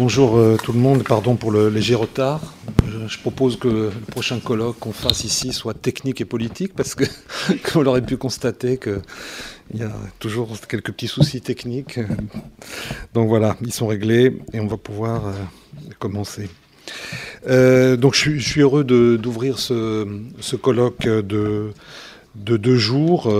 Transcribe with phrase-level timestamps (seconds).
[0.00, 2.40] bonjour euh, tout le monde, pardon pour le léger retard.
[3.06, 7.04] Je, propose que le prochain colloque qu'on fasse ici soit technique et politique parce que,
[7.64, 9.02] comme l'aurait pu constater, qu'il
[9.74, 12.00] y a toujours quelques petits soucis techniques.
[13.12, 15.32] Donc voilà, ils sont réglés et on va pouvoir euh,
[15.98, 16.48] commencer.
[17.46, 21.72] Euh, donc je, suis heureux d'ouvrir ce, colloque de,
[22.36, 23.30] de deux jours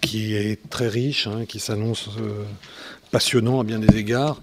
[0.00, 2.10] qui est très riche, hein, qui s'annonce
[3.12, 4.40] passionnant à bien des égards,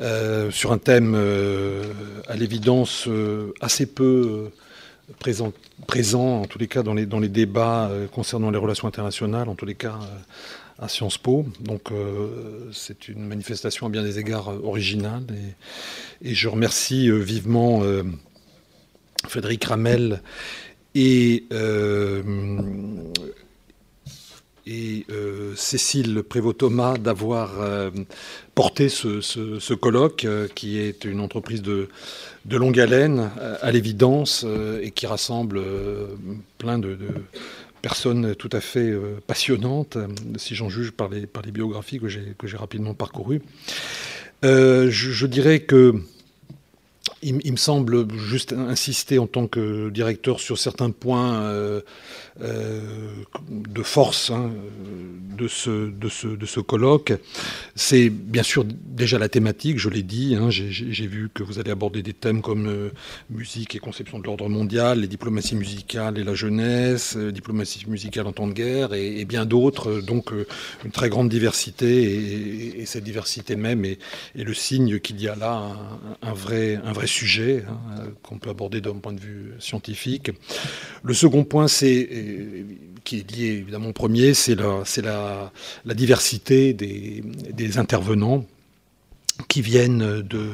[0.00, 1.82] euh, sur un thème euh,
[2.28, 4.50] à l'évidence euh, assez peu
[5.18, 5.52] présent,
[5.86, 9.74] présent, en tous les cas dans les, débats concernant les relations internationales, en tous les
[9.74, 9.98] cas
[10.78, 11.44] à Sciences Po.
[11.60, 11.90] Donc
[12.72, 15.24] c'est une manifestation à bien des égards originale
[16.22, 17.82] et, je remercie vivement
[19.26, 20.22] Frédéric Ramel
[20.94, 21.44] et
[25.56, 27.90] Cécile Prévost-Thomas d'avoir
[28.60, 31.88] porté ce, colloque, euh, qui est une entreprise de,
[32.50, 33.30] longue haleine,
[33.62, 34.44] à l'évidence,
[34.82, 35.62] et qui rassemble
[36.58, 36.98] plein de,
[37.80, 38.92] personnes tout à fait
[39.26, 39.96] passionnantes,
[40.36, 43.40] si j'en juge par les, par les biographies que j'ai rapidement parcourues.
[44.42, 45.94] je, dirais que
[47.22, 51.80] il, me semble juste insister en tant que directeur sur certains points euh,
[52.40, 52.80] euh,
[53.50, 54.50] de force hein,
[55.36, 57.12] de, ce, de, ce, de ce colloque.
[57.74, 60.34] C'est bien sûr déjà la thématique, je l'ai dit.
[60.34, 62.90] Hein, J'ai vu que vous allez aborder des thèmes comme euh,
[63.28, 68.32] musique et conception de l'ordre mondial, les diplomaties musicales et la jeunesse, diplomatie musicale en
[68.32, 70.00] temps de guerre et, bien d'autres.
[70.00, 70.32] Donc
[70.84, 73.98] une très grande diversité et, cette diversité même est,
[74.34, 75.52] le signe qu'il y a là
[76.22, 80.30] un, un vrai, un vrai sujet hein, qu'on peut aborder d'un point de vue scientifique.
[81.02, 82.08] Le second point, c'est
[83.04, 85.52] qui est lié évidemment au premier, c'est la,
[85.94, 88.44] diversité des intervenants
[89.48, 90.50] qui viennent de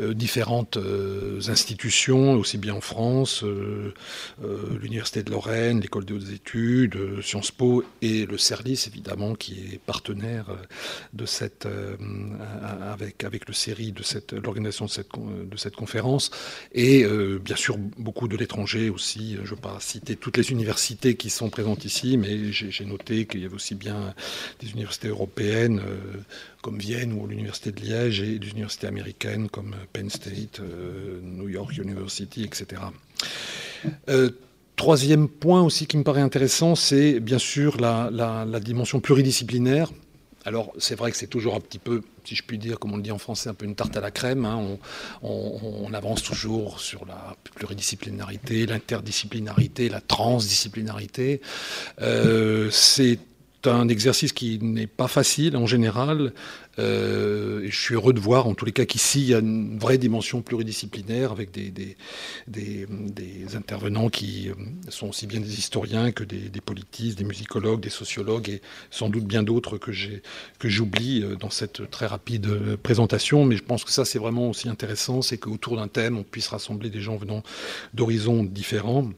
[0.00, 3.92] euh, différentes euh, institutions, aussi bien en France, euh,
[4.80, 9.78] l'Université de Lorraine, l'École des hautes études, Sciences Po et le CERLIS, évidemment, qui est
[9.78, 10.46] partenaire
[11.12, 11.68] de cette,
[12.62, 16.30] avec, avec le CERI de cette, l'organisation de cette, de cette conférence,
[16.72, 17.04] et
[17.38, 19.36] bien sûr beaucoup de l'étranger aussi.
[19.36, 23.26] Je ne vais pas citer toutes les universités qui sont présentes ici, mais j'ai noté
[23.26, 24.14] qu'il y avait aussi bien
[24.60, 25.80] des universités européennes
[26.64, 31.50] comme Vienne ou l'Université de Liège et des universités américaines comme Penn State, euh, New
[31.50, 32.80] York University, etc.
[34.08, 34.30] Euh,
[34.74, 39.92] troisième point aussi qui me paraît intéressant, c'est bien sûr la, dimension pluridisciplinaire.
[40.46, 42.96] Alors c'est vrai que c'est toujours un petit peu, si je puis dire, comme on
[42.96, 44.46] le dit en français, un peu une tarte à la crème.
[44.46, 44.78] Hein.
[45.22, 51.42] On, avance toujours sur la pluridisciplinarité, l'interdisciplinarité, la transdisciplinarité.
[52.00, 53.18] Euh, c'est
[53.66, 56.32] un exercice qui n'est pas facile en général.
[56.78, 59.78] Euh, je suis heureux de voir, en tous les cas, qu'ici, il y a une
[59.78, 61.70] vraie dimension pluridisciplinaire avec des,
[62.46, 64.54] des, intervenants qui euh,
[64.88, 69.24] sont aussi bien des historiens que des, politistes, des musicologues, des sociologues et sans doute
[69.24, 73.44] bien d'autres que j'oublie euh, dans cette très rapide présentation.
[73.44, 76.48] Mais je pense que ça, c'est vraiment aussi intéressant, c'est qu'autour d'un thème, on puisse
[76.48, 77.42] rassembler des gens venant
[77.92, 79.08] d'horizons différents.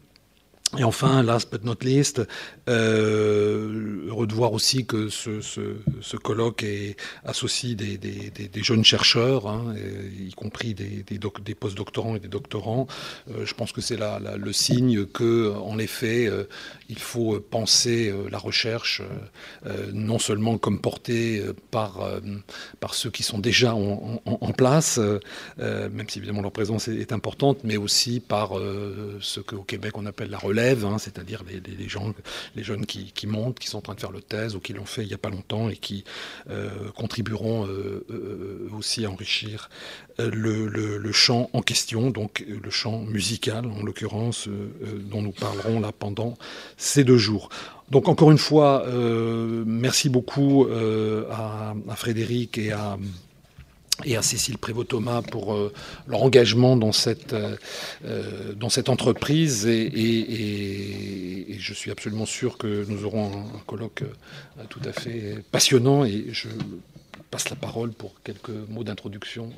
[0.78, 2.22] Et enfin, last but not least,
[2.69, 8.62] euh, heureux de voir aussi que ce, ce, ce colloque est, associe des, des, des,
[8.62, 9.75] jeunes chercheurs, hein,
[10.19, 12.88] y compris des, des, post-doctorants et des doctorants.
[13.31, 16.44] Euh, je pense que c'est là, le signe que, en effet, euh,
[16.89, 19.03] il faut penser euh, la recherche
[19.67, 22.01] euh, non seulement comme portée par,
[22.93, 24.99] ceux qui sont déjà en, place,
[25.59, 28.53] même si évidemment leur présence est, importante, mais aussi par
[29.21, 31.89] ce qu'au Québec on appelle la relève Hein, c'est-à-dire les,
[32.65, 35.03] jeunes qui, montent, qui sont en train de faire le thèse ou qui l'ont fait
[35.03, 36.05] il n'y a pas longtemps et qui
[36.51, 39.69] euh, contribueront euh, euh, aussi à enrichir
[40.19, 44.49] le, champ en question, donc le champ musical en l'occurrence,
[45.11, 46.39] dont nous parlerons là pendant
[46.76, 47.48] ces deux jours.
[47.91, 48.84] Donc encore une fois,
[49.64, 50.66] merci beaucoup
[51.31, 52.59] à, Frédéric
[54.04, 55.73] et à Cécile Prévost-Thomas pour euh,
[56.06, 57.56] leur engagement dans cette, euh,
[58.05, 59.67] euh, dans cette entreprise.
[59.67, 64.05] Et, je suis absolument sûr que nous aurons un, colloque
[64.69, 66.05] tout à fait passionnant.
[66.05, 66.49] Et je
[67.31, 69.50] passe la parole pour quelques mots d'introduction.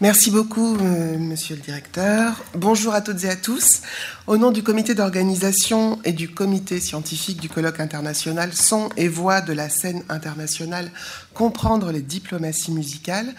[0.00, 2.44] Merci beaucoup, euh, monsieur le directeur.
[2.56, 3.80] Bonjour à toutes et à tous.
[4.26, 9.40] Au nom du comité d'organisation et du comité scientifique du colloque international Son et Voix
[9.40, 10.90] de la scène internationale
[11.32, 13.32] Comprendre les diplomaties musicales,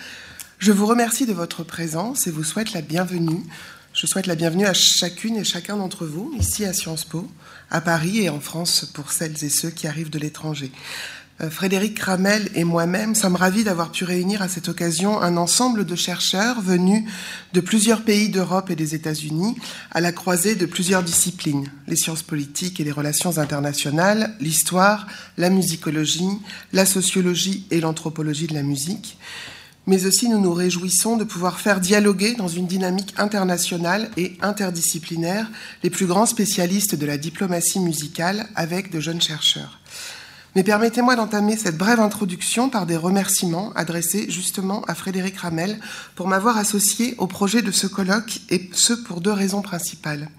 [0.57, 3.43] je vous remercie de votre présence et vous souhaite la bienvenue.
[3.93, 7.29] Je souhaite la bienvenue à chacune et chacun d'entre vous, ici à Sciences Po,
[7.69, 10.71] à Paris et en France pour celles et ceux qui arrivent de l'étranger.
[11.41, 15.85] Euh, Frédéric Cramel et moi-même sommes ravis d'avoir pu réunir à cette occasion un ensemble
[15.85, 17.03] de chercheurs venus
[17.51, 19.57] de plusieurs pays d'Europe et des États-Unis
[19.91, 25.49] à la croisée de plusieurs disciplines, les sciences politiques et les relations internationales, l'histoire, la
[25.49, 26.39] musicologie,
[26.71, 29.17] la sociologie et l'anthropologie de la musique.
[29.87, 35.51] Mais aussi nous nous réjouissons de pouvoir faire dialoguer dans une dynamique internationale et interdisciplinaire
[35.83, 39.81] les plus grands spécialistes de la diplomatie musicale avec de jeunes chercheurs.
[40.55, 45.77] Mais permettez-moi d'entamer cette brève introduction par des remerciements adressés justement à Frédéric Ramel
[46.15, 50.29] pour m'avoir associé au projet de ce colloque et ce pour deux raisons principales.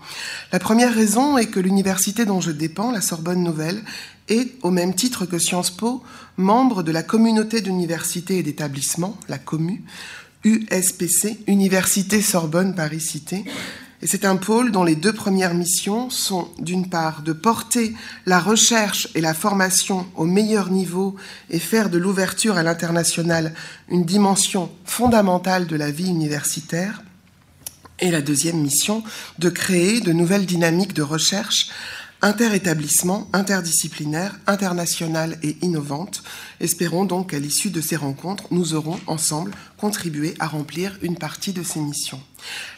[0.53, 3.83] La première raison est que l'université dont je dépends, la Sorbonne Nouvelle,
[4.29, 6.03] est, au même titre que Sciences Po,
[6.39, 9.85] membre de la communauté d'universités et d'établissements, la COMU,
[10.45, 13.45] USPC, Université Sorbonne Paris-Cité,
[14.03, 17.95] et c'est un pôle dont les deux premières missions sont, d'une part, de porter
[18.27, 21.17] la recherche et la formation au meilleur niveau
[21.49, 23.55] et faire de l'ouverture à l'international
[23.89, 27.03] une dimension fondamentale de la vie universitaire,
[27.99, 29.03] et la deuxième mission,
[29.39, 31.71] de créer de nouvelles dynamiques de recherche
[32.23, 36.23] interétablissement, interdisciplinaire, internationale et innovante.
[36.61, 41.53] Espérons donc qu'à l'issue de ces rencontres, nous aurons ensemble contribué à remplir une partie
[41.53, 42.21] de ces missions.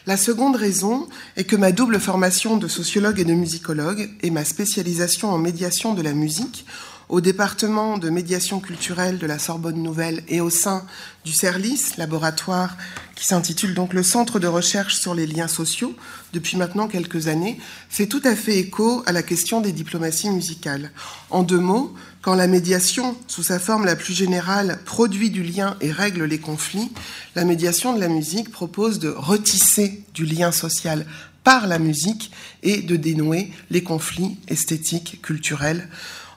[0.05, 1.07] La seconde raison
[1.37, 5.93] est que ma double formation de sociologue et de musicologue et ma spécialisation en médiation
[5.93, 6.65] de la musique
[7.09, 10.85] au département de médiation culturelle de la Sorbonne Nouvelle et au sein
[11.25, 12.77] du CERLIS, laboratoire
[13.15, 15.95] qui s'intitule donc le Centre de recherche sur les liens sociaux
[16.33, 17.59] depuis maintenant quelques années,
[17.89, 20.91] fait tout à fait écho à la question des diplomaties musicales.
[21.31, 25.77] En deux mots, quand la médiation, sous sa forme la plus générale, produit du lien
[25.81, 26.91] et règle les conflits,
[27.33, 31.07] la médiation de la musique propose de retisser du lien social
[31.43, 35.89] par la musique et de dénouer les conflits esthétiques, culturels,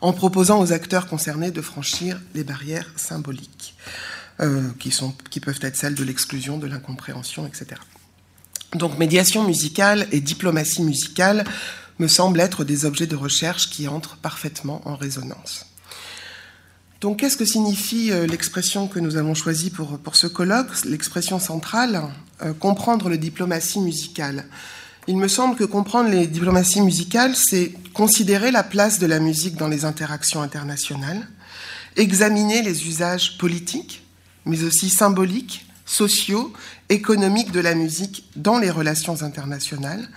[0.03, 3.77] en proposant aux acteurs concernés de franchir les barrières symboliques,
[4.41, 7.81] euh, qui, peuvent être celles de l'exclusion, de l'incompréhension, etc.
[8.75, 11.45] Donc médiation musicale et diplomatie musicale
[12.01, 15.67] me semblent être des objets de recherche qui entrent parfaitement en résonance.
[17.01, 20.85] Donc qu'est-ce que signifie euh, l'expression que nous avons choisie pour, pour ce colloque?
[20.85, 22.03] L'expression centrale,
[22.43, 24.47] euh, comprendre le diplomatie musicale.
[25.09, 29.57] Il me semble que comprendre les diplomaties musicales, c'est considérer la place de la musique
[29.57, 31.27] dans les interactions internationales,
[31.97, 34.07] examiner les usages politiques,
[34.45, 36.53] mais aussi symboliques, sociaux,
[36.89, 40.09] économiques de la musique dans les relations internationales,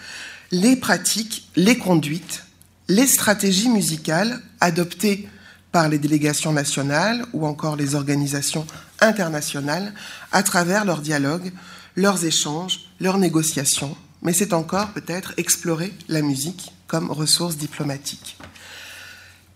[0.52, 2.44] les pratiques, les conduites,
[2.88, 5.28] les stratégies musicales adoptées
[5.72, 8.68] par les délégations nationales ou encore les organisations
[9.02, 9.94] internationales
[10.32, 11.52] à travers leurs dialogues,
[11.96, 18.38] leurs échanges, leurs négociations, mais c'est encore peut-être explorer la musique comme ressource diplomatique.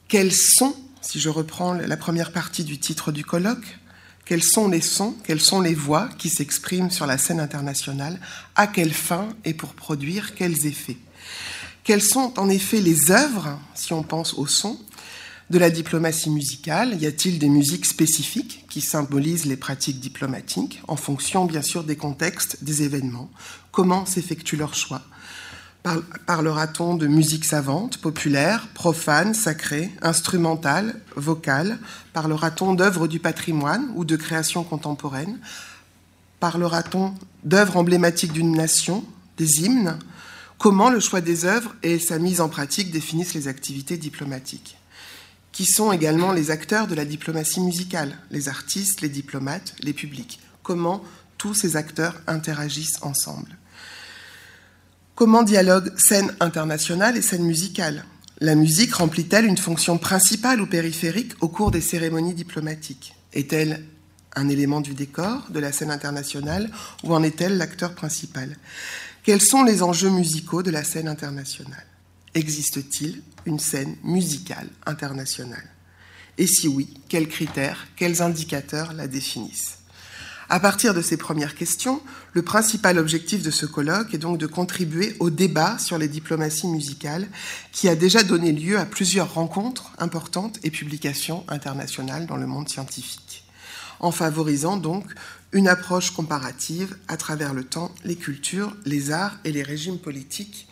[0.08, 3.80] Quels sont, si je reprends la première partie du titre du colloque,
[4.26, 8.20] quels sont les sons, quelles sont les voix qui s'expriment sur la scène internationale,
[8.56, 10.98] à quelle fin et pour produire quels effets?
[11.84, 14.80] Quelles sont en effet les œuvres, si on pense au son,
[15.50, 17.02] de la diplomatie musicale?
[17.02, 21.96] Y a-t-il des musiques spécifiques qui symbolisent les pratiques diplomatiques en fonction bien sûr des
[21.96, 23.32] contextes, des événements?
[23.72, 25.02] Comment s'effectue leur choix
[26.26, 31.80] Parlera-t-on de musique savante, populaire, profane, sacrée, instrumentale, vocale
[32.12, 35.40] Parlera-t-on d'œuvres du patrimoine ou de créations contemporaines
[36.40, 39.06] Parlera-t-on d'œuvres emblématiques d'une nation,
[39.38, 39.98] des hymnes
[40.58, 44.80] Comment le choix des œuvres et sa mise en pratique définissent les activités diplomatiques
[45.60, 50.40] qui sont également les acteurs de la diplomatie musicale, les artistes, les diplomates, les publics.
[50.64, 51.04] Comment
[51.40, 53.58] tous ces acteurs interagissent ensemble.
[55.16, 58.06] Comment dialogue scène internationale et scène musicale?
[58.40, 63.16] La musique remplit-elle une fonction principale ou périphérique au cours des cérémonies diplomatiques?
[63.34, 63.84] Est-elle
[64.36, 66.70] un élément du décor de la scène internationale
[67.04, 68.56] ou en est-elle l'acteur principal?
[69.24, 71.86] Quels sont les enjeux musicaux de la scène internationale?
[72.34, 75.70] Existe-t-il une scène musicale internationale?
[76.38, 79.79] Et si oui, quels critères, quels indicateurs la définissent?
[80.50, 82.02] À partir de ces premières questions,
[82.34, 86.68] le principal objectif de ce colloque est donc de contribuer au débat sur les diplomaties
[86.68, 87.28] musicales
[87.72, 92.68] qui a déjà donné lieu à plusieurs rencontres importantes et publications internationales dans le monde
[92.68, 93.44] scientifique,
[94.00, 95.06] en favorisant donc
[95.52, 100.68] une approche comparative à travers le temps, les cultures, les arts et les régimes politiques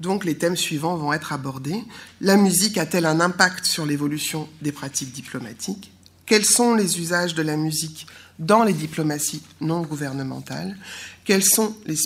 [0.00, 1.84] donc les thèmes suivants vont être abordés.
[2.20, 5.92] La musique a-t-elle un impact sur l'évolution des pratiques diplomatiques?
[6.26, 8.08] Quels sont les usages de la musique
[8.42, 10.76] dans les diplomaties non gouvernementales,
[11.24, 11.96] quelles sont les,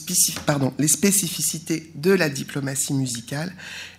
[0.44, 3.52] pardon, les spécificités de la diplomatie musicale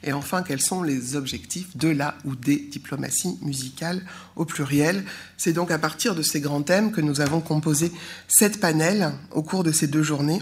[0.04, 4.04] et enfin quels sont les objectifs de la ou des diplomaties musicales
[4.36, 5.04] au pluriel.
[5.38, 7.92] C'est donc à partir de ces grands thèmes que nous avons composé
[8.28, 10.42] sept panels au cours de ces deux journées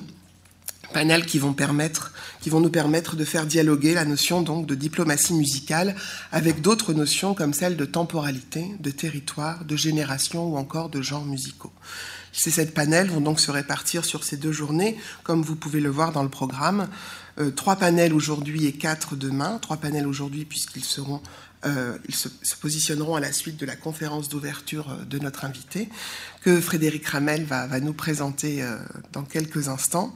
[0.96, 4.76] panels qui vont, permettre, qui vont nous permettre de faire dialoguer la notion donc de
[4.76, 5.94] diplomatie musicale
[6.32, 11.26] avec d'autres notions comme celle de temporalité, de territoire, de génération ou encore de genres
[11.26, 11.74] musicaux.
[12.32, 15.90] Ces sept panels vont donc se répartir sur ces deux journées, comme vous pouvez le
[15.90, 16.88] voir dans le programme.
[17.40, 19.60] Euh, trois panels aujourd'hui et quatre demain.
[19.62, 20.86] Trois panels aujourd'hui puisqu'ils
[21.66, 25.90] euh, se, positionneront à la suite de la conférence d'ouverture euh, de notre invité,
[26.40, 28.64] que Frédéric Ramel va nous présenter
[29.12, 30.14] dans quelques instants.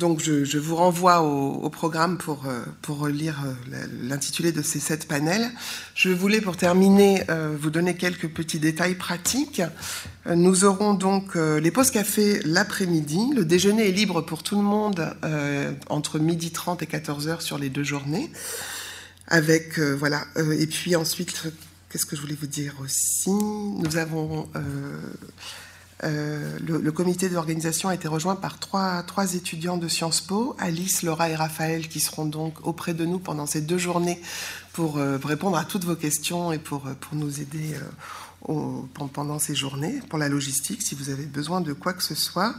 [0.00, 5.06] Donc je, vous renvoie au, programme pour, euh, pour lire euh, l'intitulé de ces sept
[5.06, 5.50] panels.
[5.94, 9.60] Je voulais pour terminer euh, vous donner quelques petits détails pratiques.
[10.24, 13.32] Nous aurons donc les pauses café l'après-midi.
[13.34, 15.14] Le déjeuner est libre pour tout le monde
[15.88, 18.30] entre midi 30 et 14 heures sur les deux journées.
[19.28, 20.24] Avec, voilà.
[20.36, 21.42] et puis ensuite,
[21.90, 23.30] qu'est-ce que je voulais vous dire aussi?
[23.30, 24.48] Nous avons
[26.02, 31.28] le, comité d'organisation a été rejoint par trois, trois, étudiants de Sciences Po, Alice, Laura
[31.28, 34.20] et Raphaël, qui seront donc auprès de nous pendant ces deux journées
[34.72, 37.74] pour euh, répondre à toutes vos questions et pour, euh, pour nous aider
[39.12, 42.54] pendant ces journées, pour la logistique, si vous avez besoin de quoi que ce soit.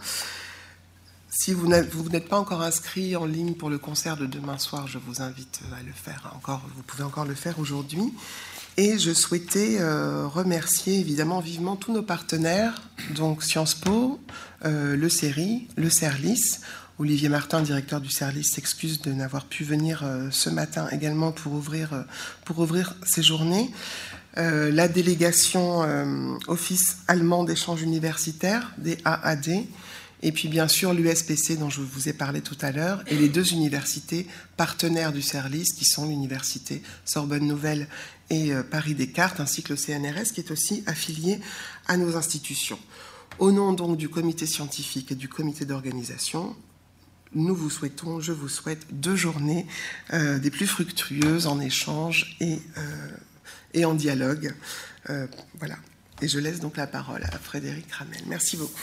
[1.33, 5.00] Si vous n'êtes pas encore inscrit en ligne pour le concert de demain soir, je
[5.00, 6.62] vous invite à le faire encore.
[6.75, 8.13] Vous pouvez encore le faire aujourd'hui.
[8.77, 12.81] Et je souhaitais euh, remercier évidemment vivement tous nos partenaires,
[13.15, 14.19] donc Sciences Po,
[14.63, 16.61] euh, le CERI, le CERLIS.
[16.97, 21.53] Olivier Martin, directeur du CERLIS, s'excuse de n'avoir pu venir euh, ce matin également pour
[21.53, 22.05] ouvrir,
[22.45, 23.71] pour ouvrir ces journées.
[24.37, 25.83] la délégation
[26.47, 29.65] Office allemand d'échange universitaire, des AAD,
[30.23, 33.29] et puis bien sûr l'USPC dont je vous ai parlé tout à l'heure, et les
[33.29, 37.87] deux universités partenaires du CERLIS qui sont l'université Sorbonne Nouvelle
[38.29, 41.39] et euh, Paris Descartes, ainsi que le CNRS qui est aussi affilié
[41.87, 42.79] à nos institutions.
[43.39, 46.55] Au nom donc du comité scientifique et du comité d'organisation,
[47.33, 49.65] nous vous souhaitons, je vous souhaite deux journées
[50.13, 53.09] euh, des plus fructueuses en échange et, euh,
[53.73, 54.53] et en dialogue.
[55.57, 55.77] voilà.
[56.21, 58.21] Et je laisse donc la parole à Frédéric Ramel.
[58.27, 58.79] Merci beaucoup.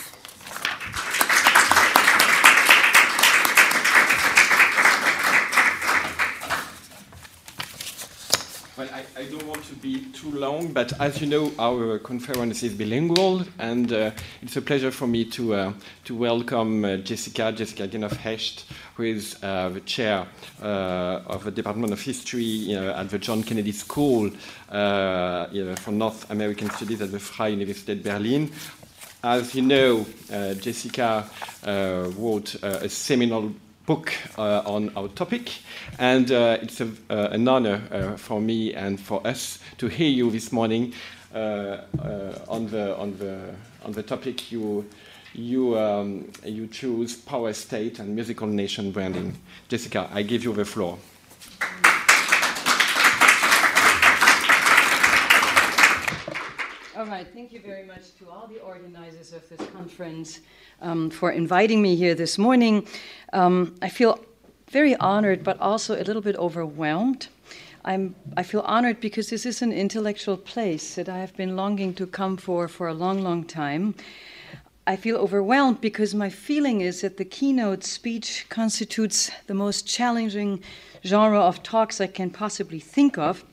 [8.78, 12.62] Well, I, I, don't want to be too long, but as you know, our conference
[12.62, 15.72] is bilingual, and uh, it's a pleasure for me to, uh,
[16.04, 20.28] to welcome uh, Jessica, Jessica Gienow-Hecht, who is uh, the chair
[20.62, 24.30] uh, of the Department of History at the John Kennedy School
[24.68, 28.48] uh, for North American Studies at the Freie Universität Berlin.
[29.24, 30.06] As you know,
[30.60, 31.28] Jessica
[32.16, 33.52] wrote a seminal
[33.88, 35.50] book uh, on our topic.
[35.98, 37.80] And uh, it's a, uh, an honor
[38.18, 40.92] for me and for us to hear you this morning
[41.32, 43.54] on, the, on, the,
[43.84, 44.84] on the topic you,
[45.34, 49.34] you, um, you choose power state and musical nation branding.
[49.68, 50.98] Jessica, I give you the floor.
[56.98, 60.40] All right, thank you very much to all the organizers of this conference
[60.82, 62.88] um, for inviting me here this morning.
[63.32, 64.18] Um, I feel
[64.68, 67.28] very honored, but also a little bit overwhelmed.
[67.84, 71.94] I'm, I feel honored because this is an intellectual place that I have been longing
[71.94, 73.94] to come for for a long, long time.
[74.84, 80.64] I feel overwhelmed because my feeling is that the keynote speech constitutes the most challenging
[81.04, 83.44] genre of talks I can possibly think of.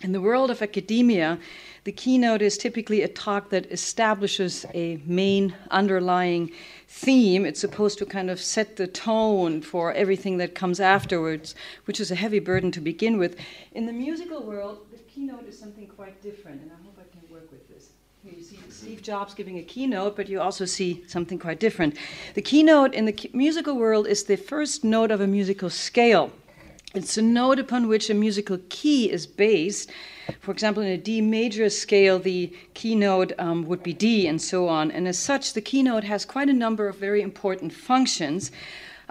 [0.00, 1.38] In the world of academia,
[1.84, 6.50] the keynote is typically a talk that establishes a main underlying
[6.88, 7.44] theme.
[7.44, 11.54] It's supposed to kind of set the tone for everything that comes afterwards,
[11.84, 13.36] which is a heavy burden to begin with.
[13.72, 17.32] In the musical world, the keynote is something quite different, and I hope I can
[17.32, 17.90] work with this.
[18.24, 21.96] You see Steve Jobs giving a keynote, but you also see something quite different.
[22.34, 26.32] The keynote in the musical world is the first note of a musical scale.
[26.94, 29.90] It's a note upon which a musical key is based
[30.40, 34.68] for example, in a D major scale, the keynote um, would be D and so
[34.68, 34.90] on.
[34.90, 38.50] And as such, the keynote has quite a number of very important functions.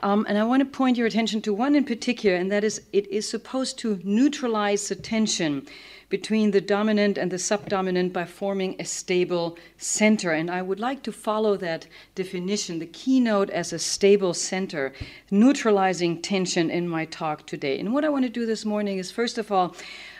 [0.03, 2.81] Um, and I want to point your attention to one in particular, and that is
[2.93, 5.65] it is supposed to neutralize the tension
[6.09, 10.31] between the dominant and the subdominant by forming a stable center.
[10.31, 14.93] And I would like to follow that definition the keynote as a stable center,
[15.31, 17.77] neutralizing tension in my talk today.
[17.77, 19.75] And what I want to do this morning is, first of all,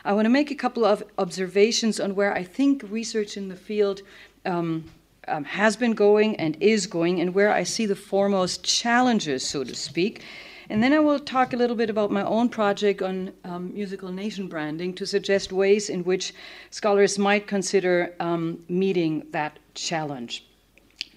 [0.08, 3.58] I want to make a couple of observations on where I think research in the
[3.58, 4.04] field
[4.46, 4.86] um,
[5.28, 9.66] um, has been going and is going, and where I see the foremost challenges, so
[9.66, 10.24] to speak.
[10.70, 14.10] And then I will talk a little bit about my own project on um, musical
[14.10, 16.34] nation branding to suggest ways in which
[16.72, 20.46] scholars might consider um, meeting that challenge.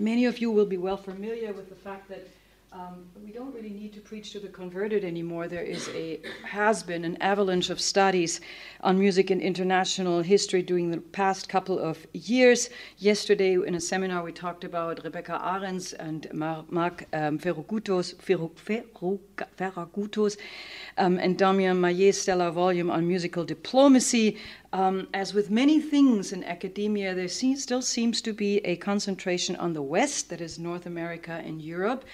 [0.01, 2.27] Many of you will be well familiar with the fact that
[2.73, 5.49] um, we don't really need to preach to the converted anymore.
[5.49, 8.41] There is a has been an avalanche of studies
[8.83, 12.71] on music and international history during the past couple of years.
[12.99, 18.15] Yesterday, in a seminar, we talked about Rebekkah Ahrendt and Marc um, Ferragutos,
[19.57, 20.37] Ferragutos
[20.97, 24.39] um, and Damien Mahiet's stellar volume on musical diplomacy.
[24.73, 29.73] Um, as with many things in academia, there still seems to be a concentration on
[29.73, 32.05] the West, that is North America and Europe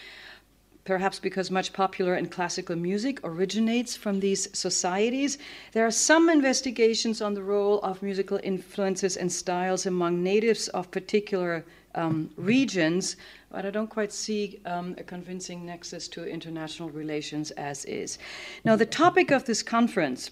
[0.86, 5.36] perhaps because much popular and classical music originates from these societies.
[5.72, 10.90] There are some investigations on the role of musical influences and styles among natives of
[10.90, 11.64] particular
[11.96, 13.16] um, regions,
[13.50, 18.18] but I don't quite see um, a convincing nexus to international relations as is.
[18.64, 20.30] Now, the topic of this conference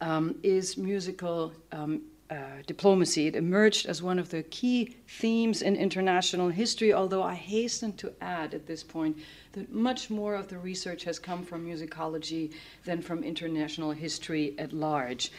[0.00, 1.52] um, is musical.
[1.72, 3.26] Um, uh, diplomacy.
[3.26, 8.12] It emerged as one of the key themes in international history, although I hasten to
[8.20, 9.16] add at this point
[9.58, 12.52] that much more of the research has come from musicology
[12.84, 15.32] than from international history at large.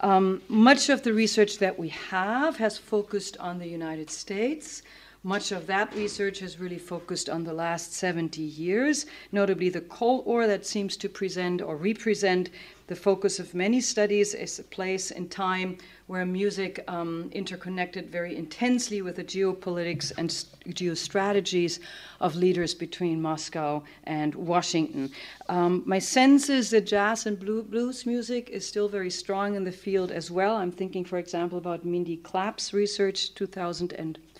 [0.00, 4.82] Um, much of the research that we have has focused on the United States.
[5.24, 10.26] Much of that research has really focused on the last 70 years, notably the Cold
[10.26, 12.50] War that seems to present or represent
[12.92, 18.36] the focus of many studies is a place in time where music um, interconnected very
[18.36, 20.28] intensely with the geopolitics and
[20.74, 21.78] geostrategies
[22.20, 25.10] of leaders between Moscow and Washington.
[25.48, 29.72] Um, my sense is that jazz and blues music is still very strong in the
[29.72, 30.56] field as well.
[30.56, 33.32] I'm thinking, for example, about Mindy Clapp's research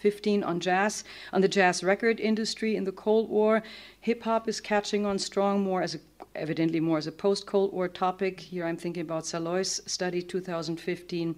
[0.03, 3.63] 2015 on jazz, on the jazz record industry in the Cold War.
[4.01, 5.99] Hip hop is catching on strong more as a
[6.35, 8.41] evidently more as a post Cold War topic.
[8.41, 11.37] Here I'm thinking about Saloy's study 2015.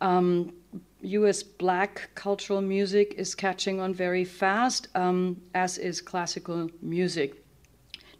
[0.00, 0.52] Um,
[1.00, 7.42] US black cultural music is catching on very fast, um, as is classical music.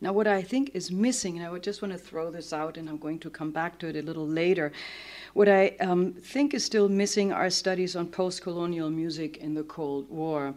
[0.00, 2.76] Now, what I think is missing, and I would just want to throw this out,
[2.76, 4.72] and I'm going to come back to it a little later.
[5.38, 9.62] What I um, think is still missing are studies on post colonial music in the
[9.62, 10.53] Cold War.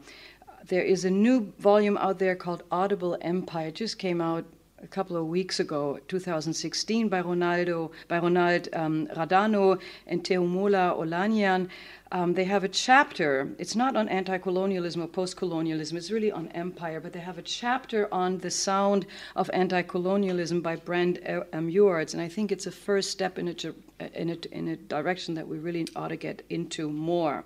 [0.70, 3.67] There is a new volume out there called Audible Empire.
[3.67, 4.44] It just came out
[4.82, 11.70] a couple of weeks ago, 2016, by Ronaldo, by Ronald um, Radano and Tejumola Olaniyan.
[12.12, 13.50] Um, they have a chapter.
[13.58, 15.96] It's not on anti-colonialism or post-colonialism.
[15.96, 17.00] It's really on empire.
[17.00, 21.20] But they have a chapter on the sound of anti-colonialism by Brand
[21.54, 23.74] um, and I think it's a first step in a,
[24.14, 27.44] in a, in a direction that we really ought to get into more.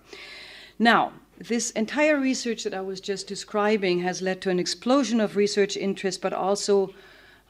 [0.78, 5.36] Now, this entire research that I was just describing has led to an explosion of
[5.36, 6.94] research interest, but also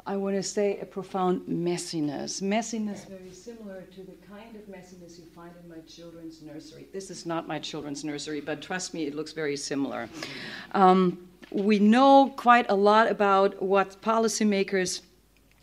[0.07, 2.41] I want to say a profound messiness.
[2.41, 6.87] Messiness very similar to the kind of messiness you find in my children's nursery.
[6.93, 10.07] This is not my children's nursery, but trust me, it looks very similar.
[10.73, 15.01] Um, we know quite a lot about what policymakers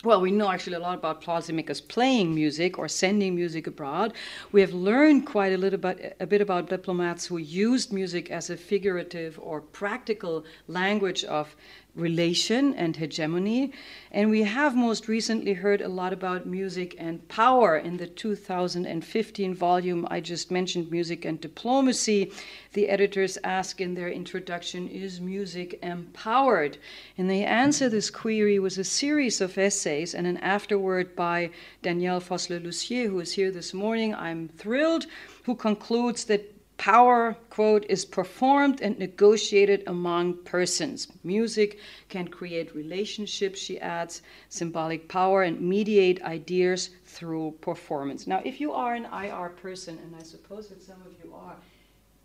[0.05, 4.13] well, we know actually a lot about policymakers playing music or sending music abroad.
[4.51, 8.51] We have learned quite a little bit, a bit about diplomats who used music as
[8.51, 11.55] a figurative or practical language of
[11.95, 13.73] relation and hegemony.
[14.11, 19.55] And we have most recently heard a lot about music and power in the 2015
[19.55, 22.33] volume I just mentioned, Music and Diplomacy.
[22.73, 26.79] The editors ask in their introduction, Is music empowered?
[27.19, 31.51] And they answer this query with a series of essays and an afterword by
[31.83, 34.15] Danielle Fosler-Lussier, who is here this morning.
[34.15, 35.07] I'm thrilled,
[35.45, 36.52] who concludes that
[36.83, 41.07] Power, quote, is performed and negotiated among persons.
[41.23, 48.27] Music can create relationships, she adds, symbolic power, and mediate ideas through performance.
[48.27, 51.55] Now, if you are an IR person, and I suppose that some of you are,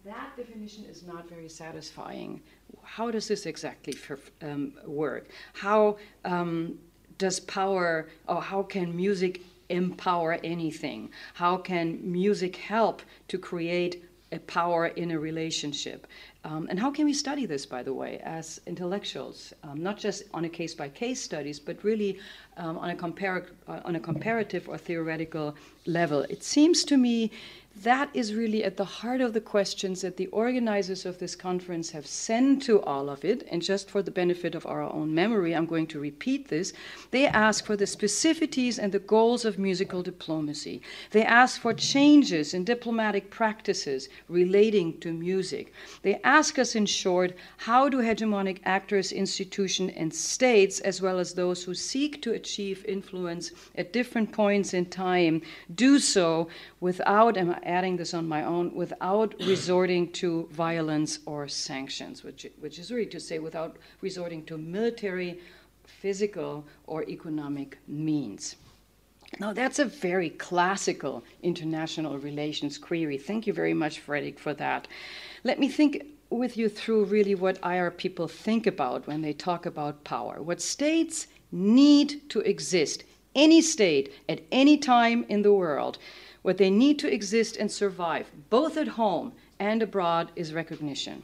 [0.04, 2.42] that definition is not very satisfying.
[2.82, 5.30] How does this exactly for, um, work?
[5.54, 6.80] How um,
[7.20, 11.12] does power, or how can music empower anything?
[11.36, 16.08] How can music help to create a power in a relationship.
[16.44, 20.24] Um, and how can we study this, by the way, as intellectuals, um, not just
[20.34, 22.20] on a case by case studies, but really
[22.58, 26.22] um, on, a compar- uh, on a comparative or theoretical level?
[26.22, 27.32] It seems to me
[27.84, 31.92] that is really at the heart of the questions that the organizers of this conference
[31.92, 33.48] have sent to all of it.
[33.52, 36.74] And just for the benefit of our own memory, I'm going to repeat this.
[37.12, 40.82] They ask for the specificities and the goals of musical diplomacy.
[41.12, 45.72] They ask for changes in diplomatic practices relating to music.
[46.02, 51.34] They ask us, in short, how do hegemonic actors, institutions, and states, as well as
[51.34, 55.42] those who seek to achieve influence at different points in time,
[55.76, 56.48] do so
[56.80, 62.48] without, am I adding this on my own, without resorting to violence or sanctions, which,
[62.60, 65.40] which is really to say without resorting to military,
[65.86, 68.56] physical, or economic means.
[69.40, 73.18] Now, that's a very classical international relations query.
[73.18, 74.88] Thank you very much, Frederick, for that.
[75.44, 79.66] Let me think with you through really what IR people think about when they talk
[79.66, 80.42] about power.
[80.42, 83.04] What states need to exist,
[83.36, 85.98] any state at any time in the world,
[86.48, 91.22] what they need to exist and survive, both at home and abroad, is recognition.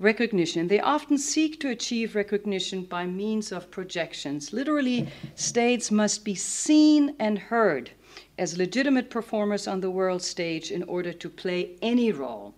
[0.00, 0.66] Recognition.
[0.66, 4.52] They often seek to achieve recognition by means of projections.
[4.52, 7.92] Literally, states must be seen and heard
[8.36, 12.56] as legitimate performers on the world stage in order to play any role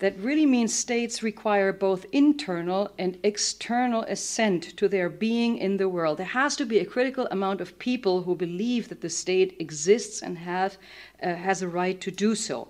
[0.00, 5.90] that really means states require both internal and external assent to their being in the
[5.90, 6.16] world.
[6.16, 10.22] There has to be a critical amount of people who believe that the state exists
[10.22, 10.78] and have,
[11.22, 12.68] uh, has a right to do so.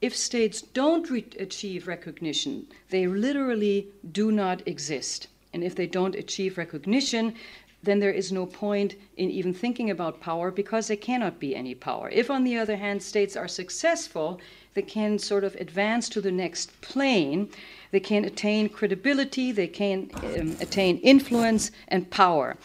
[0.00, 5.28] If states don't re- achieve recognition, they literally do not exist.
[5.52, 7.34] And if they don't achieve recognition,
[7.82, 11.74] then there is no point in even thinking about power because there cannot be any
[11.74, 12.08] power.
[12.10, 14.40] If, on the other hand, states are successful
[14.74, 17.48] they can sort of advance to the next plane.
[17.90, 22.56] They can attain credibility, they can um, attain influence and power.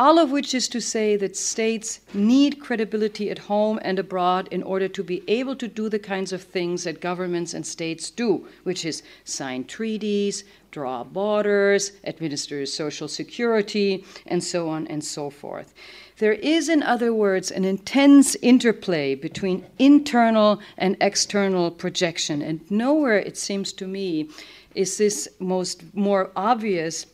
[0.00, 4.62] All of which is to say that states need credibility at home and abroad in
[4.62, 8.48] order to be able to do the kinds of things that governments and states do,
[8.62, 15.74] which is sign treaties, draw borders, administer social security, and so on and so forth.
[16.16, 23.18] There is, in other words, an intense interplay between internal and external projection, and nowhere,
[23.18, 24.30] it seems to me,
[24.74, 27.04] is this most more obvious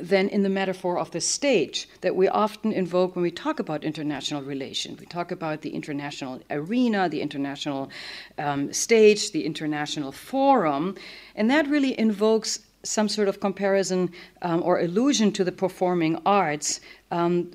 [0.00, 3.84] than in the metaphor of the stage that we often invoke when we talk about
[3.84, 4.98] international relations.
[4.98, 7.90] We talk about the international arena, the international
[8.38, 10.96] um, stage, the international forum,
[11.34, 14.10] and that really invokes some sort of comparison
[14.42, 16.80] um, or allusion to the performing arts.
[17.10, 17.50] Um,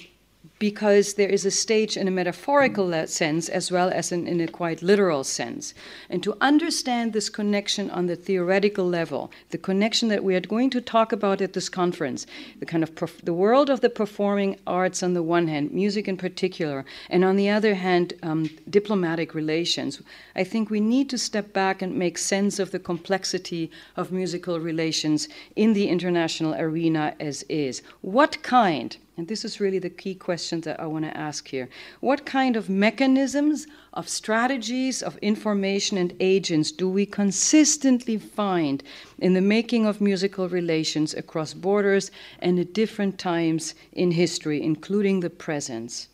[0.60, 4.48] because there is a stage in a metaphorical sense as well as in, in, a
[4.48, 5.74] quite literal sense.
[6.10, 10.70] And to understand this connection on the theoretical level, the connection that we are going
[10.72, 12.26] to talk about at this conference,
[12.60, 16.08] the kind of perf- the world of the performing arts on the one hand, music
[16.08, 20.02] in particular, and on the other hand, um, diplomatic relations,
[20.36, 24.60] I think we need to step back and make sense of the complexity of musical
[24.60, 27.82] relations in the international arena as is.
[28.02, 28.98] What kind?
[29.18, 31.70] And this is really the key question that I want to ask here.
[32.02, 38.84] What kind of mechanisms, of strategies, of information and agents do we consistently find
[39.18, 45.22] in the making of musical relations across borders and at different times in history, including
[45.22, 46.08] the present?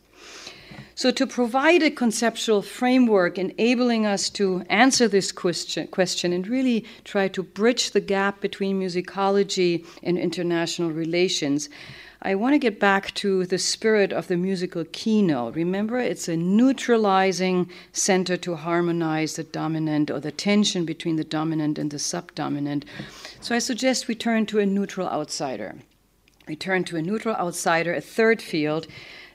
[0.95, 6.85] So, to provide a conceptual framework enabling us to answer this question, question and really
[7.03, 11.67] try to bridge the gap between musicology and international relations,
[12.25, 15.55] I want to get back to the spirit of the musical keynote.
[15.55, 21.77] Remember, it's a neutralizing center to harmonize the dominant or the tension between the dominant
[21.77, 22.85] and the subdominant.
[23.41, 25.75] So I suggest we turn to a neutral outsider.
[26.47, 28.87] We turn to a neutral outsider, a third field,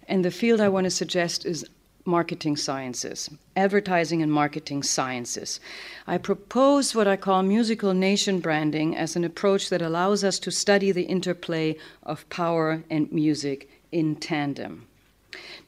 [0.07, 1.69] and the field I want to suggest is
[2.09, 5.61] marketing sciences, advertising and marketing sciences.
[6.07, 10.51] I propose what I call musical nation branding as an approach that allows us to
[10.51, 14.87] study the interplay of power and music in tandem.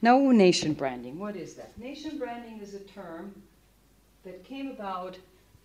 [0.01, 1.77] Now, nation branding, what is that?
[1.77, 3.33] Nation branding is a term
[4.25, 5.17] that came about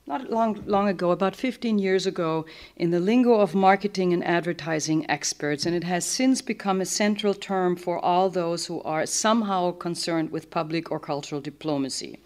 [0.08, 5.08] not long, long ago, about 15 years ago, in the lingo of marketing and advertising
[5.10, 9.72] experts, and it has since become a central term for all those who are somehow
[9.72, 12.20] concerned with public or cultural diplomacy.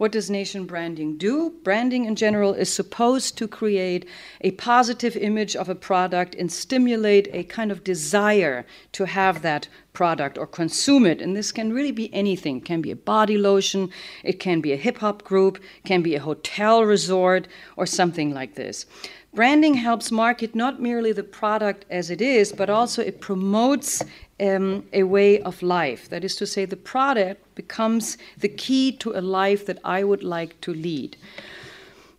[0.00, 1.50] What does nation branding do?
[1.62, 4.08] Branding in general is supposed to create
[4.40, 9.68] a positive image of a product and stimulate a kind of desire to have that
[9.92, 11.20] product or consume it.
[11.20, 12.56] And this can really be anything.
[12.56, 13.90] It can be a body lotion,
[14.24, 18.32] it can be a hip hop group, it can be a hotel resort, or something
[18.32, 18.86] like this.
[19.34, 24.02] Branding helps market not merely the product as it is, but also it promotes
[24.40, 26.08] um, a way of life.
[26.08, 30.22] That is to say, the product becomes the key to a life that I would
[30.22, 31.16] like to lead.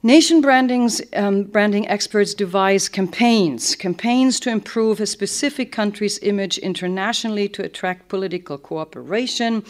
[0.04, 7.48] Nation branding's, um, branding experts devise campaigns, campaigns to improve a specific country's image internationally
[7.50, 9.64] to attract political cooperation,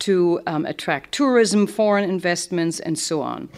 [0.00, 3.48] to um, attract tourism, foreign investments, and so on.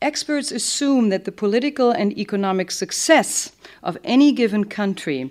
[0.00, 5.30] Experts assume that the political and economic success of any given country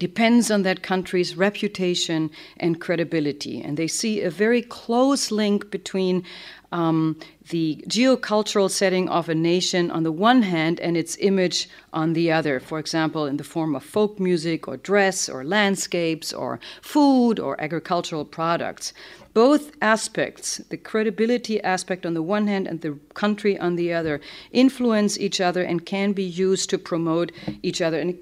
[0.00, 3.60] depends on that country's reputation and credibility.
[3.60, 6.24] And they see a very close link between
[6.72, 7.18] um,
[7.50, 12.32] the geocultural setting of a nation on the one hand and its image on the
[12.32, 17.38] other, for example, in the form of folk music or dress or landscapes or food
[17.38, 18.94] or agricultural products.
[19.34, 24.20] Both aspects, the credibility aspect on the one hand and the country on the other,
[24.50, 27.32] influence each other and can be used to promote
[27.62, 27.98] each other.
[28.00, 28.16] And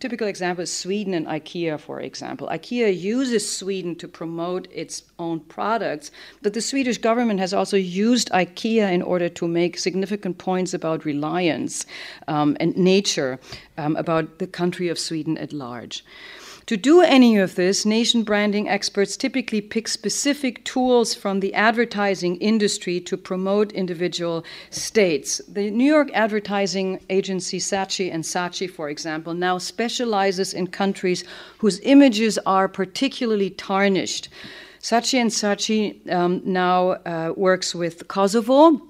[0.00, 2.48] typical example is Sweden and IKEA, for example.
[2.48, 6.10] IKEA uses Sweden to promote its own products,
[6.42, 11.04] but the Swedish government has also used IKEA in order to make significant points about
[11.04, 11.86] reliance
[12.28, 13.38] um, and nature,
[13.78, 16.04] um, about the country of Sweden at large.
[16.72, 22.36] To do any of this, nation branding experts typically pick specific tools from the advertising
[22.36, 25.42] industry to promote individual states.
[25.46, 31.24] The New York advertising agency Saatchi and Saatchi, for example, now specializes in countries
[31.58, 34.30] whose images are particularly tarnished.
[34.80, 38.80] Saatchi and Saatchi um, now uh, works with Kosovo.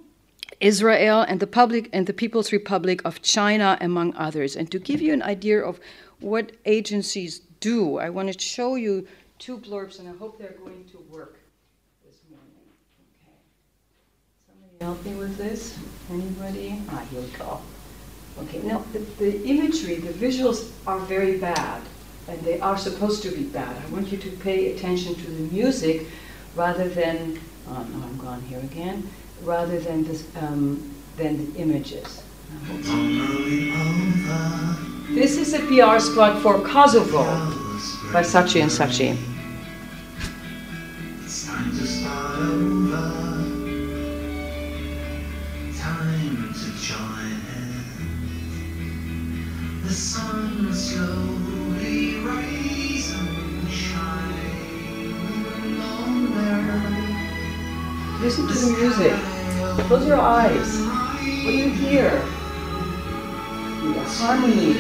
[0.61, 4.55] Israel and the public and the People's Republic of China, among others.
[4.55, 5.81] And to give you an idea of
[6.21, 7.99] what agencies do.
[7.99, 9.07] I want to show you
[9.39, 11.39] two blurbs, and I hope they're going to work
[12.05, 12.67] this morning.
[13.17, 13.33] Okay.
[14.47, 15.79] Somebody help me with this?
[16.11, 16.83] Anybody?
[16.91, 17.61] Ah, here we go.
[18.43, 21.83] Okay, now the, the imagery, the visuals are very bad,
[22.29, 23.77] and they are supposed to be bad.
[23.77, 26.07] I want you to pay attention to the music
[26.57, 29.09] rather than, oh no, I'm gone here again,
[29.43, 32.22] rather than, this, um, than the images.
[35.15, 37.25] This is a PR spot for Kosovo
[38.13, 39.17] by Saatchi and Saatchi.
[49.83, 51.53] The sun slowly
[58.23, 59.13] Listen to the music.
[59.89, 60.81] Close your eyes.
[60.87, 62.23] What do you hear?
[63.83, 64.75] Harmony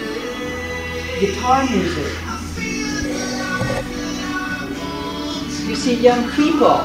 [1.18, 2.12] guitar music.
[5.68, 6.78] You see young people.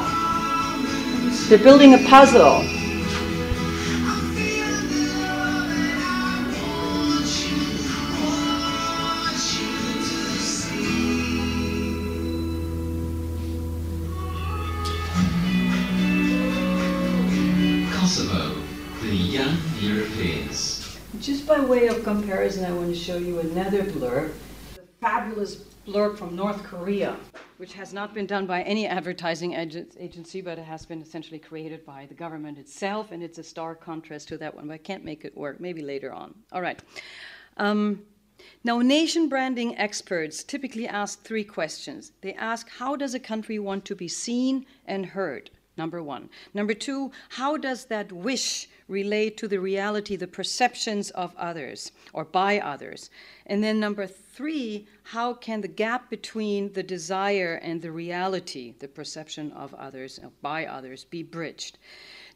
[1.48, 2.77] They're building a puzzle.
[21.48, 24.34] By way of comparison, I want to show you another blurb,
[24.74, 25.56] the fabulous
[25.86, 27.16] blurb from North Korea,
[27.56, 31.86] which has not been done by any advertising agency, but it has been essentially created
[31.86, 35.06] by the government itself, and it's a stark contrast to that one, but I can't
[35.06, 35.58] make it work.
[35.58, 36.34] Maybe later on.
[36.52, 36.82] All right.
[37.56, 38.02] Um,
[38.62, 42.12] now, nation branding experts typically ask three questions.
[42.20, 45.48] They ask, how does a country want to be seen and heard?
[45.78, 46.28] Number one.
[46.52, 52.24] Number two, how does that wish relate to the reality, the perceptions of others or
[52.24, 53.10] by others?
[53.46, 58.88] And then number three, how can the gap between the desire and the reality, the
[58.88, 61.78] perception of others, by others, be bridged?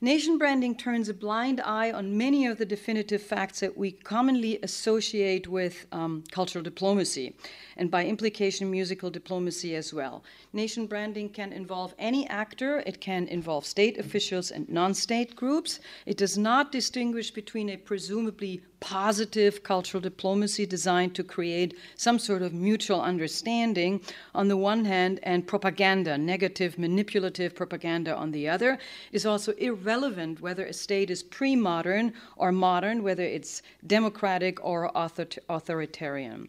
[0.01, 4.59] Nation branding turns a blind eye on many of the definitive facts that we commonly
[4.61, 7.37] associate with um, cultural diplomacy,
[7.83, 10.23] and by implication, musical diplomacy as well.
[10.53, 15.81] Nation branding can involve any actor, it can involve state officials and non state groups.
[16.07, 22.42] It does not distinguish between a presumably positive cultural diplomacy designed to create some sort
[22.42, 24.01] of mutual understanding
[24.33, 28.79] on the one hand and propaganda, negative, manipulative propaganda on the other,
[29.11, 34.97] is also irrelevant whether a state is pre modern or modern, whether it's democratic or
[34.97, 36.49] author- authoritarian.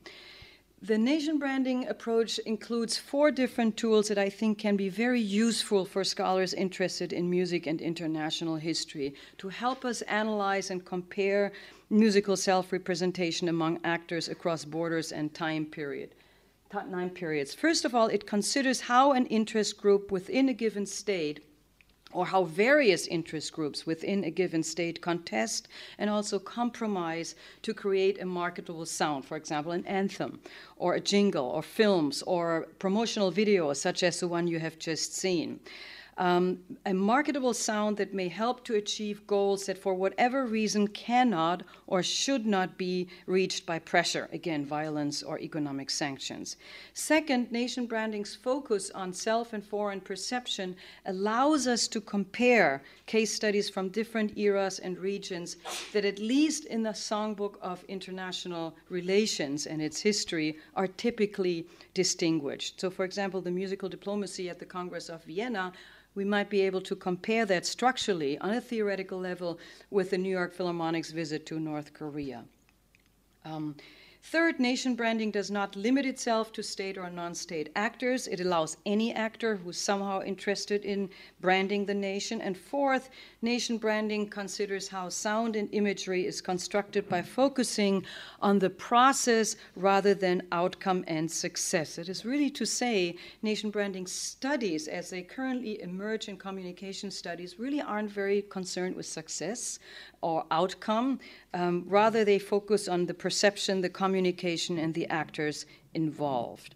[0.85, 5.85] The nation branding approach includes four different tools that I think can be very useful
[5.85, 11.53] for scholars interested in music and international history to help us analyze and compare
[11.89, 16.09] musical self representation among actors across borders and time period
[16.69, 17.53] time periods.
[17.53, 21.39] First of all, it considers how an interest group within a given state
[22.13, 28.21] or how various interest groups within a given state contest and also compromise to create
[28.21, 30.39] a marketable sound, for example, an anthem
[30.77, 35.13] or a jingle or films or promotional videos such as the one you have just
[35.15, 35.59] seen
[36.17, 41.63] um, a marketable sound that may help to achieve goals that, for whatever reason, cannot
[41.87, 46.57] or should not be reached by pressure, again, violence or economic sanctions.
[46.93, 53.69] Second, nation branding's focus on self and foreign perception allows us to compare case studies
[53.69, 55.57] from different eras and regions
[55.93, 62.81] that, at least in the songbook of international relations and its history, are typically distinguished.
[62.81, 65.73] So, for example, the musical diplomacy at the Congress of Vienna
[66.15, 70.29] we might be able to compare that structurally on a theoretical level with the New
[70.29, 72.45] York Philharmonic's visit to North Korea.
[73.45, 73.75] Um,
[74.25, 78.25] Third, nation branding does not limit itself to state or non state actors.
[78.25, 81.09] It allows any actor who's somehow interested in
[81.41, 82.39] branding the nation.
[82.39, 83.09] And fourth,
[83.41, 88.05] nation branding considers how sound and imagery is constructed by focusing
[88.41, 91.97] on the process rather than outcome and success.
[91.97, 97.59] It is really to say, nation branding studies, as they currently emerge in communication studies,
[97.59, 99.79] really aren't very concerned with success
[100.23, 101.19] or outcome.
[101.53, 106.75] Um, rather, they focus on the perception, the communication, and the actors involved.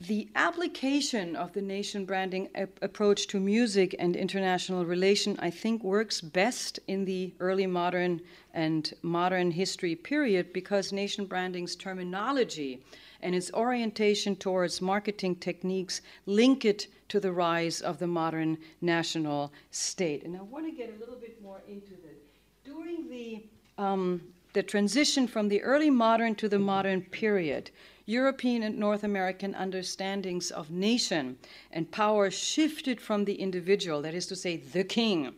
[0.00, 5.84] The application of the nation branding ap- approach to music and international relation, I think,
[5.84, 8.20] works best in the early modern
[8.52, 12.82] and modern history period because nation branding's terminology
[13.24, 19.52] and its orientation towards marketing techniques link it to the rise of the modern national
[19.70, 20.22] state.
[20.24, 22.18] And I want to get a little bit more into that.
[22.64, 23.42] During the
[23.78, 24.20] um,
[24.52, 27.72] the transition from the early modern to the modern period,
[28.06, 31.36] European and North American understandings of nation
[31.72, 35.34] and power shifted from the individual, that is to say, the king,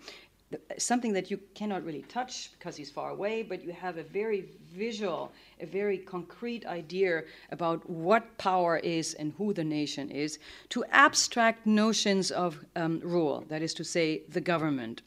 [0.78, 4.44] something that you cannot really touch because he's far away, but you have a very
[4.72, 10.85] visual, a very concrete idea about what power is and who the nation is, to
[10.90, 15.02] abstract notions of um, rule, that is to say, the government.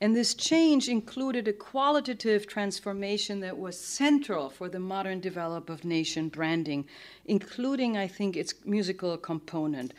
[0.00, 5.84] And this change included a qualitative transformation that was central for the modern develop of
[5.84, 6.86] nation branding,
[7.26, 9.94] including, I think, its musical component.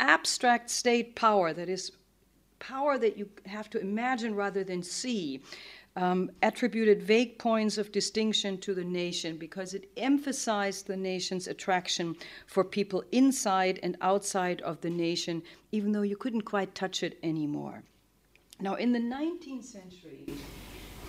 [0.00, 1.92] Abstract state power, that is,
[2.68, 5.42] power that you have to imagine rather than see,
[5.96, 12.16] um, attributed vague points of distinction to the nation because it emphasized the nation's attraction
[12.46, 17.18] for people inside and outside of the nation, even though you couldn't quite touch it
[17.22, 17.82] anymore.
[18.60, 20.34] Now, in the 19th century,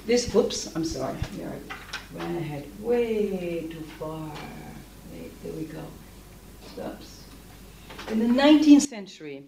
[0.05, 4.31] this, whoops, I'm sorry, here I ran ahead way too far.
[5.11, 5.83] Wait, there we go.
[6.79, 7.23] Oops.
[8.11, 9.45] In the 19th century,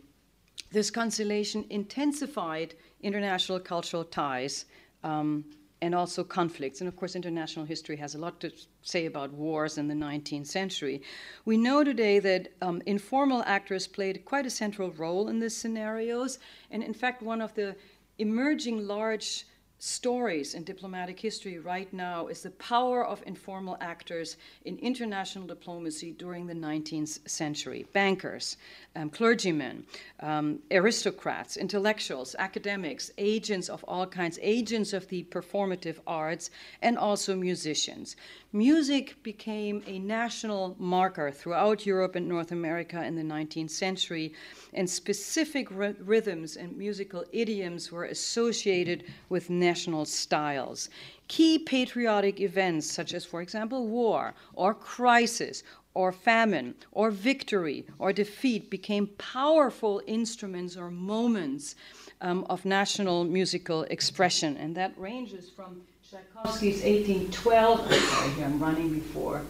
[0.72, 4.66] this constellation intensified international cultural ties
[5.04, 5.46] um,
[5.82, 6.82] and also conflicts.
[6.82, 8.52] And of course, international history has a lot to
[8.82, 11.02] say about wars in the 19th century.
[11.46, 16.40] We know today that um, informal actors played quite a central role in these scenarios.
[16.72, 17.76] And in fact, one of the
[18.18, 19.46] emerging large
[19.80, 26.12] stories in diplomatic history right now is the power of informal actors in international diplomacy
[26.12, 28.58] during the 19th century bankers,
[28.96, 29.86] um, clergymen,
[30.22, 36.50] um, aristocrats, intellectuals, academics, agents of all kinds, agents of the performative arts,
[36.82, 38.16] and also musicians.
[38.54, 44.34] Music became a national marker throughout Europe and North America in the 19th century,
[44.74, 50.90] and specific r- rhythms and musical idioms were associated with national styles.
[51.28, 58.10] Key patriotic events, such as, for example, war or crisis or famine or victory or
[58.14, 61.76] defeat, became powerful instruments or moments
[62.22, 64.52] um, of national musical expression.
[64.58, 67.82] And that ranges from Tchaikovsky's 1812.
[67.82, 69.42] I'm sorry, here I'm running before.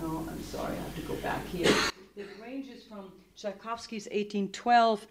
[0.00, 1.72] No, I'm sorry, I have to go back here.
[2.16, 3.04] It ranges from
[3.36, 5.06] Tchaikovsky's 1812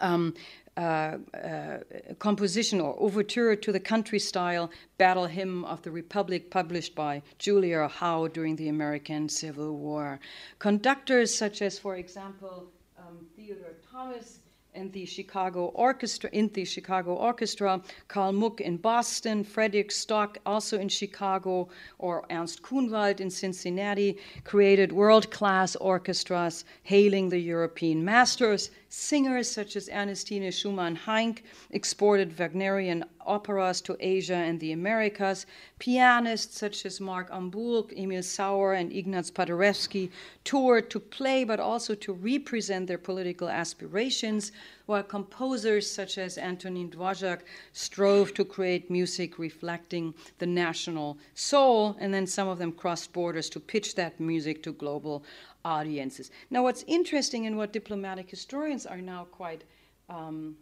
[0.00, 0.34] um,
[0.76, 1.78] uh, uh,
[2.18, 7.88] composition or overture to the country style battle hymn of the Republic, published by Julia
[7.88, 10.18] Howe during the American Civil War.
[10.58, 14.38] Conductors such as, for example, um, Theodore Thomas
[14.74, 20.78] and the Chicago Orchestra, in the Chicago Orchestra, Karl Muck in Boston, Frederick Stock also
[20.78, 28.70] in Chicago, or Ernst Kunwald in Cincinnati, created world class orchestras hailing the European masters,
[28.94, 35.46] Singers such as Ernestine Schumann Heink exported Wagnerian operas to Asia and the Americas.
[35.78, 40.10] Pianists such as Mark Hambourg, Emil Sauer, and Ignaz Paderewski
[40.44, 44.52] toured to play but also to represent their political aspirations,
[44.84, 47.40] while composers such as Antonin Dvorak
[47.72, 53.48] strove to create music reflecting the national soul, and then some of them crossed borders
[53.48, 55.24] to pitch that music to global
[55.64, 56.30] audiences.
[56.50, 59.64] Now, what's interesting and what diplomatic historians are now quite
[60.08, 60.56] um,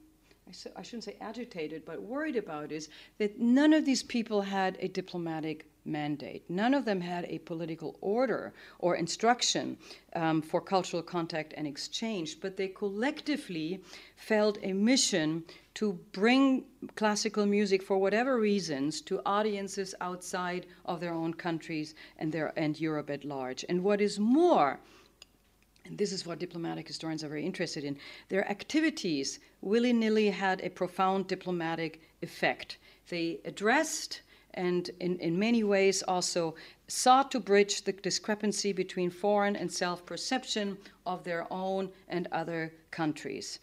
[0.76, 2.88] I shouldn't say agitated, but worried about is
[3.18, 6.42] that none of these people had a diplomatic mandate.
[6.48, 9.78] None of them had a political order or instruction
[10.14, 13.80] um, for cultural contact and exchange, but they collectively
[14.16, 15.44] felt a mission
[15.80, 16.62] to bring
[16.94, 22.78] classical music for whatever reasons to audiences outside of their own countries and, their, and
[22.78, 23.64] Europe at large.
[23.66, 24.78] And what is more,
[25.86, 27.96] and this is what diplomatic historians are very interested in,
[28.28, 32.76] their activities willy nilly had a profound diplomatic effect.
[33.08, 34.20] They addressed
[34.52, 36.56] and in, in many ways also
[36.88, 40.76] sought to bridge the discrepancy between foreign and self perception
[41.06, 43.60] of their own and other countries.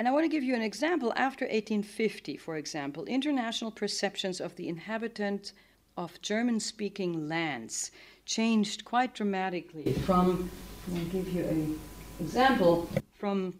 [0.00, 1.12] And I want to give you an example.
[1.14, 5.52] After 1850, for example, international perceptions of the inhabitants
[5.94, 7.90] of German speaking lands
[8.24, 10.50] changed quite dramatically from
[10.90, 11.78] I'll give you an
[12.18, 13.52] example from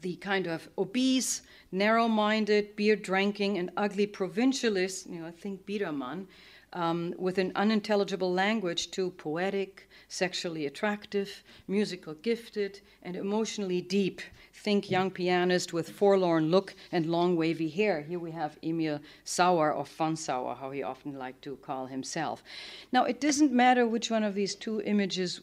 [0.00, 5.66] the kind of obese, narrow minded, beer drinking, and ugly provincialist, you know, I think
[5.66, 6.28] Biedermann,
[6.72, 14.20] um, with an unintelligible language to poetic, sexually attractive, musical gifted, and emotionally deep.
[14.52, 18.00] Think young pianist with forlorn look and long wavy hair.
[18.00, 22.42] Here we have Emil Sauer, or von Sauer, how he often liked to call himself.
[22.90, 25.42] Now, it doesn't matter which one of these two images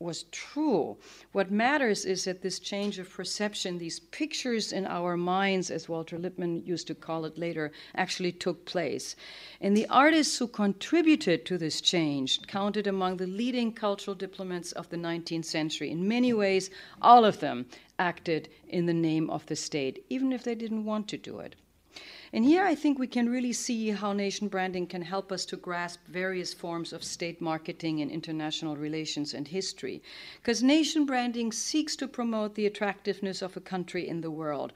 [0.00, 0.96] was true.
[1.32, 6.18] What matters is that this change of perception, these pictures in our minds, as Walter
[6.18, 9.14] Lippmann used to call it later, actually took place.
[9.60, 14.88] And the artists who contributed to this change counted among the leading cultural diplomats of
[14.88, 15.90] the 19th century.
[15.90, 16.70] In many ways,
[17.02, 17.66] all of them
[17.98, 21.56] acted in the name of the state, even if they didn't want to do it.
[22.32, 25.56] And here I think we can really see how nation branding can help us to
[25.56, 30.00] grasp various forms of state marketing in international relations and history.
[30.40, 34.72] Because nation branding seeks to promote the attractiveness of a country in the world.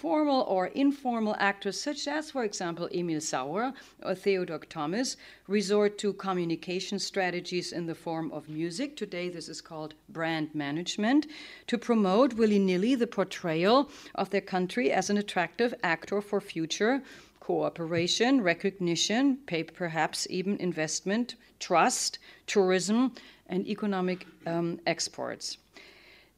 [0.00, 3.72] Formal or informal actors, such as, for example, Emil Sauer
[4.04, 5.16] or Theodor Thomas,
[5.48, 8.96] resort to communication strategies in the form of music.
[8.96, 11.26] Today, this is called brand management,
[11.66, 17.02] to promote willy nilly the portrayal of their country as an attractive actor for future
[17.40, 19.38] cooperation, recognition,
[19.74, 23.10] perhaps even investment, trust, tourism,
[23.48, 25.56] and economic um, exports.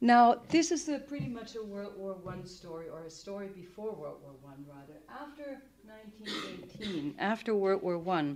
[0.03, 3.93] Now, this is a, pretty much a World War I story, or a story before
[3.93, 4.99] World War I, rather.
[5.07, 8.35] After 1918, after World War I,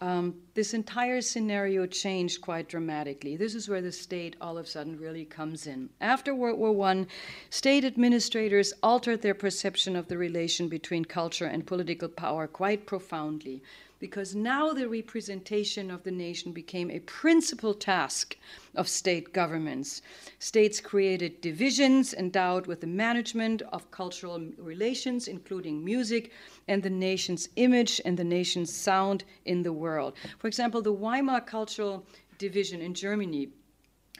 [0.00, 3.36] um, this entire scenario changed quite dramatically.
[3.36, 5.90] This is where the state all of a sudden really comes in.
[6.00, 7.06] After World War I,
[7.50, 13.62] state administrators altered their perception of the relation between culture and political power quite profoundly
[14.02, 18.36] because now the representation of the nation became a principal task
[18.74, 20.02] of state governments.
[20.40, 26.32] States created divisions endowed with the management of cultural relations, including music,
[26.66, 30.14] and the nation's image and the nation's sound in the world.
[30.40, 32.04] For example, the Weimar Cultural
[32.38, 33.50] Division in Germany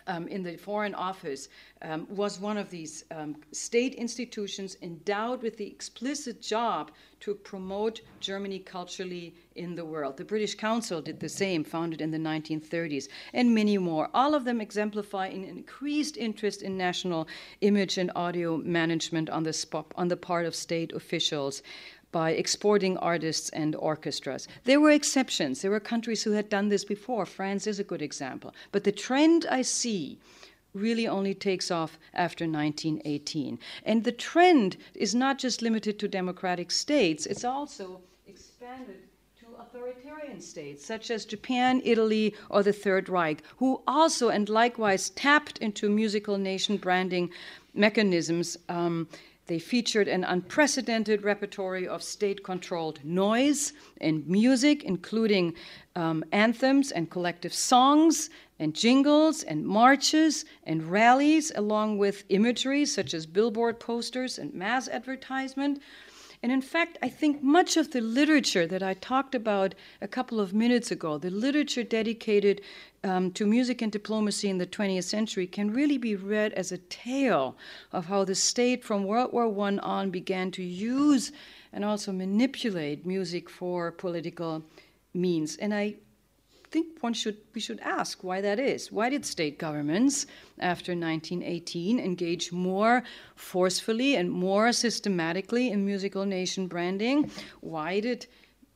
[0.07, 1.49] um, in the Foreign Office
[1.83, 6.91] um, was one of these um, state institutions endowed with the explicit job
[7.21, 10.17] to promote Germany culturally in the world.
[10.17, 14.11] The British Council did the same, founded in the 1930s, and many more.
[14.13, 17.29] All of them exemplify an increased interest in national
[17.61, 21.63] image and audio management on the, spot, on the part of state officials
[22.13, 24.47] by exporting artists and orchestras.
[24.65, 25.63] There were exceptions.
[25.63, 27.27] There were countries who had done this before.
[27.27, 28.55] France is a good example.
[28.71, 30.19] But the trend I see
[30.75, 33.59] really only takes off after 1918.
[33.85, 39.01] And the trend is not just limited to democratic states, it's also expanded
[39.41, 45.11] to authoritarian states such as Japan, Italy, or the Third Reich, who also and likewise
[45.11, 47.31] tapped into musical nation branding
[47.75, 48.57] mechanisms.
[48.69, 49.09] Um,
[49.47, 55.55] they featured an unprecedented repertory of state controlled noise and music, including
[55.97, 63.15] um, anthems and collective songs and jingles and marches and rallies, along with imagery such
[63.15, 65.83] as billboard posters and mass advertisement.
[66.43, 70.41] And in fact, I think much of the literature that I talked about a couple
[70.41, 72.61] of minutes ago, the literature dedicated
[73.05, 76.79] um, to music and diplomacy in the 20th century, can really be read as a
[76.79, 77.57] tale
[77.93, 81.33] of how the state from World War I on began to use
[81.73, 84.63] and also manipulate music for political
[85.15, 85.57] means.
[85.57, 85.97] And I
[86.71, 88.91] think one should we should ask why that is.
[88.91, 90.27] Why did state governments
[90.59, 93.03] after 1918 engage more
[93.37, 97.31] forcefully and more systematically in musical nation branding?
[97.61, 98.27] Why did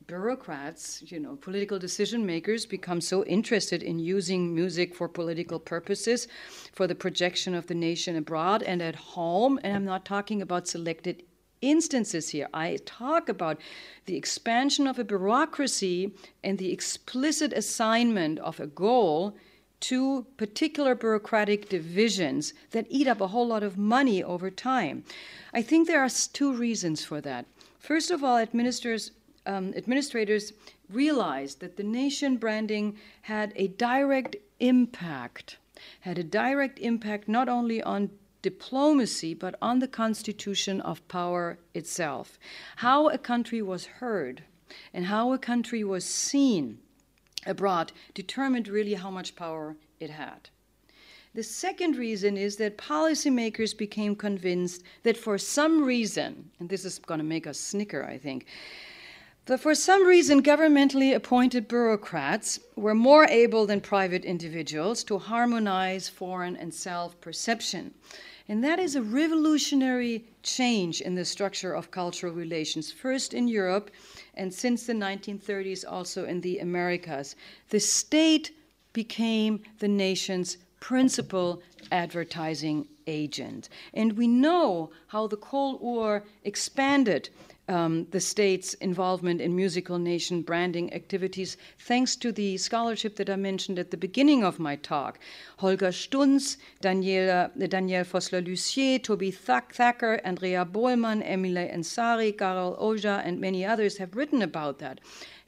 [0.07, 6.27] bureaucrats, you know, political decision makers become so interested in using music for political purposes,
[6.73, 9.59] for the projection of the nation abroad and at home.
[9.63, 11.23] And I'm not talking about selected
[11.61, 12.47] instances here.
[12.53, 13.59] I talk about
[14.05, 19.35] the expansion of a bureaucracy and the explicit assignment of a goal
[19.79, 25.03] to particular bureaucratic divisions that eat up a whole lot of money over time.
[25.53, 27.45] I think there are two reasons for that.
[27.77, 29.11] First of all, administrators,
[29.47, 30.53] um, administrators
[30.89, 35.57] realized that the nation branding had a direct impact,
[36.01, 42.37] had a direct impact not only on diplomacy, but on the constitution of power itself.
[42.77, 44.43] How a country was heard
[44.93, 46.79] and how a country was seen
[47.45, 50.49] abroad determined really how much power it had.
[51.33, 56.99] The second reason is that policymakers became convinced that for some reason, and this is
[56.99, 58.47] going to make us snicker, I think,
[59.47, 66.09] that for some reason governmentally appointed bureaucrats were more able than private individuals to harmonize
[66.09, 67.93] foreign and self perception.
[68.49, 73.91] And that is a revolutionary change in the structure of cultural relations, first in Europe
[74.35, 77.35] and since the 1930s also in the Americas.
[77.69, 78.51] The state
[78.93, 83.69] became the nation's principal advertising agent.
[83.93, 87.29] And we know how the Cold War expanded
[87.67, 93.35] um, the state's involvement in musical nation branding activities, thanks to the scholarship that I
[93.35, 95.19] mentioned at the beginning of my talk.
[95.57, 103.65] Holger Stunz, Daniela, Danielle Fosler-Lussier, Toby Thacker, Andrea Bohlman, Emile Ansari, Carol Oja, and many
[103.65, 104.99] others have written about that.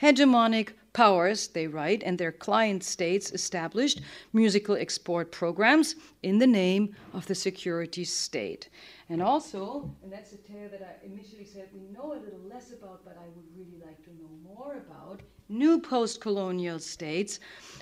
[0.01, 4.01] Hegemonic powers, they write, and their client states established
[4.33, 8.69] musical export programs in the name of the security state.
[9.11, 12.71] And also, and that's a tale that I initially said we know a little less
[12.71, 15.21] about, but I would really like to know more about.
[15.49, 17.39] New post colonial states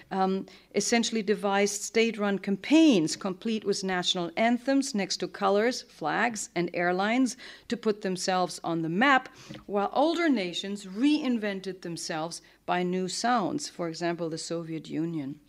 [0.10, 6.70] um, essentially devised state run campaigns complete with national anthems next to colors, flags, and
[6.74, 7.36] airlines
[7.68, 9.28] to put themselves on the map,
[9.66, 15.42] while older nations reinvented themselves by new sounds, for example, the Soviet Union.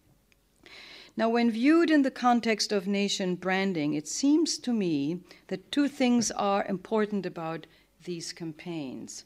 [1.18, 5.88] Now, when viewed in the context of nation branding, it seems to me that two
[5.88, 7.66] things are important about
[8.04, 9.24] these campaigns.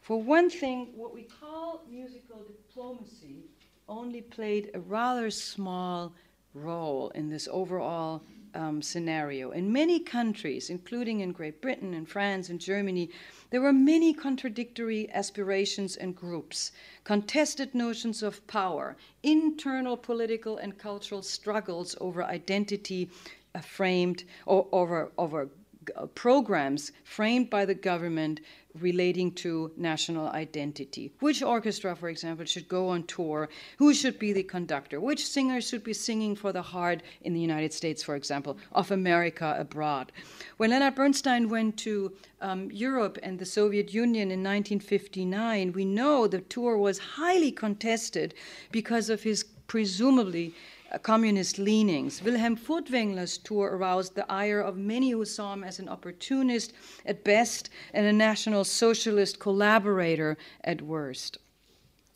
[0.00, 3.44] For one thing, what we call musical diplomacy
[3.88, 6.12] only played a rather small
[6.54, 8.24] role in this overall
[8.54, 9.52] um, scenario.
[9.52, 13.10] In many countries, including in Great Britain and France and Germany,
[13.50, 16.72] there were many contradictory aspirations and groups,
[17.04, 23.10] contested notions of power, internal political and cultural struggles over identity
[23.54, 25.48] uh, framed or over, over
[25.96, 28.40] uh, programs framed by the government
[28.80, 31.12] relating to national identity.
[31.20, 33.48] Which orchestra, for example, should go on tour?
[33.78, 35.00] Who should be the conductor?
[35.00, 38.90] Which singer should be singing for the heart in the United States, for example, of
[38.90, 40.12] America abroad?
[40.58, 46.26] When Leonard Bernstein went to um, Europe and the Soviet Union in 1959, we know
[46.26, 48.34] the tour was highly contested
[48.70, 50.54] because of his presumably
[51.02, 52.22] communist leanings.
[52.22, 56.72] Wilhelm Furtwängler's tour aroused the ire of many who saw him as an opportunist
[57.04, 61.38] at best and a National Socialist collaborator at worst.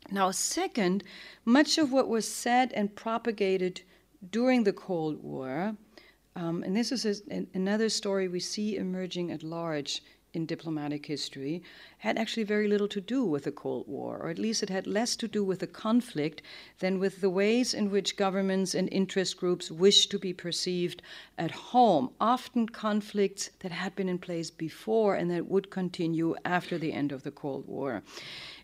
[0.09, 1.03] Now, second,
[1.45, 3.81] much of what was said and propagated
[4.31, 5.75] during the Cold War,
[6.35, 10.01] um, and this is a, another story we see emerging at large
[10.33, 11.61] in diplomatic history
[11.99, 14.87] had actually very little to do with the Cold War, or at least it had
[14.87, 16.41] less to do with the conflict
[16.79, 21.01] than with the ways in which governments and interest groups wished to be perceived
[21.37, 26.77] at home, often conflicts that had been in place before and that would continue after
[26.77, 28.03] the end of the Cold War.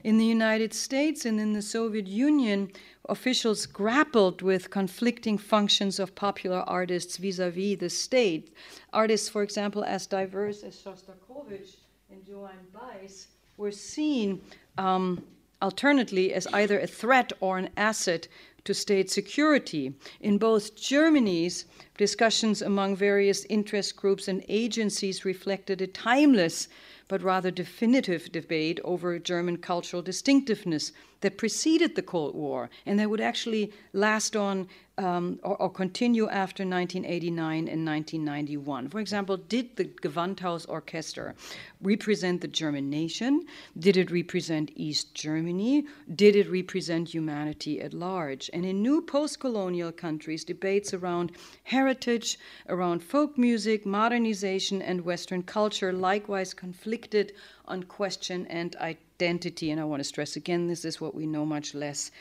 [0.02, 2.72] In the United States and in the Soviet Union,
[3.10, 8.56] officials grappled with conflicting functions of popular artists vis a vis the state.
[8.93, 11.76] Artists, for example, as diverse as Shostakovich
[12.10, 13.28] and Joan Baez,
[13.58, 14.41] were seen
[14.78, 15.22] um,
[15.62, 18.30] alternately as either a threat or an asset
[18.64, 19.93] to state security.
[20.22, 21.66] In both Germany's
[21.97, 26.68] discussions among various interest groups and agencies reflected a timeless
[27.07, 30.91] but rather definitive debate over German cultural distinctiveness
[31.22, 34.67] that preceded the Cold War and that would actually last on
[34.99, 38.89] um, or, or, continue after 1989 and 1991.
[38.89, 41.36] For example, did the Gewandhaus Orchestra
[41.82, 43.45] represent the German nation?
[43.78, 45.86] Did it represent East Germany?
[46.13, 48.49] Did it represent humanity at large?
[48.51, 51.32] And in new post colonial countries, debates around
[51.63, 57.32] heritage, around folk music, modernization, and Western culture likewise conflicted
[57.70, 59.72] on question and identity.
[59.72, 62.11] And I want to stress again this is what we know much less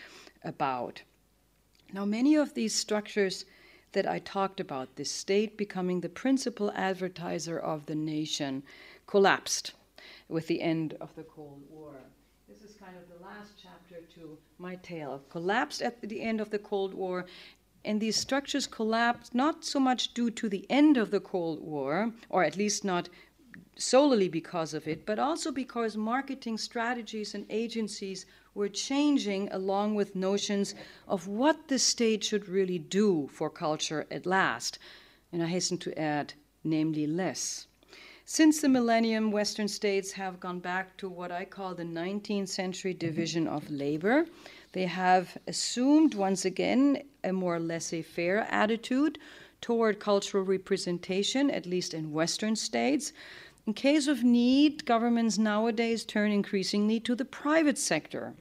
[0.44, 1.02] about.
[1.92, 3.44] Now, many of these structures
[3.92, 8.62] that I talked about, the state becoming the principal advertiser of the nation,
[9.06, 9.72] collapsed
[10.28, 11.94] with the end of the Cold War.
[12.46, 15.22] This is kind of the last chapter to my tale.
[15.30, 17.24] Collapsed at the end of the Cold War,
[17.84, 22.12] and these structures collapsed not so much due to the end of the Cold War,
[22.28, 23.08] or at least not
[23.78, 30.16] solely because of it, but also because marketing strategies and agencies were changing along with
[30.16, 30.74] notions
[31.06, 34.78] of what the state should really do for culture at last.
[35.32, 37.68] And I hasten to add, namely, less.
[38.24, 42.92] Since the millennium, Western states have gone back to what I call the 19th century
[42.92, 43.06] mm-hmm.
[43.06, 44.26] division of labor.
[44.72, 49.18] They have assumed once again a more laissez faire attitude
[49.60, 53.12] toward cultural representation, at least in Western states.
[53.68, 58.32] In case of need, governments nowadays turn increasingly to the private sector.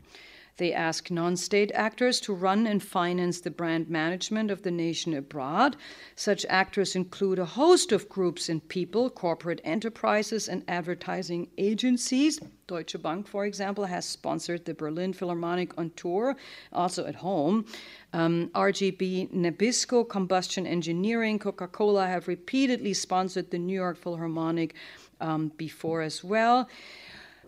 [0.56, 5.14] They ask non state actors to run and finance the brand management of the nation
[5.14, 5.76] abroad.
[6.16, 12.40] Such actors include a host of groups and people, corporate enterprises, and advertising agencies.
[12.66, 16.36] Deutsche Bank, for example, has sponsored the Berlin Philharmonic on tour,
[16.74, 17.66] also at home.
[18.14, 24.74] Um, RGB Nabisco, Combustion Engineering, Coca Cola have repeatedly sponsored the New York Philharmonic
[25.22, 26.70] um, before as well.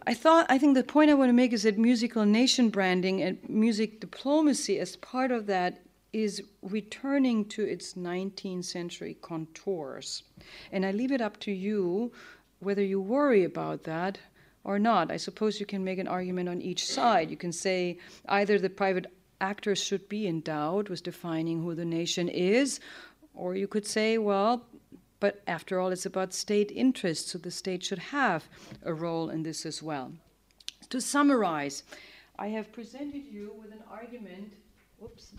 [0.07, 3.21] I thought I think the point I want to make is that musical nation branding
[3.21, 10.23] and music diplomacy as part of that is returning to its 19th century contours.
[10.71, 12.11] And I leave it up to you
[12.59, 14.19] whether you worry about that
[14.63, 15.11] or not.
[15.11, 17.29] I suppose you can make an argument on each side.
[17.29, 22.27] You can say either the private actors should be endowed with defining who the nation
[22.27, 22.79] is,
[23.33, 24.65] or you could say, well,
[25.19, 28.47] but after all, it's about state interest, so the state should have
[28.83, 30.13] a role in this as well.
[30.89, 31.83] To summarize,
[32.37, 34.53] I have presented you with an argument,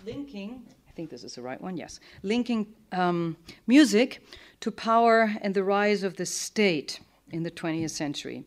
[0.04, 4.22] linking, I think this is the right one, yes, linking um, music
[4.60, 7.00] to power and the rise of the state
[7.30, 8.44] in the 20th century.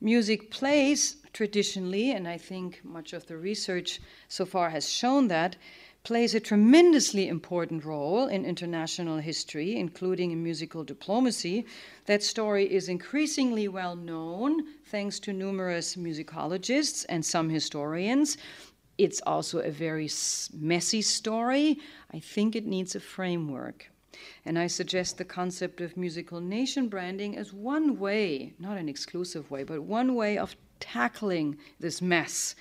[0.00, 5.56] Music plays traditionally, and I think much of the research so far has shown that,
[6.04, 11.64] plays a tremendously important role in international history, including in musical diplomacy.
[12.04, 18.36] That story is increasingly well known thanks to numerous musicologists and some historians.
[18.98, 20.10] It's also a very
[20.52, 21.78] messy story.
[22.12, 23.90] I think it needs a framework.
[24.44, 29.50] And I suggest the concept of musical nation branding as one way, not an exclusive
[29.50, 32.54] way, but one way of tackling this mess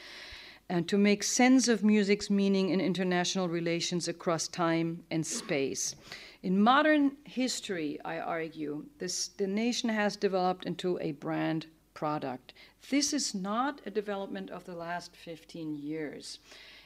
[0.70, 5.96] and to make sense of music's meaning in international relations across time and space.
[6.42, 12.54] In modern history, I argue, this, the nation has developed into a brand product.
[12.90, 16.40] This is not a development of the last 15 years.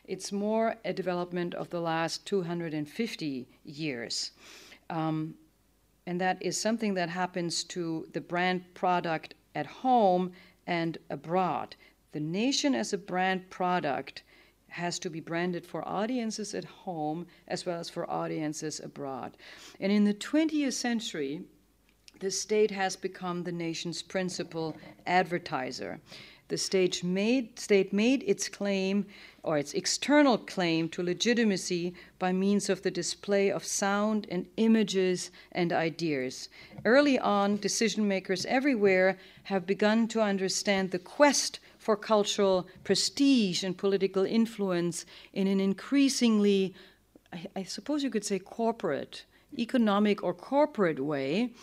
[0.06, 4.32] It's more a development of the last 250 years.
[4.90, 5.36] Um,
[6.06, 10.32] and that is something that happens to the brand product at home
[10.66, 11.76] and abroad
[12.12, 14.24] the nation as a brand product
[14.70, 19.38] has to be branded for audiences at home as well as for audiences abroad.
[19.80, 21.42] And in the 20th century,
[22.20, 26.00] the state has become the nation's principal advertiser.
[26.50, 29.06] The state made, state made its claim
[29.44, 35.30] or its external claim to legitimacy by means of the display of sound and images
[35.52, 36.48] and ideas.
[36.86, 43.78] Early on, decision makers everywhere have begun to understand the quest for cultural prestige and
[43.78, 46.76] political influence in an increasingly,
[47.32, 49.24] I, I suppose you could say, corporate,
[49.58, 51.54] economic or corporate way.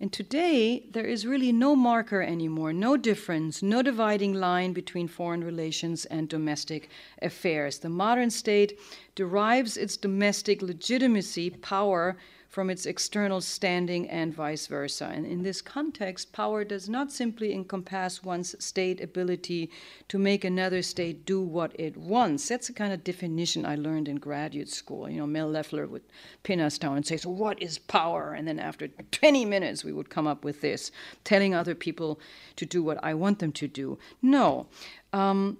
[0.00, 5.44] And today, there is really no marker anymore, no difference, no dividing line between foreign
[5.44, 6.90] relations and domestic
[7.22, 7.78] affairs.
[7.78, 8.80] The modern state
[9.14, 12.16] derives its domestic legitimacy, power,
[12.58, 15.08] from its external standing and vice versa.
[15.14, 19.70] And in this context, power does not simply encompass one's state ability
[20.08, 22.48] to make another state do what it wants.
[22.48, 25.08] That's the kind of definition I learned in graduate school.
[25.08, 26.02] You know, Mel Leffler would
[26.42, 28.32] pin us down and say, So, what is power?
[28.32, 30.90] And then after 20 minutes, we would come up with this,
[31.22, 32.18] telling other people
[32.56, 34.00] to do what I want them to do.
[34.20, 34.66] No.
[35.12, 35.58] Um,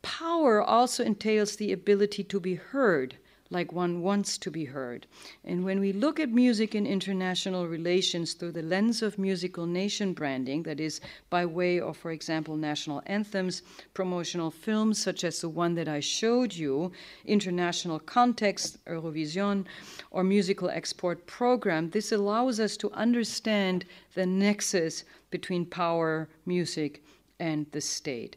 [0.00, 3.18] power also entails the ability to be heard
[3.50, 5.06] like one wants to be heard.
[5.44, 10.12] And when we look at music in international relations through the lens of musical nation
[10.12, 15.48] branding, that is, by way of, for example, national anthems, promotional films such as the
[15.48, 16.92] one that I showed you,
[17.24, 19.66] international context, Eurovision,
[20.12, 23.84] or musical export program, this allows us to understand
[24.14, 27.02] the nexus between power, music,
[27.40, 28.36] and the state.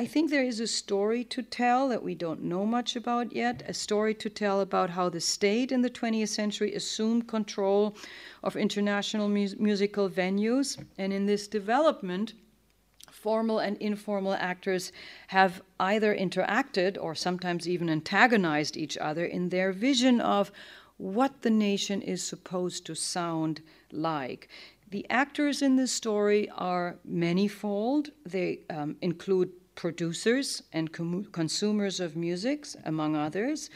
[0.00, 3.62] I think there is a story to tell that we don't know much about yet,
[3.66, 7.94] a story to tell about how the state in the 20th century assumed control
[8.42, 10.82] of international mu- musical venues.
[10.96, 12.32] And in this development,
[13.10, 14.90] formal and informal actors
[15.26, 20.50] have either interacted or sometimes even antagonized each other in their vision of
[20.96, 23.60] what the nation is supposed to sound
[23.92, 24.48] like.
[24.90, 28.12] The actors in this story are manifold.
[28.24, 33.70] They um, include producers and com- consumers of music, among others.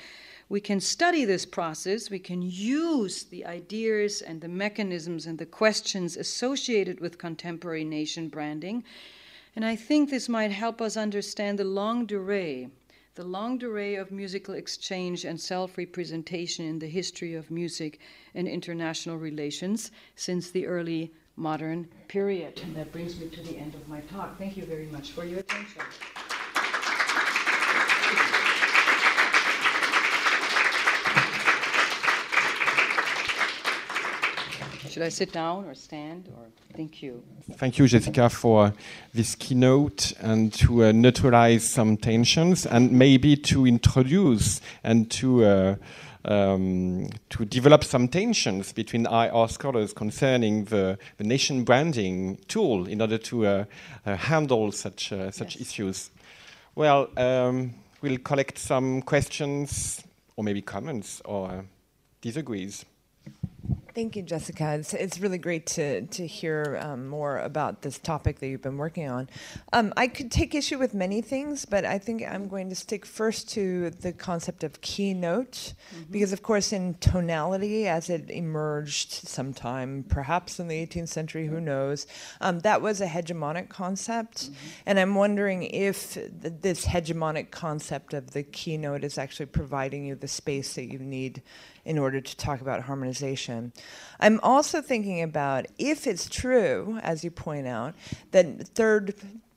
[0.51, 5.47] We can study this process, we can use the ideas and the mechanisms and the
[5.47, 8.85] questions associated with contemporary nation branding.
[9.57, 12.69] And I think this might help us understand the longue durée,
[13.15, 17.99] the longue durée of musical exchange and self representation in the history of music
[18.35, 22.61] and international relations since the early modern period.
[22.63, 24.39] And that brings me to the end of my talk.
[24.39, 25.83] Thank you very much for your attention.
[34.95, 37.21] Should I sit down or stand or thank you?
[37.55, 38.73] Thank you, Jessica, for
[39.13, 45.75] this keynote and to uh, neutralize some tensions and maybe to introduce and to uh,
[46.25, 53.01] um, to develop some tensions between IR scholars concerning the, the nation branding tool in
[53.01, 53.65] order to uh,
[54.07, 55.63] uh, handle such, uh, such yes.
[55.69, 56.11] issues.
[56.75, 60.03] Well, um, we'll collect some questions
[60.37, 61.65] or maybe comments or
[62.21, 62.85] disagrees.
[63.95, 64.75] Thank you, Jessica.
[64.75, 68.77] It's, it's really great to, to hear um, more about this topic that you've been
[68.77, 69.29] working on.
[69.73, 73.07] Um, I could take issue with many things, but I think I'm going to stick
[73.07, 76.11] first to the concept of keynote, mm-hmm.
[76.11, 81.61] because, of course, in tonality, as it emerged sometime, perhaps in the 18th century, who
[81.61, 82.09] knows,
[82.41, 84.47] um, that was a hegemonic concept.
[84.47, 84.55] Mm-hmm.
[84.87, 90.17] And I'm wondering if th- this hegemonic concept of the keynote is actually providing you
[90.17, 91.43] the space that you need
[91.85, 93.73] in order to talk about harmonization.
[94.21, 97.95] I'm also thinking about if it's true, as you point out,
[98.31, 99.15] that third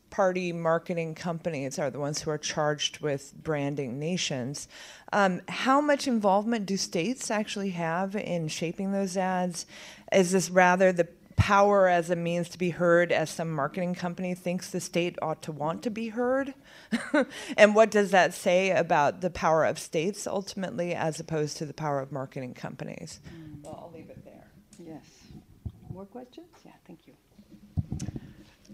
[0.10, 4.68] party marketing companies are the ones who are charged with branding nations.
[5.14, 9.66] Um, how much involvement do states actually have in shaping those ads?
[10.12, 11.08] Is this rather the
[11.38, 15.42] power as a means to be heard as some marketing company thinks the state ought
[15.44, 16.54] to want to be heard?
[17.58, 21.74] and what does that say about the power of states ultimately as opposed to the
[21.74, 23.22] power of marketing companies?
[23.30, 23.64] Mm.
[23.64, 24.48] Well, I'll leave it there.
[24.84, 25.06] Yes.
[25.94, 26.48] More questions?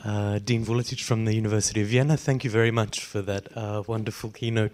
[0.03, 0.33] Yeah, thank you.
[0.33, 2.17] Uh, Dean Vuletic from the University of Vienna.
[2.17, 4.71] Thank you very much for that uh, wonderful keynote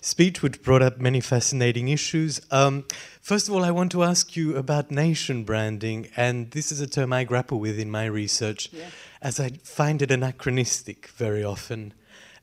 [0.00, 2.40] speech, which brought up many fascinating issues.
[2.50, 2.84] Um,
[3.20, 6.86] first of all, I want to ask you about nation branding, and this is a
[6.86, 8.86] term I grapple with in my research, yeah.
[9.20, 11.94] as I find it anachronistic very often.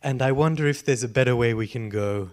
[0.02, 2.32] And I wonder if there's a better way we can go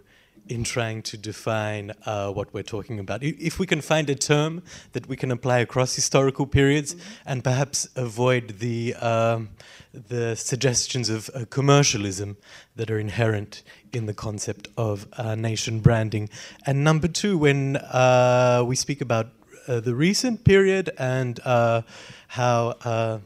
[0.48, 3.22] in trying to define uh, what we're talking about.
[3.22, 7.22] If we can find a term that we can apply across historical periods mm-hmm.
[7.26, 9.50] and perhaps avoid the, um,
[9.92, 12.36] the suggestions of uh, commercialism
[12.76, 16.28] that are inherent in the concept of uh, nation branding.
[16.64, 19.28] And number two, when uh, we speak about
[19.68, 21.82] uh, the recent period and uh,
[22.28, 23.20] how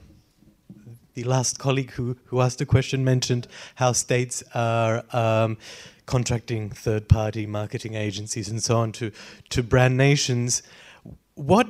[1.14, 5.58] the last colleague who, who asked a question mentioned how states are um,
[6.10, 9.12] contracting third party marketing agencies and so on to,
[9.48, 10.60] to brand nations.
[11.36, 11.68] What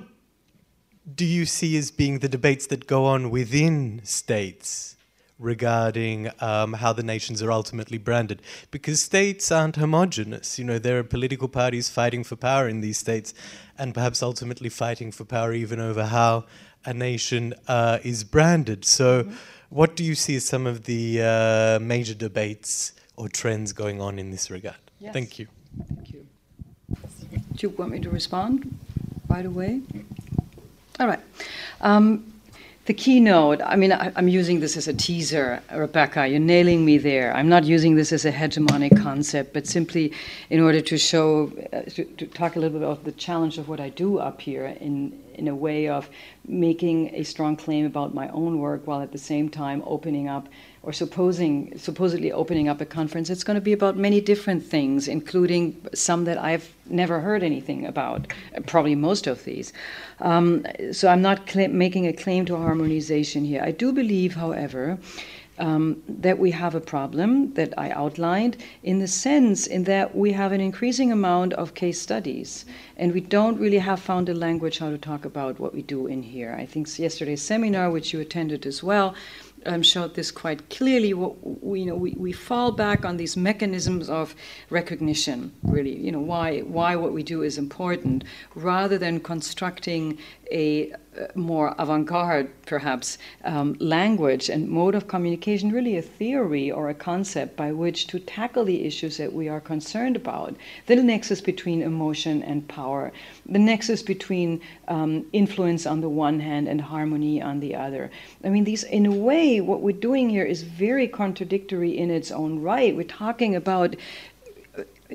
[1.15, 4.97] do you see as being the debates that go on within states
[5.39, 8.41] regarding um, how the nations are ultimately branded?
[8.71, 10.59] Because states aren't homogenous.
[10.59, 13.35] You know, there are political parties fighting for power in these states
[13.77, 16.47] and perhaps ultimately fighting for power even over how
[16.87, 18.87] a nation uh, is branded.
[18.87, 19.35] So, mm-hmm.
[19.69, 24.19] what do you see as some of the uh, major debates or trends going on
[24.19, 24.77] in this regard?
[24.99, 25.13] Yes.
[25.13, 25.47] Thank you.
[25.87, 26.27] Thank you.
[27.55, 28.79] Do you want me to respond
[29.29, 29.83] right away?
[30.99, 31.21] All right.
[31.83, 32.33] Um,
[32.87, 36.31] the keynote, I mean, I, am using this as a teaser, Rebekkah.
[36.31, 37.37] You're nailing me there.
[37.37, 40.13] I'm not using this as a hegemonic concept, but simply
[40.49, 43.69] in order to show, uh, to, to, talk a little bit about the challenge of
[43.69, 46.09] what I do up here in, in a way of
[46.49, 50.49] making a strong claim about my own work while at the same time opening up
[50.83, 55.09] or supposing supposedly opening up a conference it's going to be about many different things
[55.09, 58.27] including some that i've never heard anything about
[58.67, 59.73] probably most of these
[60.21, 64.99] um, so i'm not making a claim to harmonization here i do believe however
[65.61, 70.33] um, that we have a problem that I outlined in the sense in that we
[70.33, 72.65] have an increasing amount of case studies
[72.97, 76.07] and we don't really have found a language how to talk about what we do
[76.07, 76.57] in here.
[76.59, 79.15] I think yesterday's seminar, which you attended as well,
[79.67, 81.15] um, showed this quite clearly.
[81.15, 84.35] We, you know, we, we fall back on these mechanisms of
[84.71, 90.19] recognition, really, you know, why, why what we do is important, rather than constructing
[90.51, 90.93] a
[91.35, 96.95] more avant garde, perhaps, um, language and mode of communication, really a theory or a
[96.95, 100.55] concept by which to tackle the issues that we are concerned about.
[100.87, 103.13] The nexus between emotion and power,
[103.47, 108.11] the nexus between um, influence on the one hand and harmony on the other.
[108.45, 112.31] I mean, these, in a way, what we're doing here is very contradictory in its
[112.31, 112.95] own right.
[112.95, 113.97] We're talking about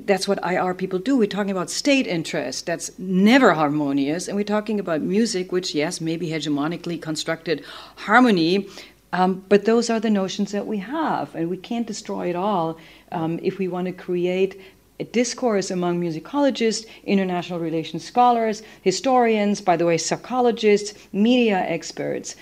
[0.02, 1.16] that's what IR people do.
[1.16, 2.66] We're talking about state interest.
[2.66, 4.28] That's never harmonious.
[4.28, 7.64] And we're talking about music, which, yes, maybe hegemonically constructed
[7.96, 8.68] harmony.
[9.12, 11.34] Um, but those are the notions that we have.
[11.34, 12.78] And we can't destroy it all
[13.12, 14.60] um, if we want to create
[14.98, 22.34] a discourse among musicologists, international relations scholars, historians, by the way, psychologists, media experts.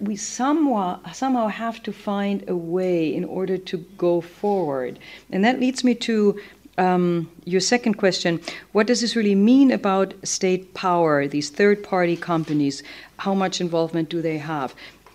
[0.00, 4.98] We somehow, somehow have to find a way in order to go forward.
[5.30, 6.40] And that leads me to
[6.76, 8.40] um, your second question
[8.72, 12.82] what does this really mean about state power, these third party companies?
[13.18, 14.74] How much involvement do they have?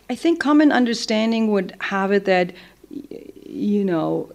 [0.10, 2.54] I think common understanding would have it that,
[2.90, 4.32] you know,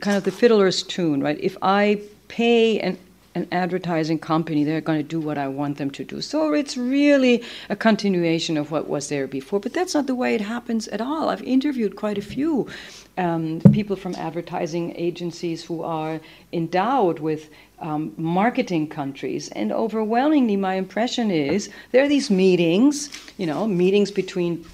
[0.00, 1.38] kind of the fiddler's tune, right?
[1.40, 2.98] If I pay an
[3.36, 6.22] an advertising company, they're going to do what I want them to do.
[6.22, 9.60] So it's really a continuation of what was there before.
[9.60, 11.28] But that's not the way it happens at all.
[11.28, 12.66] I've interviewed quite a few
[13.18, 16.18] um, people from advertising agencies who are
[16.54, 19.50] endowed with um, marketing countries.
[19.50, 24.64] And overwhelmingly, my impression is there are these meetings, you know, meetings between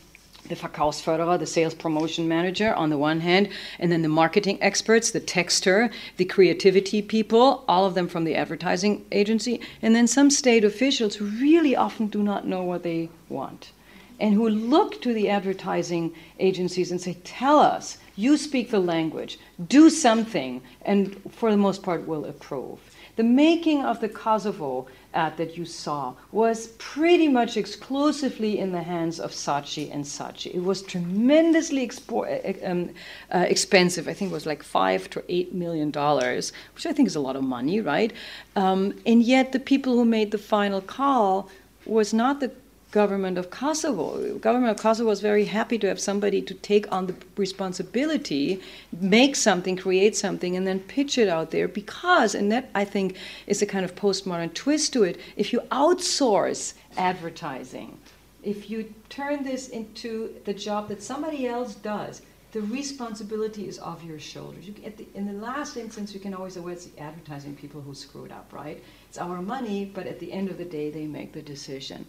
[0.52, 3.48] the Verkaufsförderer, the sales promotion manager on the one hand,
[3.78, 8.34] and then the marketing experts, the texter, the creativity people, all of them from the
[8.34, 13.08] advertising agency, and then some state officials who really often do not know what they
[13.30, 13.72] want
[14.20, 19.38] and who look to the advertising agencies and say, Tell us, you speak the language,
[19.68, 22.78] do something, and for the most part will approve.
[23.16, 28.82] The making of the Kosovo ad that you saw was pretty much exclusively in the
[28.82, 30.54] hands of Saatchi and Saatchi.
[30.54, 32.90] It was tremendously uh, um,
[33.30, 34.08] uh, expensive.
[34.08, 37.20] I think it was like five to eight million dollars, which I think is a
[37.20, 38.12] lot of money, right?
[38.56, 41.50] Um, and yet the people who made the final call
[41.84, 42.50] was not the
[42.92, 44.38] government of Kosovo.
[44.38, 48.60] Government of Kosovo was very happy to have somebody to take on the responsibility,
[49.00, 53.16] make something, create something, and then pitch it out there because, and that I think
[53.46, 57.98] is a kind of postmodern twist to it, if you outsource advertising,
[58.42, 62.20] if you turn this into the job that somebody else does,
[62.52, 64.66] the responsibility is off your shoulders.
[64.66, 67.80] You, the, in the last instance, you can always say, well, it's the advertising people
[67.80, 68.82] who screwed up, right?
[69.08, 72.06] It's our money, but at the end of the day, they make the decision.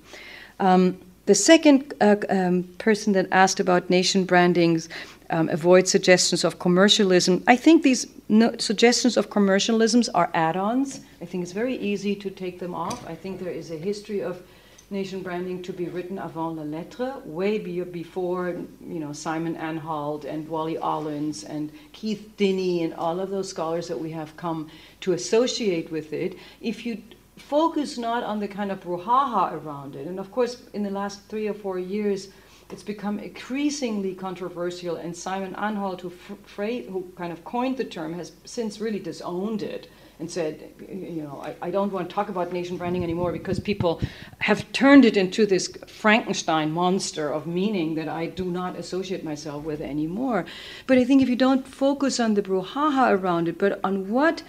[0.64, 4.88] Um, the second uh, um, person that asked about nation brandings
[5.30, 7.44] um, avoid suggestions of commercialism.
[7.48, 11.02] I think these no, suggestions of commercialisms are add-ons.
[11.22, 13.06] I think it's very easy to take them off.
[13.06, 14.42] I think there is a history of
[14.90, 18.56] nation branding to be written avant la lettre, way be, before
[18.88, 23.90] you know Simon Anholt and Wally Olins and Keith Dinnie and all of those scholars
[23.90, 24.70] that we have come
[25.02, 26.38] to associate with it.
[26.62, 27.02] If you
[27.38, 30.08] focus not on the kind of brouhaha around it.
[30.08, 32.30] And of course, in the last three or four years,
[32.70, 34.96] it's become increasingly controversial.
[34.96, 36.12] And Simon Anholt, who,
[36.58, 41.42] who kind of coined the term, has since really disowned it and said, you know,
[41.44, 44.00] I, I, don't want to talk about nation branding anymore because people
[44.40, 49.64] have turned it into this Frankenstein monster of meaning that I do not associate myself
[49.64, 50.46] with anymore.
[50.88, 54.44] But I think if you don't focus on the brouhaha around it, but on what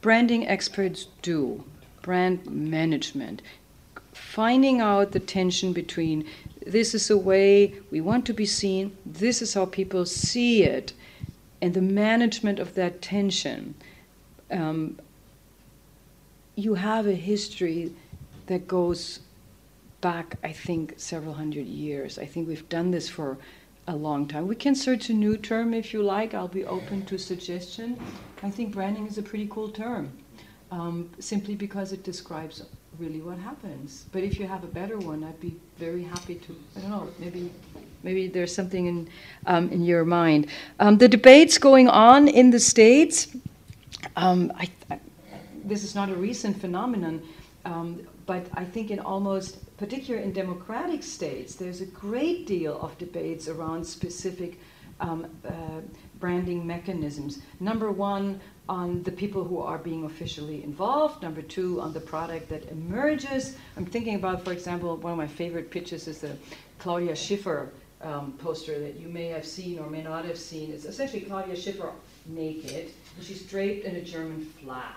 [0.00, 1.64] branding experts do,
[2.04, 3.40] brand management,
[4.12, 6.24] finding out the tension between
[6.66, 10.92] this is a way we want to be seen, this is how people see it,
[11.62, 13.74] and the management of that tension.
[14.50, 14.98] Um,
[16.56, 17.92] you have a history
[18.46, 19.20] that goes
[20.02, 22.18] back, I think, several hundred years.
[22.18, 23.38] I think we've done this for
[23.88, 24.46] a long time.
[24.46, 26.34] We can search a new term if you like.
[26.34, 27.98] I'll be open to suggestion.
[28.42, 30.12] I think branding is a pretty cool term,
[30.74, 32.64] um, simply because it describes
[32.98, 34.06] really what happens.
[34.12, 36.56] But if you have a better one, I'd be very happy to.
[36.76, 37.08] I don't know.
[37.18, 37.52] Maybe,
[38.02, 39.08] maybe there's something in
[39.46, 40.48] um, in your mind.
[40.80, 43.28] Um, the debates going on in the states.
[44.16, 44.98] Um, I, I,
[45.64, 47.22] this is not a recent phenomenon,
[47.64, 52.98] um, but I think in almost particularly in democratic states, there's a great deal of
[52.98, 54.58] debates around specific
[55.00, 55.50] um, uh,
[56.20, 57.40] branding mechanisms.
[57.60, 61.22] Number one, on the people who are being officially involved.
[61.22, 63.56] Number two, on the product that emerges.
[63.76, 66.36] I'm thinking about, for example, one of my favorite pitches is the
[66.78, 70.72] Claudia Schiffer um, poster that you may have seen or may not have seen.
[70.72, 71.92] It's essentially Claudia Schiffer
[72.26, 74.94] naked, and she's draped in a German flag.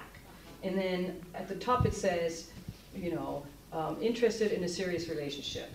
[0.63, 2.49] And then at the top it says,
[2.95, 5.71] you know, um, interested in a serious relationship.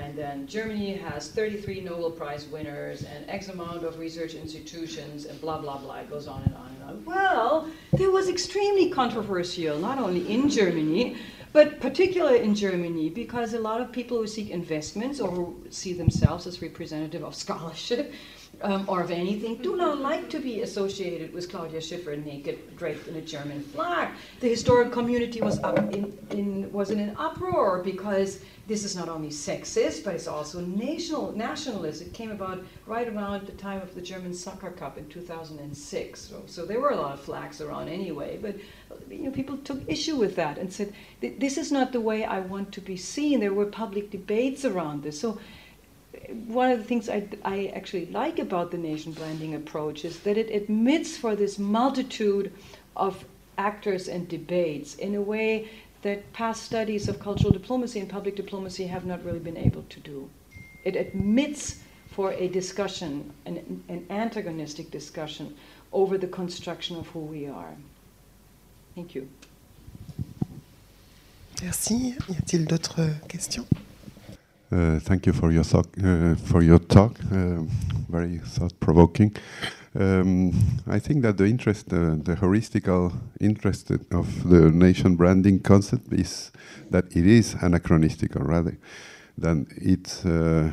[0.00, 5.40] And then Germany has 33 Nobel Prize winners and X amount of research institutions and
[5.40, 5.96] blah, blah, blah.
[5.96, 7.04] It goes on and on and on.
[7.04, 11.16] Well, there was extremely controversial, not only in Germany,
[11.52, 15.92] but particularly in Germany, because a lot of people who seek investments or who see
[15.92, 18.12] themselves as representative of scholarship
[18.62, 23.08] um, or of anything do not like to be associated with Claudia Schiffer naked, draped
[23.08, 24.08] in a German flag.
[24.40, 25.58] The historic community was
[25.92, 30.60] in, in, was in an uproar because this is not only sexist, but it's also
[30.60, 32.00] national nationalist.
[32.00, 36.20] It came about right around the time of the German Soccer Cup in 2006.
[36.20, 38.56] So, so there were a lot of flags around anyway, but
[39.10, 42.40] you know, people took issue with that and said, this is not the way I
[42.40, 43.40] want to be seen.
[43.40, 45.20] There were public debates around this.
[45.20, 45.38] So
[46.46, 50.38] one of the things I, I actually like about the nation blending approach is that
[50.38, 52.52] it admits for this multitude
[52.96, 53.24] of
[53.58, 55.68] actors and debates in a way
[56.04, 60.00] that past studies of cultural diplomacy and public diplomacy have not really been able to
[60.00, 60.28] do.
[60.84, 61.80] It admits
[62.10, 65.56] for a discussion, an, an antagonistic discussion,
[65.92, 67.74] over the construction of who we are.
[68.94, 69.28] Thank you.
[71.62, 72.14] Merci.
[72.28, 73.66] Y a-t-il d'autres questions?
[74.70, 75.86] Uh, thank you for your talk.
[75.98, 77.62] Uh, for your talk, uh,
[78.10, 79.34] very thought-provoking.
[79.96, 80.52] Um,
[80.88, 86.50] I think that the interest, uh, the heuristical interest of the nation branding concept is
[86.90, 88.76] that it is anachronistical rather
[89.38, 90.72] than it's uh,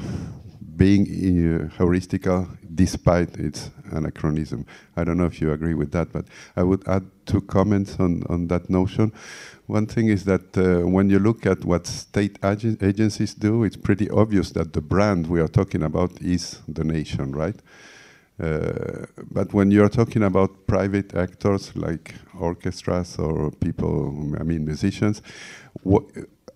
[0.76, 4.65] being uh, heuristical despite its anachronism.
[4.97, 8.24] I don't know if you agree with that, but I would add two comments on,
[8.28, 9.11] on that notion.
[9.67, 13.78] One thing is that uh, when you look at what state ag agencies do, it's
[13.78, 17.59] pretty obvious that the brand we are talking about is the nation, right?
[18.41, 25.21] Uh, but when you're talking about private actors like orchestras or people, I mean musicians,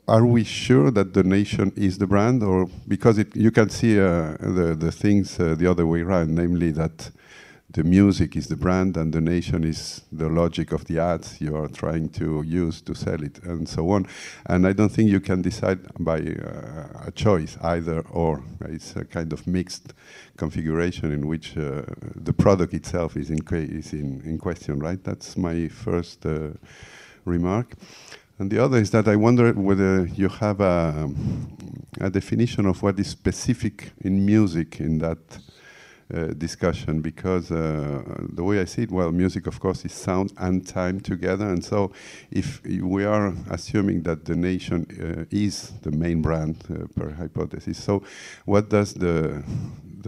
[0.08, 4.00] are we sure that the nation is the brand, or because it, you can see
[4.00, 7.12] uh, the the things uh, the other way around, namely that
[7.72, 11.56] the music is the brand and the nation is the logic of the ads you
[11.56, 14.08] are trying to use to sell it and so on.
[14.46, 18.44] And I don't think you can decide by uh, a choice either or.
[18.62, 19.94] It's a kind of mixed
[20.38, 21.84] configuration in which uh,
[22.16, 25.04] the product itself is in, is in, in question, right?
[25.04, 26.50] That's my first uh,
[27.26, 27.76] remark.
[28.38, 31.10] And the other is that I wonder whether you have a,
[32.02, 35.18] a definition of what is specific in music in that
[36.14, 40.34] uh, discussion because uh, the way I see it, well, music, of course, is sound
[40.38, 41.48] and time together.
[41.48, 41.94] And so,
[42.30, 47.84] if we are assuming that the nation uh, is the main brand uh, per hypothesis,
[47.84, 48.04] so
[48.46, 49.44] what does the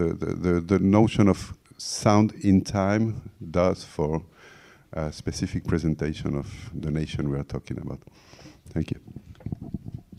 [0.04, 4.22] the, the, the, notion of sound in time does for
[4.92, 8.00] a specific presentation of the nation we are talking about?
[8.70, 9.00] Thank you.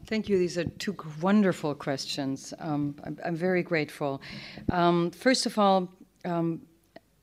[0.05, 0.39] Thank you.
[0.39, 2.53] These are two wonderful questions.
[2.59, 4.21] Um, I'm, I'm, very grateful.
[4.71, 5.87] Um, first of all,
[6.25, 6.61] um,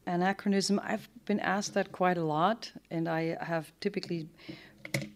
[0.07, 4.29] anachronism, I've been asked that quite a lot, and I have typically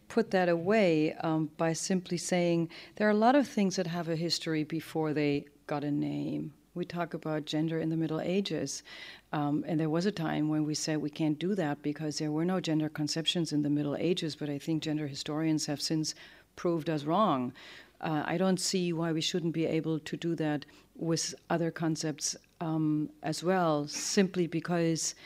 [0.08, 4.08] put that away um, by simply saying there are a lot of things that have
[4.08, 6.52] a history before they got a name.
[6.72, 8.84] We talk about gender in the Middle Ages,
[9.32, 12.30] um, and there was a time when we said we can't do that because there
[12.30, 16.14] were no gender conceptions in the Middle Ages, but I think gender historians have since
[16.54, 17.52] proved us wrong.
[18.00, 20.64] Uh, I don't see why we shouldn't be able to do that
[20.94, 25.16] with other concepts um, as well, simply because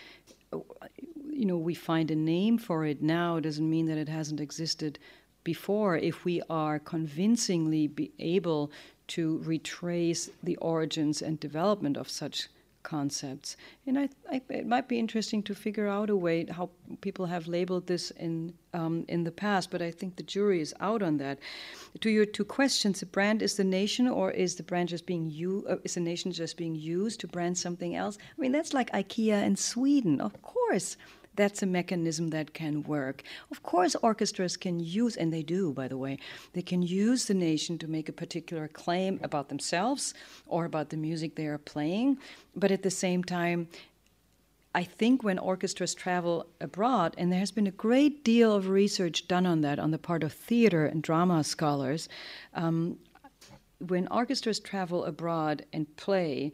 [1.31, 4.99] you know we find a name for it now doesn't mean that it hasn't existed
[5.43, 5.97] before.
[5.97, 8.73] If we are convincingly able
[9.09, 12.49] to retrace the origins and development of such
[12.85, 13.57] concepts.
[13.87, 17.49] And I, I, it might be interesting to figure out a way how people have
[17.49, 19.71] labeled this in um, in the past.
[19.71, 21.39] But I think the jury is out on that.
[22.01, 25.31] To your two questions, the brand is the nation, or is the brand just being
[25.31, 25.67] used?
[25.67, 28.19] Uh, is the nation just being used to brand something else?
[28.21, 30.97] I mean, that's like IKEA in Sweden, of course
[31.37, 33.23] that's a mechanism that can work.
[33.51, 36.19] Of course, orchestras can use, and they do, by the way,
[36.53, 40.15] they can use the nation to make a particular claim about themselves
[40.47, 42.19] or about the music they are playing,
[42.55, 43.69] but at the same time,
[44.77, 49.29] I think when orchestras travel abroad, and there has been a great deal of research
[49.29, 52.09] done on that on the part of theater and drama scholars,
[52.55, 52.99] um,
[53.79, 56.53] when orchestras travel abroad and play,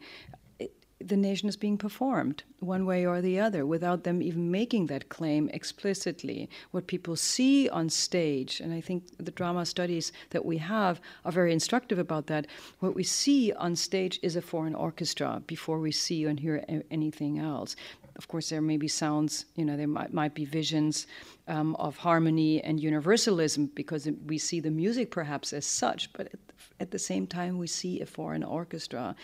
[1.03, 5.09] the nation is being performed one way or the other without them even making that
[5.09, 6.49] claim explicitly.
[6.71, 11.31] What people see on stage, and I think the drama studies that we have are
[11.31, 12.47] very instructive about that.
[12.79, 17.39] What we see on stage is a foreign orchestra before we see and hear anything
[17.39, 17.75] else.
[18.15, 21.07] Of course, there may be sounds, you know, there might, might be visions
[21.47, 26.39] um, of harmony and universalism because we see the music perhaps as such, but at,
[26.79, 29.15] at the same time, we see a foreign orchestra.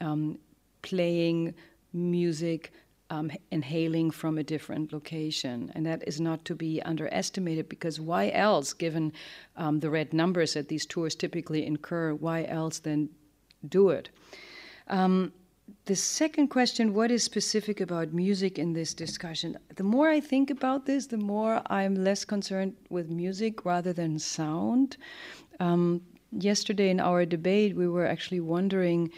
[0.00, 0.38] Um,
[0.84, 1.54] playing
[1.92, 2.72] music
[3.10, 3.30] um,
[4.12, 5.70] from a different location.
[5.74, 9.12] And that is not to be underestimated because why else, given
[9.56, 13.08] um, the red numbers that these tours typically incur, why else then
[13.68, 14.08] do it?
[14.88, 15.32] Um,
[15.86, 19.56] the second question what is specific about music in this discussion?
[19.76, 24.18] The more I think about this, the more I'm less concerned with music rather than
[24.18, 24.96] sound.
[25.60, 26.02] Um,
[26.38, 29.10] yesterday in our debate, we were actually wondering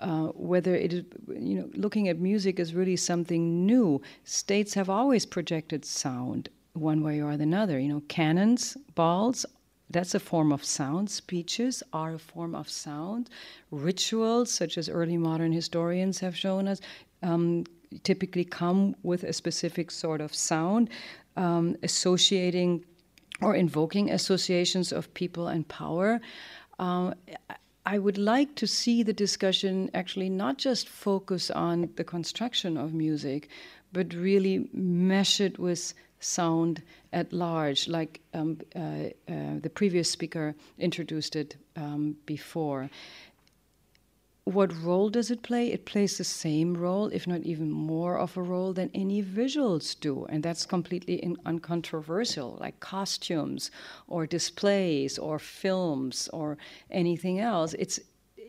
[0.00, 4.00] uh, whether it is, you know, looking at music is really something new.
[4.24, 7.78] States have always projected sound one way or another.
[7.78, 9.46] You know, cannons, balls,
[9.90, 11.10] that's a form of sound.
[11.10, 13.30] Speeches are a form of sound.
[13.70, 16.80] Rituals, such as early modern historians have shown us,
[17.22, 17.64] um,
[18.02, 20.90] typically come with a specific sort of sound,
[21.36, 22.84] um, associating
[23.40, 26.20] or invoking associations of people and power.
[26.78, 27.12] Uh,
[27.86, 32.94] I would like to see the discussion actually not just focus on the construction of
[32.94, 33.48] music,
[33.92, 36.82] but really mesh it with sound
[37.12, 42.88] at large, like um, uh, uh, the previous speaker introduced it um, before
[44.44, 45.72] what role does it play?
[45.72, 49.98] It plays the same role, if not even more of a role than any visuals
[49.98, 50.26] do.
[50.26, 53.70] And that's completely in, uncontroversial, like costumes
[54.06, 56.58] or displays or films or
[56.90, 57.72] anything else.
[57.78, 57.98] It's,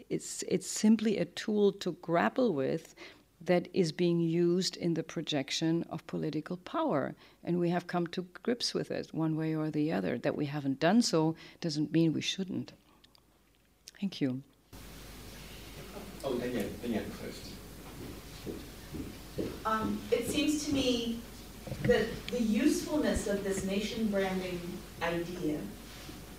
[0.10, 2.93] it's, it's simply a tool to grapple with
[3.39, 7.16] that is being used in the projection of political power.
[7.41, 10.18] And we have come to grips with it one way or the other.
[10.18, 12.74] That we haven't done so doesn't mean we shouldn't.
[14.02, 14.43] Thank you.
[16.26, 17.52] Oh, Danielle, Danielle first.
[19.66, 21.20] Um, it seems to me
[21.84, 24.60] that the usefulness of this nation branding
[25.04, 25.60] idea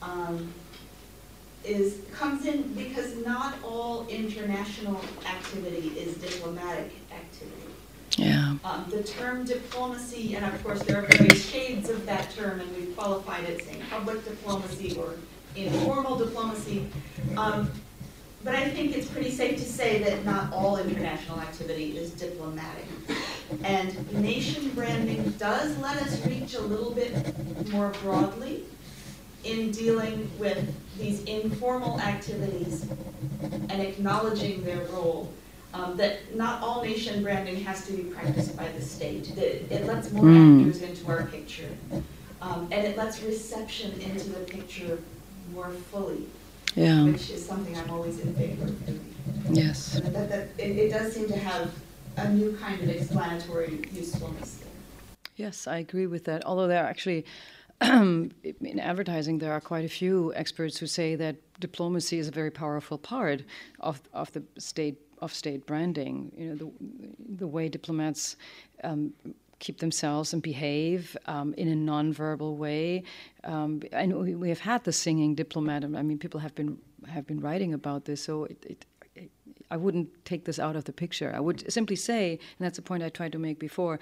[0.02, 0.52] um,
[1.64, 7.62] is comes in because not all international activity is diplomatic activity.
[8.16, 8.56] Yeah.
[8.64, 12.76] Um, the term diplomacy, and of course there are various shades of that term, and
[12.76, 15.14] we've qualified it saying public diplomacy or
[15.54, 16.88] informal diplomacy.
[17.36, 17.70] Um,
[18.46, 22.86] but I think it's pretty safe to say that not all international activity is diplomatic.
[23.64, 27.12] And nation branding does let us reach a little bit
[27.72, 28.62] more broadly
[29.42, 32.88] in dealing with these informal activities
[33.42, 35.32] and acknowledging their role.
[35.74, 39.36] Um, that not all nation branding has to be practiced by the state.
[39.36, 40.60] It, it lets more mm.
[40.60, 41.68] actors into our picture.
[42.40, 45.00] Um, and it lets reception into the picture
[45.52, 46.28] more fully
[46.76, 47.04] yeah.
[47.04, 49.00] which is something I'm always in favor of.
[49.50, 49.94] Yes.
[49.94, 51.72] That, that, that it, it, does seem to have
[52.16, 54.68] a new kind of explanatory usefulness there.
[55.36, 56.44] Yes, I agree with that.
[56.44, 57.24] Although there are actually,
[57.80, 62.50] in advertising, there are quite a few experts who say that diplomacy is a very
[62.50, 63.42] powerful part
[63.80, 66.30] of, of the state of state branding.
[66.36, 66.70] You know, the,
[67.38, 68.36] the way diplomats
[68.84, 69.14] um,
[69.58, 73.02] keep themselves and behave um, in a non-verbal way.
[73.44, 75.84] Um, and we, we, have had the singing diplomat.
[75.84, 76.78] I mean, people have been
[77.08, 78.22] have been writing about this.
[78.22, 79.30] So it, it, it,
[79.70, 81.32] I wouldn't take this out of the picture.
[81.34, 83.98] I would simply say, and that's a point I tried to make before.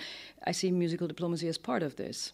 [0.47, 2.33] I see musical diplomacy as part of this.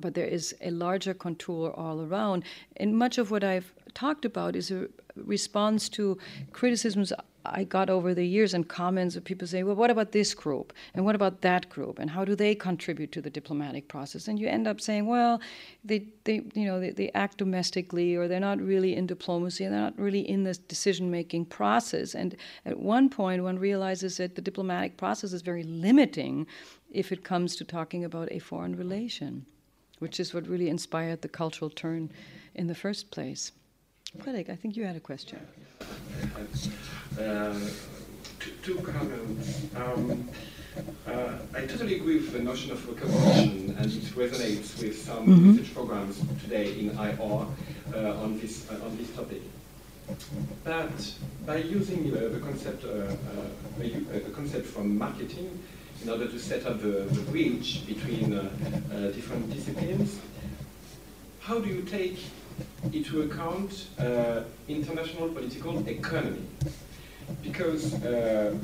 [0.00, 2.44] But there is a larger contour all around.
[2.76, 6.18] And much of what I've talked about is a response to
[6.52, 7.12] criticisms
[7.52, 10.72] I got over the years and comments of people saying, well, what about this group?
[10.94, 11.98] And what about that group?
[11.98, 14.28] And how do they contribute to the diplomatic process?
[14.28, 15.40] And you end up saying, well,
[15.84, 19.74] they, they you know, they, they act domestically or they're not really in diplomacy and
[19.74, 22.14] they're not really in this decision making process.
[22.14, 26.46] And at one point, one realizes that the diplomatic process is very limiting
[26.90, 29.46] if it comes to talking about a foreign relation,
[29.98, 32.10] which is what really inspired the cultural turn
[32.54, 33.52] in the first place.
[34.16, 35.38] Frederick, I think you had a question.
[37.20, 37.54] Uh,
[38.62, 39.62] two, comments.
[39.76, 40.28] Um,
[41.06, 45.50] uh, I totally agree with the notion of recognition, and it resonates with some mm-hmm.
[45.50, 49.42] research programs today in IR uh, on this uh, on this topic.
[50.64, 51.14] But
[51.44, 55.62] by using uh, the concept uh, uh, a, concept from marketing
[56.02, 58.30] in order to set up the, the bridge between
[59.12, 60.18] different disciplines,
[61.40, 62.18] how do you take
[62.92, 66.46] into account uh, international political economy.
[67.42, 68.56] Because uh,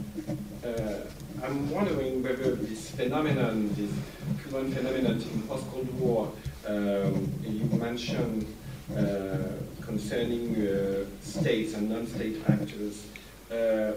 [0.64, 3.90] uh, I'm wondering whether this phenomenon, this
[4.42, 6.32] Cuban phenomenon in post-Cold War,
[6.66, 8.46] um, you mentioned
[8.96, 9.36] uh,
[9.82, 13.06] concerning uh, states and non-state actors,
[13.50, 13.92] uh,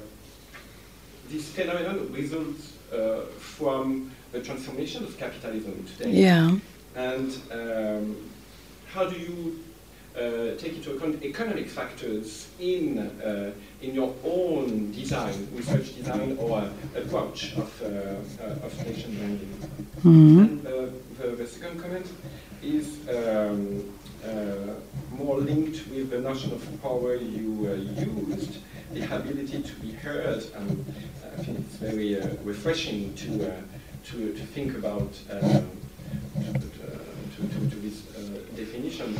[1.29, 2.73] this phenomenon results
[3.39, 6.11] from the transformation of capitalism today.
[6.11, 6.57] Yeah.
[6.95, 8.29] And um,
[8.93, 9.59] how do you
[10.57, 17.55] take into account economic factors in, uh, in your own design, research design or approach
[17.55, 19.53] of, uh, of nation branding.
[19.97, 20.39] Mm-hmm.
[20.39, 22.07] And the, the, second comment
[22.63, 23.93] is um,
[25.11, 28.57] more linked with the notion of power you used,
[28.93, 30.93] the ability to be heard, and
[31.37, 33.53] I think it's very refreshing to,
[34.05, 35.69] to, to think about um,
[36.55, 38.01] to, to, to, this
[38.55, 39.15] definition.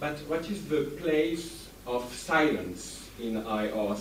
[0.00, 3.96] But what is the place of silence in IR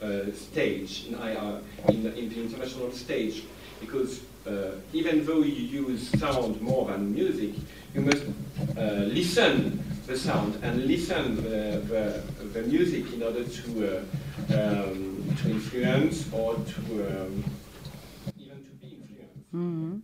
[0.00, 3.44] uh, stage, in IR, in the, in the international stage?
[3.80, 7.54] Because uh, even though you use sound more than music,
[7.94, 8.22] you must
[8.76, 12.22] uh, listen the sound and listen the, the,
[12.54, 14.02] the music in order to uh,
[14.54, 17.44] um, to influence or to um,
[18.38, 19.52] even to be influenced.
[19.54, 19.98] Mm-hmm.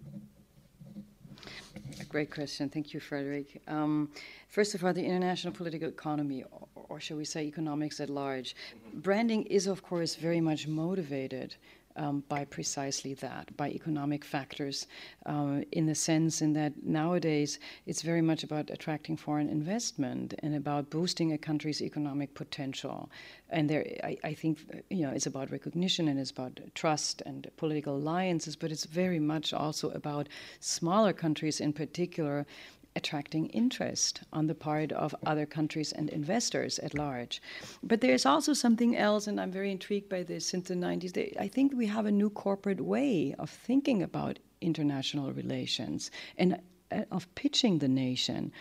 [2.09, 2.69] Great question.
[2.69, 3.62] Thank you, Frederick.
[3.66, 4.11] Um,
[4.55, 8.55] first of all, the international political economy, or, or shall we say economics at large,
[8.94, 11.56] branding is, of course, very much motivated
[11.97, 14.86] um, by precisely that, by economic factors,
[15.26, 20.55] uh, in the sense in that nowadays it's very much about attracting foreign investment and
[20.55, 23.10] about boosting a country's economic potential.
[23.51, 24.59] And there, I, I think,
[24.90, 29.20] you know, it's about recognition and it's about trust and political alliances, but it's very
[29.20, 30.28] much also about
[30.60, 32.47] smaller countries in particular
[32.97, 37.43] attracting interest on the part of other countries and investors at large.
[37.83, 41.37] But there's also something else, and I'm very intrigued by this since the 90s.
[41.39, 46.61] I think we have a new corporate way of thinking about international relations and
[46.91, 48.53] uh, of pitching the nation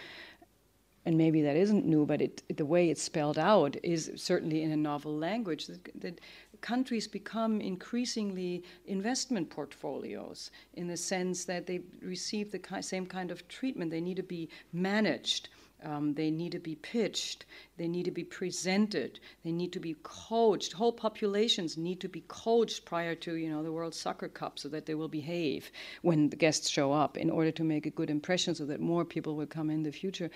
[1.06, 4.72] and maybe that isn't new, but it, the way it's spelled out is certainly in
[4.72, 5.68] a novel language.
[5.68, 6.22] That, that,
[6.64, 13.30] countries become increasingly investment portfolios in the sense that they receive the ki- same kind
[13.32, 13.92] of treatment.
[13.92, 15.50] They need to be managed.
[15.84, 17.46] Um, they need to be pitched.
[17.78, 19.20] They need to be presented.
[19.44, 20.74] They need to be coached.
[20.74, 24.70] Whole populations need to be coached prior to, you know, the World Soccer Cup, so
[24.70, 28.10] that they will behave when the guests show up, in order to make a good
[28.10, 30.30] impression, so that more people will come in the future.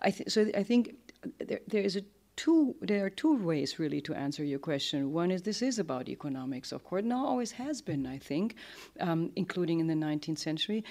[0.00, 0.94] I th- so I think
[1.38, 2.02] there, there is a
[2.36, 6.08] two there are two ways really to answer your question one is this is about
[6.08, 8.56] economics of course now always has been i think
[9.00, 10.82] um, including in the 19th century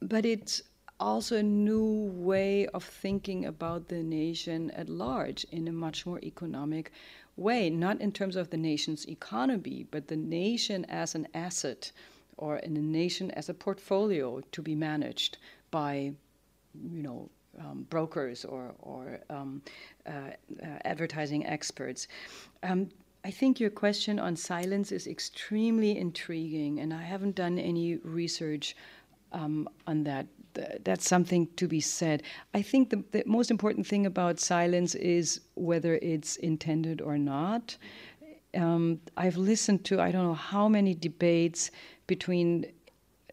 [0.00, 0.62] but it's
[1.00, 6.20] also a new way of thinking about the nation at large in a much more
[6.22, 6.92] economic
[7.36, 11.90] way, not in terms of the nation's economy, but the nation as an asset
[12.36, 15.38] or in a nation as a portfolio to be managed
[15.70, 16.12] by,
[16.74, 17.28] you know,
[17.58, 19.62] um, brokers or, or um,
[20.06, 20.10] uh,
[20.62, 22.06] uh, advertising experts.
[22.62, 22.90] Um,
[23.24, 28.76] I think your question on silence is extremely intriguing, and I haven't done any research
[29.32, 30.26] um, on that.
[30.84, 32.22] That's something to be said.
[32.54, 37.76] I think the, the, most important thing about silence is whether it's intended or not.
[38.54, 41.70] Um, I've listened to I don't know how many debates
[42.06, 42.66] between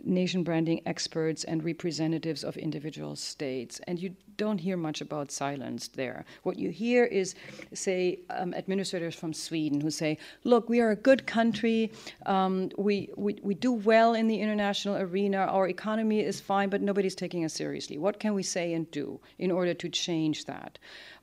[0.08, 3.80] nation branding experts and representatives of individual states.
[3.88, 6.24] And you don't hear much about silence there.
[6.44, 7.36] What you hear is,
[7.74, 11.92] say, um, administrators from Sweden who say, look, we are a good country,
[12.26, 16.82] um, we, we, we do well in the international arena, our economy is fine, but
[16.82, 17.98] nobody's taking us seriously.
[17.98, 20.78] What can we say and do in order to change that?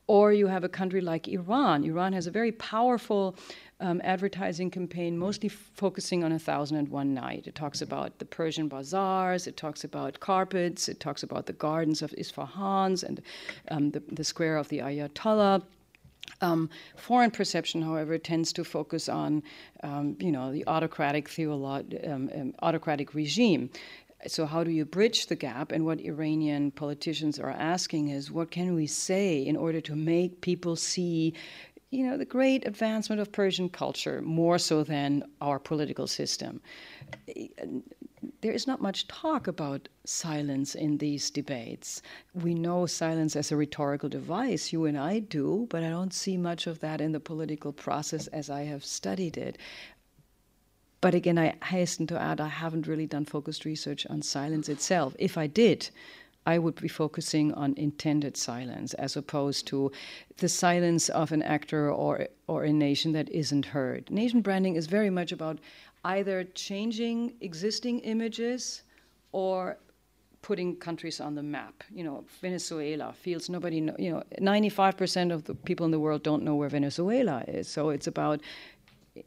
[0.06, 1.82] Or you have a country like Iran.
[1.85, 3.36] Iran has a very powerful
[3.80, 7.46] um, advertising campaign, mostly f- focusing on A Thousand and One Night.
[7.46, 12.02] It talks about the Persian bazaars, it talks about carpets, it talks about the gardens
[12.02, 13.22] of Isfahan and
[13.70, 15.62] um, the, the square of the Ayatollah.
[16.40, 19.42] Um, foreign perception, however, tends to focus on,
[19.82, 23.70] um, you know, the autocratic theolo- um, um, autocratic regime.
[24.26, 25.70] So, how do you bridge the gap?
[25.70, 30.40] And what Iranian politicians are asking is, what can we say in order to make
[30.40, 31.34] people see,
[31.95, 36.61] you know, the great advancement of Persian culture more so than our political system?
[38.41, 42.03] there is not much talk about silence in these debates.
[42.35, 46.37] We know silence as a rhetorical device, you and I do, but I don't see
[46.37, 49.59] much of that in the political process as I have studied it.
[51.01, 55.15] But again, I hasten to add I haven't really done focused research on silence itself.
[55.19, 55.91] If I did,
[56.47, 59.93] I would be focusing on intended silence as opposed to
[60.39, 64.11] the silence of an actor or, or a nation that isn't heard.
[64.11, 65.59] Nation branding is very much about
[66.05, 68.83] either changing existing images
[69.33, 69.79] or
[70.43, 71.83] putting countries on the map.
[71.91, 76.23] You know, Venezuela feels nobody know, you know, 95% of the people in the world
[76.23, 77.66] don't know where Venezuela is.
[77.66, 78.43] So it's about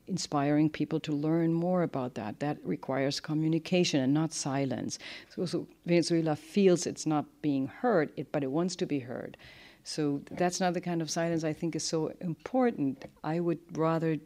[0.07, 2.39] inspiring people to learn more about that.
[2.39, 4.99] That requires communication and not silence.
[5.33, 9.37] So, so Venezuela feels it's not being heard, it, but it wants to be heard.
[9.83, 13.05] So that's not the kind of silence I think is so important.
[13.23, 14.17] I would rather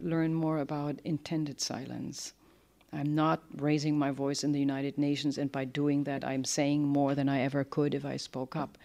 [0.00, 2.32] learn more about intended silence.
[2.92, 6.82] I'm not raising my voice in the United Nations, and by doing that, I'm saying
[6.82, 8.78] more than I ever could if I spoke up.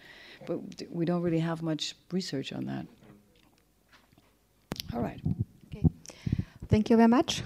[0.46, 2.86] But we don't really have much research on that.
[4.92, 5.20] All right.
[6.72, 7.42] Thank you very much.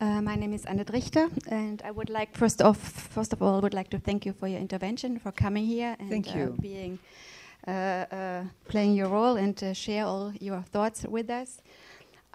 [0.00, 3.60] Uh, my name is Annett Richter, and I would like first of first of all
[3.60, 6.54] would like to thank you for your intervention, for coming here and thank you.
[6.56, 6.98] Uh, being
[7.66, 11.60] uh, uh playing your role and share all your thoughts with us.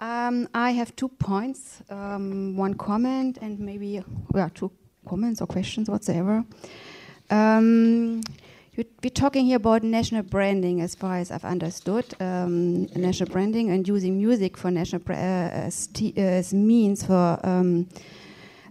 [0.00, 4.70] Um, I have two points, um, one comment and maybe well, two
[5.08, 6.44] comments or questions whatsoever.
[7.30, 8.20] Um,
[8.78, 13.86] we're talking here about national branding, as far as I've understood, um, national branding and
[13.88, 17.88] using music for national uh, as, as, means for um,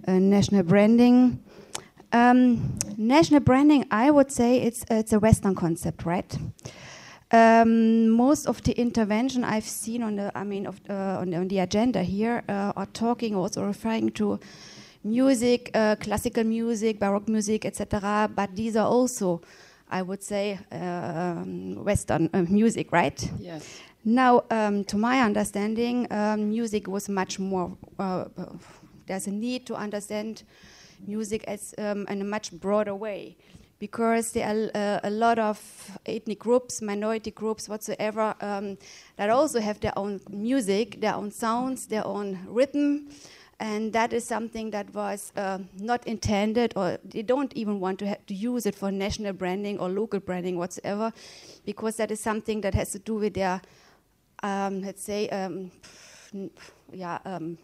[0.07, 1.43] uh, national branding.
[2.13, 6.37] Um, national branding, I would say, it's it's a Western concept, right?
[7.31, 11.49] Um, most of the intervention I've seen on the, I mean, of, uh, on, on,
[11.49, 14.39] the, agenda here uh, are talking also referring to
[15.03, 18.31] music, uh, classical music, baroque music, etc.
[18.33, 19.41] But these are also,
[19.89, 23.31] I would say, um, Western uh, music, right?
[23.39, 23.81] Yes.
[24.03, 27.77] Now, um, to my understanding, um, music was much more.
[27.99, 28.25] Uh,
[29.05, 30.43] there's a need to understand
[31.05, 33.35] music as um, in a much broader way
[33.79, 35.59] because there are uh, a lot of
[36.05, 38.77] ethnic groups, minority groups, whatsoever, um,
[39.17, 43.09] that also have their own music, their own sounds, their own rhythm.
[43.59, 48.15] And that is something that was uh, not intended, or they don't even want to,
[48.15, 51.11] to use it for national branding or local branding whatsoever,
[51.65, 53.59] because that is something that has to do with their,
[54.43, 55.71] um, let's say, um,
[56.93, 57.57] yeah, um,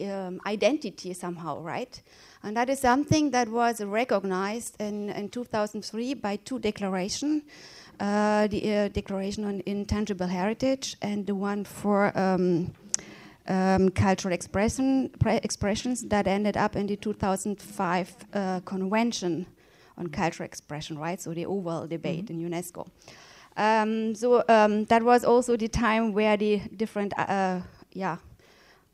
[0.00, 2.00] um, identity somehow, right?
[2.44, 7.42] And that is something that was recognized in, in 2003 by two declarations.
[7.98, 12.12] Uh, the uh, Declaration on Intangible Heritage and the one for
[13.48, 19.46] um, cultural expression, expressions that ended up in the 2005 uh, Convention
[19.96, 21.20] on Cultural Expression, right?
[21.20, 22.44] So the overall debate mm-hmm.
[22.44, 22.88] in UNESCO.
[23.56, 27.60] Um, so um, that was also the time where the different, uh,
[27.92, 28.18] yeah,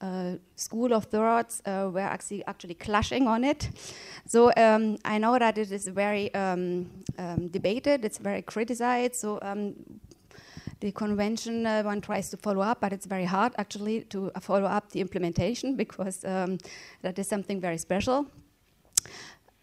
[0.01, 3.71] uh, school of thoughts uh, were actually actually clashing on it.
[4.27, 8.05] So um, I know that it is very um, um, debated.
[8.05, 9.15] It's very criticized.
[9.15, 9.75] So um,
[10.83, 14.67] the convention uh, one tries to follow up, but it's very hard actually to follow
[14.67, 16.59] up the implementation because um,
[17.03, 18.27] that is something very special.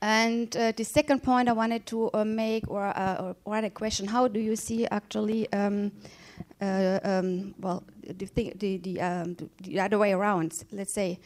[0.01, 4.07] And uh, the second point I wanted to uh, make, or, uh, or, a question:
[4.07, 5.51] How do you see actually?
[5.51, 5.91] Um,
[6.61, 11.19] uh, um, well, the, the, the, um, the, other way around, let's say,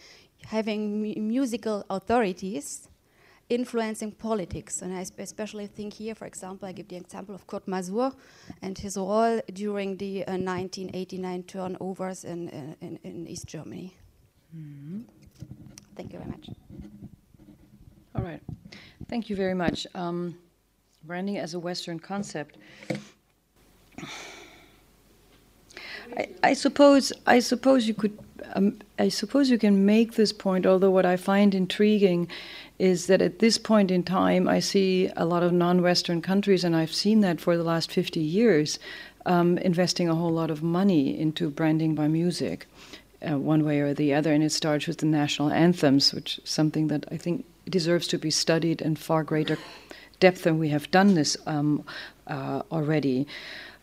[0.45, 2.87] having musical authorities
[3.53, 4.81] influencing politics.
[4.81, 8.13] And I especially think here, for example, I give the example of Kurt Masur
[8.61, 12.49] and his role during the uh, 1989 turnovers in,
[12.81, 13.95] in, in East Germany.
[14.55, 15.01] Mm-hmm.
[15.95, 16.49] Thank you very much.
[18.15, 18.41] All right.
[19.07, 19.87] Thank you very much.
[19.95, 20.37] Um,
[21.03, 22.57] branding as a Western concept.
[26.17, 28.17] I, I, suppose I suppose you could
[28.55, 30.65] um, I suppose you can make this point.
[30.65, 32.27] Although what I find intriguing
[32.79, 36.75] is that at this point in time, I see a lot of non-Western countries, and
[36.75, 38.79] I've seen that for the last 50 years,
[39.25, 42.67] um, investing a whole lot of money into branding by music.
[43.23, 46.49] uh, one way or the other, and it starts with the national anthems, which is
[46.49, 49.57] something that I think deserves to be studied in far greater
[50.19, 51.83] depth than we have done this um,
[52.27, 53.27] uh, already.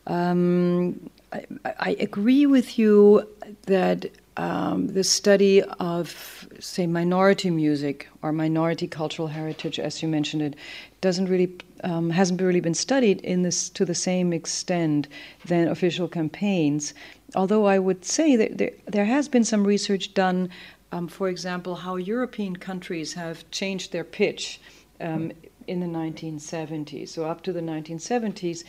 [0.06, 3.28] Um, I, I, agree with you
[3.66, 4.06] that
[4.36, 10.54] um, the study of, say, minority music or minority cultural heritage, as you mentioned it,
[11.00, 11.52] doesn't really
[11.82, 15.08] um, hasn't really been studied in this to the same extent
[15.46, 16.94] than official campaigns.
[17.34, 20.50] Although I would say that there, there has been some research done,
[20.92, 24.60] um, for example, how European countries have changed their pitch
[25.00, 25.32] um,
[25.66, 27.08] in the 1970s.
[27.08, 28.64] So up to the 1970s,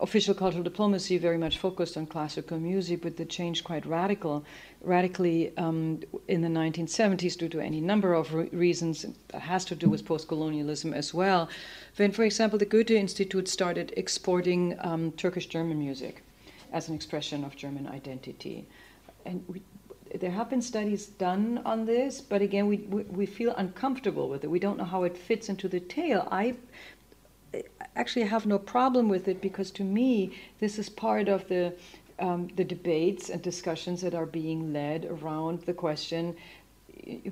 [0.00, 4.44] official cultural diplomacy very much focused on classical music, but the change quite radical,
[4.80, 9.06] radically um, in the 1970s due to any number of re- reasons.
[9.28, 11.48] That has to do with post-colonialism as well.
[11.96, 16.22] When, for example, the Goethe Institute started exporting um, Turkish German music
[16.72, 18.66] as an expression of German identity,
[19.24, 19.62] and we,
[20.20, 24.44] there have been studies done on this, but again, we, we, we feel uncomfortable with
[24.44, 24.50] it.
[24.50, 26.28] We don't know how it fits into the tale.
[26.30, 26.54] I
[27.96, 31.74] actually have no problem with it because to me, this is part of the
[32.18, 36.36] um, the debates and discussions that are being led around the question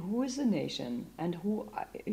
[0.01, 1.71] who is the nation and who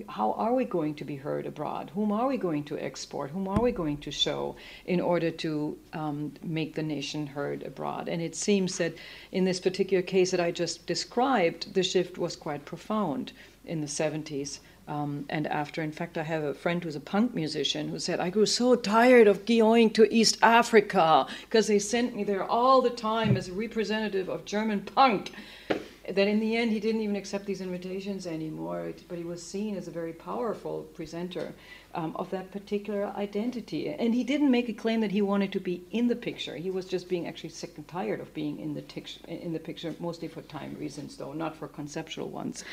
[0.08, 1.92] how are we going to be heard abroad?
[1.94, 3.32] Whom are we going to export?
[3.32, 4.56] Whom are we going to show
[4.86, 8.08] in order to um, make the nation heard abroad?
[8.08, 8.96] And it seems that
[9.32, 13.32] in this particular case that i just described the shift was quite profound
[13.66, 14.60] in the 70s
[14.90, 18.20] um, and after, in fact, I have a friend who's a punk musician who said,
[18.20, 22.82] I grew so tired of going to East Africa because they sent me there all
[22.82, 25.32] the time as a representative of German punk.
[25.70, 29.78] That in the end, he didn't even accept these invitations anymore, but he was seen
[29.78, 31.54] as a very powerful presenter
[31.96, 33.90] um, of that particular identity.
[33.90, 36.56] And he didn't make a claim that he wanted to be in the picture.
[36.56, 39.60] He was just being actually sick and tired of being in the, tix- in the
[39.60, 42.64] picture, mostly for time reasons, though, not for conceptual ones.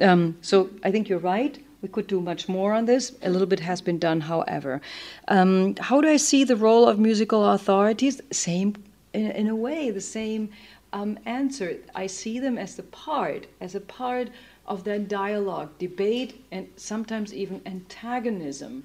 [0.00, 1.58] Um, so I think you're right.
[1.82, 3.12] We could do much more on this.
[3.22, 4.80] A little bit has been done, however.
[5.28, 8.20] Um, how do I see the role of musical authorities?
[8.30, 8.74] Same,
[9.12, 10.50] in, in a way, the same
[10.94, 11.76] um, answer.
[11.94, 14.30] I see them as the part, as a part
[14.66, 18.84] of that dialogue, debate, and sometimes even antagonism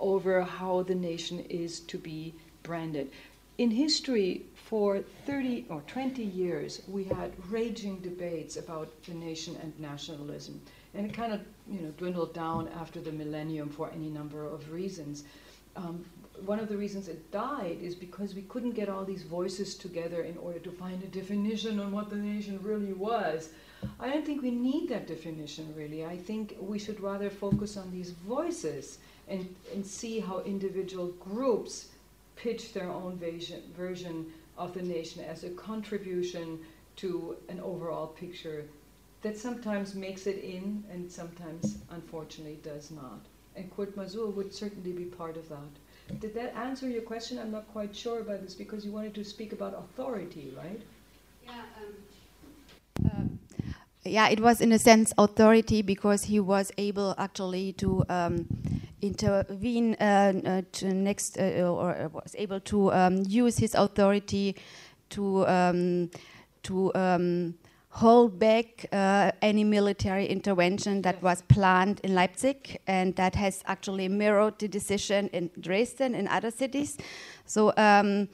[0.00, 3.10] over how the nation is to be branded.
[3.58, 9.72] In history, for 30 or 20 years, we had raging debates about the nation and
[9.80, 10.60] nationalism.
[10.94, 14.70] And it kind of you know, dwindled down after the millennium for any number of
[14.70, 15.24] reasons.
[15.74, 16.04] Um,
[16.44, 20.22] one of the reasons it died is because we couldn't get all these voices together
[20.22, 23.48] in order to find a definition on what the nation really was.
[24.00, 26.04] I don't think we need that definition really.
[26.04, 28.98] I think we should rather focus on these voices
[29.28, 31.88] and, and see how individual groups
[32.36, 34.26] pitch their own version, version
[34.56, 36.58] of the nation as a contribution
[36.96, 38.64] to an overall picture
[39.22, 43.20] that sometimes makes it in and sometimes, unfortunately, does not.
[43.56, 46.20] And Kurt Masur would certainly be part of that.
[46.20, 47.38] Did that answer your question?
[47.38, 50.80] I'm not quite sure about this because you wanted to speak about authority, right?
[51.44, 51.62] Yeah.
[53.04, 53.47] Um, uh,
[54.08, 58.46] yeah, it was in a sense authority because he was able actually to um,
[59.02, 64.56] intervene uh, uh, to next, uh, or was able to um, use his authority
[65.10, 66.10] to um,
[66.62, 67.54] to um,
[67.90, 74.08] hold back uh, any military intervention that was planned in Leipzig, and that has actually
[74.08, 76.96] mirrored the decision in Dresden and other cities.
[77.46, 78.28] So um,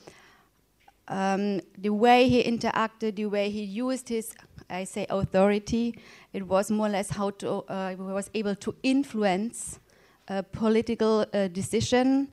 [1.09, 4.35] um, the way he interacted, the way he used his,
[4.71, 5.99] I say, authority,
[6.33, 9.79] it was more or less how to uh, was able to influence
[10.29, 12.29] a political uh, decision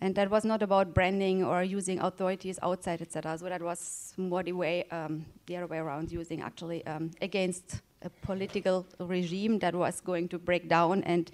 [0.00, 3.38] and that was not about branding or using authorities outside, etc.
[3.38, 7.80] So that was more the way, um, the other way around, using actually um, against
[8.02, 11.30] a political regime that was going to break down and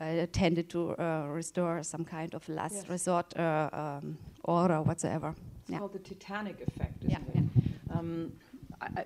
[0.00, 2.88] uh, tended to uh, restore some kind of last yes.
[2.88, 5.34] resort uh, um, order whatsoever.
[5.62, 5.78] It's yeah.
[5.78, 7.44] called the Titanic effect, isn't yeah, it?
[7.56, 7.98] Yeah.
[7.98, 8.32] Um,
[8.80, 9.04] I,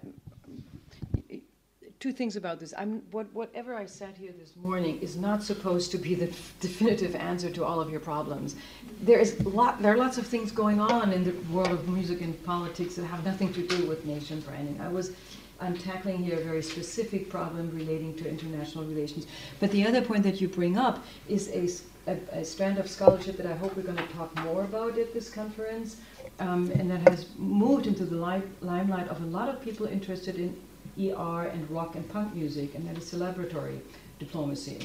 [2.02, 2.74] two things about this.
[3.12, 6.26] What, whatever I said here this morning is not supposed to be the
[6.58, 8.56] definitive answer to all of your problems.
[9.02, 12.20] There is lot, there are lots of things going on in the world of music
[12.20, 14.80] and politics that have nothing to do with nation branding.
[14.80, 15.12] I was
[15.60, 19.28] I'm tackling here a very specific problem relating to international relations.
[19.60, 23.36] But the other point that you bring up is a, a, a strand of scholarship
[23.36, 25.98] that I hope we're going to talk more about at this conference,
[26.40, 30.56] um, and that has moved into the limelight of a lot of people interested in
[30.98, 33.80] ER and rock and punk music, and that is celebrity
[34.18, 34.78] diplomacy.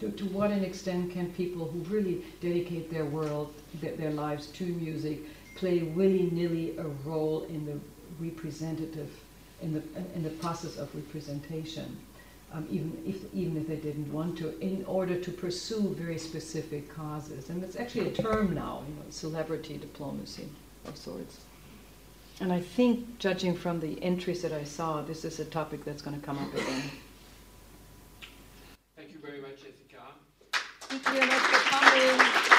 [0.00, 4.46] to, to, what an extent can people who really dedicate their world, their, their lives
[4.48, 5.20] to music,
[5.56, 7.78] play willy-nilly a role in the
[8.20, 9.10] representative
[9.62, 9.82] in the,
[10.14, 11.96] in the process of representation,
[12.52, 16.94] um, even, if, even if they didn't want to, in order to pursue very specific
[16.94, 17.48] causes.
[17.50, 20.48] And it's actually a term now, you know, celebrity diplomacy
[20.86, 21.40] of sorts.
[22.40, 26.02] And I think, judging from the entries that I saw, this is a topic that's
[26.02, 26.90] going to come up again.
[28.96, 30.02] Thank you very much, Jessica.
[30.80, 32.54] Thank you very much for coming.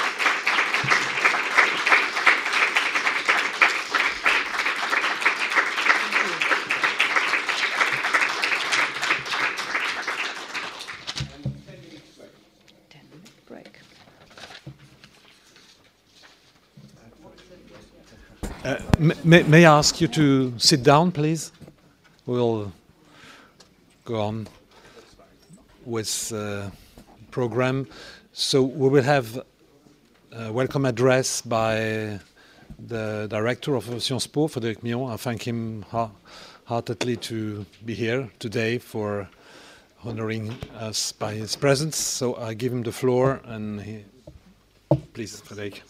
[18.65, 18.81] Uh,
[19.23, 21.51] may, may, I ask you to sit down, please?
[22.25, 22.71] We'll
[24.03, 24.47] go on
[25.85, 26.69] with the uh,
[27.31, 27.87] program.
[28.33, 29.41] So we will have
[30.31, 32.19] a welcome address by
[32.79, 35.11] the director of Sciences Po, Frédéric Mion.
[35.11, 35.85] I thank him
[36.65, 39.29] heartedly to be here today for
[40.03, 41.97] honoring us by his presence.
[41.97, 44.05] So I give him the floor, and he,
[45.13, 45.81] please, Frédéric.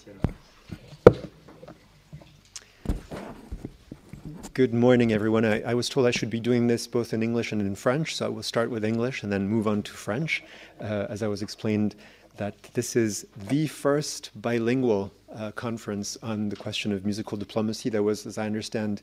[4.56, 5.44] Good morning, everyone.
[5.44, 8.16] I, I, was told I should be doing this both in English and in French,
[8.16, 10.42] so I will start with English and then move on to French.
[10.80, 11.94] Uh, as I was explained,
[12.38, 17.90] that this is the first bilingual uh, conference on the question of musical diplomacy.
[17.90, 19.02] There was, as I understand,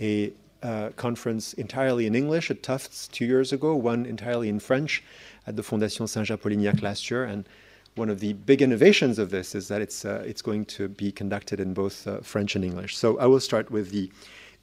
[0.00, 0.32] a
[0.62, 5.04] uh, conference entirely in English at Tufts two years ago, one entirely in French
[5.46, 7.46] at the Fondation Singer-Polignac last year, and
[7.94, 11.12] one of the big innovations of this is that it's uh, it's going to be
[11.12, 12.96] conducted in both uh, French and English.
[12.96, 14.10] So I will start with the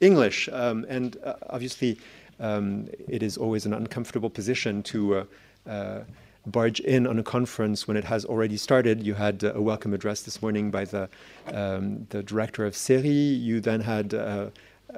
[0.02, 0.50] English.
[0.52, 1.98] Um, and uh, obviously,
[2.40, 5.26] um, it is always an uncomfortable position to uh,
[5.70, 6.00] uh,
[6.48, 9.04] barge in on a conference when it has already started.
[9.04, 11.08] You had a welcome address this morning by the,
[11.54, 13.40] um, the director of CERI.
[13.40, 14.48] You then had uh,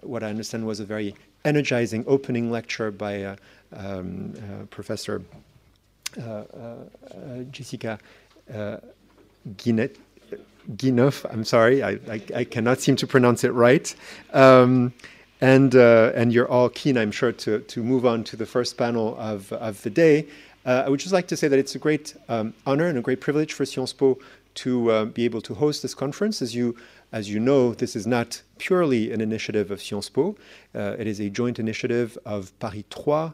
[0.01, 3.35] what I understand was a very energizing opening lecture by uh,
[3.75, 5.21] um, uh, Professor
[7.51, 7.99] Jessica
[9.57, 9.97] Guinet.
[10.71, 11.25] Guinoff.
[11.31, 13.93] I'm sorry, I, I, I, cannot seem to pronounce it right.
[14.33, 14.93] Um,
[15.41, 18.77] and, uh, and you're all keen, I'm sure, to, to move on to the first
[18.77, 20.27] panel of, of the day.
[20.65, 23.01] Uh, I would just like to say that it's a great um, honor and a
[23.01, 24.17] great privilege for Sciences Po
[24.55, 26.41] to uh, be able to host this conference.
[26.41, 26.77] As you,
[27.11, 30.35] as you know, this is not purely an initiative of Sciences Po.
[30.73, 33.31] Uh, it is a joint initiative of Paris 3,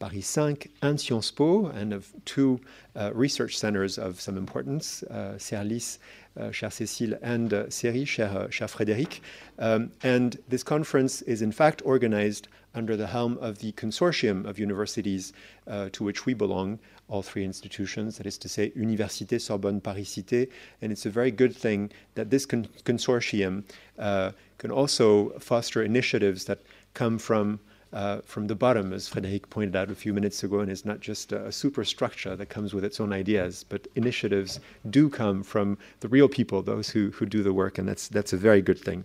[0.00, 2.60] Paris 5, and Sciences Po, and of two
[2.96, 5.98] uh, research centers of some importance, uh, CERLIS
[6.38, 9.20] uh, chère Cécile, and uh, CERI, cher, uh, cher Frédéric.
[9.58, 14.58] Um, and this conference is in fact organized under the helm of the consortium of
[14.58, 15.32] universities
[15.66, 16.78] uh, to which we belong,
[17.08, 20.48] all three institutions, that is to say, Université Sorbonne Paris Cité.
[20.80, 23.64] And it's a very good thing that this con- consortium
[23.98, 26.60] uh, can also foster initiatives that
[26.94, 27.60] come from
[27.92, 31.00] uh, from the bottom, as Frédéric pointed out a few minutes ago, and it's not
[31.00, 35.76] just a, a, superstructure that comes with its own ideas, but initiatives do come from
[36.00, 38.78] the real people, those who, who do the work, and that's, that's a very good
[38.78, 39.04] thing.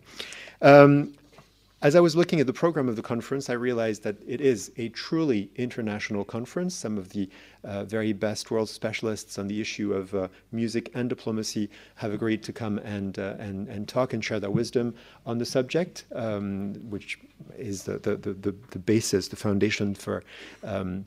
[0.62, 1.14] Um,
[1.82, 4.72] as I was looking at the program of the conference, I realized that it is
[4.78, 6.74] a truly international conference.
[6.74, 7.30] Some of the
[7.64, 12.42] uh, very best world specialists on the issue of uh, music and diplomacy have agreed
[12.44, 14.96] to come and, uh, and, and talk and share their wisdom
[15.28, 17.20] on the subject, um, which
[17.56, 20.24] is the, the, the, the, basis, the foundation for.
[20.64, 21.06] Um,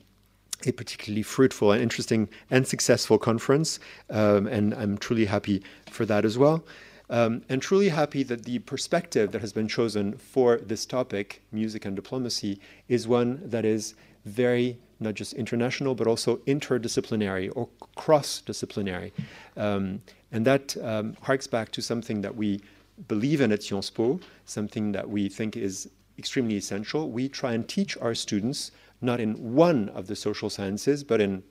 [0.63, 3.79] a particularly fruitful and interesting and successful conference,
[4.11, 6.63] um, and I'm truly happy for that as well.
[7.11, 11.85] Um, and truly happy that the perspective that has been chosen for this topic, music
[11.85, 19.11] and diplomacy, is one that is very not just international but also interdisciplinary or cross-disciplinary,
[19.57, 20.01] um,
[20.31, 22.61] and that um, harks back to something that we
[23.07, 27.09] believe in at Sciences Po, something that we think is extremely essential.
[27.09, 28.71] We try and teach our students
[29.01, 31.43] not in one of the social sciences, but in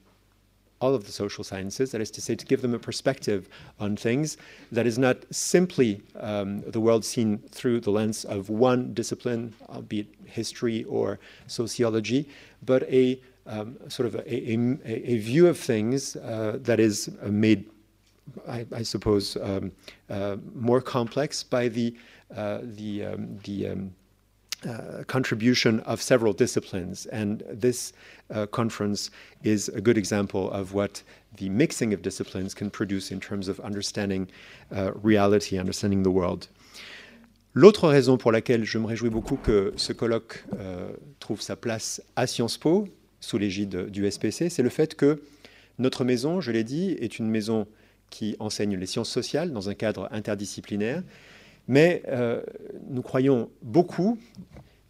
[0.81, 3.49] all of the social sciences, that is to say, to give them a perspective
[3.79, 4.37] on things
[4.73, 10.07] that is not simply um, the world seen through the lens of one discipline, albeit
[10.25, 12.29] history or sociology,
[12.65, 17.29] but a um, sort of a, a, a, view of things uh, that is uh,
[17.29, 17.69] made,
[18.47, 19.73] I, I suppose, um,
[20.09, 21.97] uh, more complex by the
[22.37, 23.95] uh, the um, the um,
[24.67, 27.07] uh, contribution of several disciplines.
[27.07, 27.93] And this
[28.31, 29.11] uh, conference
[29.43, 31.03] is a good example of what
[31.37, 34.29] the mixing of disciplines can produce in terms of understanding
[34.75, 36.49] uh, reality, understanding the world.
[37.55, 42.01] L'autre raison pour laquelle je me réjouis beaucoup que ce colloque euh, trouve sa place
[42.15, 42.87] à Sciences Po,
[43.21, 45.21] sous l'égide du SPC, c'est le fait que
[45.79, 47.67] notre maison, je l'ai dit, est une maison
[48.11, 51.03] qui enseigne les sciences sociales dans un cadre interdisciplinaire,
[51.69, 52.43] mais euh,
[52.89, 54.19] nous croyons beaucoup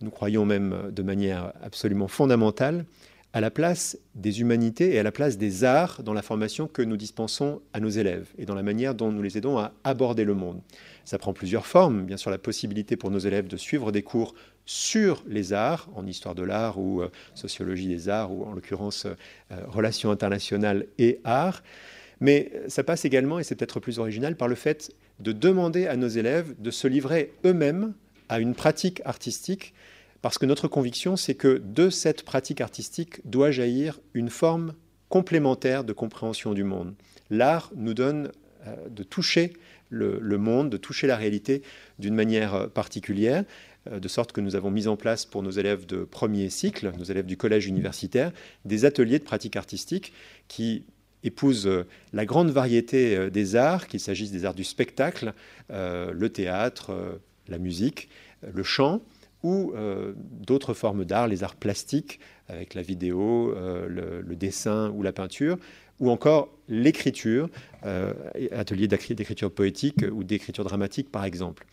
[0.02, 2.86] nous croyons même de manière absolument fondamentale,
[3.32, 6.82] à la place des humanités et à la place des arts dans la formation que
[6.82, 10.24] nous dispensons à nos élèves et dans la manière dont nous les aidons à aborder
[10.24, 10.60] le monde.
[11.05, 14.34] Ça prend plusieurs formes, bien sûr la possibilité pour nos élèves de suivre des cours
[14.64, 19.06] sur les arts, en histoire de l'art ou euh, sociologie des arts, ou en l'occurrence
[19.06, 19.14] euh,
[19.68, 21.62] relations internationales et arts.
[22.20, 25.97] Mais ça passe également, et c'est peut-être plus original, par le fait de demander à
[25.97, 27.94] nos élèves de se livrer eux-mêmes
[28.28, 29.74] à une pratique artistique
[30.22, 34.74] parce que notre conviction, c'est que de cette pratique artistique doit jaillir une forme
[35.09, 36.94] complémentaire de compréhension du monde.
[37.30, 38.30] L'art nous donne
[38.66, 39.55] euh, de toucher
[39.88, 41.62] le, monde, de toucher la réalité
[41.98, 43.44] d'une manière euh, particulière,
[43.90, 46.92] euh, de sorte que nous avons mis en place pour nos élèves de premier cycle,
[46.97, 48.30] nos élèves du collège universitaire,
[48.64, 50.12] des ateliers de pratique artistique
[50.48, 50.84] qui
[51.24, 51.70] épousent
[52.12, 55.34] la grande variété des arts, qu'il s'agisse des arts du spectacle,
[55.68, 58.09] le théâtre, la musique,
[58.42, 59.02] le chant,
[59.42, 65.02] ou euh, d'autres formes d'art, les arts plastiques avec la vidéo, euh, le, dessin ou
[65.02, 65.56] la peinture,
[65.98, 67.48] ou encore l'écriture,
[67.84, 68.12] euh,
[68.52, 71.66] atelier d'écriture poétique ou d'écriture dramatique par exemple.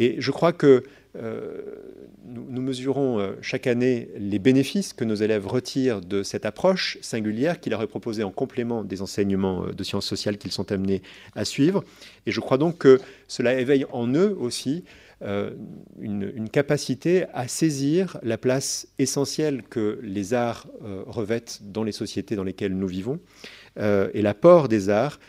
[0.00, 0.82] Et je crois que
[1.14, 7.60] nous, nous, mesurons chaque année les bénéfices que nos élèves retirent de cette approche singulière
[7.60, 11.02] qui leur est proposée en complément des enseignements de sciences sociales qu'ils sont amenés
[11.34, 11.82] à suivre.
[12.26, 14.84] Et je crois donc que cela éveille en eux aussi
[15.22, 15.50] euh,
[16.00, 22.36] une, capacité à saisir la place essentielle que les arts euh, revêtent dans les sociétés
[22.36, 23.20] dans lesquelles nous vivons
[23.78, 25.20] euh, et l'apport des arts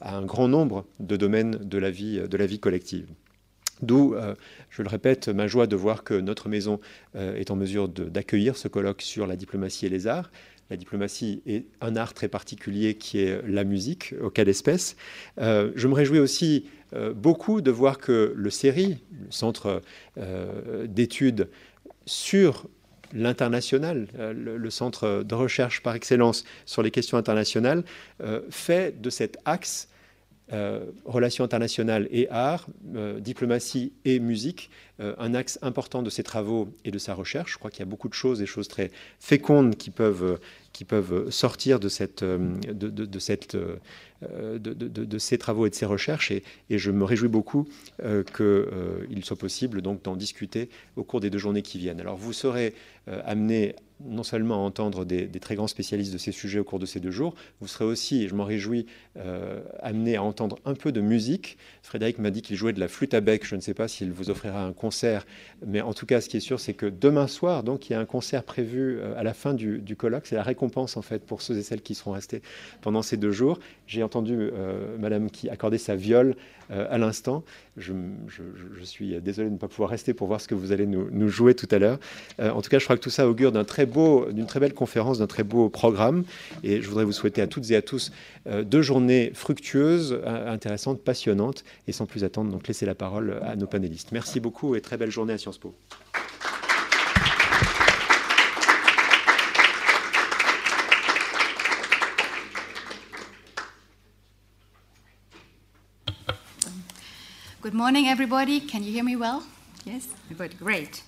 [0.00, 3.08] à un grand nombre de domaines de la vie collective.
[3.82, 4.14] D'où,
[4.70, 6.80] je le répète, ma joie de voir que notre maison
[7.14, 10.30] est en mesure d'accueillir ce colloque sur la diplomatie et les arts.
[10.70, 14.96] La diplomatie est un art très particulier qui est la musique, au cas d'espèce.
[15.38, 19.82] je me réjouis aussi euh, beaucoup de voir que le CERI, le centre
[20.18, 21.48] euh, d'études
[22.04, 22.68] sur
[23.12, 27.84] l'international, euh, le, centre de recherche par excellence sur les questions internationales,
[28.50, 29.88] fait de cet axe
[31.04, 32.66] relations internationales et art,
[33.18, 37.52] diplomatie et musique, un axe important de ses travaux et de sa recherche.
[37.52, 40.38] Je crois qu'il y a beaucoup de choses, des choses très fécondes qui peuvent,
[40.76, 43.56] qui peuvent sortir de cette, de, de cette
[44.22, 47.68] euh, de, ces travaux et de ces recherches et, je me réjouis beaucoup
[48.02, 52.00] euh, qu'il euh, soit possible donc d'en discuter au cours des deux journées qui viennent.
[52.00, 52.74] Alors vous serez
[53.24, 56.86] amené non seulement à entendre des, très grands spécialistes de ces sujets au cours de
[56.86, 58.86] ces deux jours, vous serez aussi, et je m'en réjouis,
[59.78, 61.56] amené à entendre un peu de musique.
[61.82, 63.46] Frédéric m'a dit qu'il jouait de la flûte à bec.
[63.46, 65.24] Je ne sais pas s'il vous offrira un concert,
[65.64, 67.94] mais en tout cas, ce qui est sûr, c'est que demain soir, donc, il y
[67.94, 70.26] a un concert prévu à la fin du, du colloque.
[70.26, 72.42] C'est la récompense en fait pour ceux et celles qui seront restés
[72.80, 73.58] pendant ces deux jours.
[73.86, 76.36] J'ai entendu euh, Madame qui accordait sa viole
[76.70, 77.44] euh, à l'instant.
[77.76, 77.92] Je,
[78.84, 81.54] suis désolé de ne pas pouvoir rester pour voir ce que vous allez nous, jouer
[81.54, 81.98] tout à l'heure.
[82.40, 85.26] Euh, en tout cas, je crois que tout ça augure d'une très belle conférence, d'un
[85.26, 86.24] très beau programme.
[86.62, 88.12] Et je voudrais vous souhaiter à toutes et à tous
[88.46, 91.64] deux journées fructueuses, intéressantes, passionnantes.
[91.88, 94.12] Et sans plus attendre, donc laisser la parole à nos panélistes.
[94.12, 95.74] Merci beaucoup et très belle journée à Sciences Po.
[107.66, 108.60] Good morning, everybody.
[108.60, 109.42] Can you hear me well?
[109.84, 110.06] Yes?
[110.38, 111.02] Good, great.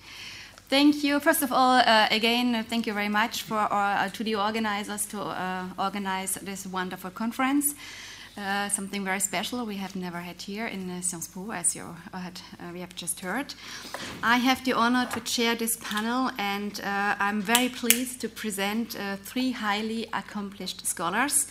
[0.67, 1.21] Thank you.
[1.21, 5.21] First of all, uh, again, thank you very much for uh, to the organizers to
[5.21, 7.75] uh, organize this wonderful conference.
[8.37, 11.95] Uh, something very special we have never had here in uh, Sciences Po, as you
[12.13, 13.53] had, uh, we have just heard.
[14.21, 19.51] I have the honor to chair this panel, and I'm very pleased to present three
[19.51, 21.47] highly accomplished scholars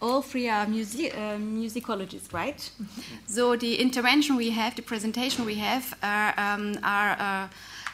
[0.00, 2.58] all three are music, uh, musicologists, right?
[2.58, 3.16] Mm-hmm.
[3.26, 7.48] So the intervention we have, the presentation we have, are, um, are uh,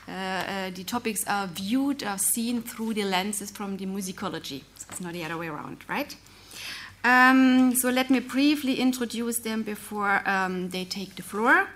[0.08, 4.62] uh, uh, the topics are viewed, are seen through the lenses from the musicology.
[4.76, 6.14] So it's not the other way around, right?
[7.04, 11.68] Um, so let me briefly introduce them before um, they take the floor.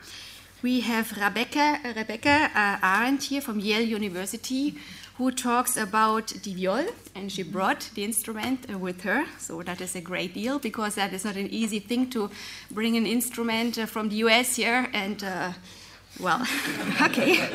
[0.62, 4.74] We have Rebekkah, Rebekkah uh, Ahrendt here from Yale University,
[5.18, 9.24] who talks about the viol, and she brought the instrument uh, with her.
[9.38, 12.30] So that is a great deal because that is not an easy thing to
[12.70, 14.88] bring an instrument uh, from the US here.
[14.93, 15.52] And uh,
[16.20, 16.43] well,
[17.02, 17.36] okay.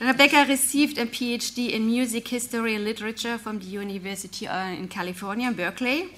[0.00, 5.52] Rebekkah received a PhD in music history and literature from the University uh, in California,
[5.52, 6.16] Berkeley.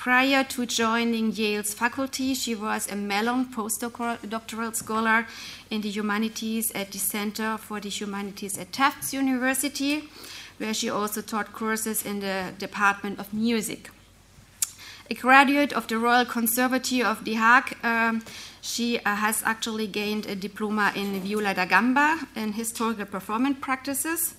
[0.00, 5.26] Prior to joining Yale's faculty, she was a Mellon postdoctoral scholar
[5.70, 10.08] in the humanities at the Center for the Humanities at Tufts University,
[10.56, 13.90] where she also taught courses in the Department of Music.
[15.10, 18.22] A graduate of the Royal Conservatory of The Hague, um,
[18.62, 24.34] she uh, has actually gained a diploma in viola da gamba in historical performance practices,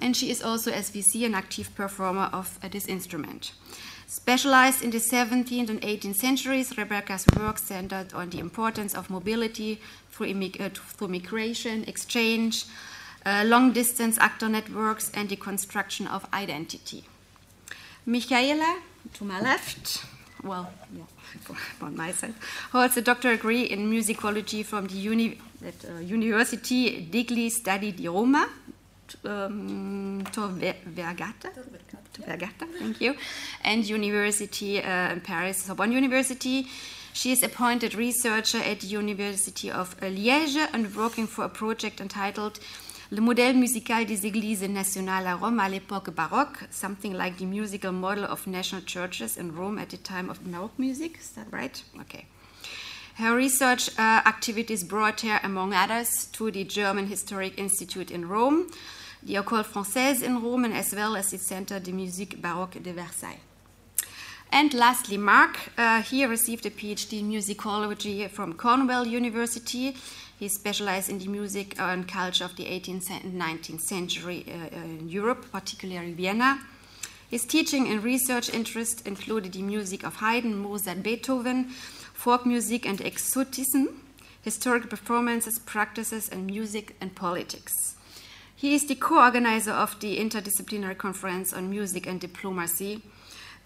[0.00, 3.52] and she is also, as we see, an active performer of uh, this instrument.
[4.12, 9.80] Specialized in the 17th and 18th centuries, Rebekkah's work centered on the importance of mobility
[10.10, 12.66] through, immig- uh, through migration, exchange,
[13.24, 17.04] uh, long distance actor networks, and the construction of identity.
[18.04, 18.82] Michela,
[19.14, 20.04] to my left,
[20.42, 22.34] well, yeah, on my side,
[22.70, 28.46] holds a doctorate degree in musicology from the uni- uh, University degli Studi di Roma,
[29.24, 33.14] um, Tor Vergata, Tor Vergata, thank you,
[33.64, 36.66] and University uh, in Paris, Sorbonne University.
[37.14, 42.58] She is appointed researcher at the University of Liège and working for a project entitled
[43.12, 47.92] Le modèle musical des églises nationales à Rome à l'époque baroque, something like the musical
[47.92, 51.18] model of national churches in Rome at the time of Baroque music.
[51.20, 51.84] Is that right?
[52.00, 52.24] Okay.
[53.16, 58.70] Her research uh, activities brought her, among others, to the German Historic Institute in Rome,
[59.22, 62.92] the École Française in Rome, and as well as the Centre de Musique Baroque de
[62.92, 63.40] Versailles.
[64.50, 69.94] And lastly, Mark, uh, he received a PhD in musicology from Cornell University.
[70.38, 75.08] He specialized in the music and culture of the 18th and 19th century uh, in
[75.08, 76.60] Europe, particularly Vienna.
[77.30, 81.70] His teaching and research interests included the music of Haydn, Mozart, Beethoven,
[82.22, 84.00] folk music and exotism,
[84.42, 87.96] historical performances, practices, and music and politics.
[88.54, 93.02] He is the co organizer of the Interdisciplinary Conference on Music and Diplomacy.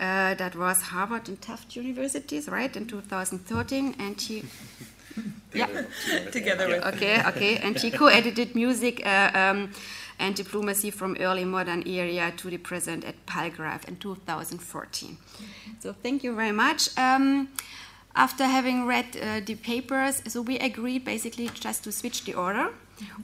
[0.00, 4.42] Uh, that was Harvard and Tufts universities, right, in 2013, and he
[5.52, 5.66] yeah.
[6.32, 6.82] Together with.
[6.94, 7.58] Okay, okay.
[7.58, 9.70] And she co edited music uh, um,
[10.18, 15.18] and diplomacy from early modern era to the present at Palgrave in 2014.
[15.80, 16.88] So thank you very much.
[16.96, 17.48] Um,
[18.16, 22.70] after having read uh, the papers, so we agreed basically just to switch the order.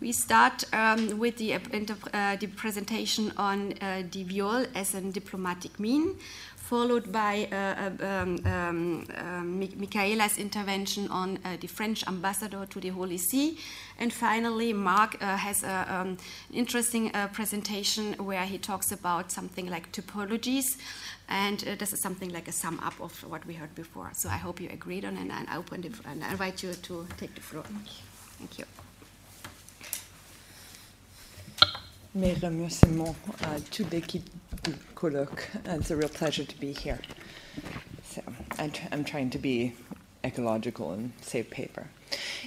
[0.00, 5.80] We start um, with the, uh, the presentation on uh, the viol as a diplomatic
[5.80, 6.16] mean,
[6.56, 12.90] followed by uh, um, um, um, Michela's intervention on uh, the French ambassador to the
[12.90, 13.58] Holy See.
[13.98, 16.18] And finally, Mark uh, has an
[16.52, 20.76] interesting presentation where he talks about something like typologies.
[21.32, 24.10] And uh, this is something like a sum up of what we heard before.
[24.12, 26.74] So I hope you agreed on it, and I open it, and I invite you
[26.74, 27.64] to take the floor.
[28.38, 28.66] Thank you.
[32.14, 34.28] Mes remerciements à toute l'équipe
[34.62, 35.48] du colloque.
[35.64, 36.98] It's a real pleasure to be here.
[38.04, 38.20] So
[38.92, 39.72] I'm trying to be
[40.22, 41.86] ecological and save paper.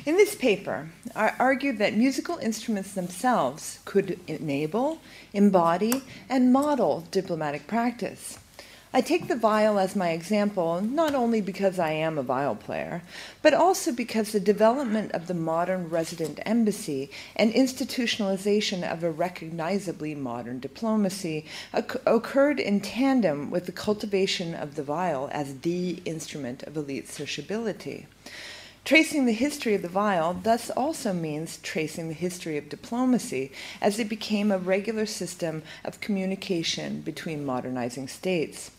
[0.05, 4.99] In this paper, I argued that musical instruments themselves could enable,
[5.33, 8.37] embody, and model diplomatic practice.
[8.95, 13.03] I take the viol as my example not only because I am a viol player,
[13.41, 20.15] but also because the development of the modern resident embassy and institutionalization of a recognizably
[20.15, 26.77] modern diplomacy occurred in tandem with the cultivation of the viol as the instrument of
[26.77, 28.07] elite sociability.
[28.85, 33.51] Tracing the history of the viol thus also means tracing the history of diplomacy
[33.81, 38.71] as it became a regular system of communication between modernizing states.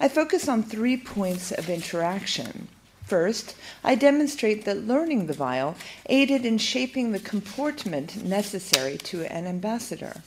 [0.00, 2.68] I focus on three points of interaction.
[3.04, 5.74] First, I demonstrate that learning the viol
[6.06, 10.22] aided in shaping the comportment necessary to an ambassador.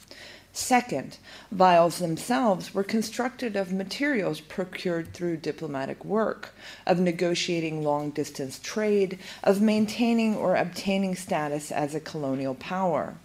[0.51, 1.17] Second,
[1.53, 6.53] viols themselves were constructed of materials procured through diplomatic work,
[6.85, 13.15] of negotiating long distance trade, of maintaining or obtaining status as a colonial power.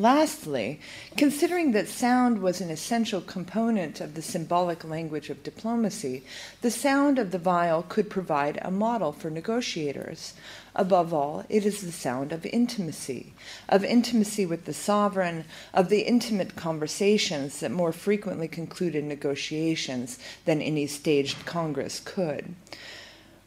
[0.00, 0.78] Lastly,
[1.16, 6.22] considering that sound was an essential component of the symbolic language of diplomacy,
[6.60, 10.34] the sound of the viol could provide a model for negotiators.
[10.76, 13.32] Above all, it is the sound of intimacy,
[13.68, 15.44] of intimacy with the sovereign,
[15.74, 22.54] of the intimate conversations that more frequently concluded negotiations than any staged congress could.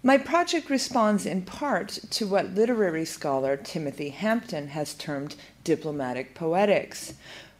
[0.04, 7.14] My project responds in part to what literary scholar Timothy Hampton has termed diplomatic poetics.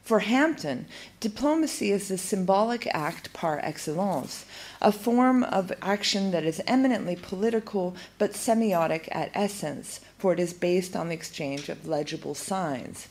[0.04, 0.88] For Hampton,
[1.20, 4.46] diplomacy is the symbolic act par excellence,
[4.82, 10.52] a form of action that is eminently political but semiotic at essence, for it is
[10.52, 13.08] based on the exchange of legible signs.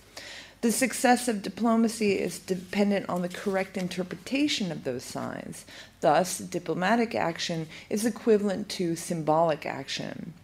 [0.63, 5.65] The success of diplomacy is dependent on the correct interpretation of those signs.
[6.03, 10.35] Thus, diplomatic action is equivalent to symbolic action.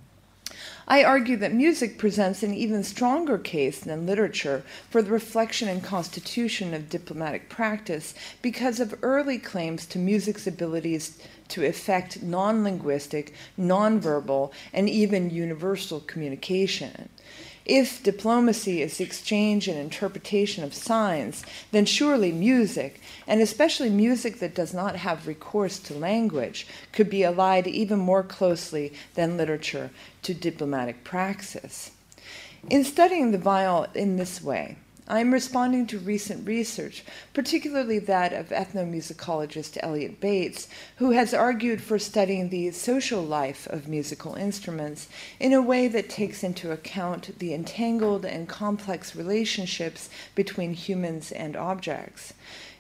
[0.88, 5.82] I argue that music presents an even stronger case than literature for the reflection and
[5.82, 11.18] constitution of diplomatic practice because of early claims to music's abilities
[11.48, 17.10] to effect non linguistic, non verbal, and even universal communication.
[17.66, 24.38] If diplomacy is the exchange and interpretation of signs, then surely music, and especially music
[24.38, 29.90] that does not have recourse to language, could be allied even more closely than literature
[30.22, 31.90] to diplomatic praxis.
[32.70, 34.76] In studying the viol in this way,
[35.08, 40.66] I am responding to recent research, particularly that of ethnomusicologist Eliot Bates,
[40.96, 45.06] who has argued for studying the social life of musical instruments
[45.38, 51.56] in a way that takes into account the entangled and complex relationships between humans and
[51.56, 52.34] objects.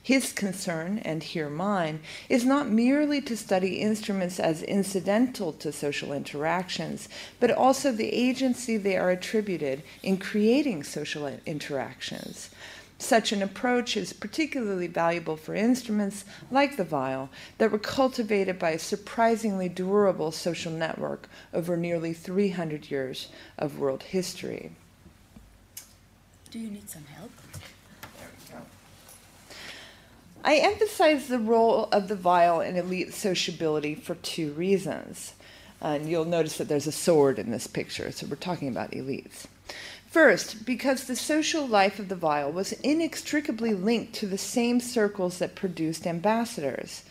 [0.06, 6.12] His concern, and here mine, is not merely to study instruments as incidental to social
[6.12, 7.08] interactions,
[7.40, 12.50] but also the agency they are attributed in creating social interactions.
[13.00, 17.28] Such an approach is particularly valuable for instruments like the viol
[17.58, 23.26] that were cultivated by a surprisingly durable social network over nearly 300 years
[23.58, 24.70] of world history.
[26.52, 27.32] Do you need some help?
[30.46, 35.34] I emphasize the role of the viol in elite sociability for two reasons.
[35.82, 38.92] Uh, and you'll notice that there's a sword in this picture, so we're talking about
[38.92, 39.46] elites.
[40.06, 45.38] First, because the social life of the viol was inextricably linked to the same circles
[45.38, 47.02] that produced ambassadors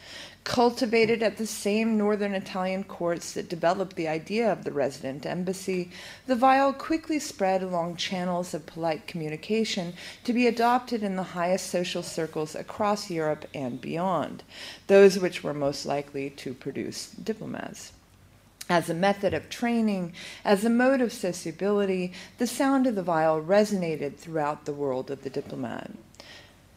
[0.45, 5.89] cultivated at the same northern Italian courts that developed the idea of the resident embassy,
[6.27, 9.93] the viol quickly spread along channels of polite communication
[10.23, 14.43] to be adopted in the highest social circles across Europe and beyond,
[14.85, 17.91] those which were most likely to produce diplomats.
[18.69, 20.13] As a method of training,
[20.43, 25.23] as a mode of sociability, the sound of the viol resonated throughout the world of
[25.23, 25.91] the diplomat.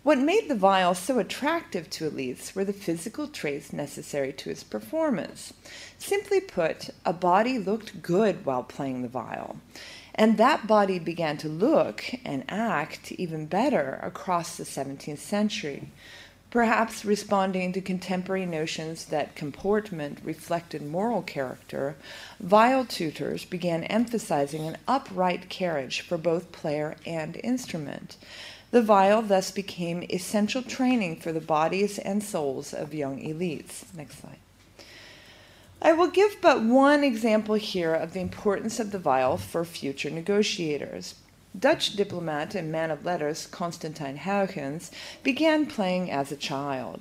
[0.09, 4.65] What made the viol so attractive to elites were the physical traits necessary to its
[4.65, 5.53] performance.
[5.99, 9.59] Simply put, a body looked good while playing the viol.
[10.15, 15.91] And that body began to look and act even better across the 17th century,
[16.51, 21.97] perhaps responding to contemporary notions that comportment reflected moral character.
[22.41, 28.17] Viol tutors began emphasizing an upright carriage for both player and instrument.
[28.71, 33.85] The viol thus became essential training for the bodies and souls of young elites.
[33.95, 34.39] Next slide.
[35.81, 40.11] I will give but one example here of the importance of the viol for future
[40.11, 41.15] negotiators.
[41.59, 44.91] Dutch diplomat and man of letters Constantijn Huygens
[45.23, 47.01] began playing as a child.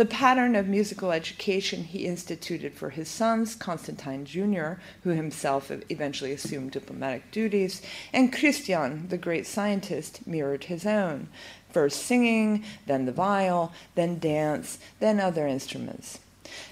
[0.00, 6.32] The pattern of musical education he instituted for his sons, Constantijn Jr., who himself eventually
[6.32, 11.28] assumed diplomatic duties, and Christian, the great scientist, mirrored his own.
[11.68, 16.20] First singing, then the viol, then dance, then other instruments.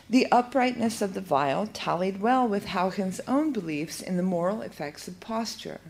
[0.09, 5.07] The uprightness of the viol tallied well with Huygens' own beliefs in the moral effects
[5.07, 5.81] of posture.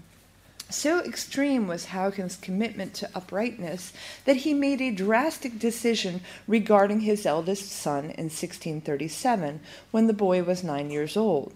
[0.71, 3.95] So extreme was Huygens' commitment to uprightness
[4.27, 10.43] that he made a drastic decision regarding his eldest son in 1637 when the boy
[10.43, 11.55] was nine years old.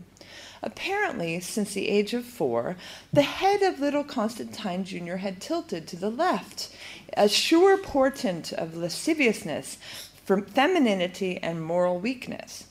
[0.62, 2.76] Apparently, since the age of four,
[3.12, 5.16] the head of little Constantijn Jr.
[5.16, 6.70] had tilted to the left,
[7.14, 9.76] a sure portent of lasciviousness,
[10.24, 12.64] femininity, and moral weakness.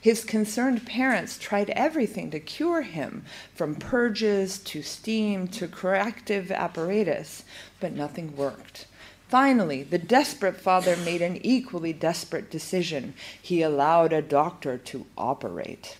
[0.00, 3.24] His concerned parents tried everything to cure him,
[3.54, 7.44] from purges to steam to corrective apparatus,
[7.80, 8.86] but nothing worked.
[9.28, 13.14] Finally, the desperate father made an equally desperate decision.
[13.40, 15.98] He allowed a doctor to operate.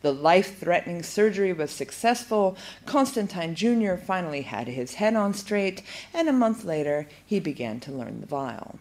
[0.00, 2.56] The life threatening surgery was successful.
[2.86, 3.96] Constantijn Jr.
[3.96, 8.26] finally had his head on straight, and a month later, he began to learn the
[8.26, 8.78] viol.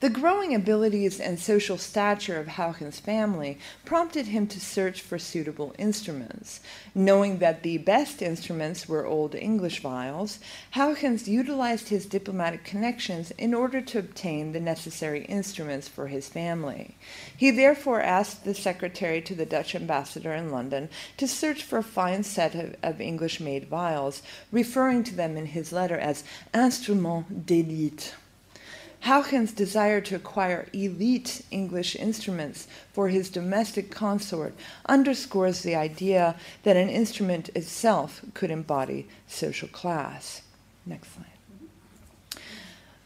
[0.00, 5.74] The growing abilities and social stature of Huygens' family prompted him to search for suitable
[5.76, 6.60] instruments.
[6.94, 10.38] Knowing that the best instruments were Old English viols,
[10.70, 16.96] Huygens utilized his diplomatic connections in order to obtain the necessary instruments for his family.
[17.36, 21.82] He therefore asked the secretary to the Dutch ambassador in London to search for a
[21.82, 26.24] fine set of, of English made viols, referring to them in his letter as
[26.54, 28.12] instruments d'élite.
[29.00, 34.54] Huygens' desire to acquire elite English instruments for his domestic consort
[34.86, 40.42] underscores the idea that an instrument itself could embody social class.
[40.84, 41.26] Next slide.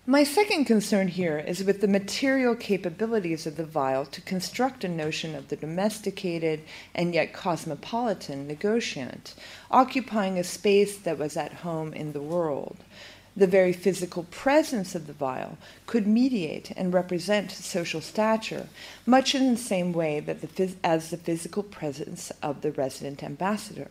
[0.06, 4.88] My second concern here is with the material capabilities of the viol to construct a
[4.88, 6.60] notion of the domesticated
[6.94, 9.34] and yet cosmopolitan negotiant,
[9.70, 12.76] occupying a space that was at home in the world.
[13.36, 18.68] The very physical presence of the viol could mediate and represent social stature,
[19.06, 23.88] much in the same way that the, as the physical presence of the resident ambassador.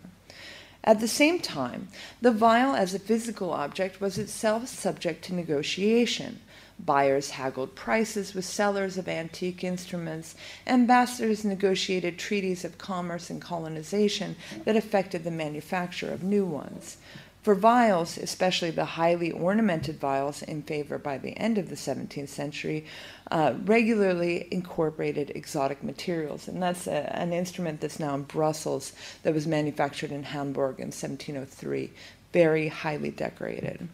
[0.86, 1.90] At the same time,
[2.22, 6.40] the viol as a physical object was itself subject to negotiation.
[6.78, 10.36] Buyers haggled prices with sellers of antique instruments.
[10.68, 16.98] Ambassadors negotiated treaties of commerce and colonization that affected the manufacture of new ones.
[17.44, 22.30] For viols, especially the highly ornamented viols in favor by the end of the 17th
[22.30, 22.86] century,
[23.32, 26.48] uh, regularly incorporated exotic materials.
[26.48, 28.94] And that's a, an instrument that's now in Brussels
[29.24, 31.92] that was manufactured in Hamburg in 1703,
[32.32, 33.90] very highly decorated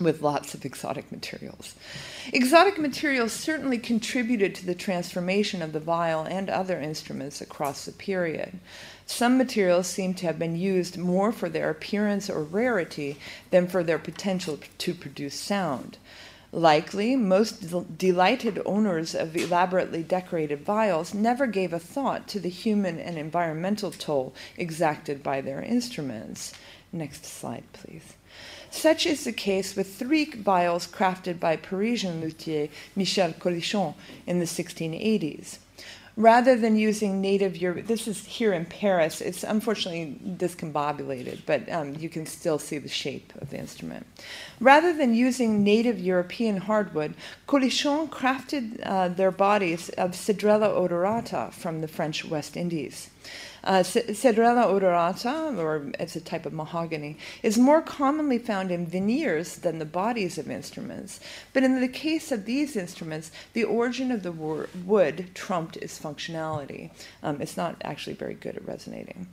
[0.00, 1.74] with lots of exotic materials.
[2.32, 7.92] Exotic materials certainly contributed to the transformation of the viol and other instruments across the
[7.92, 8.60] period.
[9.10, 13.16] Some materials seem to have been used more for their appearance or rarity
[13.50, 15.96] than for their potential to produce sound.
[16.52, 22.50] Likely, most del- delighted owners of elaborately decorated viols never gave a thought to the
[22.50, 26.52] human and environmental toll exacted by their instruments.
[26.92, 28.14] Next slide, please.
[28.70, 33.94] Such is the case with three viols crafted by Parisian luthier Michel Colichon
[34.26, 35.58] in the 1680s
[36.18, 39.20] rather than using native Europe, this is here in Paris.
[39.20, 44.04] It's unfortunately discombobulated, but um, you can still see the shape of the instrument.
[44.58, 47.14] Rather than using native European hardwood,
[47.46, 53.10] Colichon crafted uh, their bodies of Cedrela odorata from the French West Indies.
[53.64, 59.56] Uh, Cedrela odorata, or it's a type of mahogany, is more commonly found in veneers
[59.56, 61.20] than the bodies of instruments.
[61.52, 66.90] But in the case of these instruments, the origin of the wood trumped its functionality.
[67.22, 69.26] Um, it's not actually very good at resonating.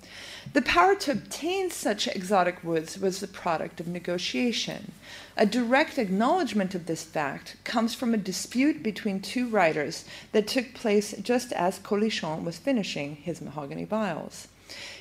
[0.54, 4.92] The power to obtain such exotic woods was the product of negotiation.
[5.38, 10.74] A direct acknowledgement of this fact comes from a dispute between two writers that took
[10.74, 14.48] place just as Colichon was finishing his mahogany viols.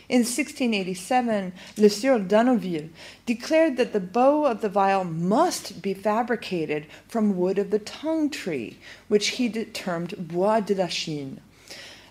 [0.09, 2.91] In 1687, Le Sieur Danoville
[3.27, 8.29] declared that the bow of the viol must be fabricated from wood of the tongue
[8.29, 11.41] tree, which he termed bois de la Chine.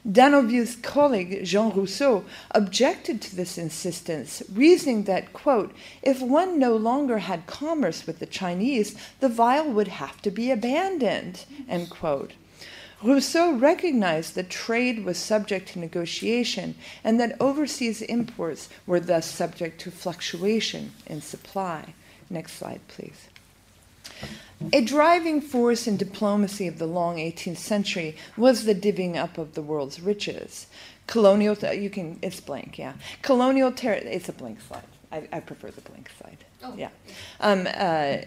[0.09, 7.19] Danoville's colleague, Jean Rousseau, objected to this insistence, reasoning that, quote, if one no longer
[7.19, 12.33] had commerce with the Chinese, the viol would have to be abandoned, end quote.
[13.01, 19.79] Rousseau recognized that trade was subject to negotiation and that overseas imports were thus subject
[19.81, 21.93] to fluctuation in supply.
[22.29, 23.27] Next slide, please.
[24.71, 29.53] A driving force in diplomacy of the long 18th century was the divvying up of
[29.53, 30.67] the world's riches.
[31.07, 32.93] Colonial, you can, it's blank, yeah.
[33.21, 34.83] Colonial, ter- it's a blank slide.
[35.11, 36.37] I, I prefer the blank slide.
[36.63, 36.73] Oh.
[36.75, 36.89] Yeah.
[37.39, 38.17] Um, uh,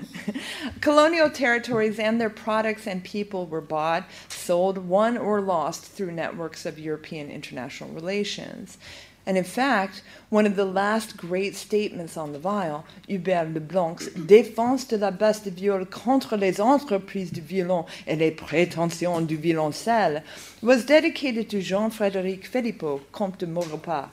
[0.80, 6.66] colonial territories and their products and people were bought, sold, won, or lost through networks
[6.66, 8.78] of European international relations.
[9.26, 14.88] And in fact, one of the last great statements on the viol, Hubert Leblanc's Défense
[14.88, 20.22] de la basse de viol contre les entreprises du violon et les prétentions du violoncelle,
[20.62, 24.08] was dedicated to Jean-Frédéric Phélypeaux, Comte de Maurepas.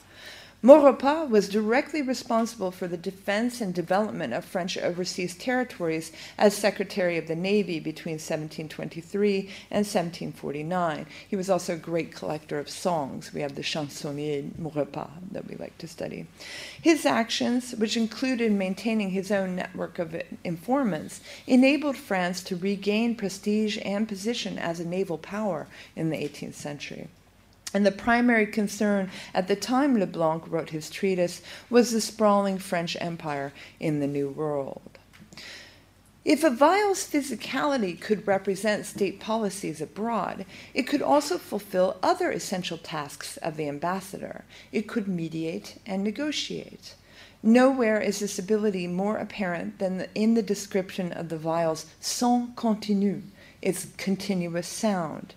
[0.63, 7.15] Maurepas was directly responsible for the defense and development of French overseas territories as Secretary
[7.19, 9.39] of the Navy between 1723
[9.69, 11.05] and 1749.
[11.27, 13.31] He was also a great collector of songs.
[13.31, 16.25] We have the Chansonnier Maurepas that we like to study.
[16.81, 23.77] His actions, which included maintaining his own network of informants, enabled France to regain prestige
[23.85, 27.09] and position as a naval power in the 18th century.
[27.73, 32.95] And the primary concern at the time Leblanc wrote his treatise was the sprawling French
[32.99, 34.97] Empire in the New World.
[36.27, 42.77] If a viol's physicality could represent state policies abroad, it could also fulfill other essential
[42.77, 44.43] tasks of the ambassador.
[44.73, 46.95] It could mediate and negotiate.
[47.41, 53.21] Nowhere is this ability more apparent than in the description of the viol's son continu,
[53.61, 55.33] its continuous sound.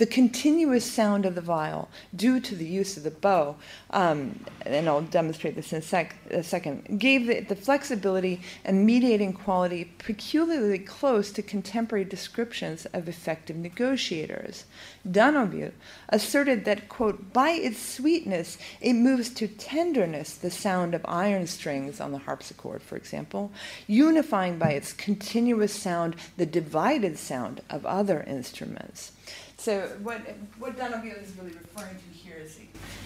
[0.00, 3.54] The continuous sound of the viol, due to the use of the bow,
[3.90, 8.86] um, and I'll demonstrate this in a, sec- a second, gave it the flexibility and
[8.86, 14.64] mediating quality peculiarly close to contemporary descriptions of effective negotiators.
[15.06, 15.72] Danoville
[16.08, 22.00] asserted that, quote, by its sweetness, it moves to tenderness the sound of iron strings
[22.00, 23.52] on the harpsichord, for example,
[23.86, 29.12] unifying by its continuous sound the divided sound of other instruments.
[29.60, 30.22] So what,
[30.58, 32.58] what Danoville is really referring to here is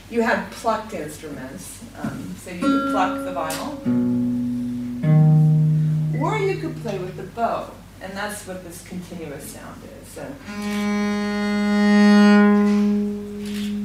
[0.08, 1.82] you have plucked instruments.
[2.00, 3.72] Um, so you could pluck the viol,
[6.22, 10.06] or you could play with the bow, and that's what this continuous sound is.
[10.06, 10.22] So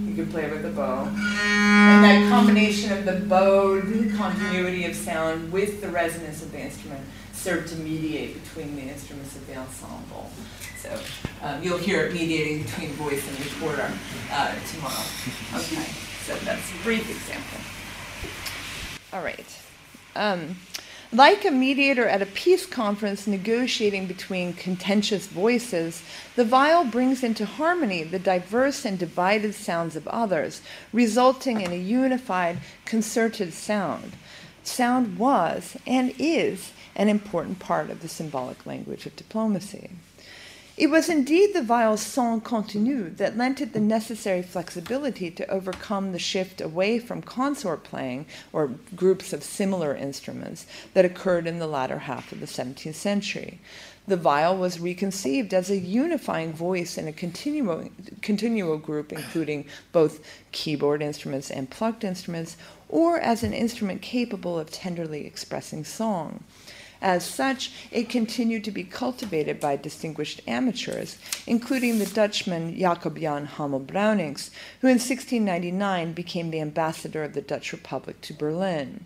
[0.08, 3.82] you could play with the bow, and that combination of the bowed
[4.16, 7.04] continuity of sound with the resonance of the instrument
[7.40, 10.30] served to mediate between the instruments of the ensemble.
[10.78, 11.00] So
[11.42, 13.92] um, you'll hear it mediating between voice and recorder
[14.32, 15.06] uh, tomorrow.
[15.56, 15.88] Okay,
[16.26, 17.60] so that's a brief example.
[19.14, 19.58] All right.
[20.16, 20.58] Um,
[21.12, 26.04] like a mediator at a peace conference negotiating between contentious voices,
[26.36, 30.62] the viol brings into harmony the diverse and divided sounds of others,
[30.94, 34.14] resulting in a unified, concerted sound.
[34.64, 39.90] Sound was and is an important part of the symbolic language of diplomacy.
[40.76, 46.12] It was indeed the viol's son continu that lent it the necessary flexibility to overcome
[46.12, 51.68] the shift away from consort playing, or groups of similar instruments, that occurred in the
[51.68, 53.60] latter half of the 17th century.
[54.08, 57.90] The viol was reconceived as a unifying voice in a continuo,
[58.22, 60.22] continuo group, including both
[60.52, 62.58] keyboard instruments and plucked instruments,
[62.88, 66.44] or as an instrument capable of tenderly expressing song.
[67.02, 71.18] As such, it continued to be cultivated by distinguished amateurs,
[71.48, 74.50] including the Dutchman Jacob Jan Hamel Bruinings,
[74.82, 79.02] who in 1699 became the ambassador of the Dutch Republic to Berlin.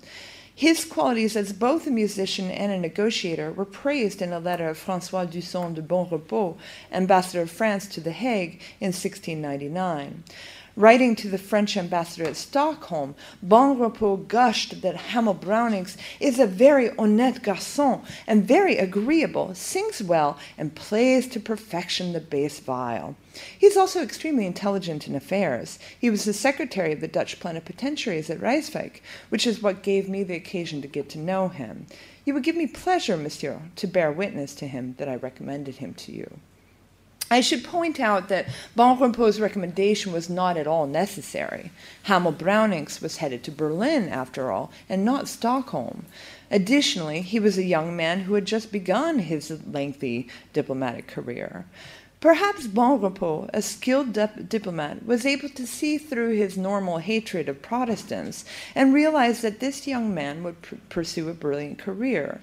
[0.55, 4.77] His qualities as both a musician and a negotiator were praised in a letter of
[4.77, 6.57] Francois Dusson de Bonrepos,
[6.91, 10.23] ambassador of France to The Hague, in 1699.
[10.75, 13.13] Writing to the French ambassador at Stockholm,
[13.45, 20.35] Bonrepos gushed that Hamel Bruinings is a very honnête garçon and very agreeable, sings well,
[20.57, 23.15] and plays to perfection the bass viol.
[23.55, 25.77] He is also extremely intelligent in affairs.
[25.99, 30.23] He was the secretary of the Dutch plenipotentiaries at Rijswijk, which is what gave me
[30.23, 31.85] the occasion to get to know him.
[32.25, 35.93] You would give me pleasure, monsieur, to bear witness to him that I recommended him
[35.93, 36.39] to you.
[37.33, 38.45] I should point out that
[38.75, 41.71] Bonrepos's recommendation was not at all necessary.
[42.03, 46.05] Hamel Bruinings was headed to Berlin, after all, and not Stockholm.
[46.51, 51.65] Additionally, he was a young man who had just begun his lengthy diplomatic career.
[52.21, 57.63] Perhaps Bonrepos, a skilled dip- diplomat, was able to see through his normal hatred of
[57.63, 58.45] Protestants
[58.75, 62.41] and realize that this young man would pr- pursue a brilliant career.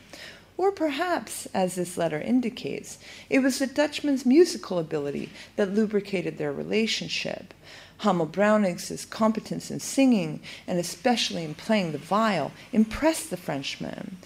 [0.60, 2.98] Or perhaps, as this letter indicates,
[3.30, 7.54] it was the Dutchman's musical ability that lubricated their relationship.
[8.00, 14.18] Hamel Bruinings' competence in singing, and especially in playing the viol, impressed the Frenchman.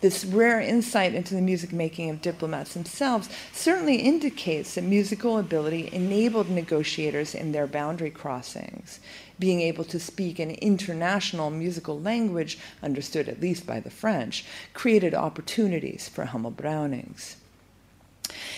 [0.00, 5.90] This rare insight into the music making of diplomats themselves certainly indicates that musical ability
[5.92, 9.00] enabled negotiators in their boundary crossings.
[9.40, 14.44] Being able to speak an international musical language, understood at least by the French,
[14.74, 17.39] created opportunities for Hamel Bruinings.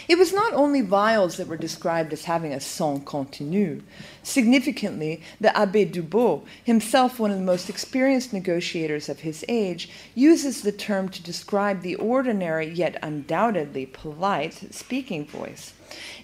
[0.08, 3.82] It was not only viols that were described as having a son continu.
[4.22, 10.62] Significantly, the Abbé Dubos, himself one of the most experienced negotiators of his age, uses
[10.62, 15.72] the term to describe the ordinary yet undoubtedly polite speaking voice.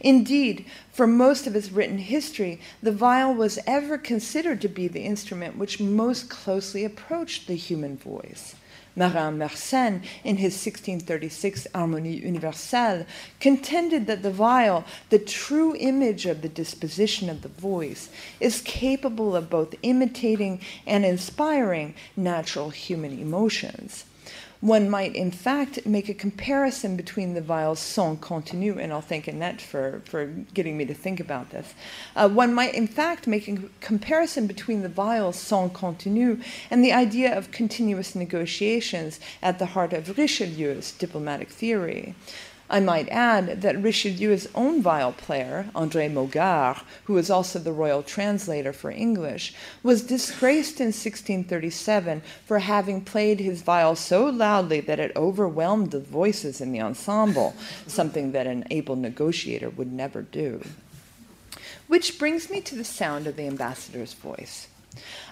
[0.01, 5.05] Indeed, for most of his written history, the viol was ever considered to be the
[5.05, 8.55] instrument which most closely approached the human voice.
[8.99, 13.07] Marin Mersenne, in his 1636 Harmonie Universelle,
[13.41, 18.09] contended that the viol, the true image of the disposition of the voice,
[18.41, 24.05] is capable of both imitating and inspiring natural human emotions
[24.61, 29.27] one might in fact make a comparison between the viol's son continu, and I'll thank
[29.27, 31.75] Annett for, for getting me to think about this.
[32.17, 36.93] Uh, one might in fact make a comparison between the viol's son continu and the
[36.93, 42.15] idea of continuous negotiations at the heart of Richelieu's diplomatic theory.
[42.71, 48.03] I might add that Richelieu's own viol player, André Maugars, who was also the royal
[48.03, 55.01] translator for English, was disgraced in 1637 for having played his viol so loudly that
[55.01, 60.63] it overwhelmed the voices in the ensemble, something that an able negotiator would never do.
[61.87, 64.69] Which brings me to the sound of the ambassador's voice.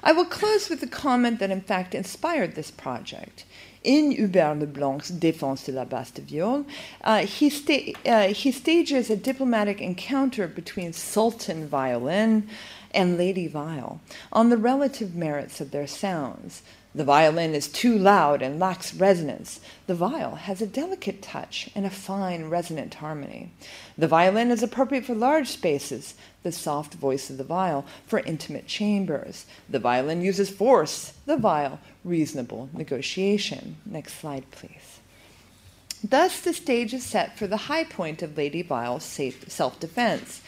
[0.03, 3.45] I will close with the comment that in fact inspired this project.
[3.87, 6.65] In Hubert Leblanc's Défense de la Basse Viole,
[7.05, 12.49] uh, he, sta- uh, he stages a diplomatic encounter between Sultan violin
[12.93, 14.01] and Lady Viol
[14.33, 16.63] on the relative merits of their sounds.
[16.97, 19.61] The violin is too loud and lacks resonance.
[19.87, 23.53] The viol has a delicate touch and a fine resonant harmony.
[23.99, 28.67] The violin is appropriate for large spaces, the soft voice of the viol for intimate
[28.67, 29.45] chambers.
[29.69, 33.77] The violin uses force, the viol, reasonable negotiation.
[33.85, 35.01] Next slide, please.
[36.03, 40.41] Thus, the stage is set for the high point of Lady Viol's self defense.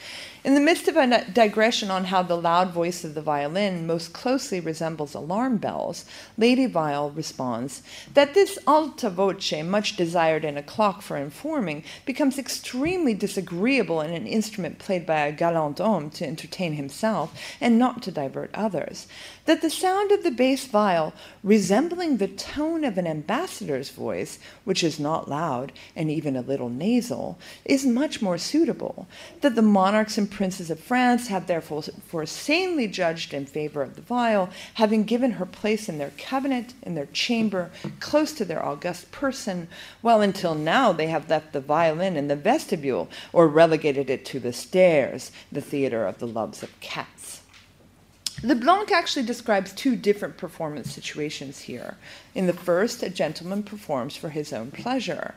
[0.48, 4.14] In the midst of a digression on how the loud voice of the violin most
[4.14, 6.06] closely resembles alarm bells,
[6.38, 7.82] Lady Viol responds
[8.14, 14.14] that this alta voce, much desired in a clock for informing, becomes extremely disagreeable in
[14.14, 19.06] an instrument played by a galant homme to entertain himself and not to divert others.
[19.48, 24.84] That the sound of the bass viol, resembling the tone of an ambassador's voice, which
[24.84, 29.08] is not loud and even a little nasal, is much more suitable.
[29.40, 33.96] That the monarchs and princes of France have therefore for sanely judged in favor of
[33.96, 37.70] the viol, having given her place in their cabinet, in their chamber,
[38.00, 39.68] close to their august person,
[40.02, 44.40] while until now they have left the violin in the vestibule or relegated it to
[44.40, 47.17] the stairs, the theater of the loves of cats.
[48.44, 51.96] Leblanc actually describes two different performance situations here.
[52.36, 55.34] In the first, a gentleman performs for his own pleasure.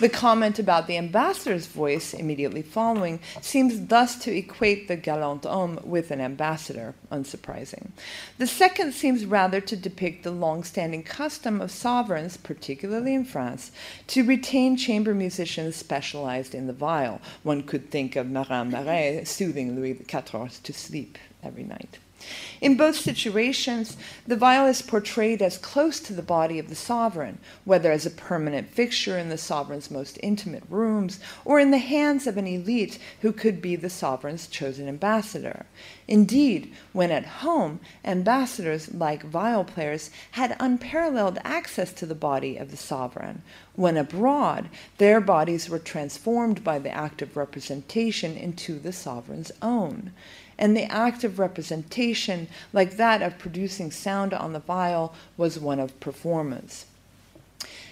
[0.00, 5.80] The comment about the ambassador's voice immediately following seems thus to equate the galant homme
[5.82, 7.92] with an ambassador, unsurprising.
[8.36, 13.72] The second seems rather to depict the long standing custom of sovereigns, particularly in France,
[14.08, 17.22] to retain chamber musicians specialized in the viol.
[17.44, 21.98] One could think of Marin Marais soothing Louis XIV to sleep every night.
[22.60, 23.96] In both situations,
[24.26, 28.10] the viol is portrayed as close to the body of the sovereign, whether as a
[28.10, 32.98] permanent fixture in the sovereign's most intimate rooms or in the hands of an elite
[33.20, 35.66] who could be the sovereign's chosen ambassador.
[36.08, 42.70] Indeed, when at home, ambassadors, like viol players, had unparalleled access to the body of
[42.70, 43.42] the sovereign.
[43.74, 50.12] When abroad, their bodies were transformed by the act of representation into the sovereign's own
[50.58, 55.80] and the act of representation, like that of producing sound on the viol, was one
[55.80, 56.86] of performance.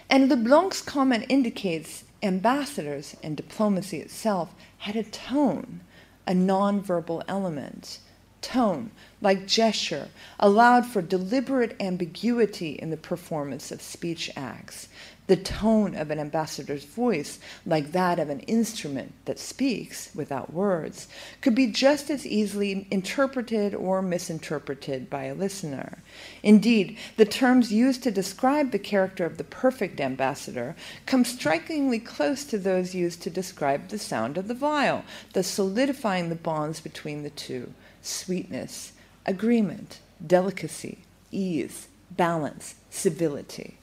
[0.08, 5.80] And Leblanc's comment indicates ambassadors and diplomacy itself had a tone,
[6.26, 7.98] a nonverbal element.
[8.40, 8.90] Tone,
[9.22, 10.08] like gesture,
[10.38, 14.88] allowed for deliberate ambiguity in the performance of speech acts
[15.26, 21.08] the tone of an ambassador's voice, like that of an instrument that speaks without words,
[21.40, 25.98] could be just as easily interpreted or misinterpreted by a listener.
[26.42, 30.76] Indeed, the terms used to describe the character of the perfect ambassador
[31.06, 36.28] come strikingly close to those used to describe the sound of the viol, thus solidifying
[36.28, 37.72] the bonds between the two
[38.02, 38.92] sweetness,
[39.24, 40.98] agreement, delicacy,
[41.32, 43.78] ease, balance, civility.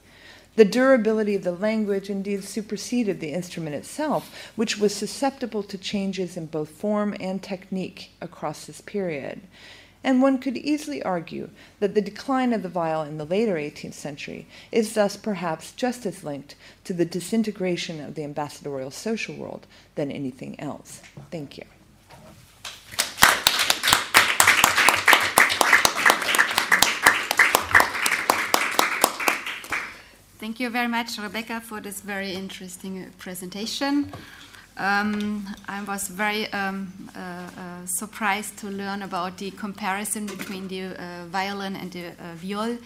[0.56, 6.36] The durability of the language indeed superseded the instrument itself, which was susceptible to changes
[6.36, 9.41] in both form and technique across this period.
[10.03, 11.49] And one could easily argue
[11.80, 16.06] that the decline of the viol in the later 18th century is thus perhaps just
[16.06, 16.56] as linked
[16.86, 21.02] to the disintegration of the ambassadorial social world than anything else.
[21.30, 21.65] Thank you.
[30.42, 34.12] Thank you very much, Rebekkah, for this very interesting uh, presentation.
[34.76, 41.00] Um, I was very um, uh, uh, surprised to learn about the comparison between the
[41.00, 42.80] uh, violin and the uh, viol,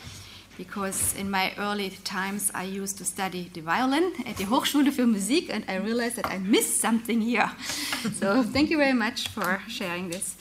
[0.57, 5.07] because in my early times I used to study the violin at the Hochschule für
[5.07, 7.49] Musik, and I realized that I missed something here.
[8.19, 10.35] so thank you very much for sharing this.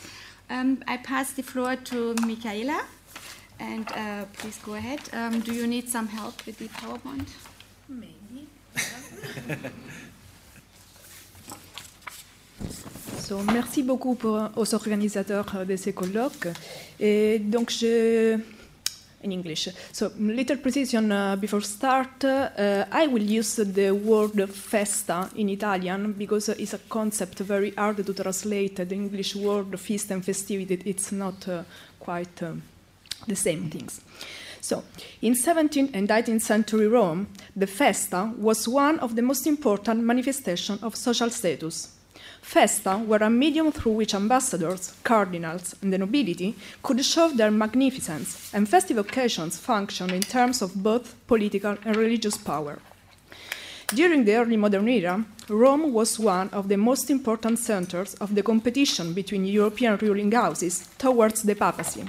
[0.51, 2.85] Um, I pass the floor to Michela.
[3.59, 5.01] And uh, please go ahead.
[5.13, 7.29] Um, do you need some help with the PowerPoint?
[7.89, 8.49] Maybe.
[13.19, 16.49] so, merci beaucoup pour, aux organisateurs de ces colloques.
[16.99, 18.39] Et donc, je,
[19.25, 19.69] in English.
[19.93, 22.25] So, little precision uh, before start.
[22.25, 28.05] Uh, I will use the word festa in Italian because it's a concept very hard
[28.05, 28.77] to translate.
[28.77, 31.63] The English word feast and festivity, it's not uh,
[31.99, 32.43] quite.
[32.43, 32.63] Um,
[33.27, 34.01] the same things.
[34.61, 34.83] So,
[35.21, 40.83] in 17th and 19th century Rome, the festa was one of the most important manifestations
[40.83, 41.91] of social status.
[42.41, 48.51] Festa were a medium through which ambassadors, cardinals, and the nobility could show their magnificence,
[48.55, 52.79] and festive occasions functioned in terms of both political and religious power.
[53.95, 58.43] During the early modern era, Rome was one of the most important centers of the
[58.43, 62.05] competition between European ruling houses towards the papacy.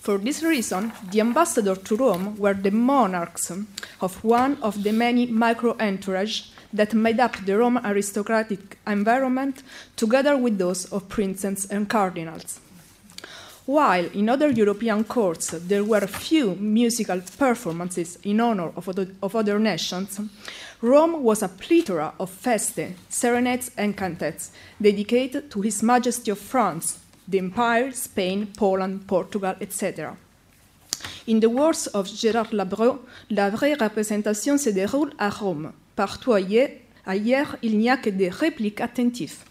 [0.00, 3.52] For this reason, the ambassadors to Rome were the monarchs
[4.00, 9.62] of one of the many micro entourage that made up the Roman aristocratic environment,
[9.96, 12.60] together with those of princes and cardinals.
[13.66, 19.36] While in other European courts there were few musical performances in honor of other, of
[19.36, 20.18] other nations,
[20.80, 24.50] Rome was a plethora of feste, serenades, and cantets
[24.80, 27.00] dedicated to His Majesty of France,
[27.30, 30.16] the Empire, Spain, Poland, Portugal, etc.
[31.26, 33.00] In the words of Gérard Labrot,
[33.30, 35.72] la vraie représentation se déroule à Rome.
[35.94, 39.44] Partout ailleurs, il n'y a que des répliques attentives.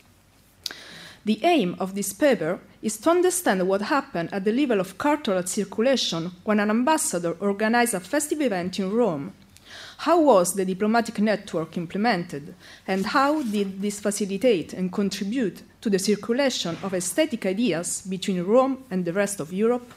[1.26, 5.46] The aim of this paper is to understand what happened at the level of cultural
[5.46, 9.32] circulation when an ambassador organized a festive event in Rome.
[10.06, 12.56] How was the diplomatic network implemented,
[12.88, 18.84] and how did this facilitate and contribute to the circulation of aesthetic ideas between Rome
[18.92, 19.94] and the rest of Europe?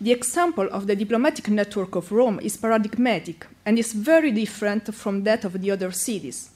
[0.00, 5.22] The example of the diplomatic network of Rome is paradigmatic and is very different from
[5.24, 6.50] that of the other cities.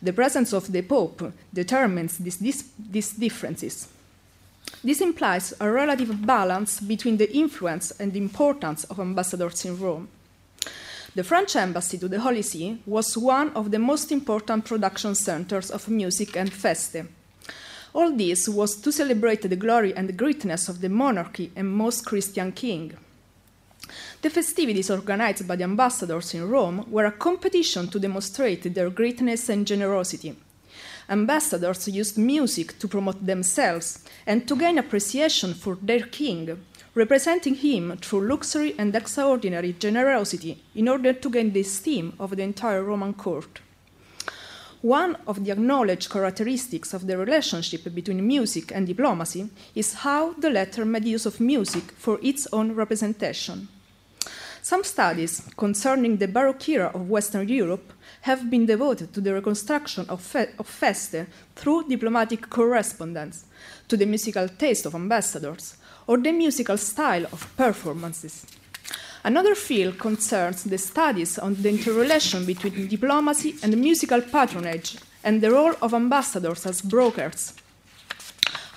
[0.00, 3.88] The presence of the Pope determines this, this, these differences.
[4.82, 10.08] This implies a relative balance between the influence and importance of ambassadors in Rome.
[11.14, 15.70] The French embassy to the Holy See was one of the most important production centers
[15.70, 17.04] of music and feste.
[17.92, 22.06] All this was to celebrate the glory and the greatness of the monarchy and most
[22.06, 22.92] Christian king.
[24.22, 29.48] The festivities organized by the ambassadors in Rome were a competition to demonstrate their greatness
[29.48, 30.36] and generosity.
[31.08, 36.64] Ambassadors used music to promote themselves and to gain appreciation for their king,
[36.94, 42.42] representing him through luxury and extraordinary generosity in order to gain the esteem of the
[42.42, 43.60] entire Roman court.
[44.82, 50.48] One of the acknowledged characteristics of the relationship between music and diplomacy is how the
[50.48, 53.68] latter made use of music for its own representation.
[54.62, 57.92] Some studies concerning the Baroque era of Western Europe
[58.22, 61.26] have been devoted to the reconstruction of, fe- of feste
[61.56, 63.44] through diplomatic correspondence,
[63.88, 65.76] to the musical taste of ambassadors,
[66.06, 68.46] or the musical style of performances.
[69.22, 75.50] Another field concerns the studies on the interrelation between diplomacy and musical patronage and the
[75.50, 77.54] role of ambassadors as brokers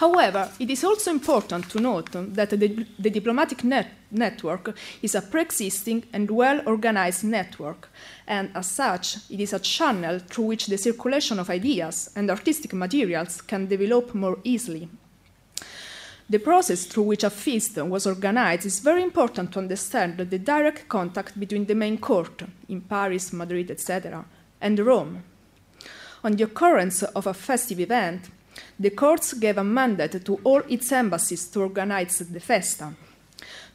[0.03, 5.21] However, it is also important to note that the, the diplomatic net network is a
[5.21, 7.89] pre existing and well organized network,
[8.27, 12.73] and as such, it is a channel through which the circulation of ideas and artistic
[12.73, 14.89] materials can develop more easily.
[16.29, 20.87] The process through which a feast was organized is very important to understand the direct
[20.87, 24.25] contact between the main court in Paris, Madrid, etc.,
[24.61, 25.23] and Rome.
[26.23, 28.29] On the occurrence of a festive event,
[28.79, 32.93] the courts gave a mandate to all its embassies to organize the festa.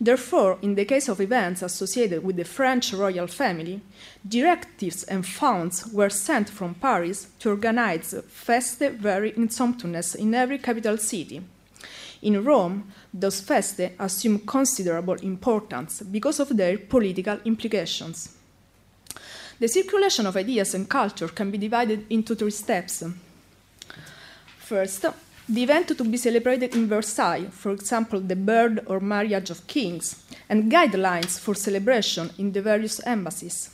[0.00, 3.82] Therefore, in the case of events associated with the French royal family,
[4.26, 9.48] directives and funds were sent from Paris to organize feste very in
[10.14, 11.42] in every capital city.
[12.22, 18.36] In Rome, those feste assume considerable importance because of their political implications.
[19.60, 23.04] The circulation of ideas and culture can be divided into three steps.
[24.58, 25.06] First,
[25.48, 30.22] the event to be celebrated in Versailles, for example, the birth or marriage of kings,
[30.48, 33.70] and guidelines for celebration in the various embassies.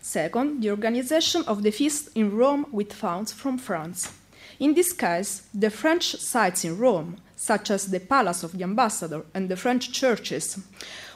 [0.00, 4.12] Second, the organization of the feast in Rome with funds from France.
[4.60, 9.24] In this case, the French sites in Rome, such as the Palace of the Ambassador
[9.34, 10.60] and the French churches,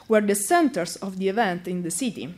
[0.09, 2.33] were the centers of the event in the city.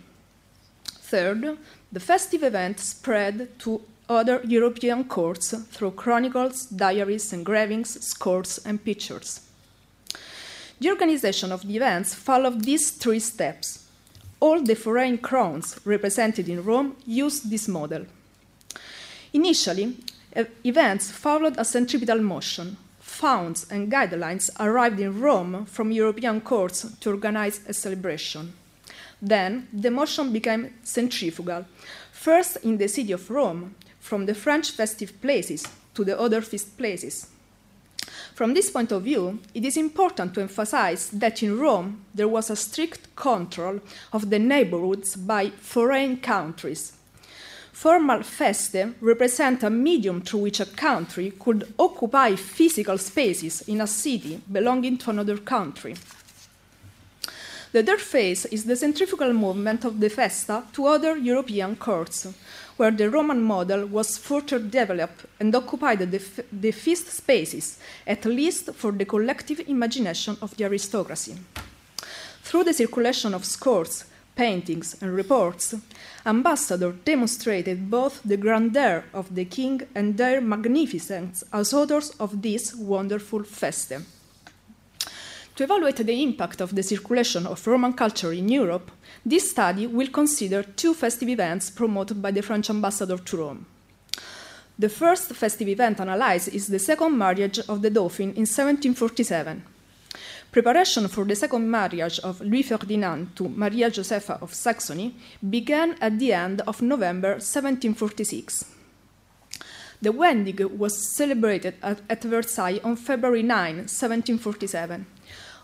[0.85, 1.57] Third,
[1.91, 9.41] the festive event spread to other European courts through chronicles, diaries, engravings, scores, and pictures.
[10.79, 13.87] The organization of the events followed these three steps.
[14.39, 18.05] All the foreign crowns represented in Rome used this model.
[19.33, 19.97] Initially,
[20.63, 22.77] events followed a centripetal motion.
[23.19, 28.53] Funds and guidelines arrived in Rome from European courts to organize a celebration.
[29.21, 31.65] Then the motion became centrifugal,
[32.13, 36.77] first in the city of Rome, from the French festive places to the other feast
[36.77, 37.27] places.
[38.35, 42.49] From this point of view, it is important to emphasize that in Rome there was
[42.49, 43.81] a strict control
[44.13, 46.93] of the neighborhoods by foreign countries.
[47.79, 53.87] Formal feste represent a medium through which a country could occupy physical spaces in a
[53.87, 55.95] city belonging to another country.
[57.71, 62.27] The third phase is the centrifugal movement of the festa to other European courts,
[62.75, 68.73] where the Roman model was further developed and occupied the, the feast spaces, at least
[68.73, 71.37] for the collective imagination of the aristocracy.
[72.43, 74.03] Through the circulation of scores,
[74.35, 75.75] paintings, and reports,
[76.25, 82.75] ambassadors demonstrated both the grandeur of the king and their magnificence as authors of this
[82.75, 83.99] wonderful feste.
[85.55, 88.91] To evaluate the impact of the circulation of Roman culture in Europe,
[89.25, 93.65] this study will consider two festive events promoted by the French ambassador to Rome.
[94.79, 99.61] The first festive event analyzed is the second marriage of the Dauphin in 1747.
[100.51, 105.13] Preparation for the second marriage of Louis Ferdinand to Maria Josepha of Saxony
[105.47, 108.65] began at the end of November 1746.
[110.01, 115.05] The wedding was celebrated at, at Versailles on February 9, 1747.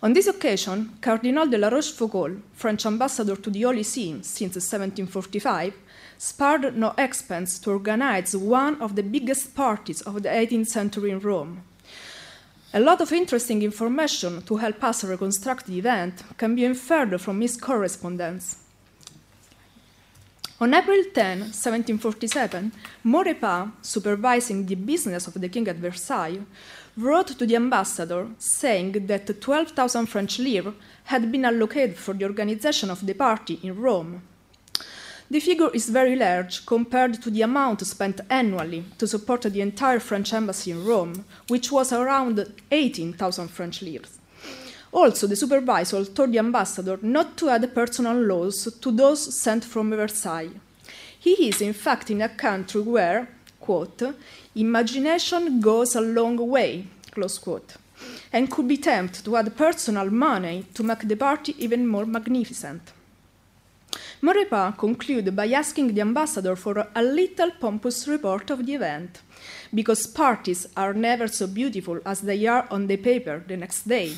[0.04, 5.74] On this occasion, Cardinal de la Rochefoucauld, French ambassador to the Holy See since 1745,
[6.20, 11.20] spared no expense to organize one of the biggest parties of the 18th century in
[11.22, 11.64] Rome.
[12.76, 17.40] A lot of interesting information to help us reconstruct the event can be inferred from
[17.40, 18.58] his correspondence.
[20.60, 22.74] On April 10, 1747,
[23.06, 26.42] Maurepas, supervising the business of the king at Versailles,
[26.98, 30.74] wrote to the ambassador saying that 12,000 French livres
[31.06, 34.22] had been allocated for the organization of the party in Rome.
[35.28, 40.00] The figure is very large compared to the amount spent annually to support the entire
[40.00, 44.20] French embassy in Rome, which was around 18,000 French livres.
[44.92, 49.90] Also, the supervisor told the ambassador not to add personal laws to those sent from
[49.90, 50.52] Versailles.
[51.20, 53.28] He is, in fact, in a country where,
[53.60, 54.04] quote,
[54.54, 57.78] imagination goes a long way, close quote,
[58.32, 62.94] and could be tempted to add personal money to make the party even more magnificent.
[64.22, 69.22] Maurepas concluded by asking the ambassador for a little pompous report of the event,
[69.74, 74.14] because parties are never so beautiful as they are on the paper the next day.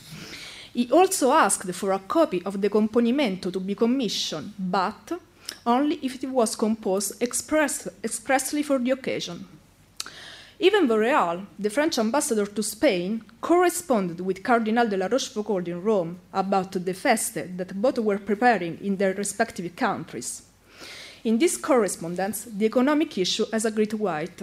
[0.74, 5.12] he also asked for a copy of the componimento to be commissioned, but
[5.64, 9.46] only if it was composed express, expressly for the occasion.
[10.60, 16.18] Even Vaureal, the French ambassador to Spain, corresponded with Cardinal de la Rochefoucauld in Rome
[16.32, 20.42] about the feste that both were preparing in their respective countries.
[21.22, 24.42] In this correspondence, the economic issue has a great weight.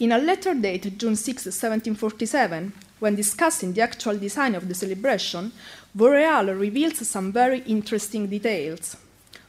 [0.00, 5.52] In a letter dated June 6, 1747, when discussing the actual design of the celebration,
[5.94, 8.96] Vaureal reveals some very interesting details.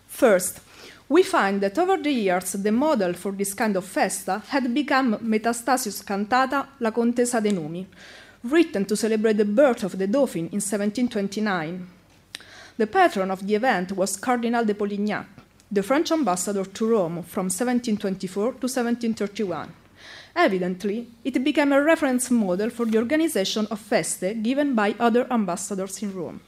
[0.07, 0.59] First,
[1.13, 5.15] we find that over the years the model for this kind of festa had become
[5.19, 7.85] Metastasius' cantata La Contesa de Numi,
[8.45, 11.87] written to celebrate the birth of the Dauphin in 1729.
[12.77, 15.27] The patron of the event was Cardinal de Polignac,
[15.71, 19.71] the French ambassador to Rome from 1724 to 1731.
[20.35, 26.01] Evidently, it became a reference model for the organization of feste given by other ambassadors
[26.01, 26.41] in Rome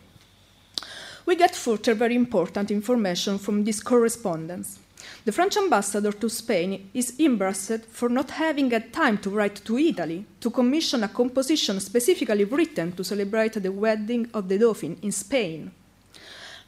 [1.25, 4.79] we get further very important information from this correspondence.
[5.23, 9.77] The French ambassador to Spain is embarrassed for not having had time to write to
[9.77, 15.11] Italy to commission a composition specifically written to celebrate the wedding of the Dauphin in
[15.11, 15.71] Spain.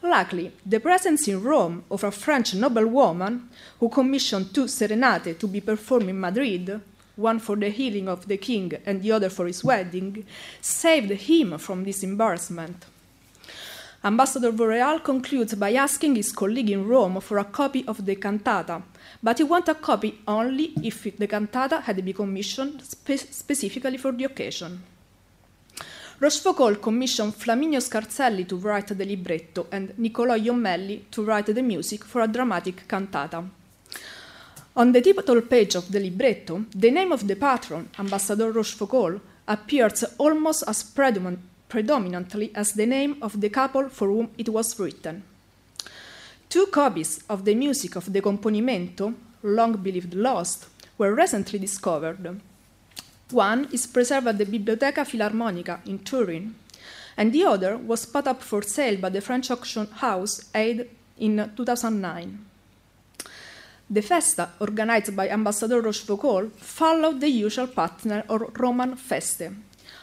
[0.04, 5.62] Luckily, the presence in Rome of a French noblewoman who commissioned two serenate to be
[5.62, 6.80] performed in Madrid,
[7.16, 10.24] one for the healing of the king and the other for his wedding,
[10.62, 12.86] saved him from this embarrassment.
[14.08, 18.82] Ambassador Vaureal concludes by asking his colleague in Rome for a copy of the cantata,
[19.22, 24.14] but he wants a copy only if the cantata had been commissioned spe- specifically for
[24.14, 24.82] the occasion.
[26.22, 32.06] Rochefoucauld commissioned Flaminio Scarselli to write the libretto and Niccolò Jommelli to write the music
[32.06, 33.44] for a dramatic cantata.
[34.78, 39.20] On the title page of the libretto, the name of the patron, Ambassador Rochefoucauld,
[39.50, 41.40] appears almost as predominant
[41.70, 45.24] predominantly as the name of the couple for whom it was written.
[46.50, 49.14] Two copies of the music of the componimento,
[49.44, 50.68] long believed lost,
[50.98, 52.42] were recently discovered.
[53.32, 56.56] One is preserved at the Biblioteca Filarmonica in Turin,
[57.18, 60.88] and the other was put up for sale by the French auction house Aid
[61.18, 62.46] in 2009.
[63.90, 69.50] The festa, organized by Ambassador Rochefoucauld, followed the usual pattern of Roman feste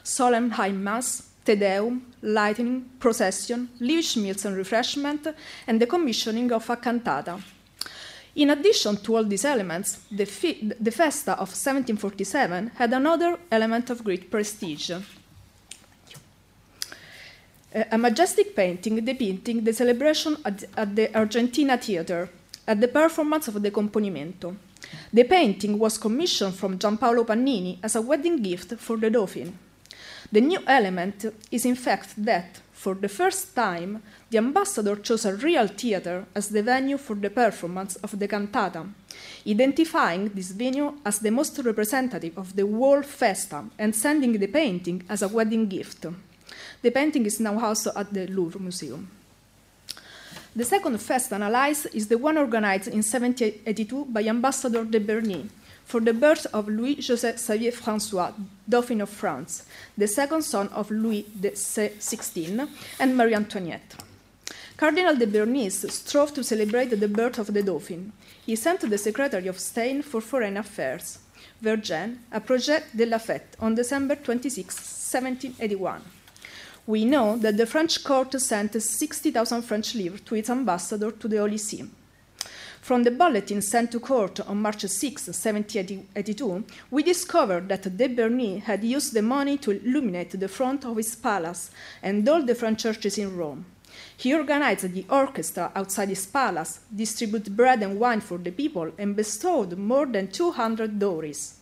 [0.05, 5.35] solemn high mass, Te Deum, lightning, procession, lavish meals and refreshment,
[5.67, 7.39] and the commissioning of a cantata.
[8.37, 10.25] In addition to all these elements, the,
[10.81, 14.91] the Festa of 1747 had another element of great prestige.
[17.91, 22.29] A majestic painting depicting the celebration at, at the Argentina Theatre,
[22.67, 24.57] at the performance of the Componimento.
[25.13, 29.59] The painting was commissioned from Giampaolo Pannini as a wedding gift for the Dauphin.
[30.35, 35.37] The new element is, in fact, that, for the first time, the ambassador chose a
[35.37, 38.85] real theater as the venue for the performance of the cantata,
[39.47, 45.05] identifying this venue as the most representative of the whole festa and sending the painting
[45.09, 46.05] as a wedding gift.
[46.83, 49.09] The painting is now also at the Louvre Museum.
[50.57, 55.47] The second fest analyzed is the one organized in 1782 by Ambassador de Bernis
[55.85, 58.33] for the birth of Louis Joseph Xavier Francois,
[58.69, 59.65] Dauphin of France,
[59.97, 63.95] the second son of Louis XVI and Marie Antoinette.
[64.77, 68.13] Cardinal de Bernis strove to celebrate the birth of the Dauphin.
[68.45, 71.19] He sent the Secretary of State for Foreign Affairs,
[71.63, 76.03] Vergennes, a projet de la fête on December 26, 1781.
[76.87, 81.39] We know that the French court sent 60,000 French livres to its ambassador to the
[81.39, 81.85] Holy See.
[82.85, 88.65] From the bulletin sent to court on March 6, 1782, we discovered that de Bernis
[88.65, 91.71] had used the money to illuminate the front of his palace
[92.03, 93.65] and all the French churches in Rome.
[94.19, 99.17] He organized the orchestra outside his palace, distributed bread and wine for the people, and
[99.17, 101.55] bestowed more than 200 dowries.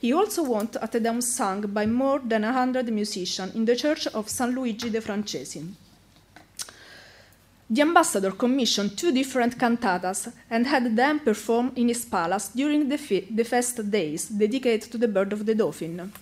[0.00, 4.28] He also went a Deum sung by more than 100 musicians in the church of
[4.28, 5.64] San Luigi de Francesi.
[7.70, 12.98] The ambassador commissioned two different cantatas and had them performed in his palace during the,
[12.98, 16.12] fe- the fest days dedicated to the birth of the Dauphin.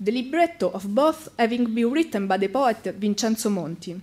[0.00, 4.00] The libretto of both having been written by the poet Vincenzo Monti.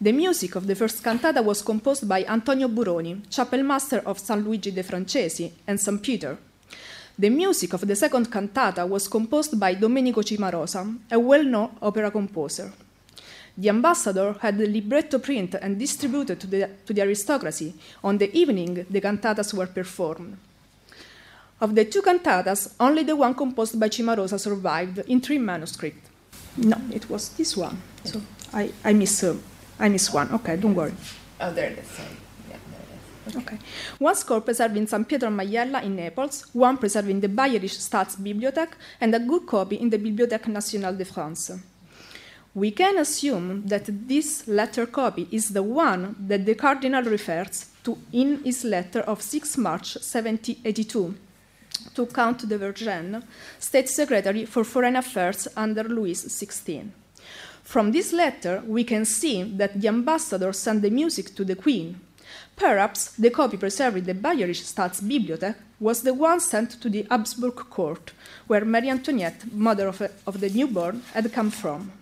[0.00, 4.44] The music of the first cantata was composed by Antonio Boroni, chapel master of San
[4.44, 6.00] Luigi de Francesi and St.
[6.00, 6.38] Peter.
[7.18, 12.12] The music of the second cantata was composed by Domenico Cimarosa, a well known opera
[12.12, 12.72] composer.
[13.56, 18.34] The ambassador had the libretto print and distributed to the, to the aristocracy on the
[18.36, 20.36] evening the cantatas were performed.
[21.60, 26.08] Of the two cantatas, only the one composed by Cimarosa survived in three manuscripts.
[26.56, 27.80] No, it was this one.
[28.04, 28.20] So
[28.52, 29.36] I, I miss uh,
[29.78, 30.32] I miss one.
[30.32, 30.94] Okay, don't worry.
[31.40, 31.98] Oh, there it is.
[32.48, 32.80] Yeah, there
[33.28, 33.36] it is.
[33.36, 33.58] Okay.
[33.98, 38.70] One score preserved in San Pietro Maiella in Naples, one preserved in the Bayerische Staatsbibliothek,
[39.00, 41.52] and a good copy in the Bibliothèque Nationale de France.
[42.54, 47.96] We can assume that this latter copy is the one that the Cardinal refers to
[48.12, 51.14] in his letter of 6 March 1782
[51.94, 53.22] to Count de Vergennes,
[53.58, 56.88] State Secretary for Foreign Affairs under Louis XVI.
[57.62, 62.00] From this letter, we can see that the ambassador sent the music to the Queen.
[62.56, 67.54] Perhaps the copy preserved in the Bayerische Staatsbibliothek was the one sent to the Habsburg
[67.70, 68.12] court,
[68.48, 71.92] where Marie Antoinette, mother of, of the newborn, had come from.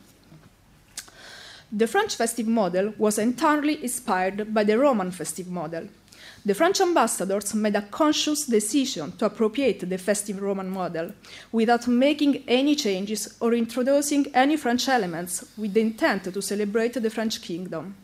[1.70, 5.86] The French festive model was entirely inspired by the Roman festive model.
[6.43, 11.12] The French ambassadors made a conscious decision to appropriate the festive Roman model
[11.53, 17.11] without making any changes or introducing any French elements with the intent to celebrate the
[17.11, 17.95] French kingdom.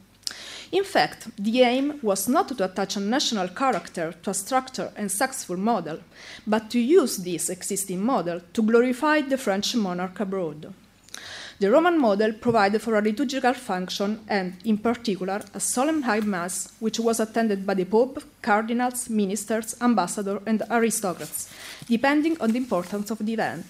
[0.70, 5.11] In fact, the aim was not to attach a national character to a structure and
[5.11, 6.01] successful model,
[6.47, 10.74] but to use this existing model to glorify the French monarch abroad.
[11.60, 16.72] The Roman model provided for a liturgical function and, in particular, a solemn high mass,
[16.81, 21.48] which was attended by the Pope, cardinals, ministers, ambassadors, and aristocrats,
[21.86, 23.66] depending on the importance of the event.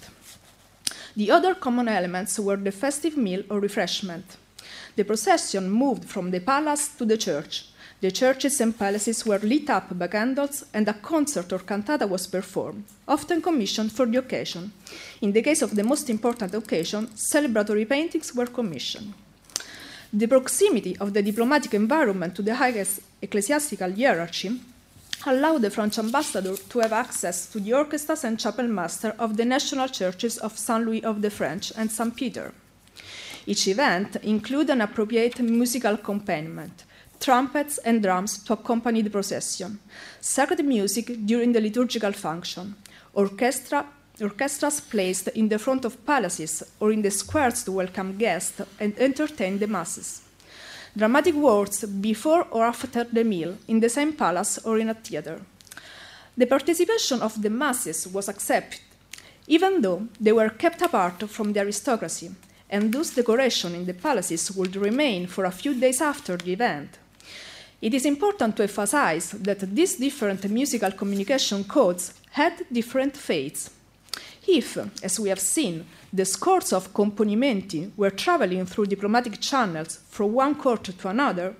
[1.15, 4.25] The other common elements were the festive meal or refreshment.
[4.95, 7.65] The procession moved from the palace to the church.
[8.01, 12.27] The churches and palaces were lit up by candles, and a concert or cantata was
[12.27, 14.73] performed, often commissioned for the occasion.
[15.21, 19.13] In the case of the most important occasion, celebratory paintings were commissioned.
[20.11, 24.59] The proximity of the diplomatic environment to the highest ecclesiastical hierarchy
[25.25, 29.45] allowed the French ambassador to have access to the orchestras and chapel master of the
[29.45, 32.15] national churches of Saint Louis of the French and St.
[32.15, 32.53] Peter.
[33.47, 36.83] Each event included an appropriate musical accompaniment,
[37.25, 39.79] trumpets and drums to accompany the procession,
[40.21, 42.75] sacred music during the liturgical function,
[43.15, 43.83] orchestra,
[44.21, 48.93] orchestras placed in the front of palaces or in the squares to welcome guests and
[48.99, 50.21] entertain the masses.
[50.95, 55.41] Dramatic works before or after the meal in the same palace or in a theater.
[56.37, 58.81] The participation of the masses was accepted,
[59.47, 62.29] even though they were kept apart from the aristocracy,
[62.69, 66.99] and thus decoration in the palaces would remain for a few days after the event.
[67.81, 73.69] It is important to emphasize that these different musical communication codes had different fates.
[74.47, 80.33] If, as we have seen, the scores of componimenti were traveling through diplomatic channels from
[80.33, 81.55] one court to another,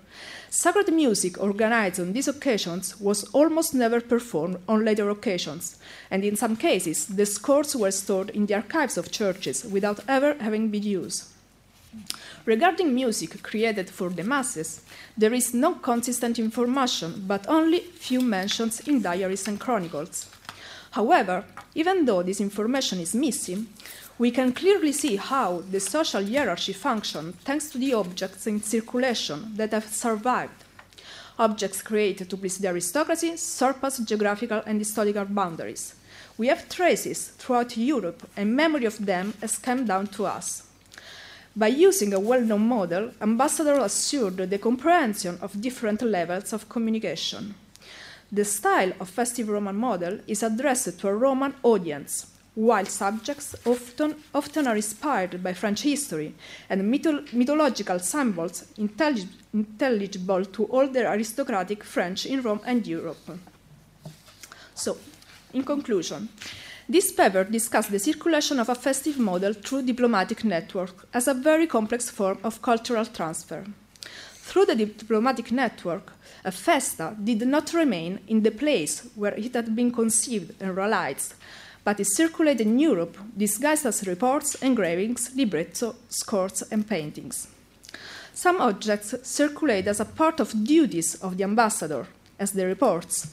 [0.50, 5.78] sacred music organized on these occasions was almost never performed on later occasions,
[6.10, 10.36] and in some cases, the scores were stored in the archives of churches without ever
[10.40, 11.35] having been used.
[12.46, 14.82] Regarding music created for the masses,
[15.18, 20.30] there is no consistent information, but only few mentions in diaries and chronicles.
[20.92, 21.44] However,
[21.74, 23.68] even though this information is missing,
[24.18, 29.52] we can clearly see how the social hierarchy functioned thanks to the objects in circulation
[29.56, 30.64] that have survived.
[31.38, 35.96] Objects created to please the aristocracy surpass geographical and historical boundaries.
[36.38, 40.65] We have traces throughout Europe, and memory of them has come down to us.
[41.58, 47.56] By using a well known model, ambassadors assured the comprehension of different levels of communication.
[48.30, 54.16] The style of festive Roman model is addressed to a Roman audience, while subjects often,
[54.34, 56.34] often are inspired by French history
[56.70, 63.40] and mytho- mythological symbols intellig- intelligible to all the aristocratic French in Rome and Europe.
[64.74, 64.98] So,
[65.54, 66.28] in conclusion,
[66.88, 71.68] this paper discussed the circulation of a festive model through diplomatic network as a very
[71.68, 73.64] complex form of cultural transfer.
[74.36, 76.14] Through the diplomatic network,
[76.44, 81.34] a festa did not remain in the place where it had been conceived and realized,
[81.84, 87.48] but it circulated in Europe disguised as reports, engravings, libretto, scores, and paintings.
[88.34, 92.06] Some objects circulate as a part of duties of the ambassador,
[92.38, 93.28] as the reports.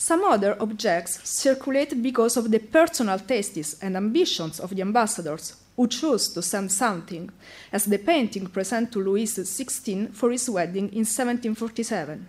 [0.00, 5.88] Some other objects circulate because of the personal tastes and ambitions of the ambassadors who
[5.88, 7.30] chose to send something,
[7.70, 12.26] as the painting present to Louis XVI for his wedding in 1747,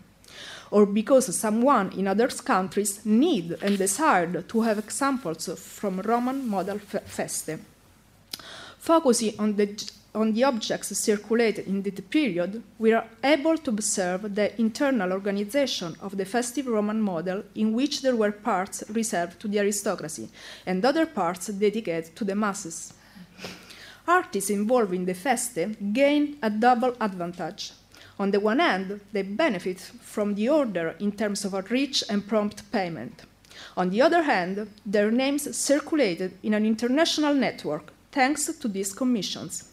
[0.70, 6.78] or because someone in other countries need and desired to have examples from Roman model
[6.78, 7.58] feste.
[8.80, 9.68] Focusing on the
[10.14, 15.96] on the objects circulated in that period, we are able to observe the internal organization
[16.02, 20.30] of the festive Roman model, in which there were parts reserved to the aristocracy
[20.66, 22.94] and other parts dedicated to the masses.
[24.08, 27.72] Artists involved in the feste gain a double advantage.
[28.20, 32.28] On the one hand, they benefit from the order in terms of a rich and
[32.28, 33.24] prompt payment.
[33.78, 39.71] On the other hand, their names circulated in an international network thanks to these commissions.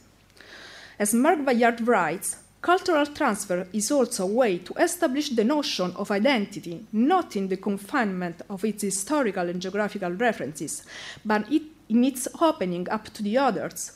[1.01, 6.11] As Marc Bayard writes, cultural transfer is also a way to establish the notion of
[6.11, 10.83] identity, not in the confinement of its historical and geographical references,
[11.25, 13.93] but it, in its opening up to the others.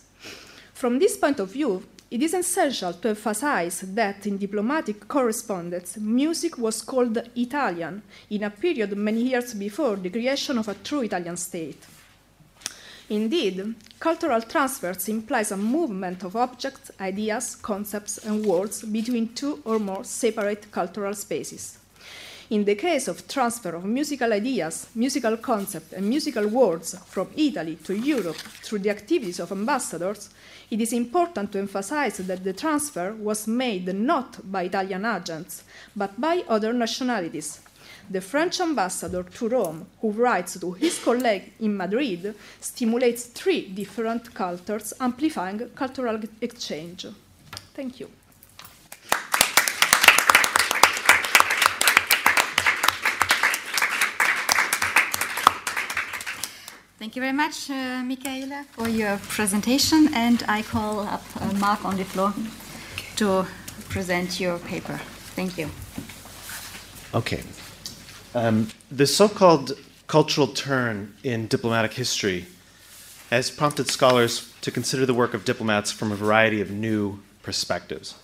[0.74, 6.57] From this point of view, it is essential to emphasize that in diplomatic correspondence, music
[6.57, 8.01] was called Italian
[8.31, 11.85] in a period many years before the creation of a true Italian state.
[13.13, 19.79] Indeed, cultural transfers implies a movement of objects, ideas, concepts, and words between two or
[19.79, 21.77] more separate cultural spaces.
[22.49, 27.77] In the case of transfer of musical ideas, musical concepts, and musical words from Italy
[27.85, 30.31] to Europe through the activities of ambassadors,
[30.71, 35.65] it is important to emphasize that the transfer was made not by Italian agents,
[35.95, 37.61] but by other nationalities,
[38.13, 44.35] the French ambassador to Rome, who writes to his colleague in Madrid, stimulates three different
[44.35, 47.07] cultures, amplifying cultural exchange.
[47.75, 48.11] Thank you.
[56.99, 60.15] Thank you very much, uh, Michela, for your presentation.
[60.15, 62.33] And I call up uh, Mark on the floor
[63.17, 63.45] to
[63.89, 65.01] present your paper.
[65.35, 65.69] Thank you.
[67.13, 67.43] Okay.
[68.35, 72.47] Um, the so called cultural turn in diplomatic history
[73.31, 78.15] has prompted scholars to consider the work of diplomats from a variety of new perspectives.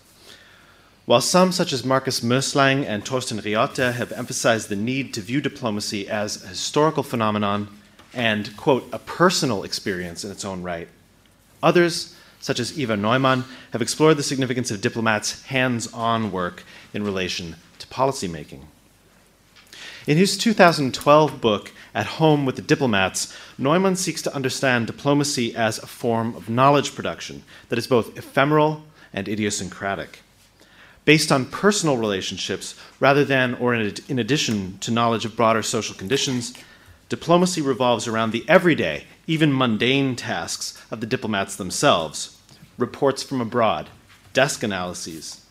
[1.05, 5.41] While some, such as Markus Mösslang and Torsten Riotte, have emphasized the need to view
[5.41, 7.69] diplomacy as a historical phenomenon
[8.13, 10.89] and, quote, a personal experience in its own right,
[11.63, 16.63] others, such as Iver Neumann, have explored the significance of diplomats' hands on work
[16.93, 18.65] in relation to policymaking.
[20.09, 25.77] In his 2012 book, At Home with the Diplomats, Neumann seeks to understand diplomacy as
[25.77, 30.21] a form of knowledge production that is both ephemeral and idiosyncratic.
[31.05, 36.55] Based on personal relationships rather than or in addition to knowledge of broader social conditions,
[37.11, 42.39] diplomacy revolves around the everyday, even mundane tasks of the diplomats themselves
[42.79, 43.91] reports from abroad,
[44.33, 45.45] desk analyses,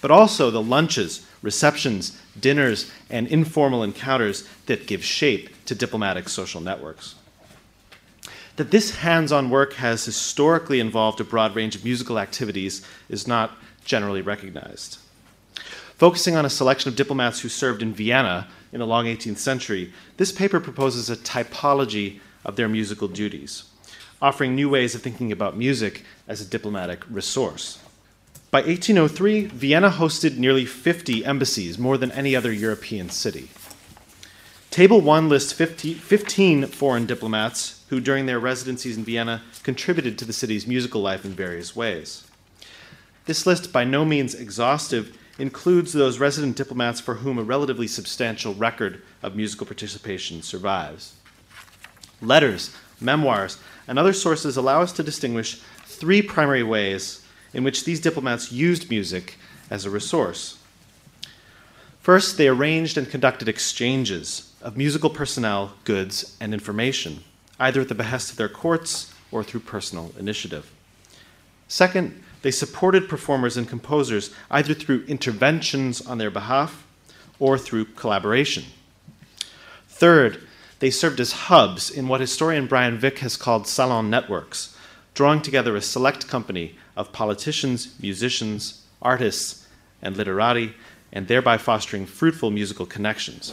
[0.00, 6.60] but also the lunches, receptions, dinners, and informal encounters that give shape to diplomatic social
[6.60, 7.14] networks.
[8.56, 13.26] That this hands on work has historically involved a broad range of musical activities is
[13.26, 14.98] not generally recognized.
[15.96, 19.92] Focusing on a selection of diplomats who served in Vienna in the long 18th century,
[20.16, 23.64] this paper proposes a typology of their musical duties,
[24.22, 27.78] offering new ways of thinking about music as a diplomatic resource.
[28.50, 33.48] By 1803, Vienna hosted nearly 50 embassies, more than any other European city.
[34.70, 40.24] Table 1 lists 50, 15 foreign diplomats who, during their residencies in Vienna, contributed to
[40.24, 42.24] the city's musical life in various ways.
[43.26, 48.54] This list, by no means exhaustive, includes those resident diplomats for whom a relatively substantial
[48.54, 51.14] record of musical participation survives.
[52.20, 57.19] Letters, memoirs, and other sources allow us to distinguish three primary ways
[57.52, 59.36] in which these diplomats used music
[59.70, 60.58] as a resource.
[62.00, 67.22] First, they arranged and conducted exchanges of musical personnel, goods, and information,
[67.58, 70.70] either at the behest of their courts or through personal initiative.
[71.68, 76.86] Second, they supported performers and composers either through interventions on their behalf
[77.38, 78.64] or through collaboration.
[79.88, 80.46] Third,
[80.78, 84.74] they served as hubs in what historian Brian Vick has called salon networks,
[85.12, 89.66] drawing together a select company of politicians, musicians, artists,
[90.02, 90.74] and literati,
[91.12, 93.52] and thereby fostering fruitful musical connections.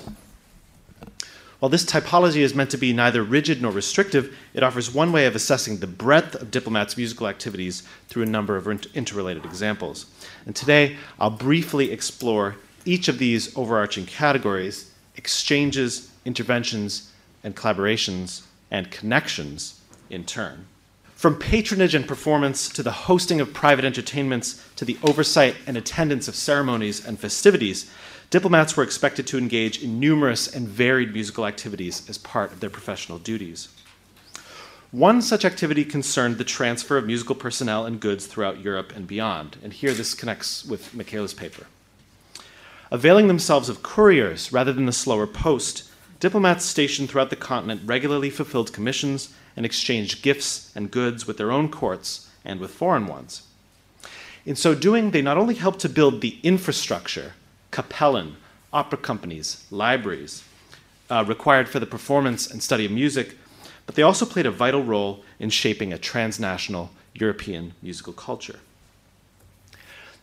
[1.59, 5.25] While this typology is meant to be neither rigid nor restrictive, it offers one way
[5.25, 10.05] of assessing the breadth of diplomats' musical activities through a number of interrelated examples.
[10.45, 17.11] And today, I'll briefly explore each of these overarching categories exchanges, interventions,
[17.43, 20.67] and collaborations, and connections in turn.
[21.17, 26.27] From patronage and performance to the hosting of private entertainments to the oversight and attendance
[26.27, 27.89] of ceremonies and festivities,
[28.29, 32.69] diplomats were expected to engage in numerous and varied musical activities as part of their
[32.69, 33.69] professional duties.
[34.91, 39.57] One such activity concerned the transfer of musical personnel and goods throughout Europe and beyond,
[39.63, 41.65] and here this connects with Michela's paper.
[42.91, 45.89] Availing themselves of couriers rather than the slower post,
[46.19, 51.51] diplomats stationed throughout the continent regularly fulfilled commissions and exchanged gifts and goods with their
[51.51, 53.41] own courts and with foreign ones.
[54.45, 57.33] In so doing, they not only helped to build the infrastructure
[57.71, 58.35] Kapellen,
[58.71, 60.43] opera companies, libraries
[61.09, 63.37] uh, required for the performance and study of music,
[63.85, 68.59] but they also played a vital role in shaping a transnational European musical culture.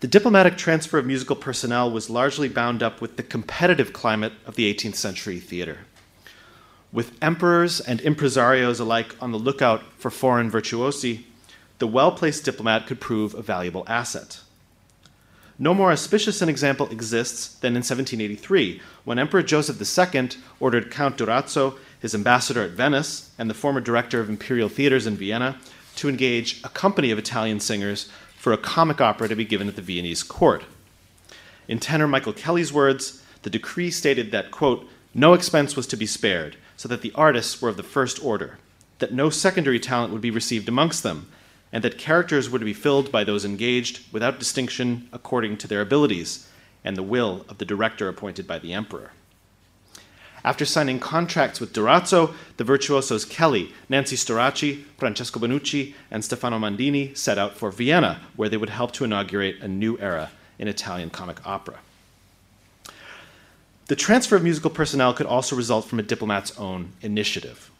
[0.00, 4.54] The diplomatic transfer of musical personnel was largely bound up with the competitive climate of
[4.54, 5.78] the 18th century theater.
[6.94, 11.24] With emperors and impresarios alike on the lookout for foreign virtuosi,
[11.80, 14.40] the well placed diplomat could prove a valuable asset.
[15.58, 20.28] No more auspicious an example exists than in 1783, when Emperor Joseph II
[20.60, 25.16] ordered Count Durazzo, his ambassador at Venice, and the former director of imperial theaters in
[25.16, 25.58] Vienna,
[25.96, 28.08] to engage a company of Italian singers
[28.38, 30.62] for a comic opera to be given at the Viennese court.
[31.66, 36.06] In tenor Michael Kelly's words, the decree stated that, quote, no expense was to be
[36.06, 38.58] spared, so that the artists were of the first order,
[38.98, 41.28] that no secondary talent would be received amongst them,
[41.72, 45.80] and that characters were to be filled by those engaged without distinction according to their
[45.80, 46.48] abilities
[46.84, 49.12] and the will of the director appointed by the emperor.
[50.44, 57.16] After signing contracts with Durazzo, the virtuosos Kelly, Nancy Storace, Francesco Benucci, and Stefano Mandini
[57.16, 61.08] set out for Vienna, where they would help to inaugurate a new era in Italian
[61.08, 61.78] comic opera.
[63.86, 67.70] The transfer of musical personnel could also result from a diplomat's own initiative.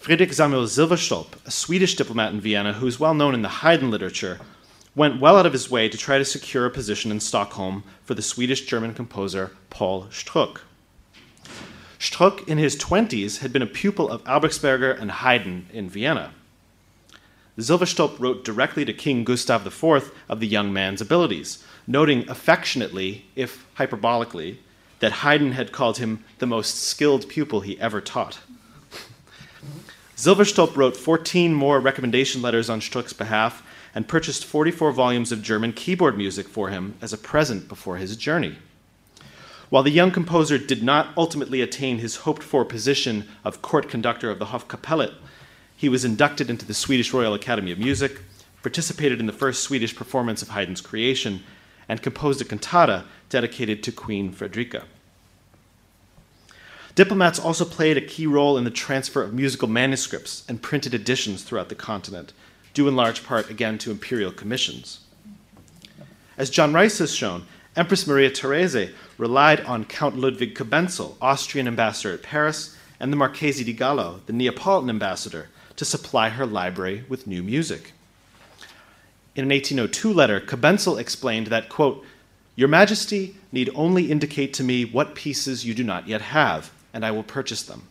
[0.00, 3.92] Friedrich Samuel Silverstolp, a Swedish diplomat in Vienna who is well known in the Haydn
[3.92, 4.40] literature,
[4.96, 8.14] went well out of his way to try to secure a position in Stockholm for
[8.14, 10.62] the Swedish German composer Paul Struck.
[12.00, 16.32] Struck, in his 20s, had been a pupil of Albrechtsberger and Haydn in Vienna.
[17.56, 23.64] Silverstolp wrote directly to King Gustav IV of the young man's abilities, noting affectionately, if
[23.76, 24.56] hyperbolically,
[25.00, 28.40] that Haydn had called him the most skilled pupil he ever taught.
[30.16, 33.62] Silverstolp wrote 14 more recommendation letters on Struck's behalf
[33.94, 38.16] and purchased 44 volumes of German keyboard music for him as a present before his
[38.16, 38.56] journey.
[39.70, 44.30] While the young composer did not ultimately attain his hoped for position of court conductor
[44.30, 45.14] of the Hofkapelle,
[45.76, 48.20] he was inducted into the Swedish Royal Academy of Music,
[48.62, 51.42] participated in the first Swedish performance of Haydn's creation,
[51.88, 54.84] and composed a cantata dedicated to Queen Frederica.
[56.94, 61.42] Diplomats also played a key role in the transfer of musical manuscripts and printed editions
[61.42, 62.32] throughout the continent,
[62.74, 65.00] due in large part again to imperial commissions.
[66.38, 72.14] As John Rice has shown, Empress Maria Therese relied on Count Ludwig Cobenzl, Austrian ambassador
[72.14, 77.26] at Paris, and the Marchese di Gallo, the Neapolitan ambassador, to supply her library with
[77.26, 77.94] new music.
[79.34, 82.04] In an 1802 letter, Cobenzl explained that, quote,
[82.56, 87.04] Your Majesty need only indicate to me what pieces you do not yet have, and
[87.04, 87.88] I will purchase them.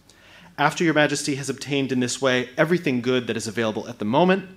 [0.57, 4.05] After Your Majesty has obtained in this way everything good that is available at the
[4.05, 4.49] moment,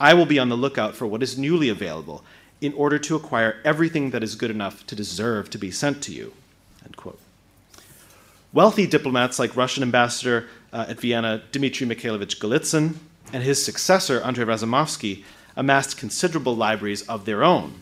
[0.00, 2.24] I will be on the lookout for what is newly available
[2.60, 6.12] in order to acquire everything that is good enough to deserve to be sent to
[6.12, 6.32] you.
[8.52, 12.96] Wealthy diplomats like Russian ambassador uh, at Vienna Dmitry Mikhailovich Golitsyn
[13.32, 15.24] and his successor Andrei Razumovsky
[15.56, 17.81] amassed considerable libraries of their own.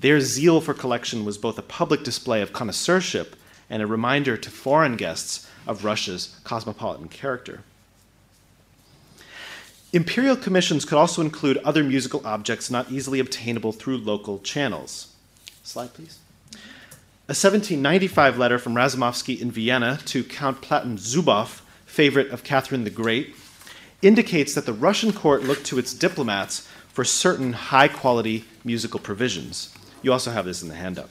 [0.00, 3.34] Their zeal for collection was both a public display of connoisseurship
[3.68, 7.64] and a reminder to foreign guests of Russia's cosmopolitan character.
[9.92, 15.14] Imperial commissions could also include other musical objects not easily obtainable through local channels.
[15.62, 16.18] Slide, please.
[17.26, 22.90] A 1795 letter from Razumovsky in Vienna to Count Platon Zubov, favorite of Catherine the
[22.90, 23.34] Great,
[24.00, 29.74] indicates that the Russian court looked to its diplomats for certain high quality musical provisions.
[30.02, 31.10] You also have this in the handout.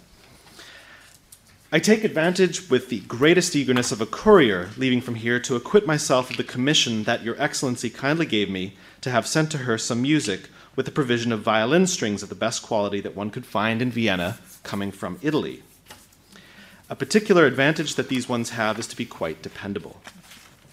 [1.69, 5.85] I take advantage with the greatest eagerness of a courier leaving from here to acquit
[5.85, 9.77] myself of the commission that Your Excellency kindly gave me to have sent to her
[9.77, 13.45] some music with the provision of violin strings of the best quality that one could
[13.45, 15.61] find in Vienna coming from Italy.
[16.89, 19.99] A particular advantage that these ones have is to be quite dependable.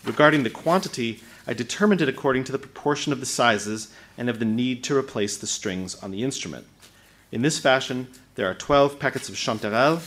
[0.05, 4.39] Regarding the quantity, I determined it according to the proportion of the sizes and of
[4.39, 6.69] the need to replace the strings on the instrument.
[7.33, 10.03] In this fashion, there are 12 packets of chanterelle,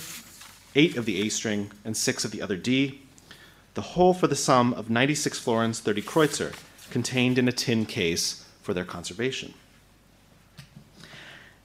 [0.75, 3.01] 8 of the A string, and 6 of the other D,
[3.73, 6.55] the whole for the sum of 96 florins 30 kreutzer,
[6.89, 9.53] contained in a tin case for their conservation.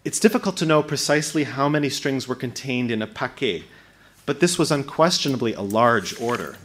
[0.04, 3.64] It's difficult to know precisely how many strings were contained in a paquet,
[4.26, 6.56] but this was unquestionably a large order.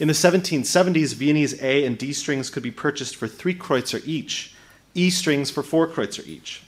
[0.00, 4.54] In the 1770s, Viennese A and D strings could be purchased for 3 kreutzer each,
[4.94, 6.62] E strings for 4 kreutzer each.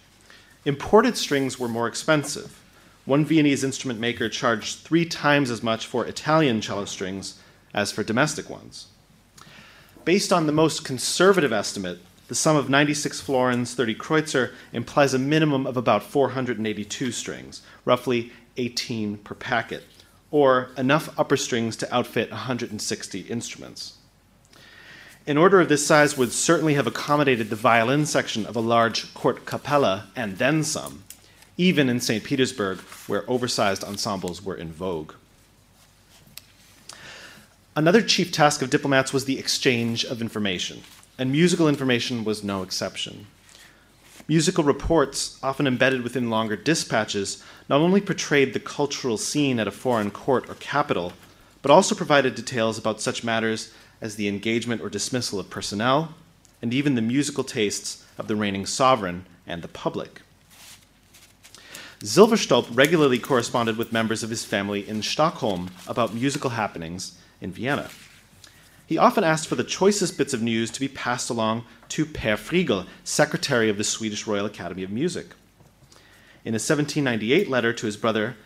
[0.67, 2.63] Imported strings were more expensive.
[3.07, 7.41] One Viennese instrument maker charged three times as much for Italian cello strings
[7.73, 8.89] as for domestic ones.
[10.05, 15.19] Based on the most conservative estimate, the sum of 96 florins 30 kreutzer implies a
[15.19, 19.85] minimum of about 482 strings, roughly 18 per packet,
[20.31, 23.95] or enough upper strings to outfit 160 instruments.
[25.27, 29.13] An order of this size would certainly have accommodated the violin section of a large
[29.13, 31.05] court capella and then some,
[31.57, 32.25] even in St.
[32.25, 35.13] Petersburg, where oversized ensembles were in vogue.
[37.77, 40.83] Another chief task of diplomats was the exchange of information,
[41.19, 43.27] and musical information was no exception.
[44.27, 49.73] Musical reports, often embedded within longer dispatches, not only portrayed the cultural scene at a
[49.73, 51.13] foreign court or capital,
[51.63, 56.15] but also provided details about such matters as the engagement or dismissal of personnel,
[56.63, 60.23] and even the musical tastes of the reigning sovereign and the public.
[62.01, 67.91] Silverstolp regularly corresponded with members of his family in Stockholm about musical happenings in Vienna.
[68.87, 72.37] He often asked for the choicest bits of news to be passed along to Per
[72.37, 75.27] Frigel, secretary of the Swedish Royal Academy of Music.
[76.43, 78.37] In a 1798 letter to his brother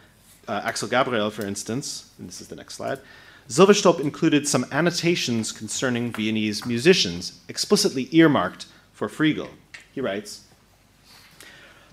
[0.49, 2.99] uh, Axel Gabriel, for instance, and this is the next slide,
[3.49, 9.51] Silverstolp included some annotations concerning Viennese musicians, explicitly earmarked for Frigel.
[9.93, 10.47] He writes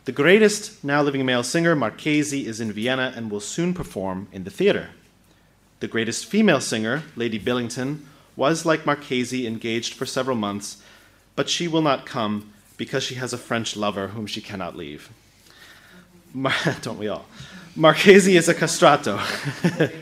[0.05, 4.45] The greatest now living male singer, Marchesi, is in Vienna and will soon perform in
[4.45, 4.89] the theater.
[5.81, 8.05] The greatest female singer, Lady Billington,
[8.37, 10.81] was, like Marchesi, engaged for several months,
[11.35, 15.09] but she will not come because she has a French lover whom she cannot leave.
[16.33, 17.25] Mar- don't we all?
[17.75, 19.19] Marchesi is a castrato.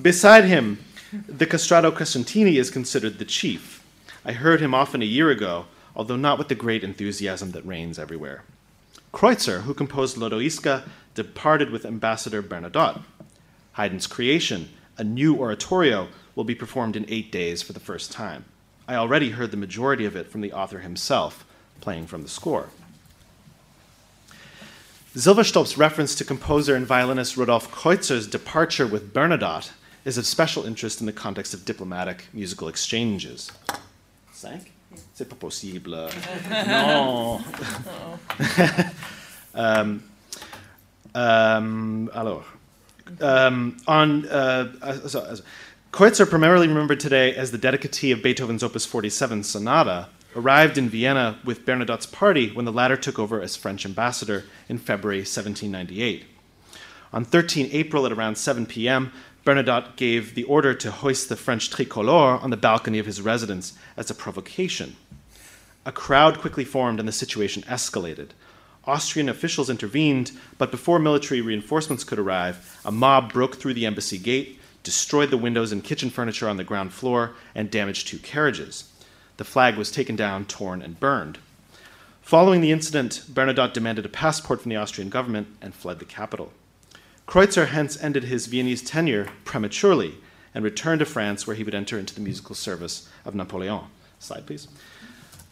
[0.00, 0.78] Beside him,
[1.12, 3.84] the castrato Crescentini is considered the chief.
[4.24, 7.98] I heard him often a year ago, although not with the great enthusiasm that reigns
[7.98, 8.44] everywhere.
[9.12, 13.02] Kreutzer, who composed Lodoiska, departed with Ambassador Bernadotte.
[13.72, 18.44] Haydn's Creation, a new oratorio, will be performed in eight days for the first time.
[18.86, 21.44] I already heard the majority of it from the author himself,
[21.80, 22.68] playing from the score.
[25.16, 29.72] Silverstolp's reference to composer and violinist Rodolphe Kreutzer's departure with Bernadotte
[30.08, 33.52] is of special interest in the context of diplomatic musical exchanges.
[34.32, 34.72] Cinq?
[35.12, 36.08] C'est pas possible.
[36.50, 37.44] non.
[39.54, 40.02] um,
[41.14, 42.44] um, alors,
[43.20, 45.36] um, on uh, so, uh,
[45.92, 51.38] Kreutzer, primarily remembered today as the dedicatee of Beethoven's Opus 47 Sonata, arrived in Vienna
[51.44, 56.24] with Bernadotte's party when the latter took over as French ambassador in February 1798.
[57.12, 59.12] On 13 April at around 7 p.m.,
[59.44, 63.72] Bernadotte gave the order to hoist the French tricolore on the balcony of his residence
[63.96, 64.96] as a provocation.
[65.86, 68.30] A crowd quickly formed and the situation escalated.
[68.84, 74.18] Austrian officials intervened, but before military reinforcements could arrive, a mob broke through the embassy
[74.18, 78.90] gate, destroyed the windows and kitchen furniture on the ground floor, and damaged two carriages.
[79.36, 81.38] The flag was taken down, torn, and burned.
[82.22, 86.52] Following the incident, Bernadotte demanded a passport from the Austrian government and fled the capital.
[87.28, 90.14] Kreutzer hence ended his Viennese tenure prematurely
[90.54, 93.82] and returned to France, where he would enter into the musical service of Napoleon.
[94.18, 94.66] Slide, please.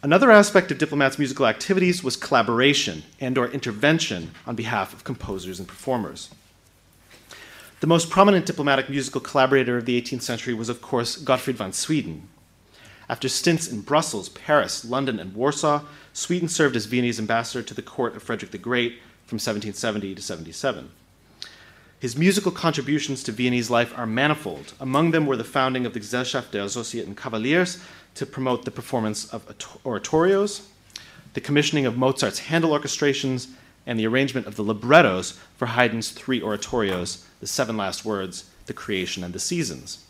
[0.01, 5.59] Another aspect of diplomats' musical activities was collaboration and or intervention on behalf of composers
[5.59, 6.31] and performers.
[7.81, 11.73] The most prominent diplomatic musical collaborator of the 18th century was, of course, Gottfried van
[11.73, 12.21] Swieten.
[13.07, 17.83] After stints in Brussels, Paris, London, and Warsaw, Swieten served as Viennese ambassador to the
[17.83, 18.93] court of Frederick the Great
[19.27, 20.89] from 1770 to 77.
[21.99, 24.73] His musical contributions to Viennese life are manifold.
[24.79, 29.25] Among them were the founding of the Gesellschaft der Associierten Kavaliers to promote the performance
[29.33, 29.47] of
[29.83, 30.67] oratorios,
[31.33, 33.47] the commissioning of Mozart's Handel orchestrations,
[33.87, 38.73] and the arrangement of the librettos for Haydn's three oratorios, The Seven Last Words, The
[38.73, 40.05] Creation, and The Seasons.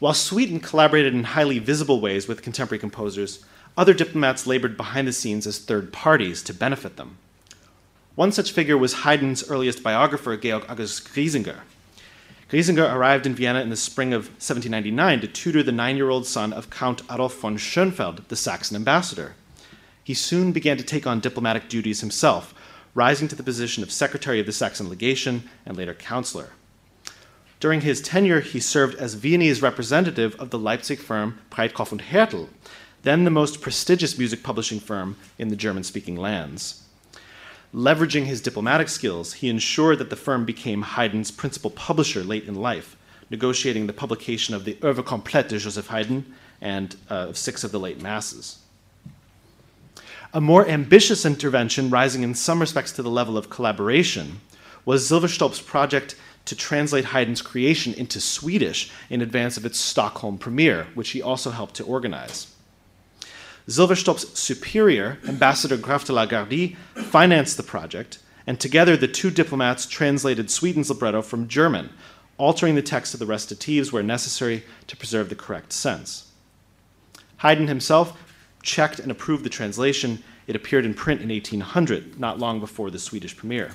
[0.00, 3.44] While Swieten collaborated in highly visible ways with contemporary composers,
[3.76, 7.18] other diplomats labored behind the scenes as third parties to benefit them.
[8.20, 11.60] One such figure was Haydn's earliest biographer, Georg August Griesinger.
[12.50, 16.26] Griesinger arrived in Vienna in the spring of 1799 to tutor the nine year old
[16.26, 19.36] son of Count Adolf von Schönfeld, the Saxon ambassador.
[20.04, 22.52] He soon began to take on diplomatic duties himself,
[22.94, 26.50] rising to the position of secretary of the Saxon legation and later counselor.
[27.58, 32.50] During his tenure, he served as Viennese representative of the Leipzig firm Breitkopf und Härtel,
[33.02, 36.82] then the most prestigious music publishing firm in the German speaking lands.
[37.74, 42.56] Leveraging his diplomatic skills, he ensured that the firm became Haydn's principal publisher late in
[42.56, 42.96] life,
[43.30, 46.24] negotiating the publication of the Oeuvre complète de Joseph Haydn
[46.60, 48.58] and uh, of six of the late masses.
[50.34, 54.40] A more ambitious intervention, rising in some respects to the level of collaboration,
[54.84, 56.16] was Silverstolp's project
[56.46, 61.50] to translate Haydn's creation into Swedish in advance of its Stockholm premiere, which he also
[61.50, 62.52] helped to organize.
[63.68, 69.86] Silverstolp's superior, Ambassador Graf de la Gardie, financed the project, and together the two diplomats
[69.86, 71.90] translated Swieten's libretto from German,
[72.38, 76.32] altering the text of the recitatives where necessary to preserve the correct sense.
[77.38, 78.18] Haydn himself
[78.62, 80.22] checked and approved the translation.
[80.46, 83.72] It appeared in print in 1800, not long before the Swedish premiere.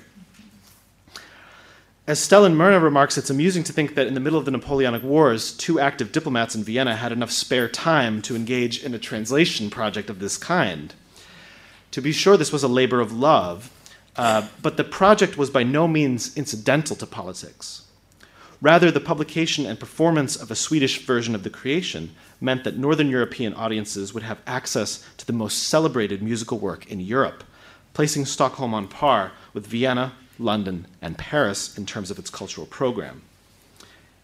[2.08, 5.02] As Stellan Mörner remarks, it's amusing to think that in the middle of the Napoleonic
[5.02, 9.72] Wars, two active diplomats in Vienna had enough spare time to engage in a translation
[9.72, 10.94] project of this kind.
[11.90, 13.72] To be sure, this was a labor of love,
[14.18, 17.88] uh, but the project was by no means incidental to politics.
[18.62, 23.10] Rather, the publication and performance of a Swedish version of the creation meant that Northern
[23.10, 27.44] European audiences would have access to the most celebrated musical work in Europe,
[27.96, 33.22] placing Stockholm on par with Vienna, London, and Paris in terms of its cultural program.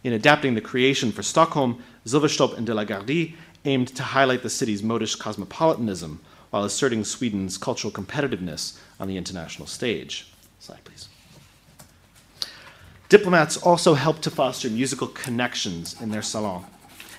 [0.03, 4.49] In adapting the creation for Stockholm, Silverstolp and de la Gardie aimed to highlight the
[4.49, 10.31] city's modish cosmopolitanism while asserting Sweden's cultural competitiveness on the international stage.
[10.59, 11.07] Slide, please.
[13.09, 16.65] Diplomats also helped to foster musical connections in their salon,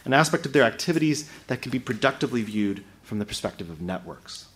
[0.05, 4.47] an aspect of their activities that can be productively viewed from the perspective of networks.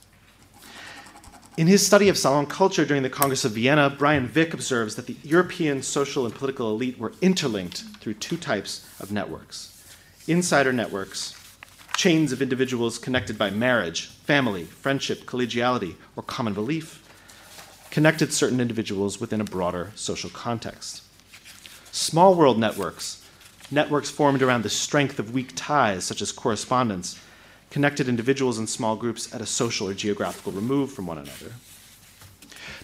[1.56, 5.06] In his study of Salon culture during the Congress of Vienna, Brian Vick observes that
[5.06, 9.72] the European social and political elite were interlinked through two types of networks
[10.28, 11.34] insider networks,
[11.96, 17.02] chains of individuals connected by marriage, family, friendship, collegiality, or common belief,
[17.90, 21.02] connected certain individuals within a broader social context.
[21.90, 23.24] Small world networks,
[23.70, 27.18] networks formed around the strength of weak ties, such as correspondence,
[27.76, 31.52] connected individuals and small groups at a social or geographical remove from one another.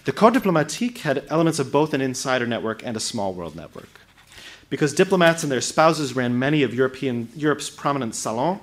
[0.05, 4.01] The Corps Diplomatique had elements of both an insider network and a small world network.
[4.69, 8.61] Because diplomats and their spouses ran many of European, Europe's prominent salons,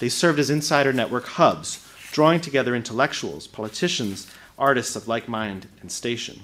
[0.00, 4.26] they served as insider network hubs, drawing together intellectuals, politicians,
[4.58, 6.40] artists of like mind and station.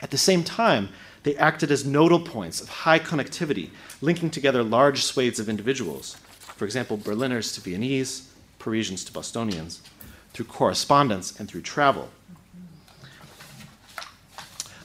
[0.00, 0.90] At the same time,
[1.24, 6.16] they acted as nodal points of high connectivity, linking together large swathes of individuals,
[6.60, 9.80] for example, Berliners to Viennese, Parisians to Bostonians,
[10.34, 12.10] through correspondence and through travel.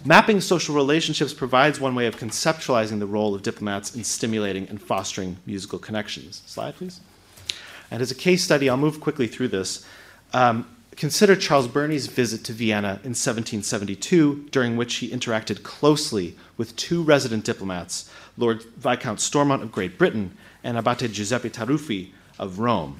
[0.05, 4.81] Mapping social relationships provides one way of conceptualizing the role of diplomats in stimulating and
[4.81, 6.43] fostering musical connections.
[6.45, 7.01] Slide, please.
[7.91, 9.85] And as a case study, I'll move quickly through this.
[10.31, 16.73] Um, Consider Charles Burney's visit to Vienna in 1772, during which he interacted closely with
[16.77, 22.97] two resident diplomats, Lord Viscount Stormont of Great Britain and Abate Giuseppe Taruffi of Rome.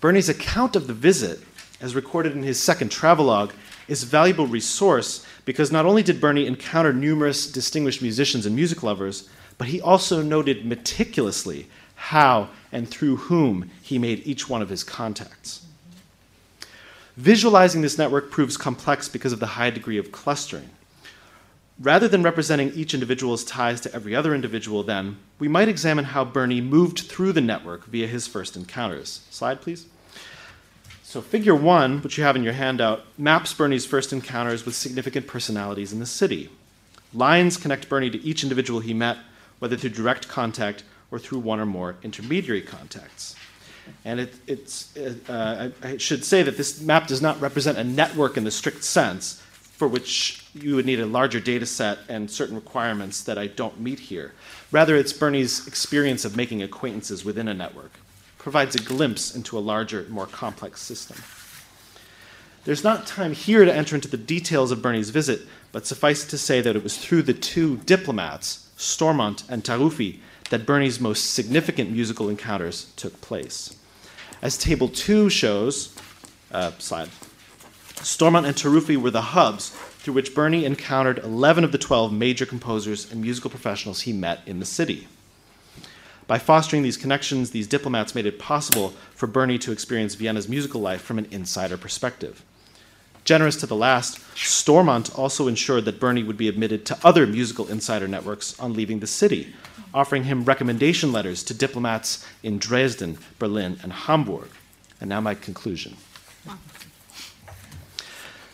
[0.00, 1.40] Burney's account of the visit,
[1.80, 3.52] as recorded in his second travelogue,
[3.88, 8.82] is a valuable resource because not only did Burney encounter numerous distinguished musicians and music
[8.82, 11.66] lovers, but he also noted meticulously
[11.96, 15.66] how and through whom he made each one of his contacts.
[17.16, 20.70] Visualizing this network proves complex because of the high degree of clustering.
[21.80, 26.24] Rather than representing each individual's ties to every other individual, then, we might examine how
[26.24, 29.20] Burney moved through the network via his first encounters.
[29.30, 29.86] Slide, please.
[31.04, 35.28] So, figure one, which you have in your handout, maps Burney's first encounters with significant
[35.28, 36.50] personalities in the city.
[37.14, 39.18] Lines connect Burney to each individual he met,
[39.60, 40.82] whether through direct contact
[41.12, 43.36] or through one or more intermediary contacts.
[44.04, 47.84] And it, it's, uh, I, I should say that this map does not represent a
[47.84, 49.40] network in the strict sense,
[49.78, 53.80] for which you would need a larger data set and certain requirements that I don't
[53.80, 54.32] meet here.
[54.70, 57.92] Rather, it's Burney's experience of making acquaintances within a network,
[58.38, 61.16] provides a glimpse into a larger, more complex system.
[62.64, 66.30] There's not time here to enter into the details of Burney's visit, but suffice it
[66.30, 70.18] to say that it was through the two diplomats, Stormont and Taruffi,
[70.50, 73.74] that Burney's most significant musical encounters took place.
[74.42, 75.96] As Table 2 shows,
[76.52, 77.08] uh, slide,
[78.02, 79.70] Stormont and Taruffi were the hubs
[80.08, 84.40] through which Burney encountered 11 of the 12 major composers and musical professionals he met
[84.46, 85.06] in the city.
[86.26, 90.80] By fostering these connections, these diplomats made it possible for Burney to experience Vienna's musical
[90.80, 92.42] life from an insider perspective.
[93.24, 97.68] Generous to the last, Stormont also ensured that Burney would be admitted to other musical
[97.68, 99.52] insider networks on leaving the city,
[99.92, 104.48] offering him recommendation letters to diplomats in Dresden, Berlin, and Hamburg.
[105.02, 105.98] And now my conclusion.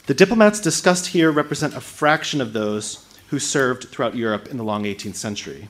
[0.07, 4.65] The diplomats discussed here represent a fraction of those who served throughout Europe in the
[4.65, 5.69] long 18th century.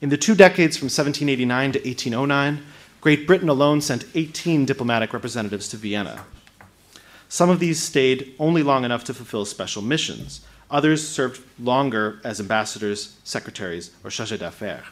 [0.00, 2.64] In the two decades from 1789 to 1809,
[3.00, 6.24] Great Britain alone sent 18 diplomatic representatives to Vienna.
[7.28, 12.40] Some of these stayed only long enough to fulfill special missions, Others served longer as
[12.40, 14.84] ambassadors, secretaries, or chargés d'affaires.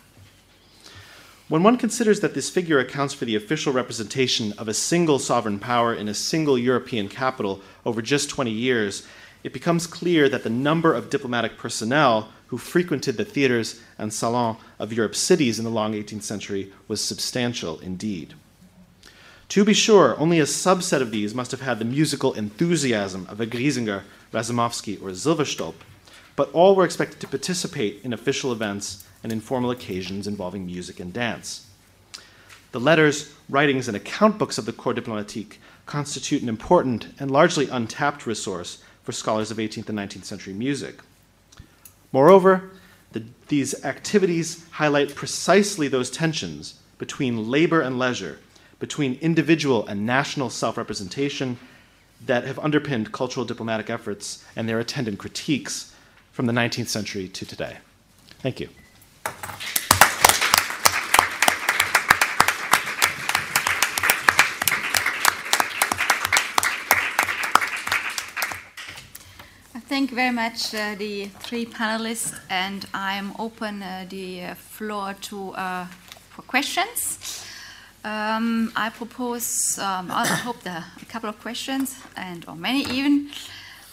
[1.49, 5.61] When one considers that this figure accounts for the official representation of a single sovereign
[5.61, 9.07] power in a single European capital over just 20 years,
[9.45, 14.59] it becomes clear that the number of diplomatic personnel who frequented the theaters and salons
[14.81, 18.35] of Europe's cities in the long 18th century was substantial indeed.
[19.51, 23.41] To be sure, only a subset of these must have had the musical enthusiasm of
[23.41, 24.03] a Griesinger
[24.33, 25.77] Razumovsky, or Silverstolpe,
[26.35, 31.13] but all were expected to participate in official events and informal occasions involving music and
[31.13, 31.67] dance.
[32.71, 37.69] The letters, writings, and account books of the Corps Diplomatique constitute an important and largely
[37.69, 41.01] untapped resource for scholars of 18th and 19th century music.
[42.13, 42.71] Moreover,
[43.11, 48.39] the, these activities highlight precisely those tensions between labor and leisure,
[48.79, 51.59] between individual and national self representation,
[52.25, 55.93] that have underpinned cultural diplomatic efforts and their attendant critiques
[56.31, 57.79] from the 19th century to today.
[58.39, 58.69] Thank you.
[69.75, 74.55] I thank you very much, uh, the three panelists, and I'm open uh, the uh,
[74.55, 75.87] floor to uh,
[76.31, 77.45] for questions.
[78.05, 82.85] Um, I propose, um, I hope there are a couple of questions, and or many
[82.85, 83.31] even.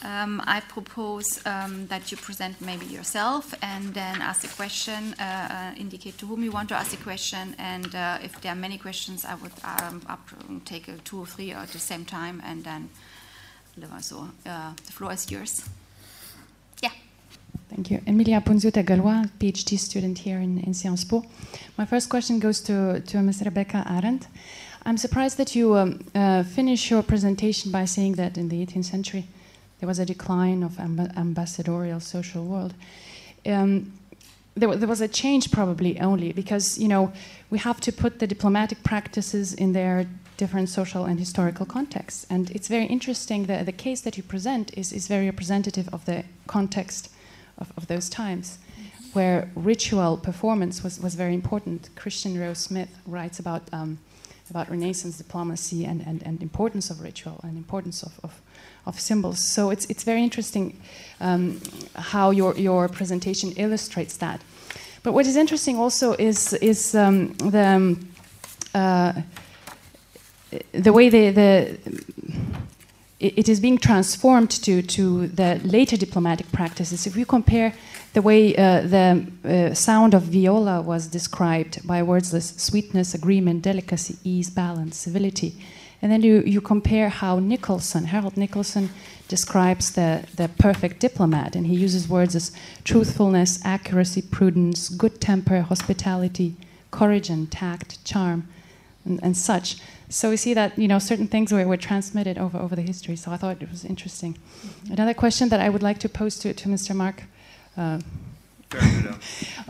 [0.03, 5.23] Um, I propose um, that you present maybe yourself and then ask a question, uh,
[5.23, 8.56] uh, indicate to whom you want to ask a question, and uh, if there are
[8.56, 10.27] many questions, I would um, up,
[10.65, 12.90] take two or three at the same time, and then
[14.01, 15.64] so uh, the floor is yours.
[16.82, 16.91] Yeah.
[17.69, 18.01] Thank you.
[18.06, 21.23] Emilia Ponziuta Galois, PhD student here in, in Sciences Po.
[21.77, 23.41] My first question goes to, to Ms.
[23.41, 24.27] Rebekkah Ahrendt.
[24.85, 28.85] I'm surprised that you um, uh, finish your presentation by saying that in the 18th
[28.85, 29.27] century
[29.84, 32.74] there was a decline of amb- ambassadorial social world.
[33.45, 33.92] Um,
[34.56, 37.12] there, there, was a change probably only because you know
[37.50, 42.50] we have to put the diplomatic practices in their different social and historical contexts and
[42.52, 46.24] it's very interesting that the case that you present is, is very representative of the
[46.48, 47.10] context
[47.58, 48.60] of, of those times,
[49.12, 51.90] where ritual performance was, was very important.
[51.98, 53.98] Christian Reus-Smit writes about, um,
[54.50, 58.42] about Renaissance diplomacy and, and, and importance of ritual and importance of, of,
[58.86, 59.40] of symbols.
[59.40, 60.80] So it's, it's very interesting
[61.20, 61.62] um,
[61.96, 64.42] how your, your presentation illustrates that.
[65.04, 68.10] But what is interesting also is, is um, the, um,
[68.74, 69.14] uh,
[70.72, 71.78] the way the, the
[73.20, 77.08] it, it is being transformed to, to the later diplomatic practices.
[77.08, 77.74] If we compare
[78.14, 83.64] the way uh, the uh, sound of viola was described by words like sweetness, agreement,
[83.64, 85.56] delicacy, ease, balance, civility,
[86.01, 88.90] and then you, you compare how Nicolson, Harold Nicolson,
[89.30, 92.51] describes the, the perfect diplomat, and he uses words as
[92.83, 96.56] truthfulness, accuracy, prudence, good temper, hospitality,
[96.92, 98.48] courage and tact, charm,
[99.06, 99.77] and, and such.
[100.09, 103.16] So we see that you know certain things were, were transmitted over, over the history.
[103.16, 104.38] So I thought it was interesting.
[104.92, 106.95] Another question that I would like to pose to, to Mr.
[106.95, 107.24] Mark.
[107.77, 108.00] Uh,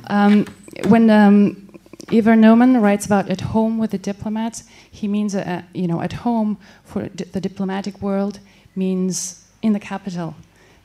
[0.07, 0.45] um,
[0.87, 1.69] when um,
[2.11, 6.13] Iver Neumann writes about at home with the diplomats, he means uh, you know at
[6.13, 8.39] home for the diplomatic world
[8.75, 10.35] means in the capital.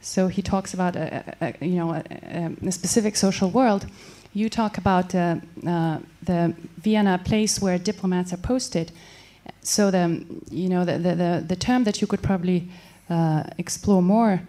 [0.00, 3.86] So he talks about a, a, a you know a, specific social world.
[4.32, 8.92] You talk about uh, uh, the Vienna place where diplomats are posted.
[9.62, 12.68] So the you know the the, the term that you could probably
[13.10, 14.40] uh, explore more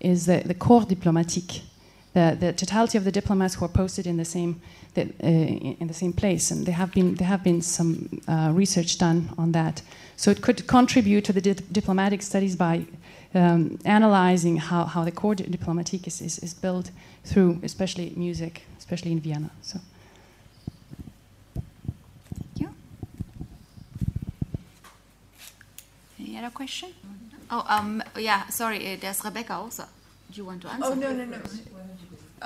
[0.00, 1.62] is the, the corps diplomatique,
[2.16, 4.58] the, the totality of the diplomats who are posted in the same
[4.94, 5.26] the, uh,
[5.82, 9.28] in the same place, and there have been there have been some uh, research done
[9.36, 9.82] on that.
[10.16, 12.86] So it could contribute to the di diplomatic studies by
[13.34, 16.90] um, analyzing how, how the corps diplomatique is, is, is, built
[17.22, 19.50] through, especially music, especially in Vienna.
[19.60, 19.78] So.
[22.34, 22.74] Thank you.
[26.18, 26.94] Any other question?
[27.50, 28.46] Oh, um, yeah.
[28.48, 29.84] Sorry, uh, there's Rebekkah also.
[30.32, 30.86] Do you want to answer?
[30.86, 31.38] Oh no, no, no.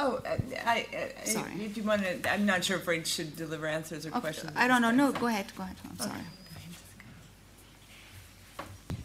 [0.03, 0.87] Oh, I, I,
[1.20, 1.53] I, sorry.
[1.62, 4.20] If you want to, I'm not sure if I should deliver answers or okay.
[4.20, 4.53] questions.
[4.57, 4.91] I don't know.
[4.91, 5.53] No, go ahead.
[5.55, 5.77] Go ahead.
[5.85, 6.20] I'm sorry.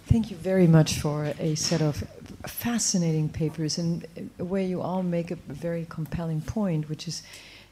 [0.07, 2.01] Thank you very much for a set of
[2.47, 4.07] fascinating papers and
[4.37, 7.23] where you all make a very compelling point, which is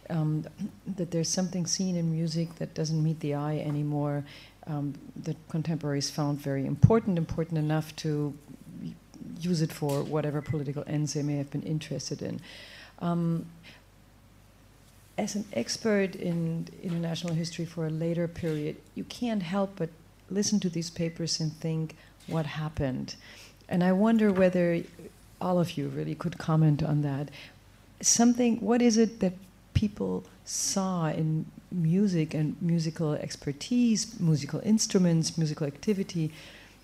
[0.09, 0.43] um,
[0.85, 4.25] that there's something seen in music that doesn't meet the eye anymore.
[4.67, 8.33] Um, that contemporaries found very important, important enough to
[9.39, 12.41] use it for whatever political ends they may have been interested in.
[12.99, 13.45] Um,
[15.17, 19.89] as an expert in international history for a later period, you can't help but
[20.29, 21.95] listen to these papers and think,
[22.27, 23.15] what happened.
[23.69, 24.81] And I wonder whether
[25.41, 27.29] all of you really could comment on that.
[28.01, 29.33] Something, what is it that
[29.73, 36.31] people saw in music and musical expertise, musical instruments, musical activity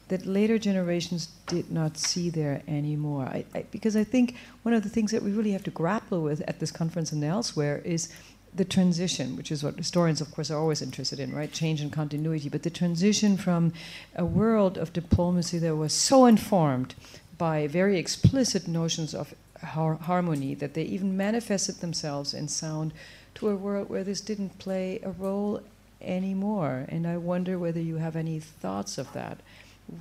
[0.10, 3.26] that later generations did not see there anymore?
[3.26, 6.22] I, I, because I think one of the things that we really have to grapple
[6.22, 8.10] with at this conference and elsewhere is
[8.54, 11.52] the transition, which is what historians, of course, are always interested in, right?
[11.52, 12.50] Change and continuity.
[12.50, 13.74] But the transition from
[14.16, 16.96] a world of diplomacy that was so informed
[17.38, 22.94] by very explicit notions of har- harmony that they even manifested themselves in sound
[23.36, 25.62] to a world where this didn't play a role
[26.02, 26.86] anymore.
[26.90, 29.40] And I wonder whether you have any thoughts of that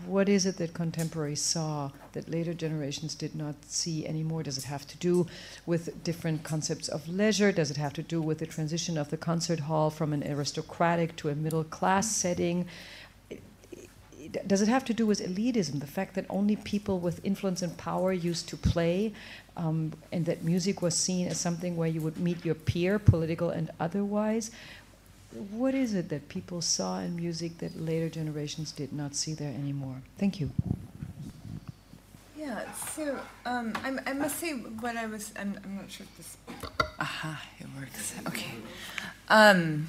[0.07, 4.43] what is it that contemporaries saw that later generations did not see anymore?
[4.43, 5.27] Does it have to do
[5.65, 7.53] with different concepts of leisure?
[7.53, 11.17] Does it have to do with the transition of the concert hall from an aristocratic
[11.17, 12.67] to a middle class setting?
[14.47, 17.75] Does it have to do with elitism, the fact that only people with influence and
[17.79, 19.15] power used to play,
[19.57, 23.49] um, and that music was seen as something where you would meet your peer, political
[23.49, 24.51] and otherwise?
[25.33, 29.53] What is it that people saw in music that later generations did not see there
[29.53, 30.03] anymore?
[30.19, 30.51] Thank you.
[32.37, 36.37] Yeah, so um, I, must say what I was, I'm, I'm, not sure if this,
[36.99, 38.15] aha, it works.
[38.27, 38.53] Okay.
[39.29, 39.89] Um,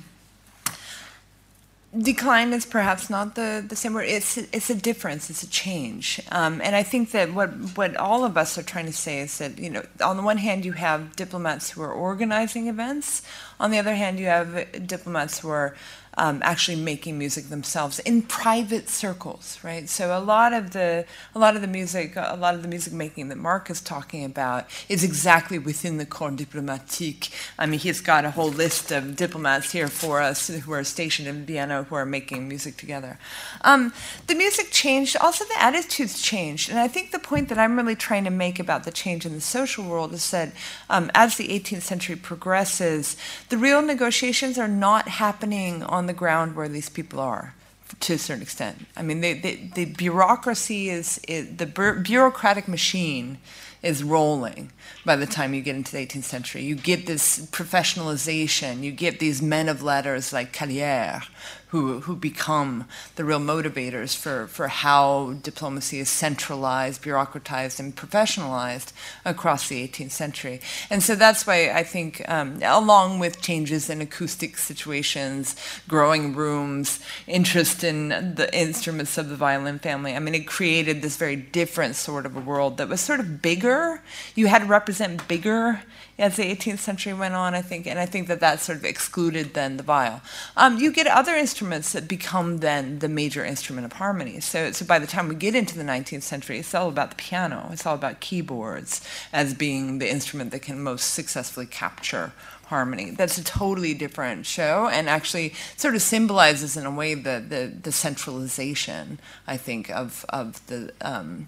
[1.98, 4.06] decline is perhaps not the, the same word.
[4.08, 6.22] It's, it's a difference, it's a change.
[6.32, 9.38] Um, and I think that what, what all of us are trying to say is
[9.40, 13.24] that, you know, on the one hand, you have diplomats who are organizing events.
[13.59, 15.76] On the other hand, you have diplomats who are
[16.19, 19.88] um, actually making music themselves in private circles, right?
[19.88, 22.91] So a lot of the a lot of the music, a lot of the music
[22.91, 27.30] making that Mark is talking about is exactly within the corps diplomatique.
[27.57, 31.30] I mean, he's got a whole list of diplomats here for us who are stationed
[31.30, 33.17] in Vienna who are making music together.
[33.61, 33.93] Um,
[34.27, 37.95] the music changed, also the attitudes changed, and I think the point that I'm really
[37.95, 40.51] trying to make about the change in the social world is that
[40.89, 43.15] um, as the 18th century progresses,
[43.48, 47.53] the real negotiations are not happening on the ground where these people are
[47.99, 48.85] to a certain extent.
[48.95, 53.38] I mean, they, they, the bureaucracy is, is the bureaucratic machine
[53.81, 54.71] is rolling
[55.05, 56.63] by the time you get into the 18th century.
[56.63, 58.83] You get this professionalization.
[58.83, 61.27] You get these men of letters like Callières
[61.69, 68.91] who, who become the real motivators for, for how diplomacy is centralized, bureaucratized, and professionalized
[69.23, 70.61] across the 18th century.
[70.89, 75.56] And so that's why I think, um, along with changes in acoustic situations,
[75.88, 81.17] growing rooms, interest in the instruments of the violin family, I mean, it created this
[81.17, 84.01] very different sort of a world that was sort of bigger.
[84.33, 85.81] You had to represent bigger
[86.19, 88.85] as the 18th century went on, I think, and I think that that sort of
[88.85, 90.22] excluded then the viol.
[90.57, 94.39] Um, you get other instruments that become then the major instrument of harmony.
[94.39, 97.15] So, so by the time we get into the 19th century, it's all about the
[97.15, 97.69] piano.
[97.72, 102.33] It's all about keyboards as being the instrument that can most successfully capture
[102.69, 103.11] harmony.
[103.11, 107.73] That's a totally different show, and actually sort of symbolizes in a way the the,
[107.81, 110.93] the centralization, I think, of of the.
[111.01, 111.48] Um,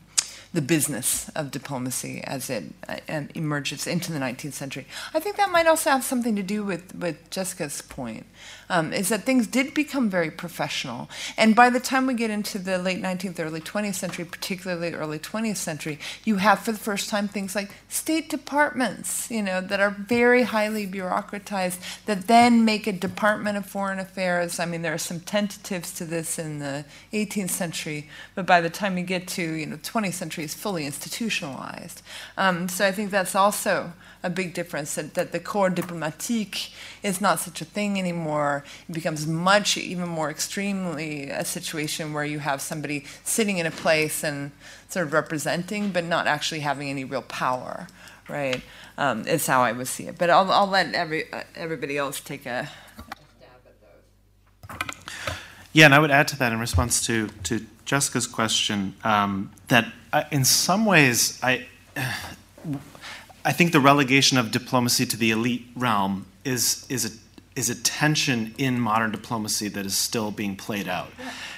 [0.54, 4.86] the business of diplomacy as it uh, emerges into the 19th century.
[5.14, 8.26] I think that might also have something to do with, with Jessica's point,
[8.72, 11.10] um, is that things did become very professional.
[11.38, 15.20] And by the time we get into the late 19th, early 20th century, particularly early
[15.20, 19.82] 20th century, you have for the first time things like state departments, you know, that
[19.82, 24.58] are very highly bureaucratized, that then make a Department of Foreign Affairs.
[24.58, 28.70] I mean, there are some tentatives to this in the 18th century, but by the
[28.70, 32.02] time you get to, you know, 20th century, is fully institutionalized.
[32.38, 33.92] Um, so I think that's also
[34.24, 38.64] a big difference that, that the corps diplomatique is not such a thing anymore.
[38.88, 43.72] It becomes much, even more extremely a situation where you have somebody sitting in a
[43.72, 44.52] place and
[44.90, 47.88] sort of representing, but not actually having any real power,
[48.30, 48.62] right?
[48.98, 50.18] Um, is how I would see it.
[50.18, 52.70] But I'll, I'll let every, uh, everybody else take a,
[53.40, 55.36] dab at those.
[55.74, 59.92] Yeah, and I would add to that in response to, to Jessica's question um, that
[60.14, 61.66] uh, in some ways, I,
[63.44, 67.76] I think the relegation of diplomacy to the elite realm is, is, a, is a
[67.76, 71.12] tension in modern diplomacy that is still being played out.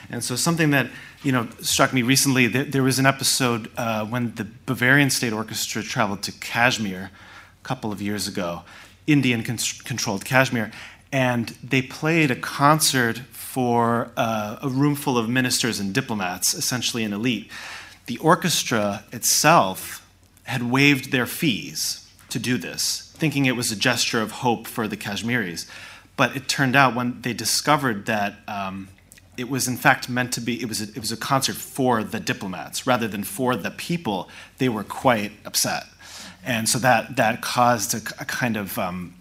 [0.09, 0.87] And so, something that
[1.23, 5.33] you know struck me recently, there, there was an episode uh, when the Bavarian State
[5.33, 7.09] Orchestra traveled to Kashmir
[7.61, 8.63] a couple of years ago,
[9.07, 10.71] Indian controlled Kashmir,
[11.11, 17.03] and they played a concert for uh, a room full of ministers and diplomats, essentially
[17.03, 17.49] an elite
[18.05, 20.02] the orchestra itself
[20.43, 24.87] had waived their fees to do this, thinking it was a gesture of hope for
[24.87, 25.67] the Kashmiris.
[26.15, 28.89] But it turned out when they discovered that um,
[29.37, 32.03] it was in fact meant to be, it was, a, it was a concert for
[32.03, 35.85] the diplomats rather than for the people, they were quite upset.
[36.43, 39.15] And so that, that caused a, a kind of um,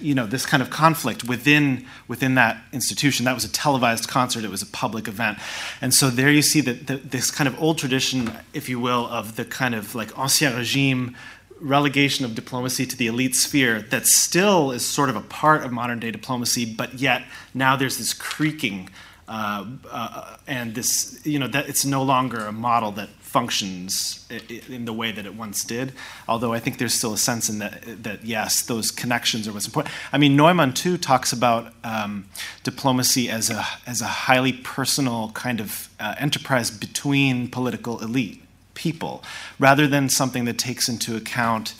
[0.00, 3.24] you know this kind of conflict within within that institution.
[3.24, 4.44] That was a televised concert.
[4.44, 5.38] It was a public event,
[5.80, 9.06] and so there you see that the, this kind of old tradition, if you will,
[9.06, 11.16] of the kind of like ancien regime
[11.60, 15.70] relegation of diplomacy to the elite sphere that still is sort of a part of
[15.70, 17.22] modern day diplomacy, but yet
[17.54, 18.88] now there's this creaking.
[19.28, 24.26] Uh, uh, and this, you know, that it's no longer a model that functions
[24.68, 25.92] in the way that it once did.
[26.26, 29.66] Although I think there's still a sense in that that yes, those connections are what's
[29.66, 29.94] important.
[30.12, 32.26] I mean, Neumann too talks about um,
[32.64, 38.42] diplomacy as a as a highly personal kind of uh, enterprise between political elite
[38.74, 39.22] people,
[39.60, 41.74] rather than something that takes into account.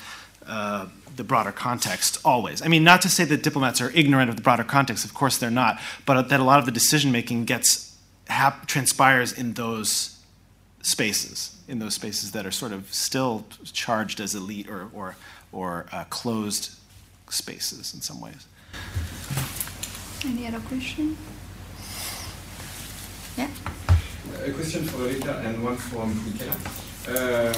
[0.47, 2.63] Uh, the broader context always.
[2.63, 5.37] I mean, not to say that diplomats are ignorant of the broader context, of course
[5.37, 7.95] they're not, but that a lot of the decision making gets
[8.29, 10.20] hap- transpires in those
[10.83, 15.17] spaces, in those spaces that are sort of still charged as elite or, or,
[15.53, 16.75] or uh, closed
[17.29, 18.47] spaces in some ways.
[20.25, 21.17] Any other question?
[23.37, 23.49] Yeah?
[24.45, 26.57] A question for Rita and one for Michela.
[27.09, 27.55] Uh,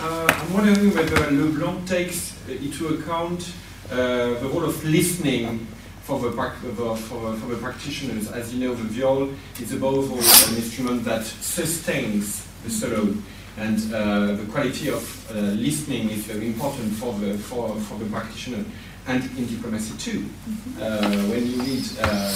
[0.00, 3.52] uh, I'm wondering whether Leblanc takes into account
[3.90, 3.96] uh,
[4.40, 5.66] the role of listening
[6.10, 8.32] for the, for, for the practitioners.
[8.32, 9.30] As you know, the viol
[9.60, 13.14] is above all an instrument that sustains the solo.
[13.56, 18.06] And uh, the quality of uh, listening is very important for the, for, for the
[18.06, 18.64] practitioner
[19.06, 20.20] and in diplomacy too.
[20.20, 20.82] Mm-hmm.
[20.82, 22.34] Uh, when you read uh,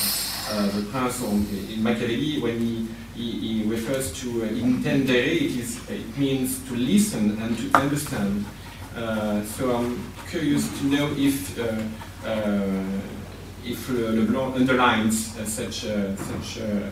[0.51, 5.91] uh, the Prince in Machiavelli, when he, he, he refers to uh, intendere, it, is,
[5.91, 8.44] it means to listen and to understand.
[9.47, 11.59] so I'm curious to know if
[13.65, 16.91] if Leblanc underlines uh, such, uh, such uh,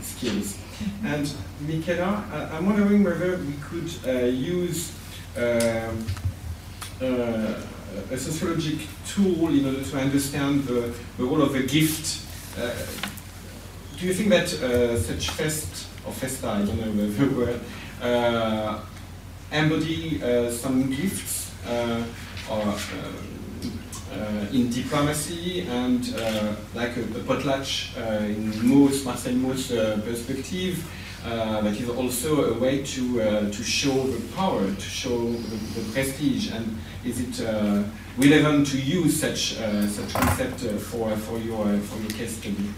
[0.00, 0.58] skills.
[1.04, 3.90] And Michela, I'm wondering whether we could
[4.34, 4.92] use
[5.36, 5.90] a
[8.16, 12.26] sociologic tool in order to understand the, the role of a gift.
[12.58, 12.70] Uh,
[13.98, 17.60] do you think that uh, such fest or festa, I don't know the word,
[18.02, 18.80] uh,
[19.52, 20.18] embody
[20.50, 21.52] some gifts
[22.50, 22.74] or
[24.14, 29.68] Uh, in diplomacy and uh, like a, a potlatch uh, in Mauss, Marcel Mauss
[30.04, 30.84] perspective.
[31.26, 35.56] Uh, that is also a way to uh, to show the power, to show the,
[35.74, 37.82] the prestige, and is it uh,
[38.18, 39.54] relevant to use such
[39.88, 42.68] such concept for for your for your case study?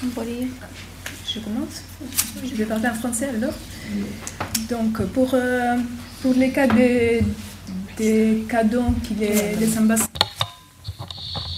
[0.00, 0.52] Somebody,
[1.26, 1.82] je commence.
[2.44, 3.54] Je vais parler en français alors.
[4.70, 5.78] Donc pour euh,
[6.22, 7.22] pour les cas des
[7.96, 9.56] des cadeaux qu'il les,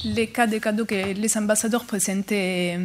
[0.05, 2.78] les cas de cadeaux que les ambassadeurs présentaient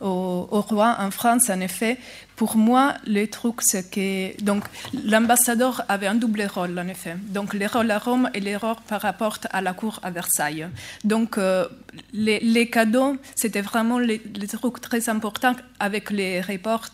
[0.00, 1.98] au, au, roi en France, en effet,
[2.36, 4.64] pour moi, le truc, c'est que donc
[5.04, 7.16] l'ambassadeur avait un double rôle, en effet.
[7.28, 10.68] Donc, le rôle à Rome et le rôle par rapport à la cour à Versailles.
[11.04, 11.66] Donc, euh,
[12.12, 16.90] les, les, cadeaux, c'était vraiment les, les, trucs très importants avec les reports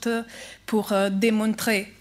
[0.66, 1.92] pour euh, démontrer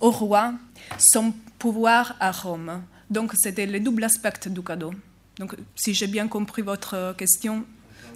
[0.00, 0.54] au roi
[0.98, 2.82] son pouvoir à Rome.
[3.10, 4.92] Donc, c'était le double aspect du cadeau.
[5.38, 7.64] Donc, si j'ai bien compris votre question,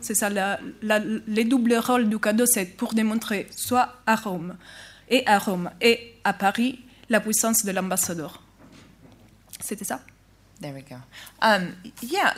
[0.00, 4.56] c'est ça, la, la, les doubles du cadeau, c'est pour démontrer soit à Rome
[5.08, 8.42] et à Rome et à Paris la puissance de l'ambassadeur.
[9.60, 10.00] C'était ça?
[10.60, 10.96] There we go.
[11.40, 12.34] Um, yeah,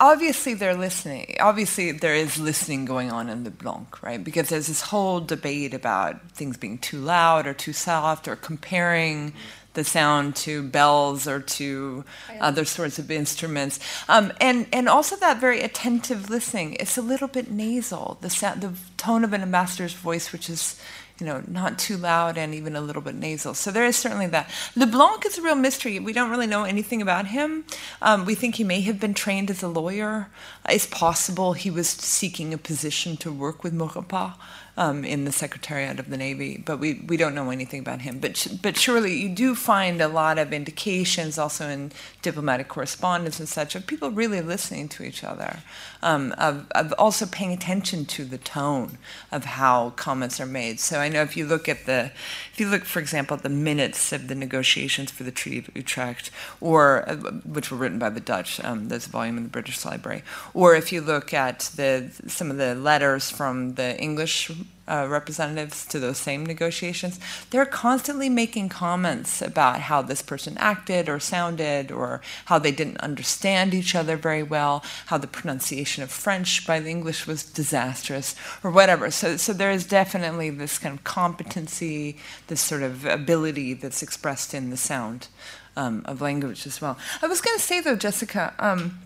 [0.00, 1.36] obviously they're listening.
[1.38, 4.22] Obviously, there is listening going on in the Blanc, right?
[4.22, 9.32] Because there's this whole debate about things being too loud or too soft or comparing
[9.78, 12.04] the sound to bells or to
[12.40, 13.78] other sorts of instruments.
[14.08, 16.74] Um, and, and also that very attentive listening.
[16.80, 20.80] It's a little bit nasal, the, sound, the tone of an ambassador's voice, which is
[21.20, 23.54] you know, not too loud and even a little bit nasal.
[23.54, 24.50] So there is certainly that.
[24.76, 25.98] Leblanc is a real mystery.
[25.98, 27.64] We don't really know anything about him.
[28.00, 30.28] Um, we think he may have been trained as a lawyer.
[30.68, 34.34] It's possible he was seeking a position to work with Maurepas
[34.78, 38.20] um, in the Secretariat of the Navy, but we, we don't know anything about him.
[38.20, 41.90] But, but surely you do find a lot of indications also in
[42.22, 45.58] diplomatic correspondence and such of people really listening to each other,
[46.00, 48.98] um, of, of also paying attention to the tone
[49.32, 50.78] of how comments are made.
[50.78, 52.12] So I know if you look at the,
[52.52, 55.70] if you look, for example, at the minutes of the negotiations for the Treaty of
[55.74, 59.48] Utrecht, or uh, which were written by the Dutch, um, there's a volume in the
[59.48, 60.22] British Library,
[60.54, 64.52] or if you look at the some of the letters from the English
[64.88, 71.08] uh, representatives to those same negotiations, they're constantly making comments about how this person acted
[71.08, 76.10] or sounded, or how they didn't understand each other very well, how the pronunciation of
[76.10, 78.34] French by the English was disastrous,
[78.64, 79.10] or whatever.
[79.10, 84.54] So, so there is definitely this kind of competency, this sort of ability that's expressed
[84.54, 85.28] in the sound
[85.76, 86.98] um, of language as well.
[87.22, 88.54] I was going to say though, Jessica.
[88.58, 88.98] Um,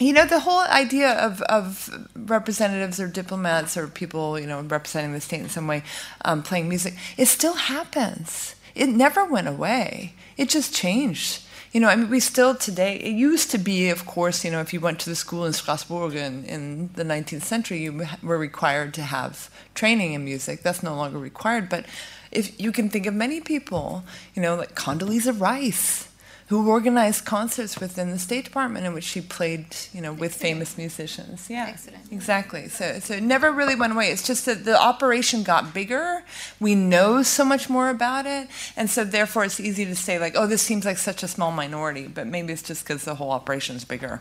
[0.00, 5.12] you know the whole idea of, of representatives or diplomats or people you know representing
[5.12, 5.82] the state in some way
[6.24, 8.54] um, playing music it still happens.
[8.74, 10.14] It never went away.
[10.36, 11.42] It just changed.
[11.72, 14.60] You know i mean we still today it used to be of course you know
[14.60, 18.38] if you went to the school in strasbourg in, in the 19th century you were
[18.38, 20.62] required to have training in music.
[20.62, 21.84] That's no longer required but
[22.32, 24.02] if you can think of many people
[24.34, 26.07] you know like condoleezza rice
[26.48, 30.78] who organized concerts within the State Department in which she played, you know, with famous
[30.78, 31.48] musicians.
[31.50, 32.10] Yeah, Excellent.
[32.10, 32.68] exactly.
[32.68, 34.10] So, so it never really went away.
[34.10, 36.22] It's just that the operation got bigger.
[36.58, 40.34] We know so much more about it, and so therefore it's easy to say like,
[40.36, 43.30] oh, this seems like such a small minority, but maybe it's just because the whole
[43.30, 44.20] operation is bigger.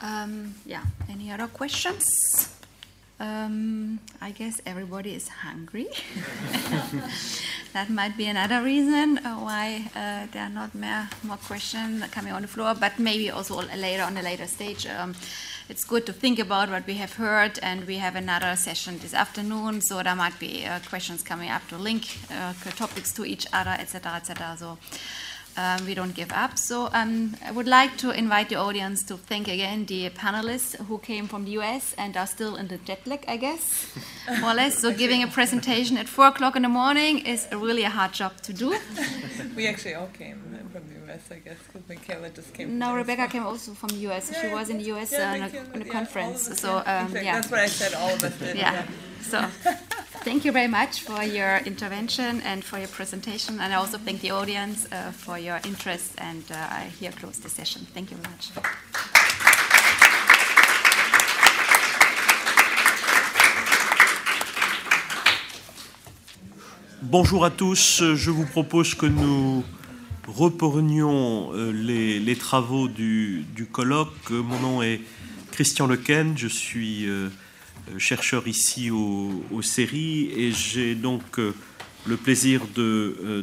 [0.00, 0.84] Um, yeah.
[1.10, 2.06] Any other questions?
[3.20, 5.86] Um, I guess everybody is hungry.
[7.72, 12.32] that might be another reason uh, why uh, there are not more, more questions coming
[12.32, 14.86] on the floor, but maybe also later on a later stage.
[14.86, 15.14] Um,
[15.68, 19.14] it's good to think about what we have heard, and we have another session this
[19.14, 23.46] afternoon, so there might be uh, questions coming up to link uh, topics to each
[23.52, 24.56] other, etc., etc.
[24.58, 24.76] So
[25.56, 26.58] um, we don't give up.
[26.58, 30.98] So um, I would like to invite the audience to thank again the panelists who
[30.98, 33.86] came from the US and are still in the jet lag, I guess,
[34.40, 34.78] more or less.
[34.78, 38.40] So giving a presentation at 4 o'clock in the morning is really a hard job
[38.42, 38.76] to do.
[39.56, 40.40] we actually all came
[40.72, 42.78] from the US, I guess, because Michela just came.
[42.78, 44.30] No, Rebekkah came also from the US.
[44.32, 46.58] Yeah, she was in the US yeah, uh, in, a, in a conference.
[46.58, 47.24] So um, exactly.
[47.24, 47.94] yeah, that's what I said.
[47.94, 48.56] All of us did.
[48.56, 48.86] yeah.
[49.30, 49.40] So
[50.24, 53.58] thank you very much for your intervention and for your presentation.
[53.60, 56.12] And I also thank the audience uh, for your interest.
[56.18, 57.86] And uh, I here close the session.
[57.94, 58.50] Thank you very much.
[67.02, 68.02] Bonjour à tous.
[68.14, 69.62] Je vous propose que nous
[70.26, 74.30] reprenions euh, les, les travaux du, du, colloque.
[74.30, 75.00] Mon nom est
[75.52, 76.36] Christian Lequen.
[76.36, 77.28] Je suis euh,
[77.98, 81.54] chercheur ici au, au CERI et j'ai donc euh,
[82.06, 82.62] le plaisir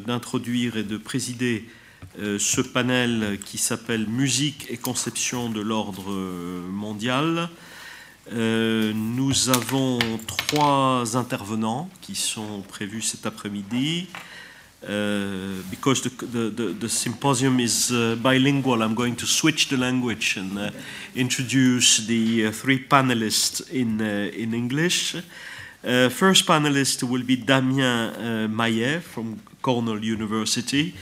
[0.06, 1.66] d'introduire et de présider
[2.20, 6.12] euh, ce panel qui s'appelle Musique et conception de l'ordre
[6.70, 7.50] mondial.
[8.34, 14.08] Euh, nous avons trois intervenants qui sont prévus cet après-midi.
[14.84, 16.10] Uh, because the,
[16.50, 20.72] the, the, symposium is uh, bilingual, I'm going to switch the language and uh,
[21.14, 25.18] introduce the uh, three panelists in, uh, in English.
[25.84, 30.96] First panelist will be Damien Mahiet from Cornell University.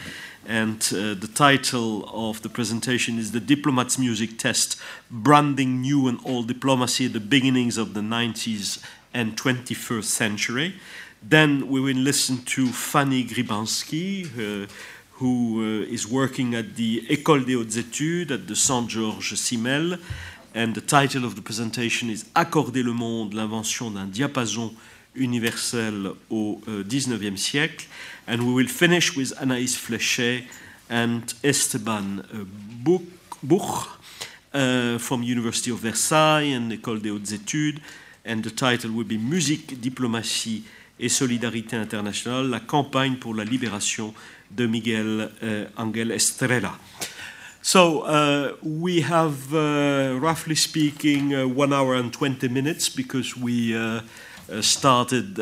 [0.45, 4.77] And the title of the presentation is The Diplomat's Music Test
[5.11, 8.81] Branding New and Old Diplomacy at the Beginnings of the 90s
[9.13, 10.75] and 21st Century.
[11.21, 14.67] Then we will listen to Fanny Gribenski, uh,
[15.13, 19.97] who uh, is working at the École des Hautes Études at the Centre Georg Simmel.
[20.55, 24.73] And the title of the presentation is Accorder le monde, l'invention d'un diapason
[25.13, 27.87] universel au XIXe uh, siècle.
[28.25, 30.45] And we will finish with Anaïs Fléchet
[30.89, 32.45] and Esteban uh,
[33.43, 33.99] Buch
[34.53, 37.79] uh, from University of Versailles and École des Hautes Études.
[38.25, 40.63] And the title will be Musique, Diplomatie
[40.99, 44.13] et Solidarité internationale, la campagne pour la libération
[44.51, 46.77] de Miguel uh, Angel Estrella.
[47.61, 53.75] So uh, we have, uh, roughly speaking, uh, one hour and 20 minutes because we
[53.75, 54.01] uh,
[54.51, 55.37] uh, started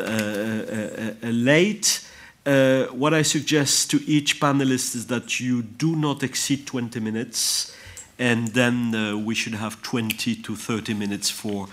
[1.22, 2.04] late.
[2.44, 7.74] what I suggest to each panelist is that you do not exceed 20 minutes,
[8.18, 11.68] and then we should have 20 to 30 minutes for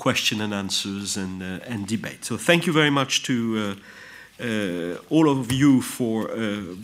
[0.00, 2.24] question and answers and, uh, and debate.
[2.24, 6.28] So thank you very much to uh, uh, all of you for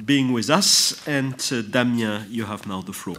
[0.05, 0.95] being with us.
[1.09, 1.37] And
[1.71, 3.17] Damien, you have now the floor.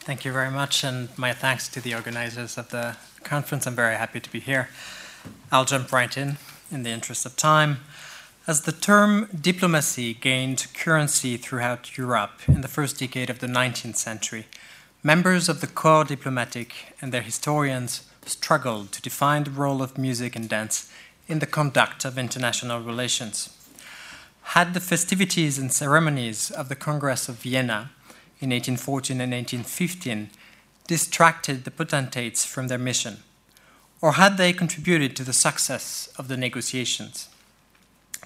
[0.00, 3.66] Thank you very much, and my thanks to the organizers of the conference.
[3.66, 4.68] I'm very happy to be here.
[5.50, 6.36] I'll jump right in
[6.70, 7.78] in the interest of time.
[8.46, 13.96] As the term diplomacy gained currency throughout Europe in the first decade of the 19th
[13.96, 14.46] century,
[15.02, 20.36] members of the corps diplomatique and their historians struggled to define the role of music
[20.36, 20.90] and dance
[21.28, 23.50] in the conduct of international relations.
[24.54, 27.90] Had the festivities and ceremonies of the Congress of Vienna
[28.40, 30.30] in 1814 and 1815
[30.86, 33.18] distracted the potentates from their mission,
[34.00, 37.28] or had they contributed to the success of the negotiations?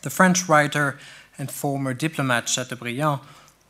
[0.03, 0.99] The French writer
[1.39, 3.21] and former diplomat Chateaubriand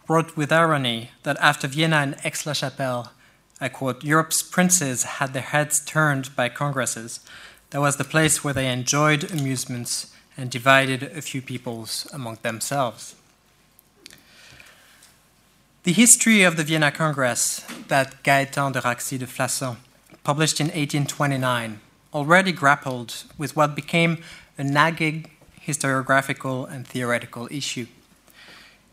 [0.08, 3.12] wrote with irony that after Vienna and Aix-la-Chapelle,
[3.60, 7.20] I quote, Europe's princes had their heads turned by congresses.
[7.70, 13.14] That was the place where they enjoyed amusements and divided a few peoples among themselves.
[15.82, 19.76] The history of the Vienna Congress that Gaëtan de Raxis de Flassan
[20.24, 21.80] published in 1829
[22.12, 24.22] already grappled with what became
[24.58, 25.26] a nagging
[25.66, 27.86] historiographical and theoretical issue.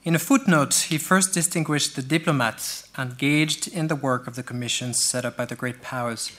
[0.07, 5.03] In a footnote, he first distinguished the diplomats engaged in the work of the commissions
[5.03, 6.31] set up by the great powers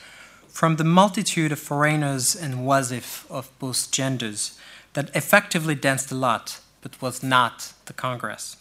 [0.48, 4.58] from the multitude of foreigners and oisifs of both genders
[4.94, 8.56] that effectively danced a lot, but was not the Congress.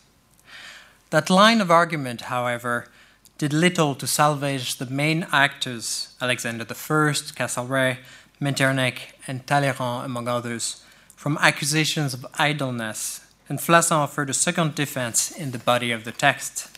[1.12, 2.90] That line of argument, however,
[3.38, 8.00] did little to salvage the main actors, Alexander I, Castlereagh,
[8.42, 10.84] Metternich, and Talleyrand, among others,
[11.16, 16.12] from accusations of idleness and Flassan offered a second defense in the body of the
[16.12, 16.70] text.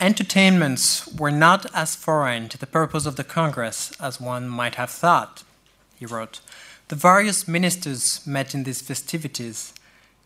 [0.00, 4.90] Entertainments were not as foreign to the purpose of the Congress as one might have
[4.90, 5.42] thought,
[5.96, 6.40] he wrote.
[6.86, 9.74] The various ministers met in these festivities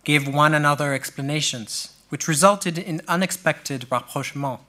[0.05, 4.60] gave one another explanations, which resulted in unexpected rapprochements.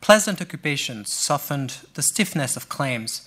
[0.00, 3.26] Pleasant occupations softened the stiffness of claims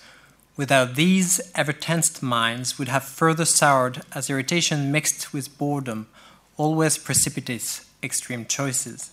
[0.56, 6.06] Without these, ever tensed minds would have further soured as irritation mixed with boredom
[6.56, 9.12] always precipitates extreme choices.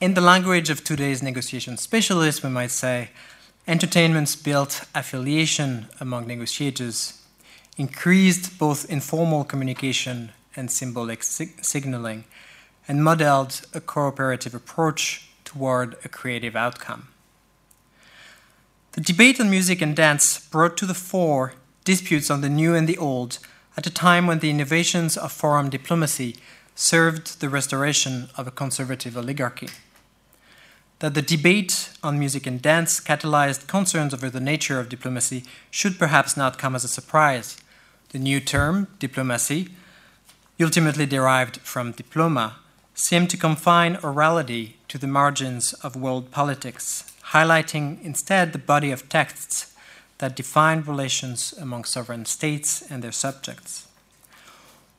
[0.00, 3.10] In the language of today's negotiation specialists, we might say
[3.66, 7.22] entertainments built affiliation among negotiators,
[7.78, 12.24] increased both informal communication and symbolic sig- signaling,
[12.86, 17.11] and modeled a cooperative approach toward a creative outcome.
[18.92, 22.86] The debate on music and dance brought to the fore disputes on the new and
[22.86, 23.38] the old
[23.74, 26.36] at a time when the innovations of foreign diplomacy
[26.74, 29.70] served the restoration of a conservative oligarchy.
[30.98, 35.98] That the debate on music and dance catalyzed concerns over the nature of diplomacy should
[35.98, 37.56] perhaps not come as a surprise.
[38.10, 39.70] The new term, diplomacy,
[40.60, 42.56] ultimately derived from diploma,
[42.92, 49.08] seemed to confine orality to the margins of world politics highlighting instead the body of
[49.08, 49.74] texts
[50.18, 53.88] that define relations among sovereign states and their subjects.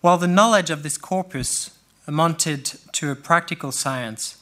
[0.01, 4.41] While the knowledge of this corpus amounted to a practical science,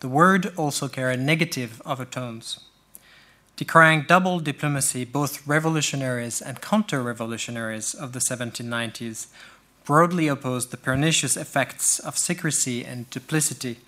[0.00, 2.60] the word also carried negative overtones.
[3.56, 9.26] Decrying double diplomacy, both revolutionaries and counter revolutionaries of the 1790s
[9.84, 13.78] broadly opposed the pernicious effects of secrecy and duplicity.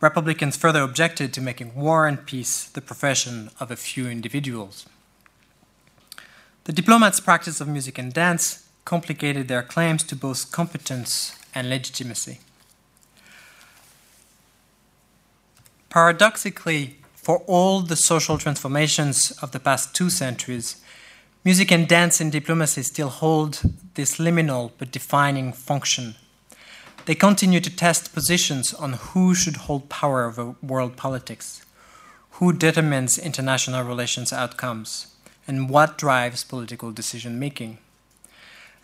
[0.00, 4.86] Republicans further objected to making war and peace the profession of a few individuals.
[6.64, 12.40] The diplomats' practice of music and dance complicated their claims to both competence and legitimacy.
[15.88, 20.82] Paradoxically, for all the social transformations of the past two centuries,
[21.44, 23.60] music and dance in diplomacy still hold
[23.94, 26.16] this liminal but defining function.
[27.06, 31.64] They continue to test positions on who should hold power over world politics,
[32.32, 35.14] who determines international relations outcomes,
[35.46, 37.76] and what drives political decision making.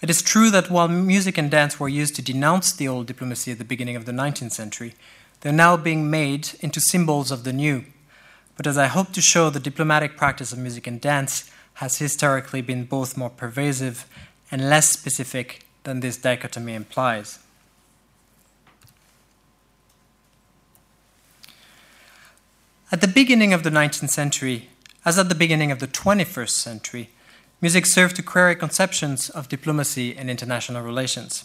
[0.03, 3.53] It is true that while music and dance were used to denounce the old diplomacy
[3.53, 4.95] at the beginning of the 19th century,
[5.41, 7.85] they're now being made into symbols of the new.
[8.55, 12.61] But as I hope to show, the diplomatic practice of music and dance has historically
[12.61, 14.07] been both more pervasive
[14.51, 17.39] and less specific than this dichotomy implies.
[22.93, 24.69] At the beginning of the 19th century,
[25.05, 27.11] as at the beginning of the 21st century,
[27.61, 31.45] music served to query conceptions of diplomacy and international relations.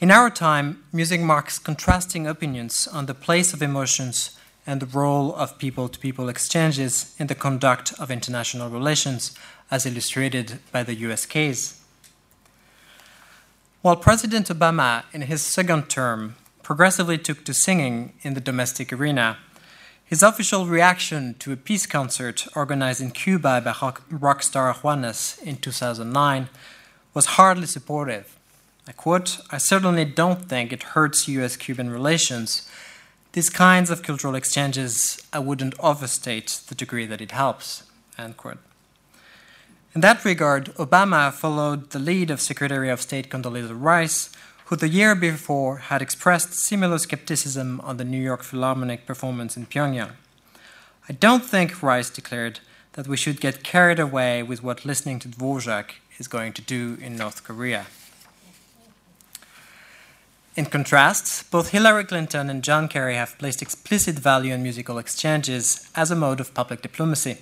[0.00, 5.34] In our time, music marks contrasting opinions on the place of emotions and the role
[5.34, 9.36] of people to people exchanges in the conduct of international relations,
[9.72, 11.80] as illustrated by the US case.
[13.82, 19.38] While President Obama, in his second term, progressively took to singing in the domestic arena,
[20.04, 25.42] his official reaction to a peace concert organized in Cuba by rock, rock star Juanes
[25.42, 26.48] in 2009
[27.14, 28.38] was hardly supportive.
[28.86, 32.68] I quote, I certainly don't think it hurts US Cuban relations.
[33.32, 37.84] These kinds of cultural exchanges, I wouldn't overstate the degree that it helps.
[38.18, 38.58] End quote.
[39.94, 44.28] In that regard, Obama followed the lead of Secretary of State Condoleezza Rice,
[44.66, 49.66] who the year before had expressed similar skepticism on the New York Philharmonic performance in
[49.66, 50.12] Pyongyang.
[51.08, 52.60] I don't think Rice declared
[52.94, 56.96] that we should get carried away with what listening to Dvorak is going to do
[57.02, 57.86] in North Korea.
[60.56, 65.90] In contrast, both Hillary Clinton and John Kerry have placed explicit value on musical exchanges
[65.96, 67.38] as a mode of public diplomacy.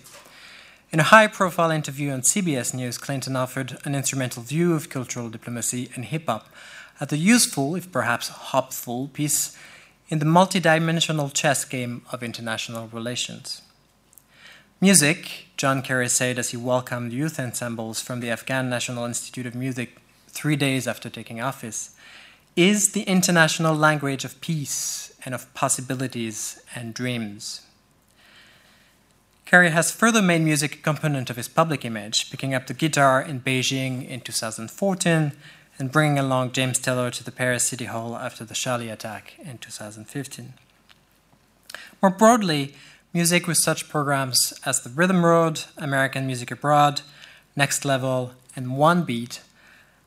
[0.91, 5.29] In a high profile interview on CBS News, Clinton offered an instrumental view of cultural
[5.29, 6.49] diplomacy and hip hop
[7.01, 9.57] as a useful, if perhaps hopeful, piece
[10.09, 13.63] in the multidimensional chess game of international relations.
[14.81, 19.55] Music, John Kerry said as he welcomed youth ensembles from the Afghan National Institute of
[19.55, 19.97] Music
[20.29, 21.95] three days after taking office,
[22.57, 27.63] is the international language of peace and of possibilities and dreams.
[29.47, 33.21] Kerry has further made music a component of his public image, picking up the guitar
[33.23, 35.33] in Beijing in 2014
[35.79, 39.59] and bringing along James Taylor to the Paris City Hall after the Charlie attack in
[39.59, 40.55] 2015.
[42.03, 42.75] More broadly,
[43.13, 47.03] music with such programs as the Rhythm Road, American Music Abroad,
[47.57, 49.41] Next Level, and One Beat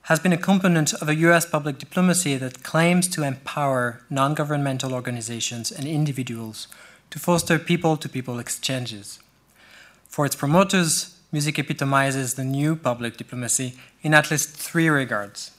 [0.04, 4.94] has been a component of a US public diplomacy that claims to empower non governmental
[4.94, 6.68] organizations and individuals
[7.10, 9.20] to foster people to people exchanges.
[10.08, 15.52] For its promoters, music epitomizes the new public diplomacy in at least three regards.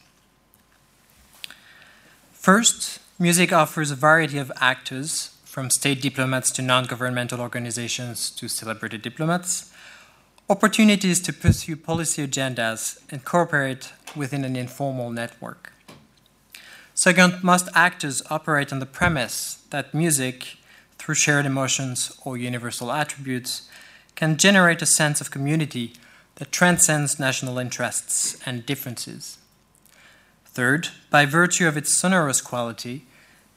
[2.46, 8.46] First, music offers a variety of actors, from state diplomats to non governmental organizations to
[8.46, 9.72] celebrity diplomats,
[10.48, 15.72] opportunities to pursue policy agendas and cooperate within an informal network.
[16.94, 20.58] Second, most actors operate on the premise that music,
[20.98, 23.68] through shared emotions or universal attributes,
[24.14, 25.94] can generate a sense of community
[26.36, 29.38] that transcends national interests and differences.
[30.56, 33.04] Third, by virtue of its sonorous quality,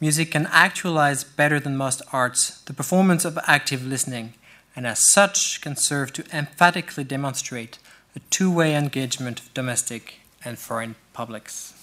[0.02, 4.34] music can actualize better than most arts the performance of active listening,
[4.76, 7.80] and as such can serve to emphatically demonstrate
[8.18, 11.74] a two way engagement of domestic and foreign publics.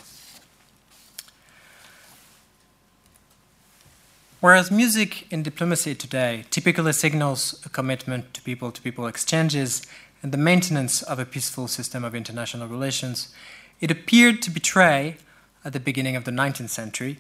[4.41, 9.81] Whereas music in diplomacy today typically signals a commitment to people to people exchanges
[10.23, 13.33] and the maintenance of a peaceful system of international relations,
[13.81, 15.17] it appeared to betray,
[15.65, 17.19] at the beginning of the 19th century,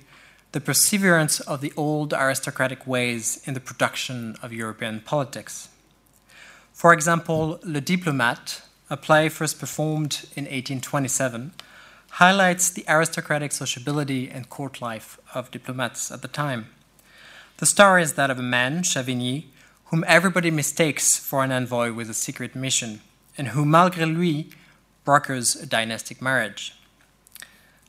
[0.52, 5.68] the perseverance of the old aristocratic ways in the production of European politics.
[6.72, 11.52] For example, Le Diplomate, a play first performed in 1827,
[12.10, 16.68] highlights the aristocratic sociability and court life of diplomats at the time.
[17.58, 19.46] The star is that of a man, Chavigny,
[19.86, 23.00] whom everybody mistakes for an envoy with a secret mission,
[23.36, 24.50] and who, malgré lui,
[25.06, 26.74] brokers a dynastic marriage.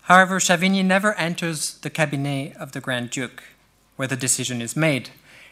[0.04, 3.44] However, Chavigny never enters the cabinet of the Grand Duke,
[3.98, 5.10] where the decision is made.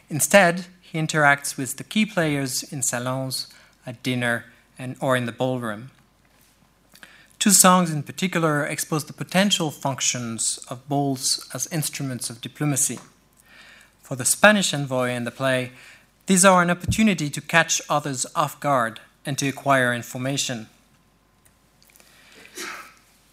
[0.10, 3.48] Instead, he interacts with the key players in salons,
[3.86, 4.46] at dinner,
[4.80, 5.92] and, or in the ballroom.
[7.38, 13.00] Two songs in particular expose the potential functions of balls as instruments of diplomacy.
[14.02, 15.72] For the Spanish envoy in the play,
[16.28, 20.68] these are an opportunity to catch others off guard and to acquire information.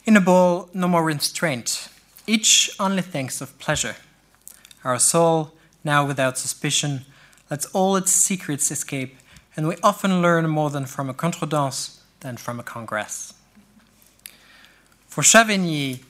[0.05, 1.89] In a ball, no more restraint.
[2.27, 3.95] Each only thinks of pleasure.
[4.83, 5.53] Our soul,
[5.85, 7.05] now without suspicion,
[7.49, 9.17] lets all its secrets escape,
[9.57, 13.35] and we often learn more than from a contredanse than from a congress.
[15.07, 16.01] For Chavigny,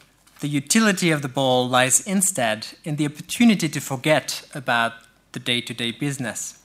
[0.41, 4.93] the utility of the ball lies instead in the opportunity to forget about
[5.33, 6.59] the day to day business.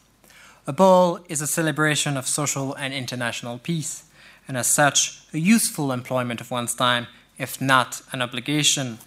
[0.65, 4.03] A ball is a celebration of social and international peace,
[4.47, 7.06] and as such, a useful employment of one's time,
[7.38, 8.98] if not an obligation.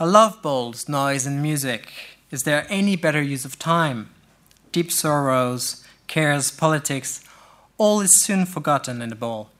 [0.00, 1.92] A love bowls noise and music.
[2.32, 4.10] Is there any better use of time?
[4.72, 7.22] Deep sorrows, cares, politics,
[7.78, 9.50] all is soon forgotten in a ball.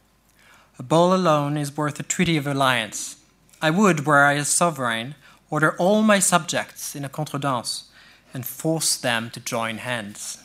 [0.77, 3.15] A ball alone is worth a treaty of alliance.
[3.63, 5.15] I would, were I a sovereign,
[5.51, 7.85] order all my subjects in a contredanse
[8.35, 10.39] and force them to join hands.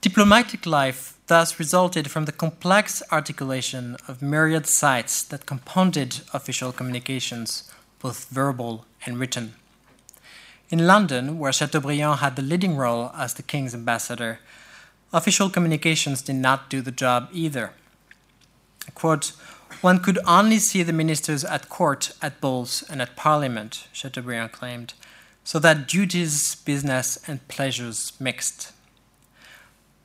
[0.00, 7.68] Diplomatic life thus resulted from the complex articulation of myriad sites that compounded official communications,
[7.98, 9.54] both verbal and written.
[10.70, 14.38] In London, where Chateaubriand had the leading role as the king's ambassador,
[15.12, 17.72] official communications did not do the job either.
[18.94, 19.32] Quote,
[19.80, 24.94] one could only see the ministers at court, at balls, and at parliament, Chateaubriand claimed,
[25.42, 28.72] so that duties, business, and pleasures mixed.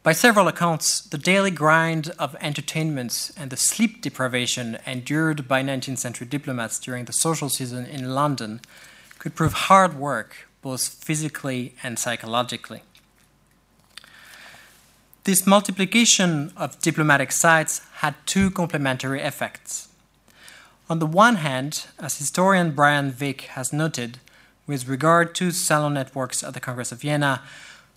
[0.03, 5.99] By several accounts, the daily grind of entertainments and the sleep deprivation endured by 19th
[5.99, 8.59] century diplomats during the social season in London
[9.17, 12.83] could prove hard work, both physically and psychologically.
[15.23, 19.87] This multiplication of diplomatic sites had two complementary effects.
[20.89, 24.19] On the one hand, as historian Brian Vick has noted,
[24.67, 27.41] with regard to salon networks at the Congress of Vienna,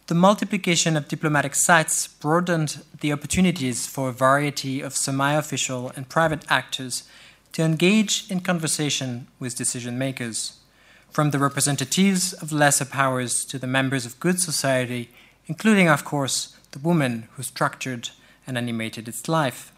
[0.06, 6.08] the multiplication of diplomatic sites broadened the opportunities for a variety of semi official and
[6.08, 7.02] private actors
[7.52, 10.58] to engage in conversation with decision makers,
[11.10, 15.10] from the representatives of lesser powers to the members of good society,
[15.46, 18.10] including, of course, the woman who structured
[18.46, 19.72] and animated its life.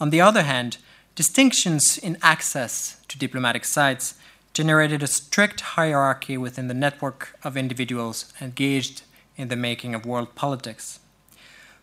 [0.00, 0.78] On the other hand,
[1.14, 4.14] distinctions in access to diplomatic sites
[4.56, 9.02] generated a strict hierarchy within the network of individuals engaged
[9.36, 10.98] in the making of world politics.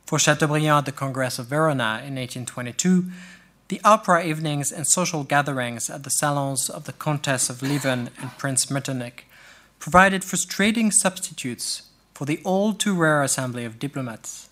[0.07, 3.11] For Chateaubriand at the Congress of Verona in 1822,
[3.67, 8.35] the opera evenings and social gatherings at the salons of the Countess of Lieven and
[8.39, 9.27] Prince Metternich
[9.77, 11.83] provided frustrating substitutes
[12.15, 14.49] for the all too rare assembly of diplomats.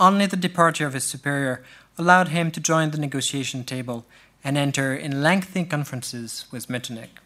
[0.00, 1.62] Only the departure of his superior
[1.96, 4.04] allowed him to join the negotiation table
[4.42, 7.21] and enter in lengthy conferences with Metternich.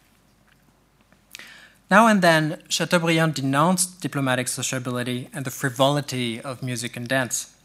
[1.89, 7.55] Now and then, Chateaubriand denounced diplomatic sociability and the frivolity of music and dance.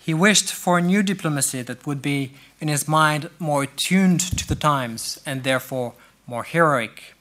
[0.00, 4.46] He wished for a new diplomacy that would be, in his mind, more attuned to
[4.46, 5.94] the times and therefore
[6.26, 7.14] more heroic.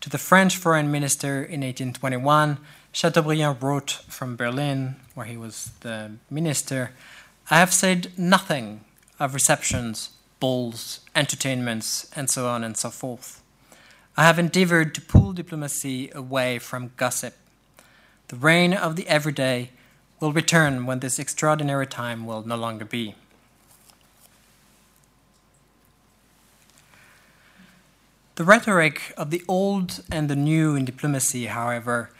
[0.00, 2.58] To the French foreign minister in 1821,
[2.92, 6.92] Chateaubriand wrote from Berlin, where he was the minister
[7.48, 8.80] I have said nothing
[9.20, 10.10] of receptions,
[10.40, 13.40] balls, entertainments, and so on and so forth.
[14.18, 17.34] I have endeavored to pull diplomacy away from gossip.
[18.28, 19.70] The reign of the everyday
[20.20, 23.14] will return when this extraordinary time will no longer be.
[28.36, 32.10] The rhetoric of the old and the new in diplomacy, however,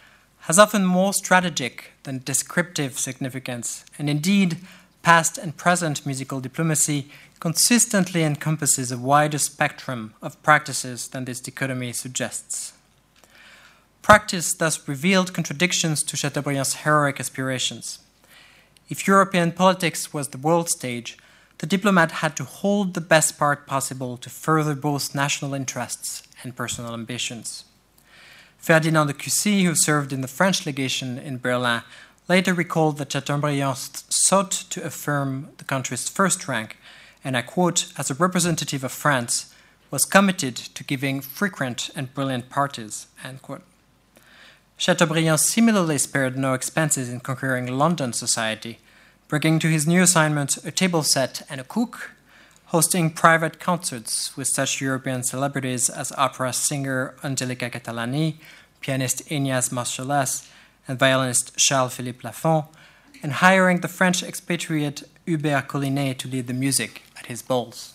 [0.41, 4.59] has often more strategic than descriptive significance, and indeed,
[5.03, 7.11] past and present musical diplomacy
[7.41, 12.73] consistently encompasses a wider spectrum of practices than this dichotomy suggests.
[14.03, 17.99] Practice thus revealed contradictions to Chateaubriand's heroic aspirations.
[18.89, 21.19] If European politics was the world stage,
[21.59, 26.55] the diplomat had to hold the best part possible to further both national interests and
[26.55, 27.65] personal ambitions.
[28.59, 31.83] Ferdinand de Cussy, who served in the French legation in Berlin,
[32.29, 36.77] later recalled that Chateaubriand sought to affirm the country's first rank,
[37.27, 39.53] and I quote, as a representative of France,
[39.91, 43.63] was committed to giving frequent and brilliant parties, end quote.
[44.77, 48.79] Chateaubriand similarly spared no expenses in conquering London society,
[49.27, 52.13] bringing to his new assignment a table set and a cook,
[52.67, 58.37] hosting private concerts with such European celebrities as opera singer Angelica Catalani,
[58.81, 60.49] pianist Ignace Moscheles,
[60.87, 62.67] and violinist Charles Philippe Lafont,
[63.21, 67.93] and hiring the French expatriate Hubert Collinet to lead the music his balls.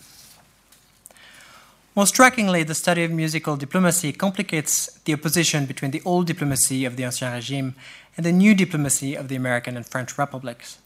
[1.94, 6.96] More strikingly, the study of musical diplomacy complicates the opposition between the old diplomacy of
[6.96, 7.74] the Ancien Regime
[8.16, 10.78] and the new diplomacy of the American and French republics.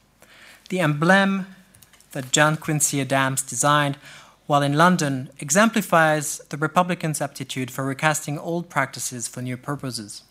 [0.69, 1.47] The emblem
[2.11, 3.99] that John Quincy Adams designed
[4.47, 10.23] while in London exemplifies the Republicans' aptitude for recasting old practices for new purposes.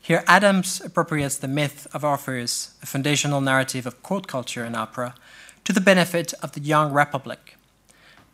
[0.00, 5.14] Here, Adams appropriates the myth of Orpheus, a foundational narrative of court culture and opera,
[5.64, 7.56] to the benefit of the young republic.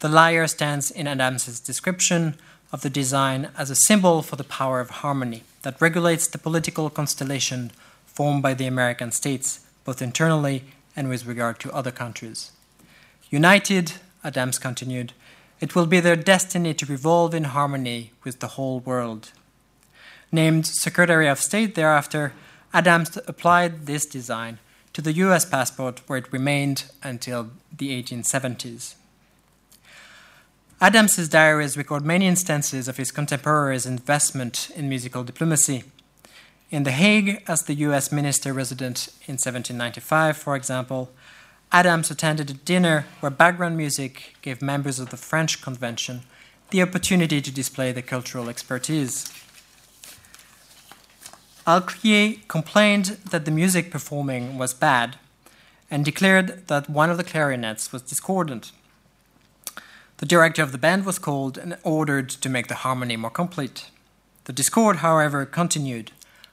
[0.00, 2.36] The lyre stands in Adams's description
[2.72, 6.90] of the design as a symbol for the power of harmony that regulates the political
[6.90, 7.70] constellation
[8.06, 10.64] formed by the American states, both internally
[10.96, 12.52] and with regard to other countries.
[13.30, 13.92] United,
[14.24, 15.12] Adams continued,
[15.60, 19.32] it will be their destiny to revolve in harmony with the whole world.
[20.32, 22.32] Named Secretary of State thereafter,
[22.72, 24.58] Adams applied this design
[24.92, 28.94] to the US passport, where it remained until the 1870s.
[30.80, 35.84] Adams's diaries record many instances of his contemporaries' investment in musical diplomacy.
[36.70, 41.10] In The Hague, as the US minister resident in 1795, for example,
[41.72, 46.22] Adams attended a dinner where background music gave members of the French Convention
[46.70, 49.30] the opportunity to display their cultural expertise.
[51.66, 55.16] Alquier complained that the music performing was bad
[55.90, 58.72] and declared that one of the clarinets was discordant.
[60.18, 63.90] The director of the band was called and ordered to make the harmony more complete.
[64.44, 66.12] The discord, however, continued.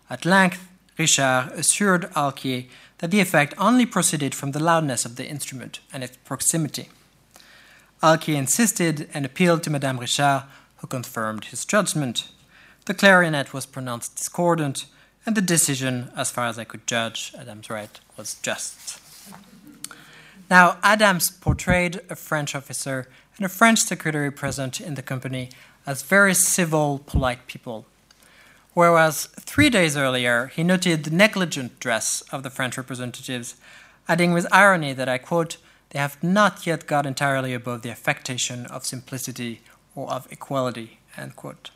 [0.09, 2.65] At length, Richard assured Alquier
[2.99, 6.89] that the effect only proceeded from the loudness of the instrument and its proximity.
[8.01, 10.43] Alquier insisted and appealed to Madame Richard,
[10.77, 12.29] who confirmed his judgment.
[12.85, 14.85] The clarinet was pronounced discordant,
[15.27, 19.01] and the decision, as far as I could judge, Adams right, was just.
[20.49, 25.49] Now, Adams portrayed a French officer and a French secretary present in the company
[25.85, 27.85] as very civil, polite people.
[28.73, 33.55] Whereas three days earlier, he noted the negligent dress of the French representatives,
[34.07, 35.57] adding with irony that I quote,
[35.89, 39.59] they have not yet got entirely above the affectation of simplicity
[39.93, 41.71] or of equality, end quote.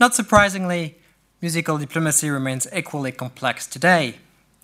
[0.00, 0.96] Not surprisingly,
[1.40, 4.16] musical diplomacy remains equally complex today.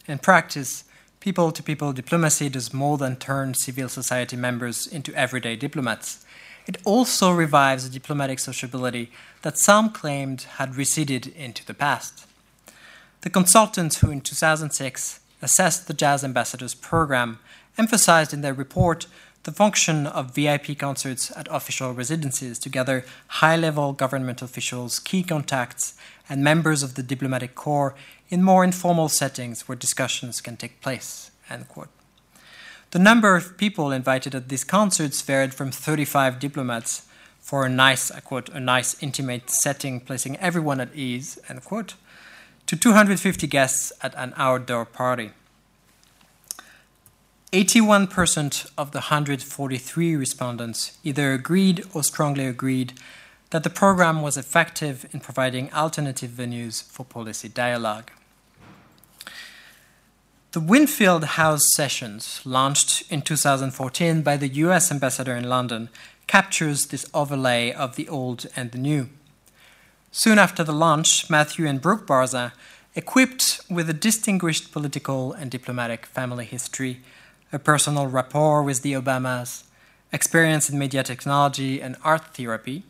[0.08, 0.84] In practice,
[1.20, 6.24] people to people diplomacy does more than turn civil society members into everyday diplomats.
[6.66, 9.12] It also revives a diplomatic sociability
[9.42, 12.26] that some claimed had receded into the past.
[13.20, 17.38] The consultants who in 2006 assessed the Jazz Ambassadors program
[17.78, 19.06] emphasized in their report
[19.44, 25.22] the function of VIP concerts at official residences to gather high level government officials, key
[25.22, 25.94] contacts,
[26.28, 27.94] and members of the diplomatic corps
[28.28, 31.30] in more informal settings where discussions can take place.
[32.90, 37.06] The number of people invited at these concerts varied from 35 diplomats
[37.40, 41.94] for a nice, quote, a nice intimate setting placing everyone at ease, end quote,
[42.66, 45.32] to 250 guests at an outdoor party.
[47.52, 52.94] 81% of the 143 respondents either agreed or strongly agreed
[53.54, 58.10] that the program was effective in providing alternative venues for policy dialogue.
[60.50, 65.88] The Winfield House Sessions, launched in 2014 by the US ambassador in London,
[66.26, 69.08] captures this overlay of the old and the new.
[70.10, 72.50] Soon after the launch, Matthew and Brooke Barzun,
[72.96, 77.02] equipped with a distinguished political and diplomatic family history,
[77.52, 79.62] a personal rapport with the Obamas,
[80.12, 82.82] experience in media technology and art therapy,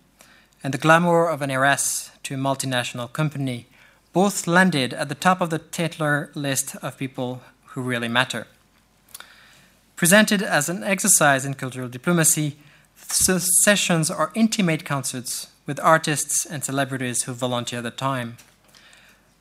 [0.64, 3.66] and the glamour of an heiress to a multinational company
[4.14, 8.46] both landed at the top of the Tatler list of people who really matter.
[9.96, 12.56] Presented as an exercise in cultural diplomacy,
[12.96, 18.38] sessions are intimate concerts with artists and celebrities who volunteer their time.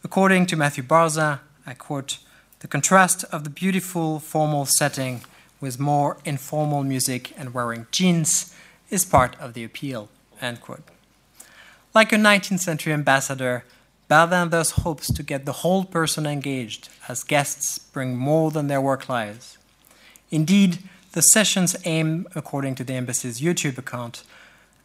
[0.04, 2.18] According to Matthew Barzun, I quote,
[2.60, 5.22] the contrast of the beautiful formal setting
[5.62, 8.54] with more informal music and wearing jeans
[8.90, 10.10] is part of the appeal.
[10.42, 10.93] End quote.
[11.96, 13.66] Like a 19th century ambassador,
[14.10, 18.82] Barzun thus hopes to get the whole person engaged, as guests bring more than their
[18.82, 19.60] work lives.
[20.32, 20.80] Indeed,
[21.12, 24.24] the sessions aim, according to the embassy's YouTube account,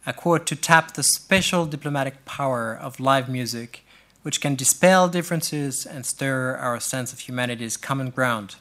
[0.05, 3.83] a quote, to tap the special diplomatic power of live music,
[4.21, 8.57] which can dispel differences and stir our sense of humanity's common ground.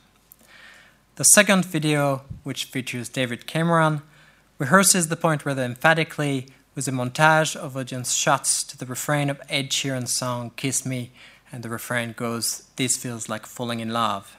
[1.16, 4.00] The second video, which features David Cameron,
[4.56, 6.46] rehearses the point rather emphatically
[6.78, 11.10] with a montage of audience shots to the refrain of Ed Sheeran's song Kiss Me,
[11.50, 14.36] and the refrain goes, This feels like falling in love.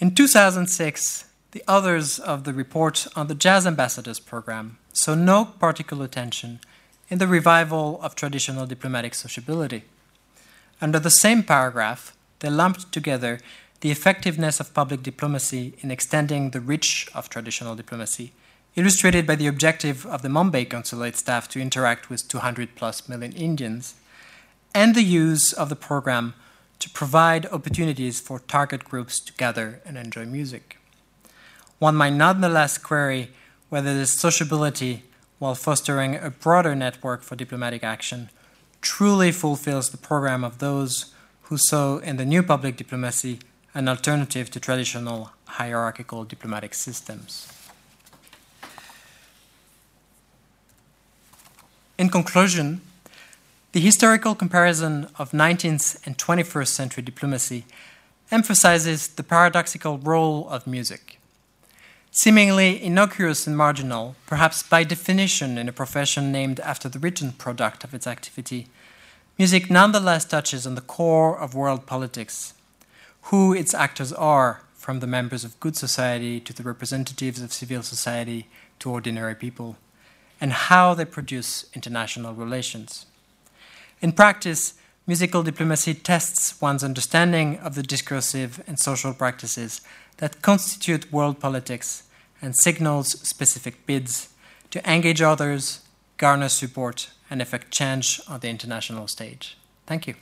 [0.00, 6.06] In 2006, the authors of the report on the Jazz Ambassadors program saw no particular
[6.06, 6.58] attention
[7.08, 9.84] in the revival of traditional diplomatic sociability.
[10.80, 13.38] Under the same paragraph, they lumped together
[13.82, 18.32] the effectiveness of public diplomacy in extending the reach of traditional diplomacy,
[18.76, 23.32] illustrated by the objective of the Mumbai consulate staff to interact with 200 plus million
[23.32, 23.94] Indians,
[24.74, 26.34] and the use of the program
[26.80, 30.76] to provide opportunities for target groups to gather and enjoy music.
[31.78, 33.30] One might nonetheless query
[33.68, 35.04] whether this sociability,
[35.38, 38.30] while fostering a broader network for diplomatic action,
[38.80, 43.38] truly fulfills the program of those who saw in the new public diplomacy
[43.74, 47.53] an alternative to traditional hierarchical diplomatic systems.
[51.96, 52.80] In conclusion,
[53.70, 57.66] the historical comparison of 19th and 21st century diplomacy
[58.32, 61.20] emphasizes the paradoxical role of music.
[62.10, 67.84] Seemingly innocuous and marginal, perhaps by definition in a profession named after the written product
[67.84, 68.66] of its activity,
[69.38, 72.54] music nonetheless touches on the core of world politics
[73.30, 77.82] who its actors are, from the members of good society to the representatives of civil
[77.82, 78.48] society
[78.80, 79.76] to ordinary people,
[80.44, 83.06] and how they produce international relations.
[84.02, 84.74] In practice,
[85.06, 89.80] musical diplomacy tests one's understanding of the discursive and social practices
[90.18, 92.02] that constitute world politics
[92.42, 94.34] and signals specific bids
[94.70, 95.80] to engage others,
[96.18, 99.56] garner support, and effect change on the international stage.
[99.86, 100.14] Thank you.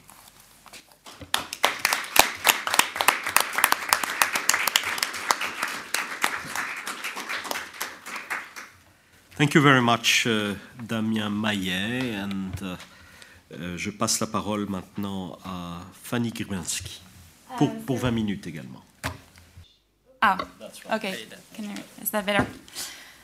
[9.43, 10.55] Thank you very much, uh,
[10.87, 12.15] Damien Mahiet.
[12.15, 12.77] And uh,
[13.53, 17.01] uh, je passe la parole maintenant à Fanny Gribenski
[17.59, 18.85] pour, Uh, pour 20 minutes également.
[20.21, 20.39] Ah,
[20.93, 21.17] okay.
[21.57, 22.47] Can you, is that better?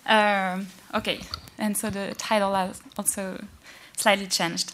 [0.06, 1.20] Um, okay,
[1.56, 3.40] and so the title has also
[3.96, 4.72] slightly changed.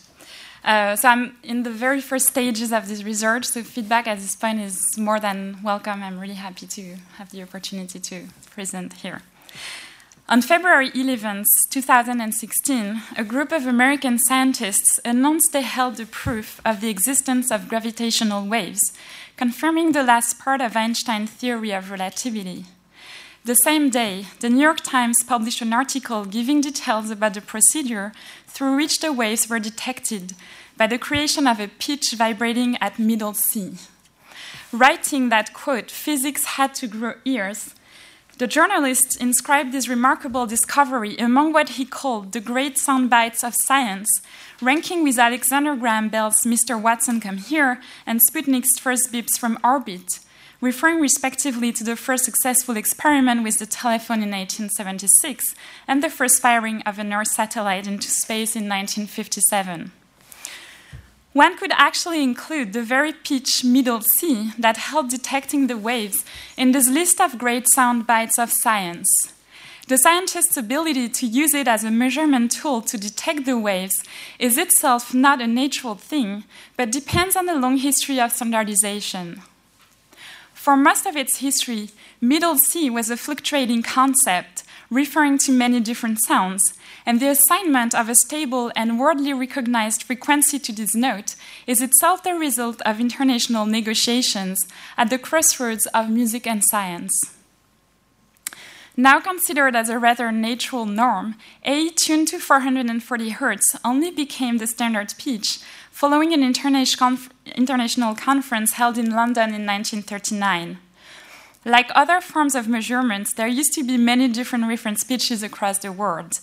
[0.64, 4.34] Uh, so I'm in the very first stages of this research, so feedback at this
[4.34, 6.02] point is more than welcome.
[6.02, 9.20] I'm really happy to have the opportunity to present here.
[10.26, 16.80] On February 11, 2016, a group of American scientists announced they held the proof of
[16.80, 18.80] the existence of gravitational waves,
[19.36, 22.64] confirming the last part of Einstein's theory of relativity.
[23.44, 28.14] The same day, the New York Times published an article giving details about the procedure
[28.46, 30.32] through which the waves were detected
[30.78, 33.74] by the creation of a pitch vibrating at middle C.
[34.72, 37.74] Writing that, quote, physics had to grow ears,
[38.38, 43.54] the journalist inscribed this remarkable discovery among what he called the great sound bites of
[43.62, 44.08] science,
[44.60, 46.80] ranking with Alexander Graham Bell's Mr.
[46.80, 50.18] Watson Come Here and Sputnik's first beeps from orbit,
[50.60, 55.54] referring respectively to the first successful experiment with the telephone in 1876
[55.86, 59.92] and the first firing of an Earth satellite into space in 1957.
[61.34, 66.24] One could actually include the very pitch middle C that helped detecting the waves
[66.56, 69.08] in this list of great sound bites of science.
[69.88, 74.00] The scientist's ability to use it as a measurement tool to detect the waves
[74.38, 76.44] is itself not a natural thing,
[76.76, 79.42] but depends on a long history of standardization.
[80.52, 81.90] For most of its history,
[82.20, 86.62] middle C was a fluctuating concept referring to many different sounds,
[87.06, 91.34] and the assignment of a stable and worldly recognized frequency to this note
[91.66, 94.58] is itself the result of international negotiations
[94.96, 97.12] at the crossroads of music and science.
[98.96, 101.34] Now considered as a rather natural norm,
[101.64, 105.58] A tuned to 440 Hz only became the standard pitch
[105.90, 110.78] following an international conference held in London in 1939.
[111.64, 115.90] Like other forms of measurements, there used to be many different reference pitches across the
[115.90, 116.40] world.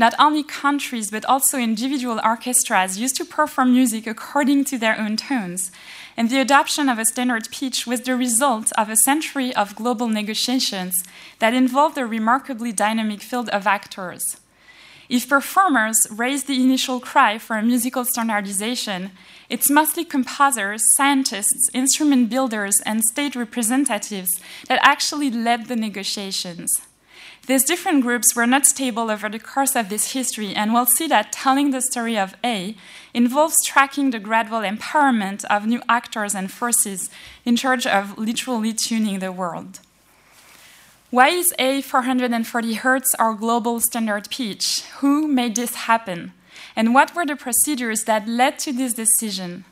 [0.00, 5.18] Not only countries, but also individual orchestras used to perform music according to their own
[5.18, 5.70] tones.
[6.16, 10.08] And the adoption of a standard pitch was the result of a century of global
[10.08, 10.94] negotiations
[11.38, 14.24] that involved a remarkably dynamic field of actors.
[15.10, 19.10] If performers raise the initial cry for a musical standardization,
[19.50, 24.30] it's mostly composers, scientists, instrument builders, and state representatives
[24.66, 26.70] that actually led the negotiations.
[27.50, 31.08] These different groups were not stable over the course of this history, and we'll see
[31.08, 32.76] that telling the story of A
[33.12, 37.10] involves tracking the gradual empowerment of new actors and forces
[37.44, 39.80] in charge of literally tuning the world.
[41.10, 44.82] Why is A 440 Hz our global standard pitch?
[45.00, 46.32] Who made this happen?
[46.76, 49.64] And what were the procedures that led to this decision?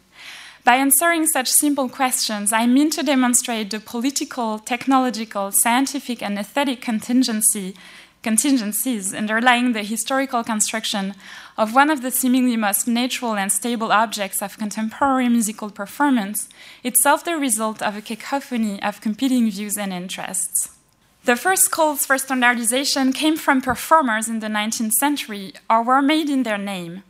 [0.69, 6.83] By answering such simple questions, I mean to demonstrate the political, technological, scientific, and aesthetic
[6.83, 7.75] contingency,
[8.23, 11.15] contingencies underlying the historical construction
[11.57, 16.51] of one of the seemingly most natural and stable objects of contemporary musical performance,
[16.85, 20.77] itself the result of a cacophony of competing views and interests.
[21.25, 26.29] The first calls for standardization came from performers in the 19th century or were made
[26.29, 27.05] in their name.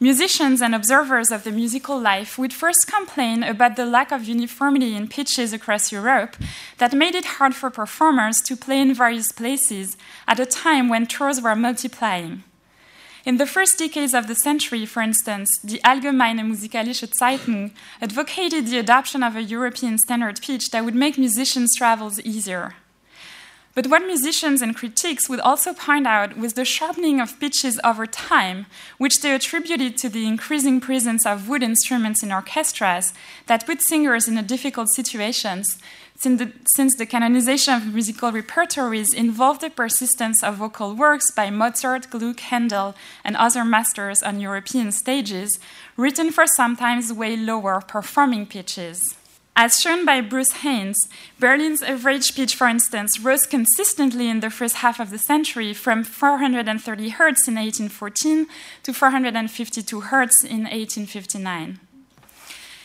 [0.00, 4.96] Musicians and observers of the musical life would first complain about the lack of uniformity
[4.96, 6.36] in pitches across Europe
[6.78, 11.06] that made it hard for performers to play in various places at a time when
[11.06, 12.42] tours were multiplying.
[13.24, 17.70] In the first decades of the century, for instance, the Allgemeine Musikalische Zeitung
[18.02, 22.74] advocated the adoption of a European standard pitch that would make musicians' travels easier.
[23.74, 28.06] But what musicians and critics would also point out was the sharpening of pitches over
[28.06, 28.66] time,
[28.98, 33.12] which they attributed to the increasing presence of wood instruments in orchestras
[33.46, 35.76] that put singers in difficult situations,
[36.16, 41.50] since the, since the canonization of musical repertories involved the persistence of vocal works by
[41.50, 42.94] Mozart, Gluck, Handel,
[43.24, 45.58] and other masters on European stages,
[45.96, 49.16] written for sometimes way lower performing pitches.
[49.56, 51.08] As shown by Bruce Haynes,
[51.38, 56.02] Berlin's average pitch, for instance, rose consistently in the first half of the century from
[56.02, 58.48] 430 Hz in 1814
[58.82, 61.78] to 452 Hz in 1859.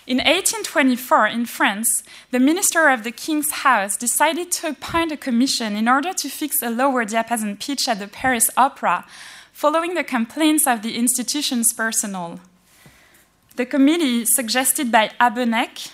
[0.06, 5.76] In 1824, in France, the minister of the king's house decided to appoint a commission
[5.76, 9.06] in order to fix a lower diapason pitch at the Paris Opera,
[9.52, 12.40] following the complaints of the institution's personnel.
[13.56, 15.94] The committee, suggested by Habeneck,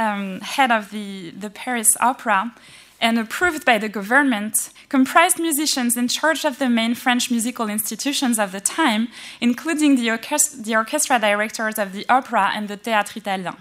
[0.00, 2.52] um, head of the, the Paris Opera,
[3.00, 8.38] and approved by the government, comprised musicians in charge of the main French musical institutions
[8.38, 9.08] of the time,
[9.40, 13.56] including the, orchest- the orchestra directors of the opera and the Théâtre Italien.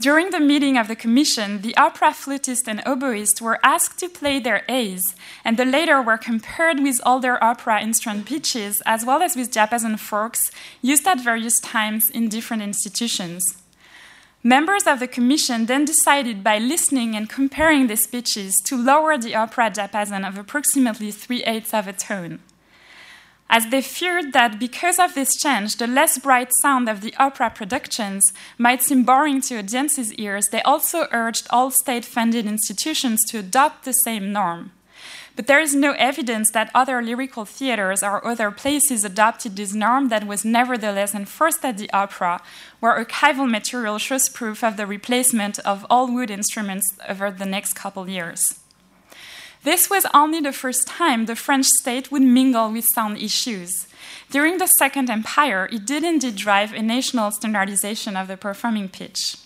[0.00, 4.38] During the meeting of the commission, the opera flutist and oboist were asked to play
[4.38, 5.02] their A's,
[5.44, 9.98] and the latter were compared with older opera instrument pitches as well as with diapason
[9.98, 13.42] forks used at various times in different institutions.
[14.48, 19.34] Members of the commission then decided by listening and comparing the speeches to lower the
[19.34, 22.38] opera diapason of approximately three eighths of a tone.
[23.50, 27.50] As they feared that because of this change, the less bright sound of the opera
[27.50, 33.40] productions might seem boring to audiences' ears, they also urged all state funded institutions to
[33.40, 34.72] adopt the same norm.
[35.38, 40.08] But there is no evidence that other lyrical theaters or other places adopted this norm
[40.08, 42.42] that was nevertheless enforced at the opera,
[42.80, 47.74] where archival material shows proof of the replacement of all wood instruments over the next
[47.74, 48.58] couple years.
[49.62, 53.86] This was only the first time the French state would mingle with sound issues.
[54.32, 59.36] During the Second Empire, it did indeed drive a national standardization of the performing pitch.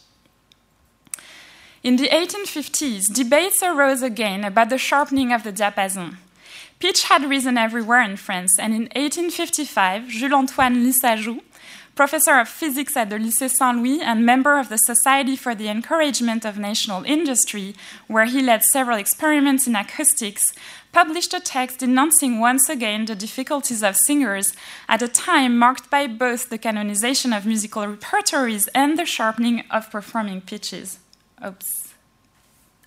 [1.84, 6.14] In the 1850s, debates arose again about the sharpening of the diapason.
[6.78, 11.40] Pitch had risen everywhere in France, and in 1855, Jules Antoine Lissajous,
[11.96, 15.68] professor of physics at the Lycée Saint Louis and member of the Society for the
[15.68, 17.74] Encouragement of National Industry,
[18.06, 20.44] where he led several experiments in acoustics,
[20.92, 24.52] published a text denouncing once again the difficulties of singers
[24.88, 29.90] at a time marked by both the canonization of musical repertories and the sharpening of
[29.90, 31.00] performing pitches.
[31.44, 31.92] Oops.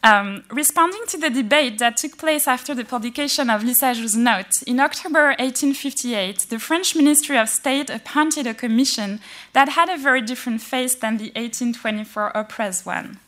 [0.06, 4.80] Um, responding to the debate that took place after the publication of Lissajous' note, in
[4.80, 9.19] October 1858, the French Ministry of State appointed a commission
[9.53, 13.19] that had a very different face than the 1824 Opera's one.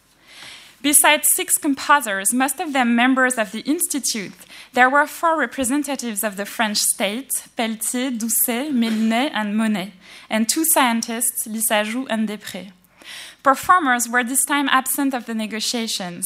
[0.83, 4.33] Besides six composers, most of them members of the Institute,
[4.73, 9.93] there were four representatives of the French state Pelletier, Doucet, Mélinet, and Monnais,
[10.29, 12.71] and two scientists, Lissajous and Despretz.
[13.47, 16.25] Performers were this time absent of the negotiations.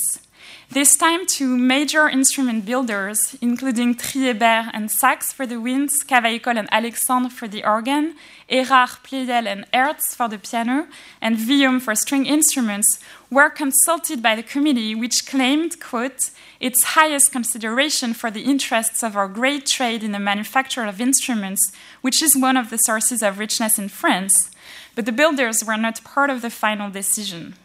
[0.72, 6.68] this time to major instrument builders, including Triebert and Sax for the winds, Cavaillé-Coll and
[6.72, 8.16] Alexandre for the organ,
[8.50, 10.88] Erard, Pleyel, and Herz for the piano,
[11.22, 17.32] and Vuillaume for string instruments, were consulted by the committee, which claimed, quote, its highest
[17.32, 21.62] consideration for the interests of our great trade in the manufacture of instruments,
[22.02, 24.50] which is one of the sources of richness in France.
[24.96, 27.56] But the builders were not part of the final decision.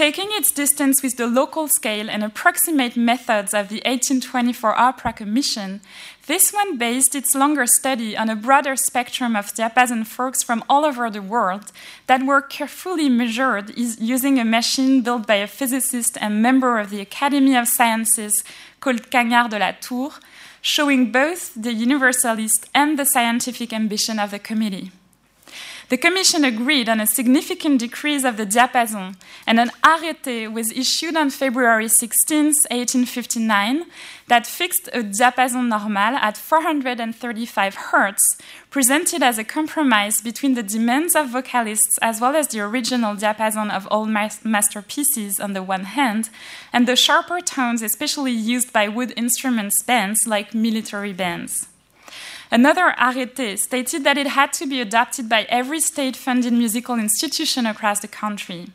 [0.00, 5.82] Taking its distance with the local scale and approximate methods of the 1824 Opera Commission,
[6.26, 10.86] this one based its longer study on a broader spectrum of diapason forks from all
[10.86, 11.70] over the world
[12.06, 17.00] that were carefully measured using a machine built by a physicist and member of the
[17.02, 18.42] Academy of Sciences
[18.80, 20.12] called Cagnard de la Tour,
[20.62, 24.92] showing both the universalist and the scientific ambition of the committee.
[25.90, 31.16] The Commission agreed on a significant decrease of the diapason, and an arrêté was issued
[31.16, 33.86] on February 16, 1859,
[34.28, 38.16] that fixed a diapason normal at 435 Hz,
[38.70, 43.68] presented as a compromise between the demands of vocalists as well as the original diapason
[43.68, 46.30] of all masterpieces on the one hand,
[46.72, 51.66] and the sharper tones especially used by wood instruments bands like military bands.
[52.50, 57.64] Another arrêté stated that it had to be adopted by every state funded musical institution
[57.64, 58.66] across the country.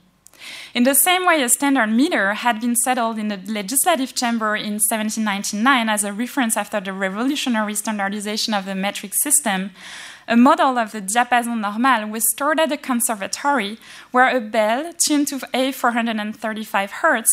[0.73, 4.73] In the same way, a standard meter had been settled in the legislative chamber in
[4.73, 9.71] 1799 as a reference after the revolutionary standardization of the metric system,
[10.27, 13.77] a model of the diapason normal was stored at the conservatory,
[14.11, 17.25] where a bell tuned to A435 Hz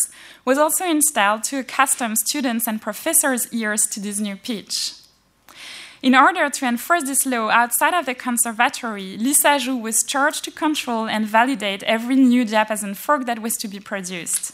[0.45, 4.93] was also installed to accustom students and professors' ears to this new pitch.
[6.03, 11.07] In order to enforce this law outside of the conservatory, Lissajous was charged to control
[11.07, 14.51] and validate every new diapason fork that was to be produced.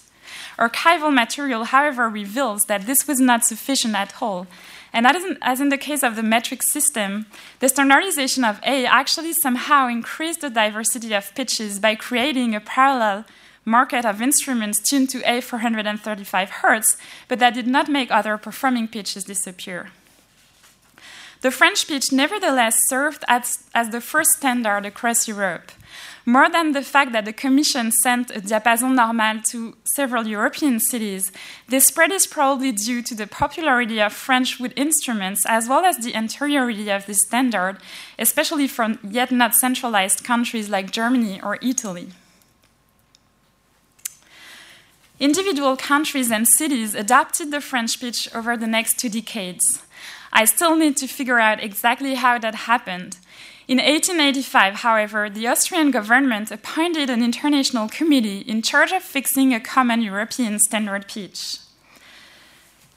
[0.59, 4.45] Archival material, however, reveals that this was not sufficient at all.
[4.93, 5.07] And
[5.41, 7.25] as in the case of the metric system,
[7.61, 13.25] the standardization of A actually somehow increased the diversity of pitches by creating a parallel
[13.65, 16.95] market of instruments tuned to A435 Hz,
[17.27, 19.89] but that did not make other performing pitches disappear.
[21.41, 25.71] The French pitch nevertheless served as, as the first standard across Europe.
[26.25, 31.31] More than the fact that the Commission sent a diapason normal to several European cities,
[31.69, 35.97] this spread is probably due to the popularity of French wood instruments as well as
[35.97, 37.77] the anteriority of this standard,
[38.19, 42.09] especially from yet not centralized countries like Germany or Italy.
[45.19, 49.83] Individual countries and cities adopted the French pitch over the next two decades.
[50.31, 53.17] I still need to figure out exactly how that happened.
[53.67, 59.59] In 1885, however, the Austrian government appointed an international committee in charge of fixing a
[59.59, 61.59] common European standard pitch.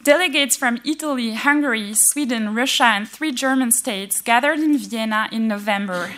[0.02, 6.12] Delegates from Italy, Hungary, Sweden, Russia, and three German states gathered in Vienna in November.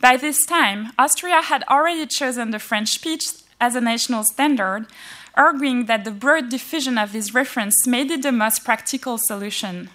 [0.00, 3.24] By this time, Austria had already chosen the French pitch
[3.58, 4.86] as a national standard,
[5.34, 9.88] arguing that the broad diffusion of this reference made it the most practical solution.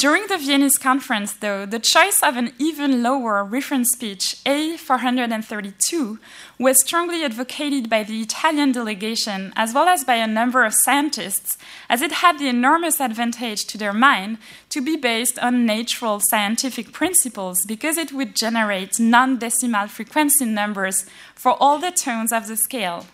[0.00, 6.18] During the Viennese conference, though, the choice of an even lower reference pitch, A432,
[6.58, 11.58] was strongly advocated by the Italian delegation as well as by a number of scientists,
[11.90, 14.38] as it had the enormous advantage to their mind
[14.70, 21.04] to be based on natural scientific principles because it would generate non decimal frequency numbers
[21.34, 23.04] for all the tones of the scale.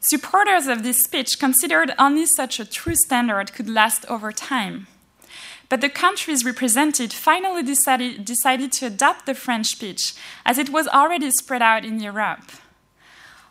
[0.00, 4.86] Supporters of this pitch considered only such a true standard could last over time.
[5.68, 10.14] But the countries represented finally decided, decided to adopt the French pitch,
[10.46, 12.50] as it was already spread out in Europe.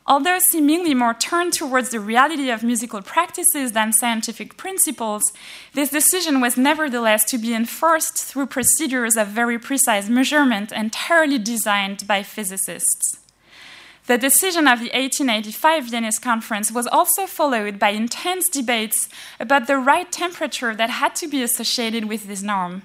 [0.09, 5.21] Although seemingly more turned towards the reality of musical practices than scientific principles,
[5.73, 12.07] this decision was nevertheless to be enforced through procedures of very precise measurement entirely designed
[12.07, 13.19] by physicists.
[14.07, 19.77] The decision of the 1885 Viennese Conference was also followed by intense debates about the
[19.77, 22.83] right temperature that had to be associated with this norm.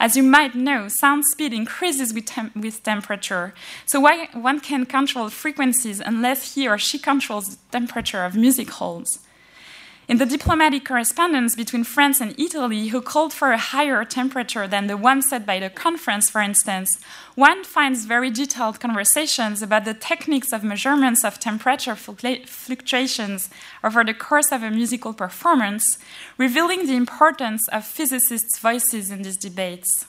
[0.00, 3.54] As you might know, sound speed increases with, with temperature,
[3.86, 8.68] so why one can control frequencies unless he or she controls the temperature of music
[8.70, 9.20] halls.
[10.08, 14.86] In the diplomatic correspondence between France and Italy, who called for a higher temperature than
[14.86, 16.88] the one set by the conference, for instance,
[17.34, 23.50] one finds very detailed conversations about the techniques of measurements of temperature fluctuations
[23.82, 25.98] over the course of a musical performance,
[26.38, 30.06] revealing the importance of physicists' voices in these debates.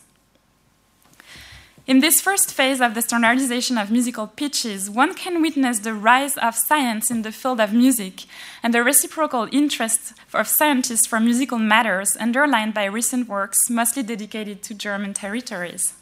[1.88, 6.38] In this first phase of the standardization of musical pitches, one can witness the rise
[6.38, 8.26] of science in the field of music
[8.62, 14.62] and the reciprocal interest of scientists for musical matters underlined by recent works mostly dedicated
[14.64, 15.94] to German territories.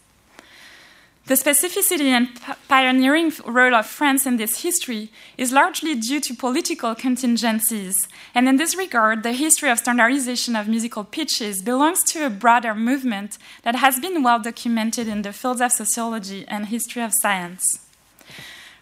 [1.28, 2.30] The specificity and
[2.68, 7.96] pioneering role of France in this history is largely due to political contingencies,
[8.36, 12.76] and in this regard, the history of standardization of musical pitches belongs to a broader
[12.76, 17.64] movement that has been well documented in the fields of sociology and history of science.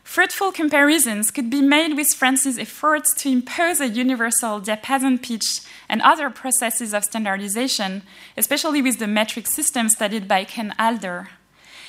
[0.03, 6.01] Fruitful comparisons could be made with France's efforts to impose a universal diapason pitch and
[6.01, 8.01] other processes of standardization,
[8.35, 11.29] especially with the metric system studied by Ken Alder.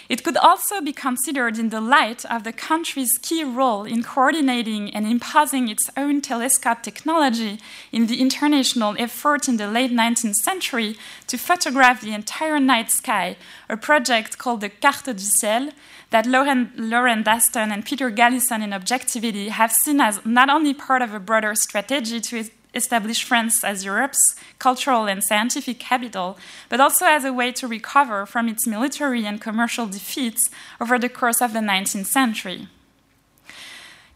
[0.08, 4.94] It could also be considered in the light of the country's key role in coordinating
[4.94, 7.58] and imposing its own telescope technology
[7.91, 13.36] in the international effort in the late 19th century to photograph the entire night sky,
[13.68, 15.70] a project called the Carte du Ciel
[16.10, 21.02] that Lauren, Lauren Daston and Peter Galison in Objectivity have seen as not only part
[21.02, 24.20] of a broader strategy to establish France as Europe's
[24.58, 26.38] cultural and scientific capital,
[26.68, 31.08] but also as a way to recover from its military and commercial defeats over the
[31.08, 32.68] course of the 19th century.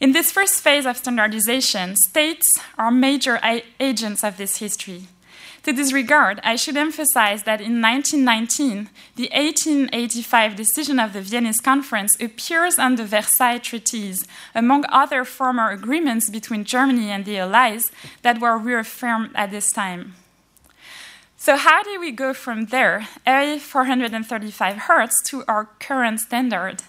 [0.00, 2.46] In this first phase of standardization, states
[2.76, 3.40] are major
[3.80, 5.08] agents of this history.
[5.68, 11.60] To this regard, I should emphasize that in 1919, the 1885 decision of the Viennese
[11.60, 17.92] Conference appears on the Versailles Treaties, among other former agreements between Germany and the Allies
[18.22, 20.14] that were reaffirmed at this time.
[21.36, 26.82] So, how do we go from there, A 435 Hz, to our current standard?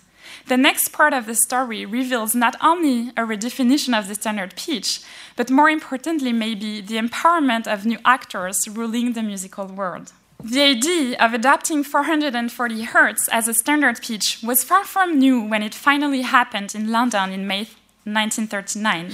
[0.50, 5.00] The next part of the story reveals not only a redefinition of the standard pitch,
[5.36, 10.12] but more importantly, maybe the empowerment of new actors ruling the musical world.
[10.44, 15.62] The idea of adopting 440 Hz as a standard pitch was far from new when
[15.62, 17.68] it finally happened in London in May
[18.06, 19.14] 1939.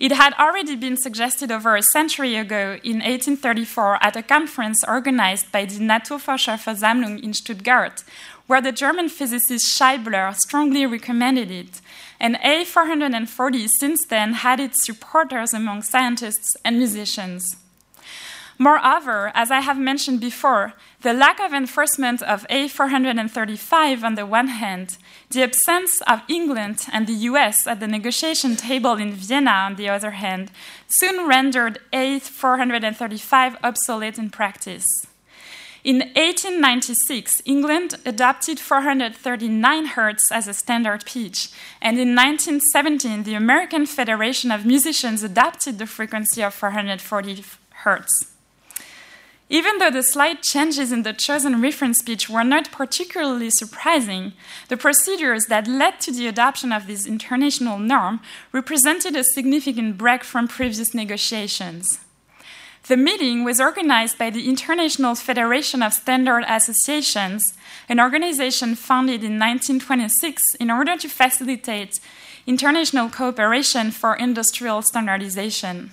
[0.00, 5.52] It had already been suggested over a century ago in 1834 at a conference organized
[5.52, 8.02] by the Naturforscherversammlung in Stuttgart,
[8.50, 11.80] where the German physicist Scheibler strongly recommended it,
[12.18, 17.44] and A440 since then had its supporters among scientists and musicians.
[18.58, 20.72] Moreover, as I have mentioned before,
[21.02, 24.98] the lack of enforcement of A435 on the one hand,
[25.30, 29.88] the absence of England and the US at the negotiation table in Vienna on the
[29.88, 30.50] other hand,
[30.98, 34.84] soon rendered A435 obsolete in practice.
[35.82, 41.48] In 1896, England adopted 439 Hz as a standard pitch,
[41.80, 47.44] and in 1917, the American Federation of Musicians adopted the frequency of 440
[47.84, 48.08] Hz.
[49.48, 54.34] Even though the slight changes in the chosen reference pitch were not particularly surprising,
[54.68, 58.20] the procedures that led to the adoption of this international norm
[58.52, 62.00] represented a significant break from previous negotiations.
[62.88, 67.42] The meeting was organized by the International Federation of Standard Associations,
[67.88, 72.00] an organization founded in 1926 in order to facilitate
[72.46, 75.92] international cooperation for industrial standardization.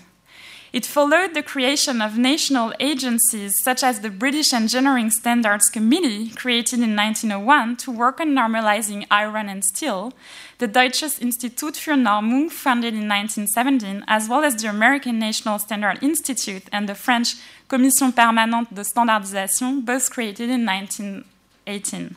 [0.73, 6.79] It followed the creation of national agencies such as the British Engineering Standards Committee, created
[6.79, 10.13] in 1901 to work on normalizing iron and steel,
[10.57, 15.99] the Deutsches Institut für Normung, founded in 1917, as well as the American National Standard
[16.01, 17.35] Institute and the French
[17.67, 22.15] Commission Permanente de Standardisation, both created in 1918.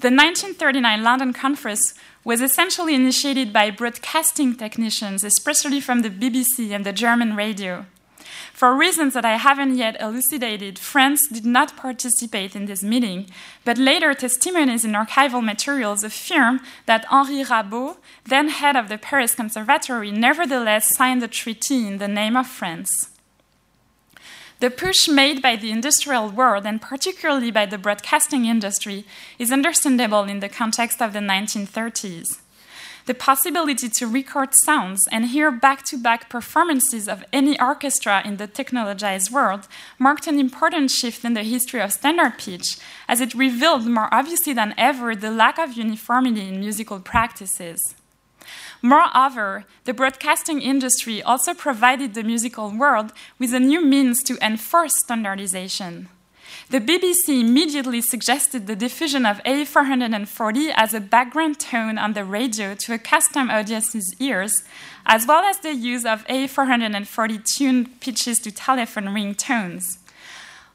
[0.00, 1.94] The 1939 London Conference
[2.24, 7.86] was essentially initiated by broadcasting technicians, especially from the BBC and the German radio.
[8.52, 13.26] For reasons that I haven't yet elucidated, France did not participate in this meeting,
[13.64, 19.34] but later testimonies in archival materials affirm that Henri Rabaud, then head of the Paris
[19.34, 23.11] Conservatory, nevertheless signed the treaty in the name of France.
[24.62, 29.04] The push made by the industrial world, and particularly by the broadcasting industry,
[29.36, 32.38] is understandable in the context of the 1930s.
[33.06, 38.36] The possibility to record sounds and hear back to back performances of any orchestra in
[38.36, 39.66] the technologized world
[39.98, 42.76] marked an important shift in the history of standard pitch,
[43.08, 47.96] as it revealed more obviously than ever the lack of uniformity in musical practices.
[48.82, 54.92] Moreover, the broadcasting industry also provided the musical world with a new means to enforce
[55.04, 56.08] standardization.
[56.68, 62.74] The BBC immediately suggested the diffusion of A440 as a background tone on the radio
[62.74, 64.62] to accustom audience's ears,
[65.06, 69.98] as well as the use of A440 tuned pitches to telephone ring tones.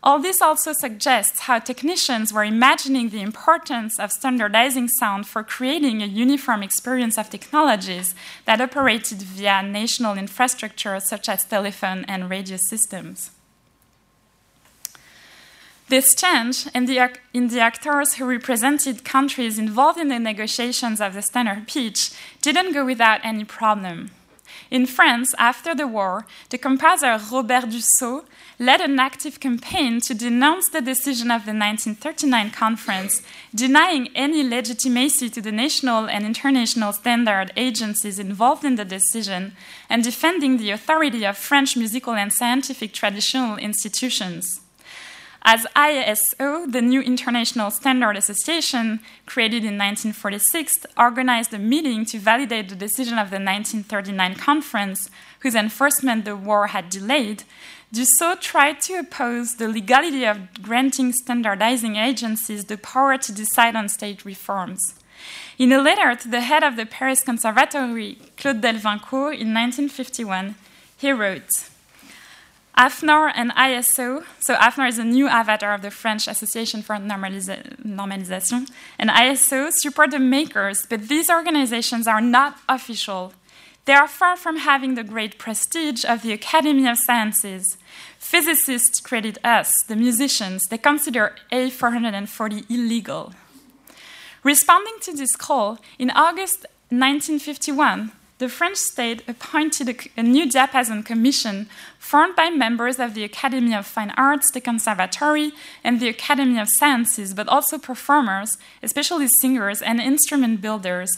[0.08, 6.02] All this also suggests how technicians were imagining the importance of standardizing sound for creating
[6.02, 12.56] a uniform experience of technologies that operated via national infrastructure such as telephone and radio
[12.70, 13.32] systems.
[15.90, 21.16] This change in the, in the actors who represented countries involved in the negotiations of
[21.16, 22.12] the standard pitch
[22.42, 24.12] didn't go without any problem.
[24.70, 28.26] In France, after the war, the composer Robert Dussaut
[28.60, 33.22] led an active campaign to denounce the decision of the 1939 conference,
[33.54, 39.56] denying any legitimacy to the national and international standard agencies involved in the decision,
[39.90, 44.62] and defending the authority of French musical and scientific traditional institutions.
[45.50, 52.68] As ISO, the new International Standard Association, created in 1946, organized a meeting to validate
[52.68, 55.10] the decision of the 1939 conference,
[55.40, 57.46] whose enforcement the war had delayed,
[57.94, 63.88] Dussaut tried to oppose the legality of granting standardizing agencies the power to decide on
[63.88, 64.96] state reforms.
[65.58, 70.56] In a letter to the head of the Paris Conservatory, Claude Delvincourt, in 1951,
[70.98, 71.50] he wrote,
[72.78, 78.70] AFNOR and ISO, so AFNOR is a new avatar of the French Association for Normalization,
[79.00, 83.34] and ISO support the makers, but these organizations are not official.
[83.86, 87.66] They are far from having the great prestige of the Academy of Sciences.
[88.20, 93.34] Physicists credit us, the musicians, they consider A440 illegal.
[94.44, 101.04] Responding to this call, in August 1951, the French state appointed a, a, new diapason
[101.04, 101.68] commission
[101.98, 106.70] formed by members of the Academy of Fine Arts, the Conservatory, and the Academy of
[106.70, 111.10] Sciences, but also performers, especially singers and instrument builders.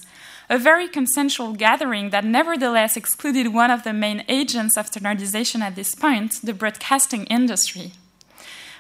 [0.49, 5.75] A very consensual gathering that nevertheless excluded one of the main agents of standardization at
[5.75, 7.91] this point, the broadcasting industry.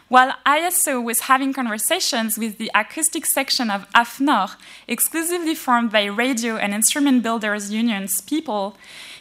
[0.09, 4.55] While ISO was having conversations with the acoustic section of AFNOR,
[4.87, 8.75] exclusively formed by radio and instrument builders unions people,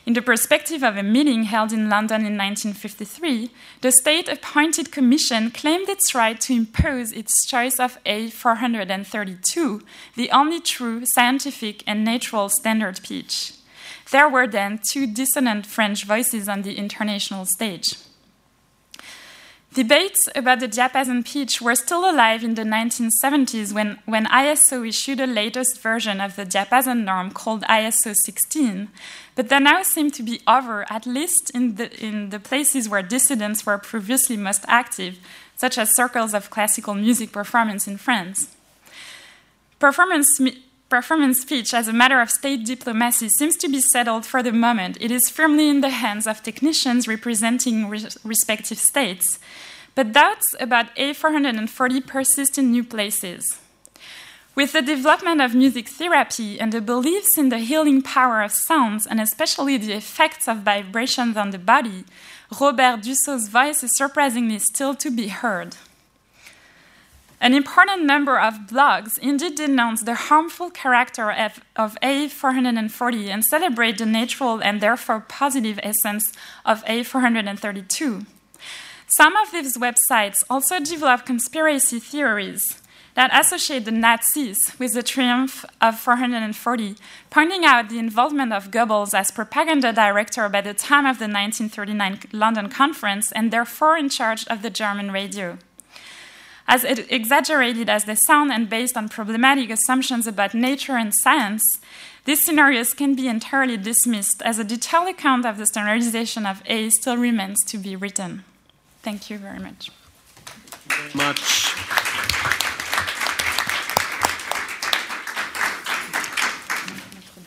[0.06, 3.50] in the perspective of a meeting held in London in 1953,
[3.82, 9.82] the state appointed commission claimed its right to impose its choice of A432,
[10.16, 13.52] the only true scientific and natural standard pitch.
[14.10, 18.07] There were then two dissonant French voices on the international stage.
[19.78, 25.20] Debates about the diapason pitch were still alive in the 1970s when, when ISO issued
[25.20, 28.88] a latest version of the diapason norm called ISO 16,
[29.36, 33.04] but they now seem to be over, at least in the, in the places where
[33.04, 35.20] dissidents were previously most active,
[35.54, 38.56] such as circles of classical music performance in France.
[39.78, 40.40] Performance
[40.88, 44.96] performance speech as a matter of state diplomacy seems to be settled for the moment.
[45.00, 49.38] It is firmly in the hands of technicians representing re- respective states.
[49.98, 53.58] But doubts about A440 persist in new places.
[54.54, 59.08] With the development of music therapy and the beliefs in the healing power of sounds,
[59.08, 62.04] and especially the effects of vibrations on the body,
[62.60, 65.74] Robert Dussaut's voice is surprisingly still to be heard.
[67.40, 73.98] An important number of blogs indeed denounce the harmful character of, of A440 and celebrate
[73.98, 76.32] the natural and therefore positive essence
[76.64, 78.26] of A432.
[79.16, 82.78] Some of these websites also develop conspiracy theories
[83.14, 86.94] that associate the Nazis with the triumph of 440,
[87.30, 92.20] pointing out the involvement of Goebbels as propaganda director by the time of the 1939
[92.32, 95.56] London conference and therefore in charge of the German radio.
[96.68, 101.62] As exaggerated as they sound and based on problematic assumptions about nature and science,
[102.26, 106.90] these scenarios can be entirely dismissed as a detailed account of the standardization of A
[106.90, 108.44] still remains to be written.
[109.08, 109.90] Thank you very much.
[111.14, 111.40] much.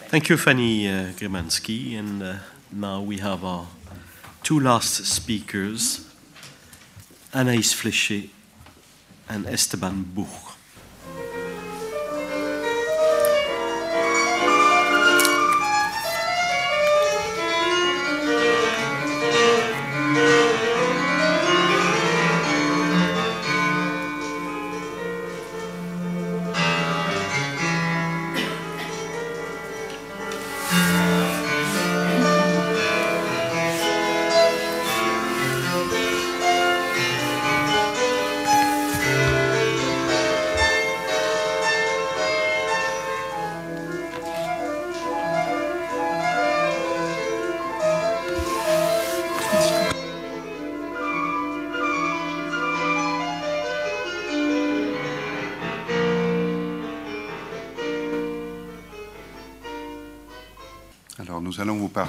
[0.10, 2.00] Thank you, Fanny uh, Gribenski.
[2.00, 2.34] And uh,
[2.72, 3.68] now we have our
[4.42, 6.10] two last speakers,
[7.32, 8.32] Anaïs Fléchet
[9.30, 10.51] and Esteban Buch.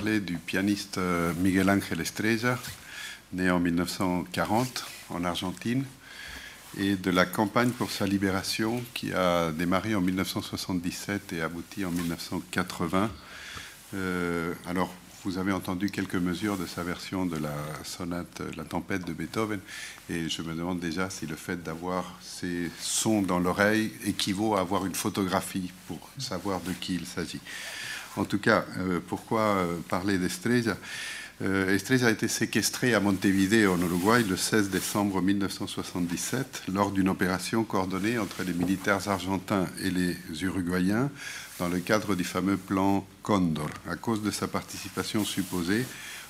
[0.03, 2.59] Du pianiste euh, Miguel Ángel Estrella,
[3.33, 5.85] né en 1940 en Argentine,
[6.77, 11.93] et de la campagne pour sa libération qui a démarré en 1977 et abouti en
[11.93, 13.11] 1980.
[13.95, 14.93] Euh, alors,
[15.25, 19.61] vous avez entendu quelques mesures de sa version de la sonate La tempête de Beethoven,
[20.11, 24.61] et je me demande déjà si le fait d'avoir ces sons dans l'oreille équivaut à
[24.61, 27.41] avoir une photographie pour savoir de qui il s'agit.
[28.17, 30.77] En tout cas, euh, pourquoi euh, parler d'Estrella?
[31.41, 37.09] Euh, Estrella a été séquestré à Montevideo, en Uruguay, le 16 décembre 1977, lors d'une
[37.09, 41.11] opération coordonnée entre les militaires argentins et les uruguayens
[41.59, 45.87] dans le cadre du fameux plan Condor, à cause de sa participation supposée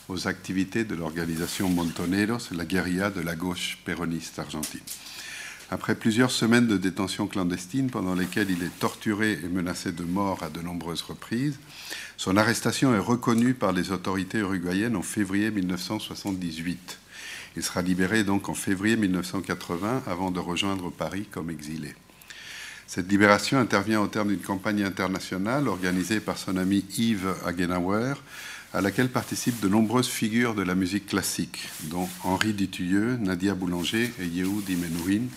[0.09, 4.81] aux activités de l'organisation Montoneros, la guérilla de la gauche péroniste argentine.
[5.73, 10.43] Après plusieurs semaines de détention clandestine pendant lesquelles il est torturé et menacé de mort
[10.43, 11.59] à de nombreuses reprises,
[12.19, 16.99] son arrestation est reconnue par les autorités uruguayennes en février 1978.
[17.57, 21.95] Il sera libéré donc en février 1980 avant de rejoindre Paris comme exilé.
[22.87, 28.13] Cette libération intervient au terme d'une campagne internationale organisée par son ami Yves Agenauer,
[28.75, 34.13] à laquelle participent de nombreuses figures de la musique classique, dont Henri Dutilleux, Nadia Boulanger
[34.21, 35.29] et Yehoudi Menouhin,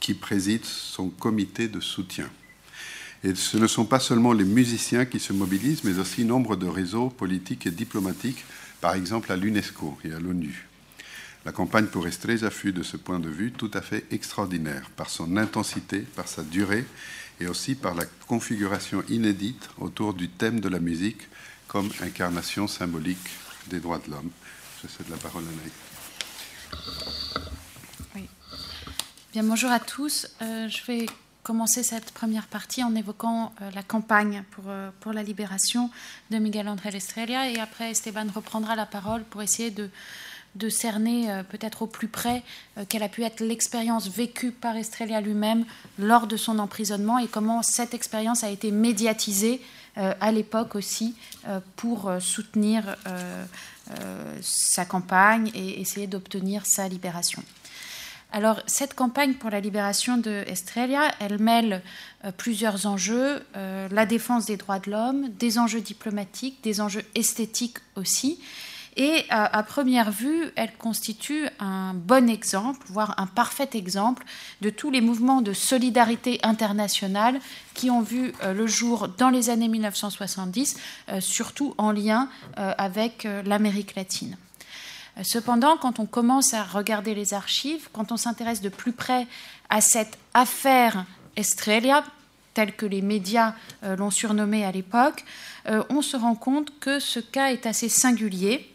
[0.00, 2.28] qui président son comité de soutien.
[3.24, 6.66] Et ce ne sont pas seulement les musiciens qui se mobilisent, mais aussi nombre de
[6.66, 8.44] réseaux politiques et diplomatiques,
[8.80, 10.68] par exemple à l'UNESCO et à l'ONU.
[11.44, 15.10] La campagne pour Estrella fut, de ce point de vue, tout à fait extraordinaire, par
[15.10, 16.84] son intensité, par sa durée,
[17.40, 21.28] et aussi par la configuration inédite autour du thème de la musique
[21.68, 23.28] comme incarnation symbolique
[23.68, 24.30] des droits de l'homme.
[24.82, 27.57] Je cède la parole à Naïf.
[29.34, 30.26] Bien, bonjour à tous.
[30.40, 31.04] Euh, je vais
[31.42, 35.90] commencer cette première partie en évoquant euh, la campagne pour, euh, pour la libération
[36.30, 39.90] de Miguel André Estrella et après Esteban reprendra la parole pour essayer de,
[40.54, 42.42] de cerner peut-être au plus près
[42.88, 45.66] quelle a pu être l'expérience vécue par Estrella lui-même
[45.98, 49.60] lors de son emprisonnement et comment cette expérience a été médiatisée
[49.96, 51.14] à l'époque aussi
[51.76, 52.96] pour soutenir
[54.40, 57.42] sa campagne et essayer d'obtenir sa libération.
[58.30, 61.82] Alors, cette campagne pour la libération de Estrella, elle mêle
[62.24, 67.04] euh, plusieurs enjeux euh, la défense des droits de l'homme, des enjeux diplomatiques, des enjeux
[67.14, 68.38] esthétiques aussi.
[68.96, 74.24] Et à, première vue, elle constitue un bon exemple, voire un parfait exemple,
[74.60, 77.38] de tous les mouvements de solidarité internationale
[77.74, 80.76] qui ont vu euh, le jour dans les années 1970,
[81.20, 84.36] surtout en lien avec l'Amérique latine.
[85.22, 89.26] Cependant, quand on commence à regarder les archives, quand on s'intéresse de plus près
[89.68, 91.06] à cette affaire
[91.36, 92.04] Estrella,
[92.54, 95.24] telle que les médias euh, l'ont surnommée à l'époque,
[95.68, 98.68] euh, on se rend compte que ce cas est assez singulier,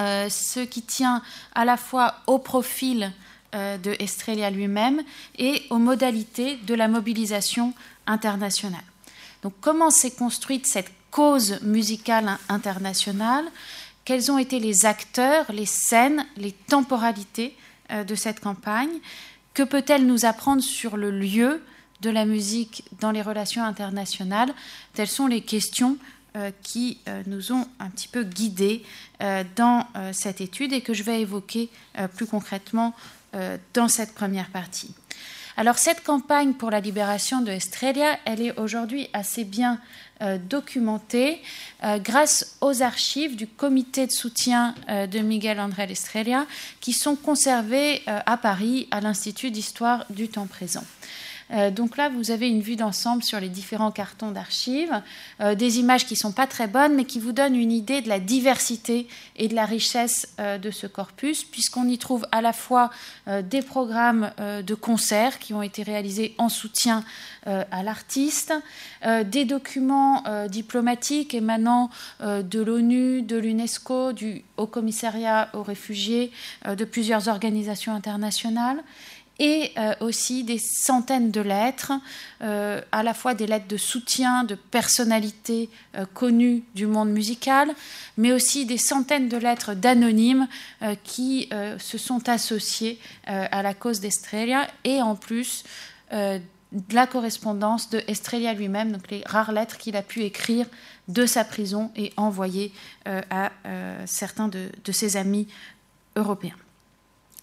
[0.00, 1.22] euh, ce qui tient
[1.54, 3.12] à la fois au profil
[3.52, 5.02] de Estrella lui-même
[5.36, 7.74] et aux modalités de la mobilisation
[8.06, 8.84] internationale.
[9.42, 13.44] Donc comment s'est construite cette cause musicale internationale?
[14.04, 17.56] Quels ont été les acteurs, les scènes, les temporalités
[17.90, 19.00] euh, de cette campagne
[19.54, 21.62] Que peut-elle nous apprendre sur le lieu
[22.00, 24.52] de la musique dans les relations internationales?
[24.94, 25.96] Telles sont les questions
[26.36, 28.82] euh, qui euh, nous ont un petit peu guidés
[29.54, 31.68] dans cette étude et que je vais évoquer
[32.16, 32.94] plus concrètement
[33.74, 34.94] dans cette première partie.
[35.58, 39.78] Alors cette campagne pour la libération de Estrella, elle est aujourd'hui assez bien
[40.22, 41.40] euh, documentée
[41.82, 46.46] euh, grâce aux archives du comité de soutien euh, de Miguel André Estrella
[46.80, 50.84] qui sont conservées à Paris à l'Institut d'histoire du temps présent.
[51.52, 55.02] Euh, donc là, vous avez une vue d'ensemble sur les différents cartons d'archives,
[55.40, 58.00] euh, des images qui ne sont pas très bonnes, mais qui vous donnent une idée
[58.00, 62.40] de la diversité et de la richesse euh, de ce corpus, puisqu'on y trouve à
[62.40, 62.90] la fois
[63.44, 67.04] des programmes de concerts qui ont été réalisés en soutien
[67.46, 68.52] à l'artiste,
[69.24, 76.32] des documents diplomatiques émanant de l'ONU, de l'UNESCO, du Haut Commissariat aux réfugiés,
[76.66, 78.82] de plusieurs organisations internationales
[79.40, 81.92] et euh, aussi des centaines de lettres,
[82.42, 87.74] euh, à la fois des lettres de soutien de personnalités euh, connues du monde musical,
[88.18, 90.46] mais aussi des centaines de lettres d'anonymes
[91.04, 95.64] qui se sont associés à la cause d'Estrella et en plus
[96.10, 100.66] la correspondance de Estrella lui-même, donc les rares lettres qu'il a pu écrire
[101.08, 102.72] de sa prison et envoyer
[103.06, 103.50] à
[104.04, 105.48] certains de ses amis
[106.16, 106.56] européens.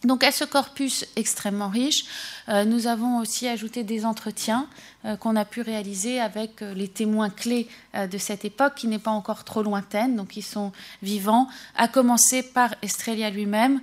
[0.03, 2.05] Donc à ce corpus extrêmement riche,
[2.49, 4.67] euh, nous avons aussi ajouté des entretiens
[5.05, 8.99] euh, qu'on a pu réaliser avec euh, les témoins clés de cette époque, qui n'est
[8.99, 13.81] pas encore trop lointaine, donc qui sont vivants, à commencer par Estrella lui-même,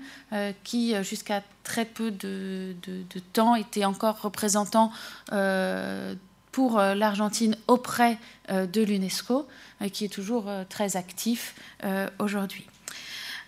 [0.63, 4.93] qui jusqu'à très peu de, de, temps était encore représentant
[6.53, 8.19] pour l'Argentine auprès
[8.49, 9.49] de l'UNESCO,
[9.93, 11.57] qui est toujours très actif
[12.21, 12.69] aujourd'hui.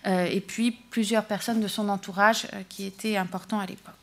[0.05, 3.93] Euh, et puis plusieurs personnes de son entourage euh, qui étaient importants à l'époque.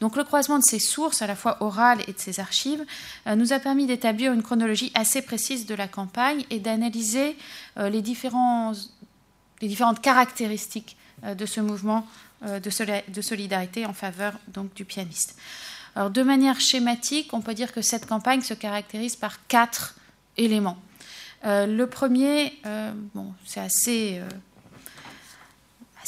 [0.00, 2.84] Donc le croisement de ces sources, à la fois orales et de ces archives,
[3.26, 7.36] euh, nous a permis d'établir une chronologie assez précise de la campagne et d'analyser
[7.76, 8.80] les, les différentes
[10.00, 12.06] caractéristiques de ce mouvement
[12.42, 15.36] de, solidarité en faveur donc, du pianiste.
[15.94, 19.94] Alors, de manière schématique, on peut dire que cette campagne se caractérise par quatre
[20.36, 20.76] éléments.
[21.44, 22.60] le premier,
[23.14, 24.20] bon, c'est assez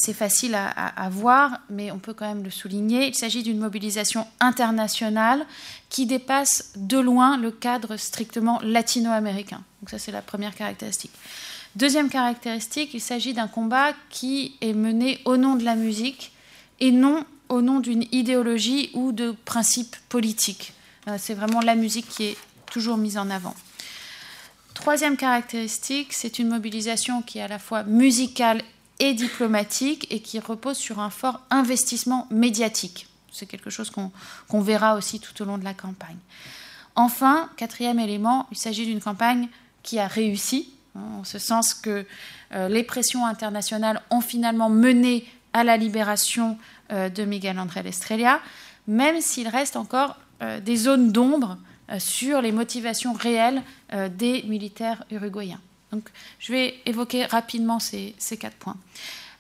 [0.01, 3.09] c'est facile à, voir, mais on peut quand même le souligner.
[3.09, 5.45] Il s'agit d'une mobilisation internationale
[5.89, 9.63] qui dépasse de loin le cadre strictement latino-américain.
[9.81, 11.11] Donc ça, c'est la première caractéristique.
[11.75, 16.33] Deuxième caractéristique, il s'agit d'un combat qui est mené au nom de la musique
[16.81, 20.75] et non au nom d'une idéologie ou de principes politiques.
[21.09, 22.37] Euh, c'est vraiment la musique qui est
[22.71, 23.55] toujours mise en avant.
[24.75, 28.63] Troisième caractéristique, c'est une mobilisation qui est à la fois musicale
[28.99, 33.07] et diplomatique et qui repose sur un fort investissement médiatique.
[33.31, 36.17] C'est quelque chose qu'on verra aussi tout au long de la campagne.
[36.97, 39.49] Enfin, quatrième élément, il s'agit d'une campagne
[39.85, 42.05] qui a réussi, hein, en ce sens que
[42.53, 46.59] euh, les pressions internationales ont finalement mené à la libération
[46.91, 48.41] euh, de Miguel André Estrella,
[48.89, 51.59] même s'il reste encore euh, des zones d'ombre
[51.99, 53.63] sur les motivations réelles
[54.11, 55.59] des militaires uruguayens.
[55.93, 56.09] Donc,
[56.39, 58.77] je vais évoquer rapidement ces, quatre points.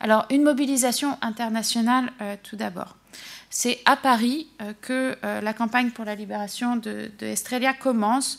[0.00, 2.96] Alors, une mobilisation internationale, euh, tout d'abord.
[3.50, 8.38] C'est à Paris euh, que euh, la campagne pour la libération de, Estrella commence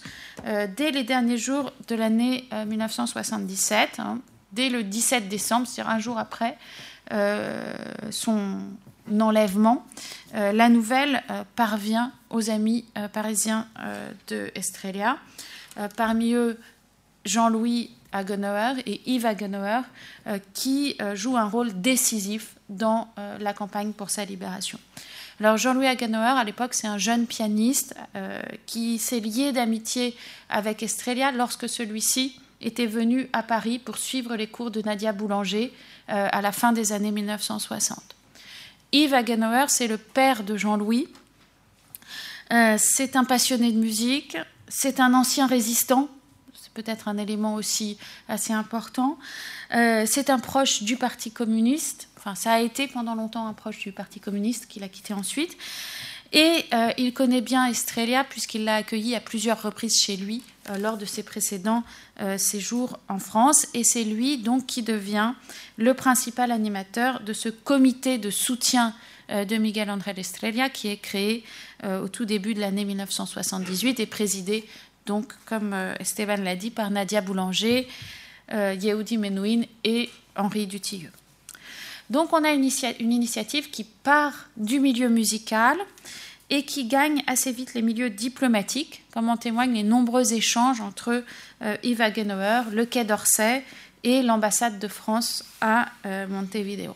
[0.78, 4.20] dès les derniers jours de l'année 1977, hein,
[4.54, 6.58] dès le 17 décembre, c'est-à-dire un jour après
[8.12, 8.60] son
[9.20, 9.86] enlèvement.
[10.34, 11.24] la nouvelle
[11.56, 13.68] parvient aux amis parisiens
[14.28, 15.18] de Estrella.
[15.98, 16.58] parmi eux,
[17.26, 19.82] Jean-Louis Agenauer et Yves Agenauer,
[20.28, 24.80] euh, qui euh, jouent un rôle décisif dans euh, la campagne pour sa libération.
[25.40, 27.96] Alors Jean-Louis Agenauer, à l'époque, c'est un jeune pianiste
[28.66, 30.14] qui s'est lié d'amitié
[30.50, 35.72] avec Estrella lorsque celui-ci était venu à Paris pour suivre les cours de Nadia Boulanger
[36.10, 38.18] à la fin des années 1960.
[38.92, 41.08] Yves Agenauer, c'est le père de Jean-Louis.
[42.50, 44.36] c'est un passionné de musique,
[44.68, 46.10] c'est un ancien résistant
[46.82, 47.98] peut-être un élément aussi
[48.30, 49.18] assez important.
[49.76, 53.80] Euh, c'est un proche du Parti communiste, enfin ça a été pendant longtemps un proche
[53.80, 55.58] du Parti communiste qu'il a quitté ensuite.
[56.32, 60.78] Et euh, il connaît bien Estrella puisqu'il l'a accueilli à plusieurs reprises chez lui euh,
[60.78, 61.84] lors de ses précédents
[62.38, 63.66] séjours en France.
[63.74, 65.34] Et c'est lui donc qui devient
[65.78, 68.94] le principal animateur de ce comité de soutien
[69.30, 71.46] de Miguel André Estrella qui est créé
[71.86, 74.68] au tout début de l'année 1978 et présidé
[75.06, 77.88] donc comme euh, Esteban l'a dit, par Nadia Boulanger,
[78.54, 81.12] euh, Yehudi Menouin et Henri Dutilleux.
[82.10, 82.64] Donc on a une,
[83.00, 85.78] initiative qui part du milieu musical
[86.50, 91.24] et qui gagne assez vite les milieux diplomatiques, comme en témoignent les nombreux échanges entre
[91.62, 92.02] euh, Yves
[92.72, 93.64] le Quai d'Orsay
[94.04, 95.90] et l'ambassade de France à
[96.30, 96.96] Montevideo.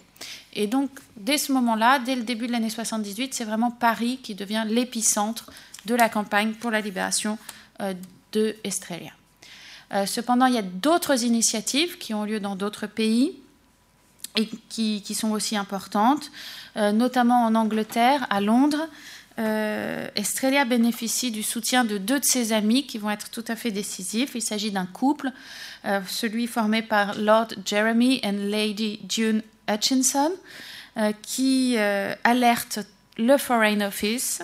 [0.54, 4.36] Et donc, dès ce moment-là, dès le début de l'année 78, c'est vraiment Paris qui
[4.36, 5.52] devient l'épicentre
[5.86, 9.12] de la campagne pour la libération euh, de Estrella.
[9.94, 13.38] Euh, cependant, il y a d'autres initiatives qui ont lieu dans d'autres pays
[14.36, 16.32] et qui, sont aussi importantes,
[16.76, 18.88] euh, notamment en Angleterre, à Londres.
[20.16, 23.72] Estrella bénéficie du soutien de deux de ses amis qui vont être tout à fait
[23.72, 24.36] décisifs.
[24.36, 25.32] Il s'agit d'un couple,
[26.08, 30.32] celui formé par Lord Jeremy et Lady June Hutchinson,
[31.24, 31.78] qui
[32.24, 32.82] alerte
[33.18, 34.44] le Foreign Office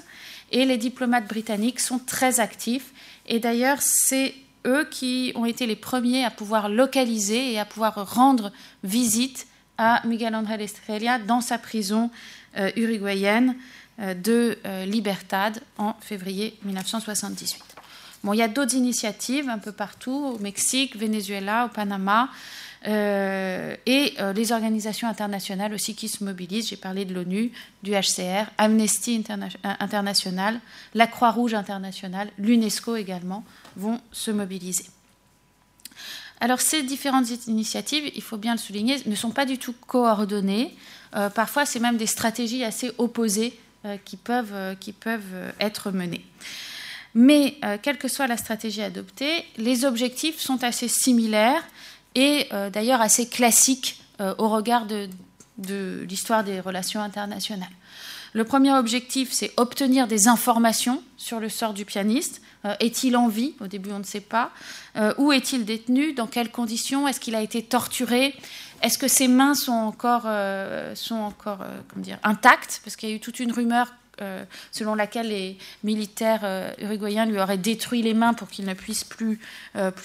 [0.51, 2.91] et les diplomates britanniques sont très actifs
[3.29, 4.33] et d'ailleurs, c'est
[4.65, 8.51] eux qui ont été les premiers à pouvoir localiser et à pouvoir rendre
[8.83, 12.09] visite à Miguel André Estrella dans sa prison
[12.57, 13.55] euh, uruguayenne
[13.99, 17.63] euh, de euh, Libertad en février 1978.
[18.23, 22.29] Bon, il y a d'autres initiatives un peu partout, au Mexique, Venezuela, au Panama,
[22.85, 26.69] et euh, les organisations internationales aussi qui se mobilisent.
[26.69, 27.51] J'ai parlé de l'ONU,
[27.83, 29.23] du HCR, Amnesty
[29.63, 30.59] International,
[30.93, 33.43] la Croix-Rouge internationale, l'UNESCO également
[33.75, 34.85] vont se mobiliser.
[36.39, 40.73] Alors ces différentes initiatives, il faut bien le souligner, ne sont pas du tout coordonnées.
[41.35, 43.59] parfois, c'est même des stratégies assez opposées
[44.05, 46.25] qui, peuvent, qui peuvent être menées.
[47.13, 51.63] Mais quelle que soit la stratégie adoptée, les objectifs sont assez similaires
[52.15, 55.07] et d'ailleurs assez classiques au regard de,
[56.07, 57.69] l'histoire des relations internationales.
[58.33, 62.41] Le premier objectif, c'est obtenir des informations sur le sort du pianiste.
[62.65, 63.55] Euh, est-il en vie?
[63.59, 64.51] Au début, on ne sait pas.
[64.97, 66.13] Euh, où est-il détenu?
[66.13, 67.07] Dans quelles conditions?
[67.07, 68.35] Est-ce qu'il a été torturé?
[68.83, 70.93] Est-ce que ses mains sont encore, euh,
[72.23, 72.81] intactes?
[72.83, 73.93] Parce qu'il y a eu toute une rumeur
[74.73, 79.39] selon laquelle les militaires uruguayens lui auraient détruit les mains pour qu'il ne puisse plus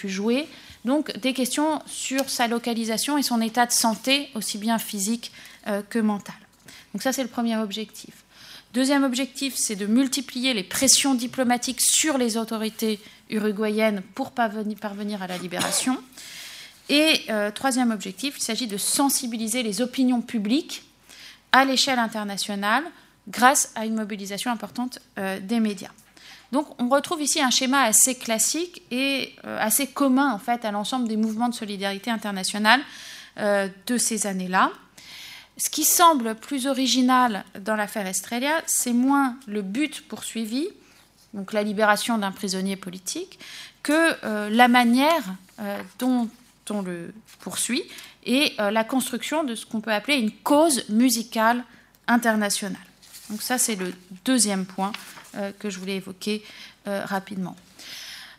[0.05, 0.47] jouer.
[0.85, 5.33] Donc des questions sur sa localisation et son état de santé, aussi bien physique
[5.89, 6.35] que mental.
[6.93, 8.25] Donc ça, c'est le premier objectif.
[8.75, 12.99] Deuxième objectif, c'est de multiplier les pressions diplomatiques sur les autorités
[13.31, 15.97] uruguayennes pour parvenir à la libération.
[16.89, 20.83] Et euh, troisième objectif, il s'agit de sensibiliser les opinions publiques
[21.53, 22.85] à l'échelle internationale
[23.29, 25.93] grâce à une mobilisation importante euh, des médias.
[26.55, 30.71] Donc on retrouve ici un schéma assez classique et euh, assez commun en fait à
[30.71, 32.81] l'ensemble des mouvements de solidarité internationale
[33.37, 34.71] de ces années-là.
[35.57, 40.69] Ce qui semble plus original dans l'affaire Estrella, c'est moins le but poursuivi,
[41.33, 43.39] donc la libération d'un prisonnier politique,
[43.83, 45.23] que euh, la manière
[45.61, 46.29] euh, dont
[46.71, 47.85] on le poursuit
[48.25, 51.63] et euh, la construction de ce qu'on peut appeler une cause musicale
[52.09, 52.81] internationale.
[53.31, 53.93] Donc ça, c'est le
[54.25, 54.93] deuxième point
[55.59, 56.45] que je voulais évoquer
[56.87, 57.57] rapidement.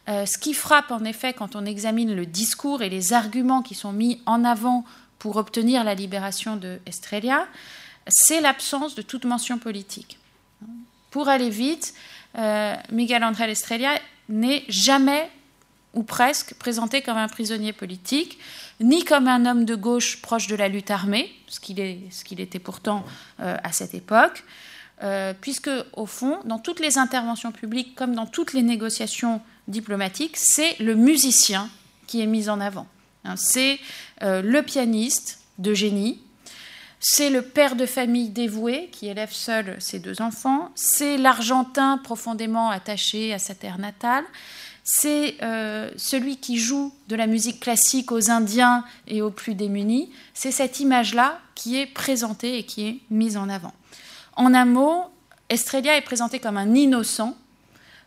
[0.07, 3.91] ce qui frappe en effet quand on examine le discours et les arguments qui sont
[3.91, 4.85] mis en avant
[5.19, 7.47] pour obtenir la libération de Estrella,
[8.07, 10.19] c'est l'absence de toute mention politique.
[11.11, 11.93] Pour aller vite,
[12.37, 13.99] euh, Miguel Ángel Estrella
[14.29, 15.29] n'est jamais
[15.93, 18.37] ou presque présenté comme un prisonnier politique,
[18.81, 21.79] ni comme un homme de gauche proche de la lutte armée, ce qu'il,
[22.41, 23.05] était pourtant
[23.39, 24.43] euh, à cette époque,
[25.03, 30.37] euh, puisque au fond, dans toutes les interventions publiques comme dans toutes les négociations diplomatiques,
[30.37, 31.69] c'est le musicien
[32.07, 32.87] qui est mis en avant.
[33.25, 33.79] Hein, c'est
[34.23, 36.21] euh, le pianiste de génie,
[36.99, 42.69] c'est le père de famille dévoué qui élève seul ses deux enfants, c'est l'Argentin profondément
[42.69, 44.23] attaché à sa terre natale,
[44.85, 50.11] c'est euh, celui qui joue de la musique classique aux Indiens et aux plus démunis.
[50.35, 53.73] C'est cette image-là qui est présentée et qui est mise en avant.
[54.35, 55.05] En un mot,
[55.49, 57.37] Estrella est présenté comme un innocent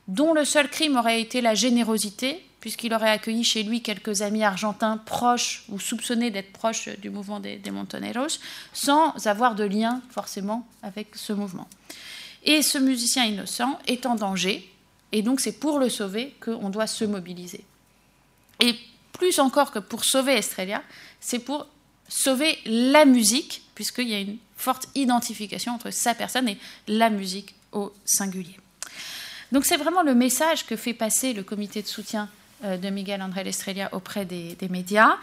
[0.08, 4.42] dont le seul crime aurait été la générosité puisqu'il aurait accueilli chez lui quelques amis
[4.42, 8.40] argentins proches ou soupçonnés d'être proches du mouvement des, Montoneros,
[8.72, 11.68] sans avoir de lien forcément avec ce mouvement.
[12.44, 14.68] Et ce musicien innocent est en danger,
[15.12, 17.64] et donc c'est pour le sauver qu'on doit se mobiliser.
[18.60, 18.74] Et
[19.12, 20.82] plus encore que pour sauver Estrella,
[21.20, 21.66] c'est pour
[22.08, 27.54] sauver la musique, puisqu'il y a une forte identification entre sa personne et la musique
[27.72, 28.56] au singulier.
[29.52, 32.28] Donc c'est vraiment le message que fait passer le comité de soutien
[32.64, 35.16] euh, de Miguel André Estrella auprès des, médias.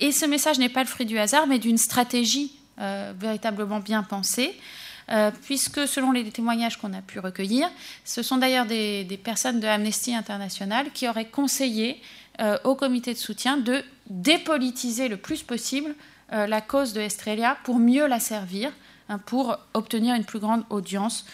[0.00, 4.02] Et ce message n'est pas le fruit du hasard, mais d'une stratégie euh, véritablement bien
[4.02, 4.54] pensée.
[5.10, 7.68] Euh, puisque selon les témoignages qu'on a pu recueillir,
[8.04, 12.00] ce sont d'ailleurs des, personnes de Amnesty International qui auraient conseillé
[12.64, 15.94] au comité de soutien de dépolitiser le plus possible
[16.30, 18.72] la cause de Estrella pour mieux la servir,
[19.08, 21.26] hein, pour obtenir une plus grande audience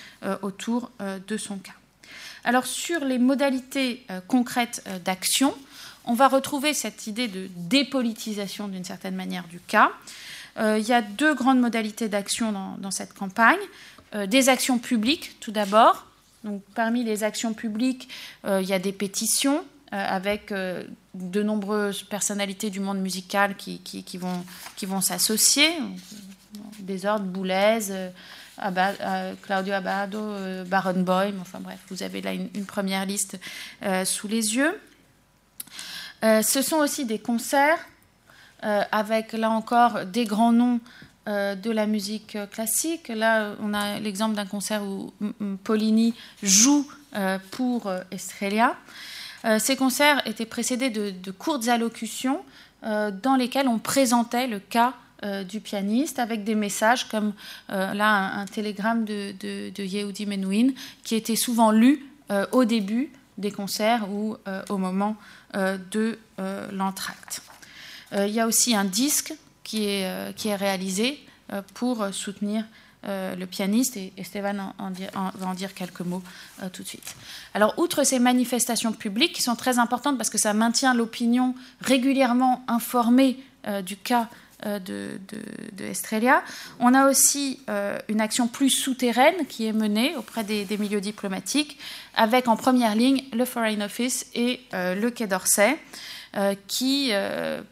[0.43, 1.73] autour de son cas.
[2.44, 5.55] Alors sur les modalités euh, concrètes euh, d'action,
[6.05, 9.93] on va retrouver cette idée de dépolitisation d'une certaine manière du cas.
[10.59, 13.59] Euh, il y a deux grandes modalités d'action dans, cette campagne.
[14.27, 16.07] des actions publiques, tout d'abord.
[16.43, 18.09] Donc, parmi les actions publiques,
[18.49, 19.62] il y a des pétitions
[19.93, 20.52] avec
[21.15, 25.69] de nombreuses personnalités du monde musical qui, vont, s'associer.
[26.78, 28.12] Des ordres, Boulez,
[28.60, 33.39] euh, Claudio Abado, euh, Baron Boym, enfin bref, vous avez là une, première liste
[33.83, 34.78] euh, sous les yeux.
[36.23, 37.78] ce sont aussi des concerts
[38.62, 40.81] avec, là encore, des grands noms
[41.27, 43.09] de la musique classique.
[43.09, 45.15] Là, on a l'exemple d'un concert où
[45.65, 46.86] Paulini joue
[47.52, 48.77] pour Estrella.
[49.59, 52.41] Ces concerts étaient précédés de, courtes allocutions
[52.83, 57.35] dans lesquelles on présentait le cas euh, du pianiste avec des messages comme
[57.69, 60.69] euh, là un, télégramme de, Yehudi Menuhin
[61.05, 64.36] qui était souvent lu euh, au début des concerts ou
[64.69, 65.17] au moment
[65.55, 66.19] de
[66.73, 67.43] l'entracte.
[68.12, 69.33] il y a aussi un disque
[69.65, 71.19] qui est, qui est réalisé
[71.73, 72.65] pour soutenir
[73.05, 76.23] le pianiste, et Esteban en, va en dire quelques mots
[76.73, 77.17] tout de suite.
[77.55, 82.62] Alors, outre ces manifestations publiques qui sont très importantes parce que ça maintient l'opinion régulièrement
[82.69, 83.39] informée
[83.85, 84.29] du cas
[84.67, 85.19] euh, de,
[85.79, 86.43] de, Estrella.
[86.81, 91.79] On a aussi euh, une action plus souterraine qui est menée auprès des, milieux diplomatiques,
[92.15, 95.79] avec en première ligne le Foreign Office et euh, le Quai d'Orsay.
[96.68, 97.10] Qui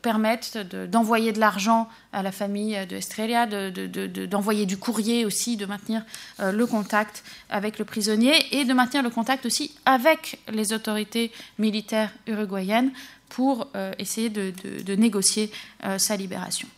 [0.03, 6.03] permettent d'envoyer de, l'argent à la famille de Estrella, d'envoyer du courrier aussi, de maintenir
[6.41, 12.11] le contact avec le prisonnier et de maintenir le contact aussi avec les autorités militaires
[12.27, 12.91] uruguayennes
[13.29, 15.53] pour essayer de, négocier
[15.99, 16.69] sa libération.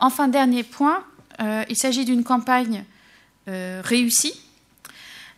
[0.00, 1.04] Enfin, dernier point,
[1.40, 2.84] euh, il s'agit d'une campagne
[3.48, 4.40] euh, réussie,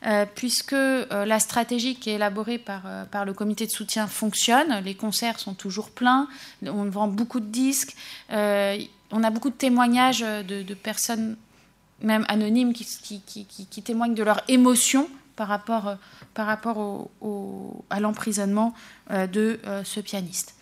[0.07, 4.83] euh, puisque la stratégie qui est élaborée par, par, le comité de soutien fonctionne.
[4.85, 6.29] Les concerts sont toujours pleins,
[6.63, 7.95] on vend beaucoup de disques,
[8.31, 11.37] on a beaucoup de témoignages de, personnes,
[12.03, 15.97] même anonymes, qui, témoignent de leur émotion par rapport,
[16.37, 17.09] rapport
[17.91, 18.75] à l'emprisonnement
[19.11, 20.55] de ce pianiste.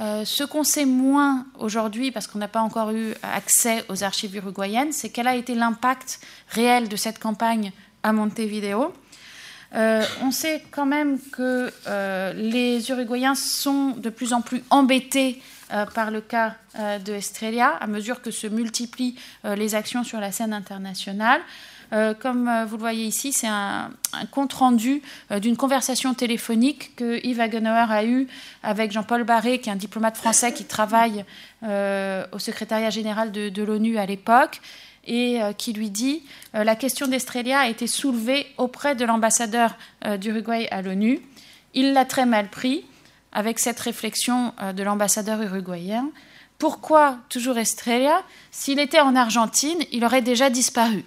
[0.00, 4.34] Euh, ce qu'on sait moins aujourd'hui, parce qu'on n'a pas encore eu accès aux archives
[4.34, 7.70] uruguayennes, c'est quel a été l'impact réel de cette campagne
[8.02, 8.92] à Montevideo.
[9.74, 15.40] Euh, on sait quand même que euh, les Uruguayens sont de plus en plus embêtés
[15.94, 19.14] par le cas de Estrella à mesure que se multiplient
[19.44, 21.40] les actions sur la scène internationale.
[21.92, 23.90] Euh, comme euh, vous le voyez ici, c'est un,
[24.30, 28.28] compte-rendu euh, d'une conversation téléphonique que Yves Hagenauer a eue
[28.62, 31.24] avec Jean-Paul Barré, qui est un diplomate français qui travaille
[31.62, 34.62] au secrétariat général de, l'ONU à l'époque
[35.06, 36.22] et qui lui dit
[36.52, 39.76] la question d'Estrella a été soulevée auprès de l'ambassadeur
[40.18, 41.20] d'Uruguay à l'ONU.
[41.74, 42.84] Il l'a très mal pris
[43.32, 46.10] avec cette réflexion de l'ambassadeur uruguayen.
[46.58, 48.22] Pourquoi toujours Estrella?
[48.50, 51.04] S'il était en Argentine, il aurait déjà disparu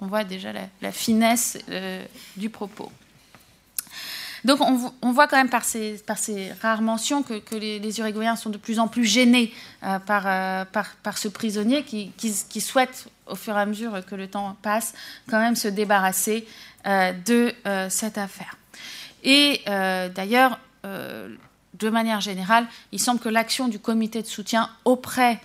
[0.00, 2.04] on voit déjà la, finesse euh,
[2.36, 2.90] du propos.
[4.46, 6.00] Donc on, voit quand même par ces,
[6.62, 9.52] rares mentions que, les, Uruguayens sont de plus en plus gênés
[9.82, 14.56] euh, euh, par, ce prisonnier qui, souhaite, au fur et à mesure que le temps
[14.62, 14.94] passe,
[15.28, 16.46] quand même se débarrasser
[16.84, 17.52] de
[17.88, 18.56] cette affaire.
[19.24, 25.40] Et d'ailleurs, de manière générale, il semble que l'action du comité de soutien auprès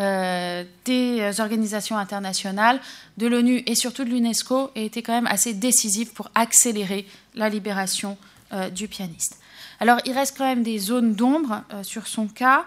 [0.00, 2.80] euh, des organisations internationales,
[3.18, 7.50] de l'ONU et surtout de l'UNESCO a été quand même assez décisive pour accélérer la
[7.50, 8.16] libération
[8.52, 9.38] euh, du pianiste.
[9.80, 12.64] Alors il reste quand même des zones d'ombre euh, sur son cas.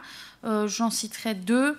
[0.68, 1.76] J'en citerai deux.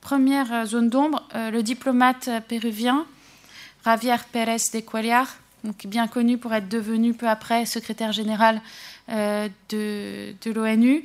[0.00, 3.06] première zone d'ombre, le diplomate péruvien
[3.84, 5.28] Javier Pérez de Cuellar,
[5.62, 8.60] donc bien connu pour être devenu peu après secrétaire général
[9.08, 11.04] de, de l'ONU,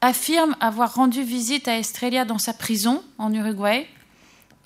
[0.00, 3.86] affirme avoir rendu visite à Estrella dans sa prison en Uruguay.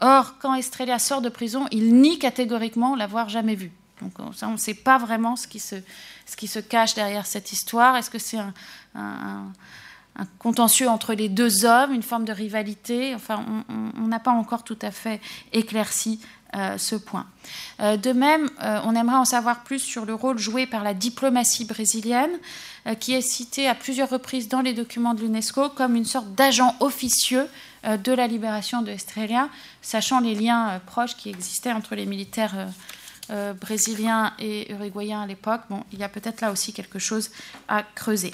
[0.01, 3.73] Or, quand Estrella sort de prison, il nie catégoriquement l'avoir jamais vue.
[4.03, 5.77] Donc, on ne sait pas vraiment ce qui, se,
[6.27, 7.97] ce qui se cache derrière cette histoire.
[7.97, 8.39] Est-ce que c'est
[8.95, 9.53] un,
[10.39, 13.15] contentieux entre les deux hommes, une forme de rivalité?
[13.15, 15.21] Enfin, on n'a pas encore tout à fait
[15.53, 16.21] éclairci
[16.55, 17.27] euh, ce point.
[17.81, 20.95] Euh, de même, euh, on aimerait en savoir plus sur le rôle joué par la
[20.95, 22.31] diplomatie brésilienne,
[23.01, 26.77] qui est citée à plusieurs reprises dans les documents de l'UNESCO comme une sorte d'agent
[26.79, 27.49] officieux
[27.83, 29.49] de la libération de Estrella,
[29.83, 32.69] sachant les liens proches qui existaient entre les militaires
[33.61, 35.63] brésiliens et uruguayens à l'époque.
[35.69, 37.31] Bon, il y a peut-être là aussi quelque chose
[37.69, 38.33] à creuser.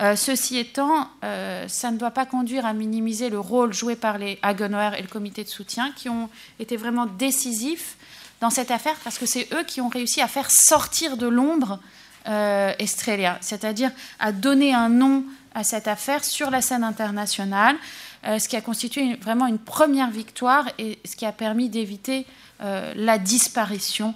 [0.00, 4.16] Euh, ceci étant, euh, ça ne doit pas conduire à minimiser le rôle joué par
[4.16, 7.96] les Hagenauer et le comité de soutien qui ont été vraiment décisifs
[8.40, 11.80] dans cette affaire parce que c'est eux qui ont réussi à faire sortir de l'ombre
[12.28, 15.24] euh, Estrella, c'est-à-dire à donner un nom
[15.54, 17.76] à cette affaire sur la scène internationale,
[18.22, 22.26] ce qui a constitué vraiment une première victoire et ce qui a permis d'éviter
[22.60, 24.14] la disparition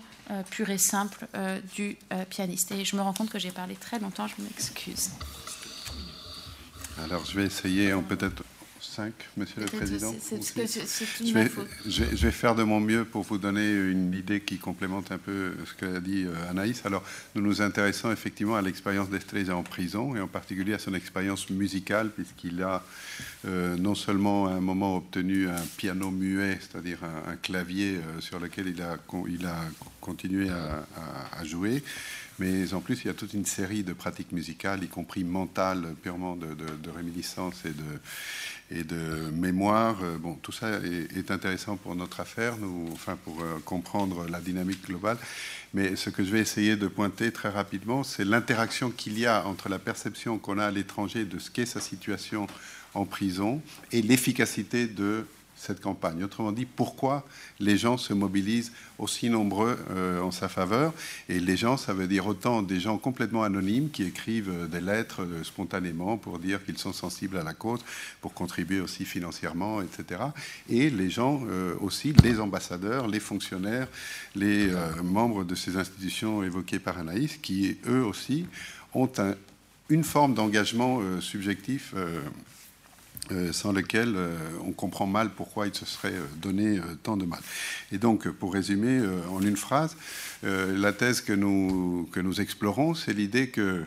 [0.51, 1.27] pure et simple
[1.75, 1.97] du
[2.31, 2.73] pianiste.
[2.73, 5.11] Et je me rends compte que j'ai parlé très longtemps, je m'excuse.
[7.03, 8.45] Alors, je vais essayer peut-être
[9.37, 10.15] Monsieur le Président.
[10.23, 11.51] je, vais,
[11.87, 15.55] je, vais, faire de mon mieux pour vous donner une idée qui complémente un peu
[15.67, 16.85] ce qu'a dit euh, Anaïs.
[16.85, 17.03] Alors,
[17.35, 21.51] nous nous intéressons effectivement à l'expérience d'Estrella en prison et en particulier à son expérience
[21.51, 22.83] musicale, puisqu'il a
[23.47, 28.39] euh, non seulement à un moment obtenu un piano muet, c'est-à-dire un, clavier euh, sur
[28.39, 28.97] lequel il a,
[29.29, 29.57] il a
[30.01, 30.87] continué à,
[31.39, 31.83] à jouer,
[32.39, 35.95] mais en plus, il y a toute une série de pratiques musicales, y compris mentales,
[36.03, 36.47] purement de,
[36.91, 39.97] réminiscence et de, et de mémoire.
[40.03, 44.41] Euh, bon, tout ça est, intéressant pour notre affaire, nous, enfin pour euh, comprendre la
[44.41, 45.19] dynamique globale.
[45.75, 49.47] Mais ce que je vais essayer de pointer très rapidement, c'est l'interaction qu'il y a
[49.47, 52.47] entre la perception qu'on a à l'étranger de ce qu'est sa situation
[52.95, 53.61] en prison
[53.93, 55.27] et l'efficacité de
[55.65, 57.25] cette campagne Autrement dit, pourquoi
[57.59, 60.93] les gens se mobilisent aussi nombreux euh, en sa faveur?
[61.29, 64.81] Et les gens, ça veut dire autant des gens complètement anonymes qui écrivent euh, des
[64.81, 67.81] lettres euh, spontanément pour dire qu'ils sont sensibles à la cause,
[68.21, 70.21] pour contribuer aussi financièrement, etc.
[70.69, 71.43] Et les gens
[71.81, 73.89] aussi, les ambassadeurs, les fonctionnaires,
[74.35, 74.71] les
[75.03, 78.47] membres de ces institutions évoquées par Anaïs, qui eux aussi
[78.95, 79.11] ont
[79.89, 81.95] une forme d'engagement subjectif
[83.53, 84.37] sans lequel euh,
[84.67, 87.41] on comprend mal pourquoi il se serait euh, donné tant de mal.
[87.93, 89.97] Et donc, pour résumer en une phrase,
[90.45, 93.85] la thèse que nous, que nous explorons, c'est l'idée que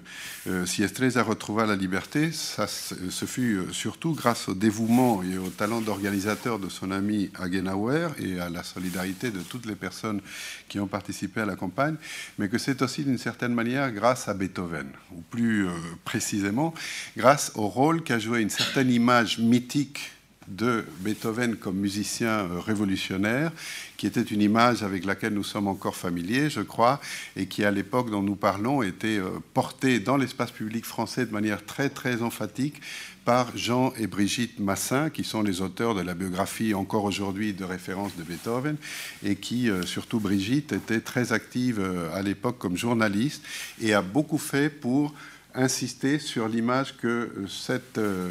[0.66, 5.82] si Estreza retrouva la liberté, ça, ce fut surtout grâce au dévouement et au talent
[5.82, 10.22] d'organisateur de son ami Agenauer et à la solidarité de toutes les personnes
[10.68, 11.96] qui ont participé à la campagne,
[12.38, 15.68] mais que c'est aussi d'une certaine manière grâce à Beethoven, ou plus
[16.06, 16.74] précisément
[17.16, 20.12] grâce au rôle qu'a joué une certaine image mythique
[20.48, 23.52] de Beethoven comme musicien euh, révolutionnaire,
[23.98, 27.02] qui était une image avec laquelle nous sommes encore familiers, je crois,
[27.36, 31.32] et qui, à l'époque dont nous parlons, était euh, portée dans l'espace public français de
[31.32, 32.82] manière très, très emphatique
[33.26, 37.66] par Jean et Brigitte Massin, qui sont les auteurs de la biographie encore aujourd'hui de
[37.66, 38.78] référence de Beethoven,
[39.24, 41.82] et qui, euh, surtout Brigitte, était très active
[42.14, 43.44] à l'époque comme journaliste
[43.82, 45.14] et a beaucoup fait pour
[45.58, 48.30] insister sur l'image que cette euh,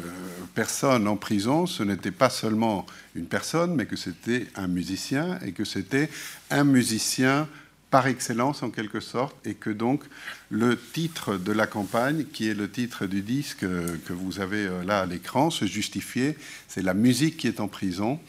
[0.55, 5.51] personne en prison, ce n'était pas seulement une personne, mais que c'était un musicien et
[5.51, 6.09] que c'était
[6.49, 7.47] un musicien
[7.89, 10.03] par excellence en quelque sorte, et que donc
[10.49, 14.83] le titre de la campagne, qui est le titre du disque que vous avez euh,
[14.83, 18.19] là à l'écran, se justifiait, c'est la musique qui est en prison,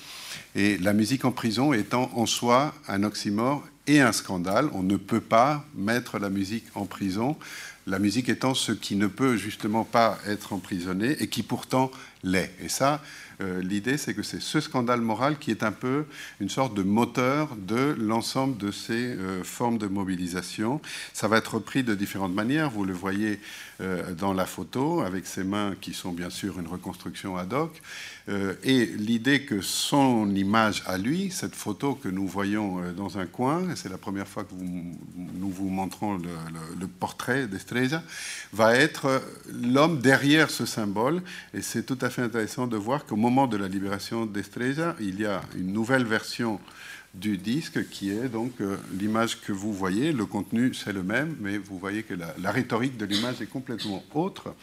[0.54, 4.96] et la musique en prison étant en soi un oxymore et un scandale, on ne
[4.96, 7.36] peut pas mettre la musique en prison
[7.88, 11.90] la musique étant ce qui ne peut justement pas être emprisonné et qui pourtant
[12.22, 12.52] l'est.
[12.60, 13.02] Et ça,
[13.40, 16.04] euh, l'idée, c'est que c'est ce scandale moral qui est un peu
[16.40, 20.80] une sorte de moteur de l'ensemble de ces euh, formes de mobilisation.
[21.12, 22.70] Ça va être repris de différentes manières.
[22.70, 23.40] Vous le voyez
[24.16, 27.80] dans la photo, avec ses mains qui sont bien sûr une reconstruction ad hoc.
[28.64, 33.62] et l'idée que son image à lui, cette photo que nous voyons dans un coin,
[33.76, 36.28] c'est la première fois que nous vous montrons le,
[36.78, 38.02] le portrait d'Estrella,
[38.52, 41.22] va être l'homme derrière ce symbole.
[41.54, 45.20] Et c'est tout à fait intéressant de voir qu'au moment de la libération d'Estrella, il
[45.20, 46.60] y a une nouvelle version
[47.18, 50.12] du disque qui est donc euh, l'image que vous voyez.
[50.12, 54.04] Le contenu, c'est le même, mais vous voyez que la, rhétorique de l'image est complètement
[54.14, 54.54] autre.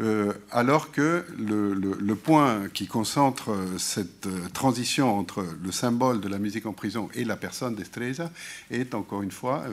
[0.00, 6.38] Euh, alors que le, point qui concentre euh, cette transition entre le symbole de la
[6.38, 8.30] musique en prison et la personne d'Estrella
[8.70, 9.64] est encore une fois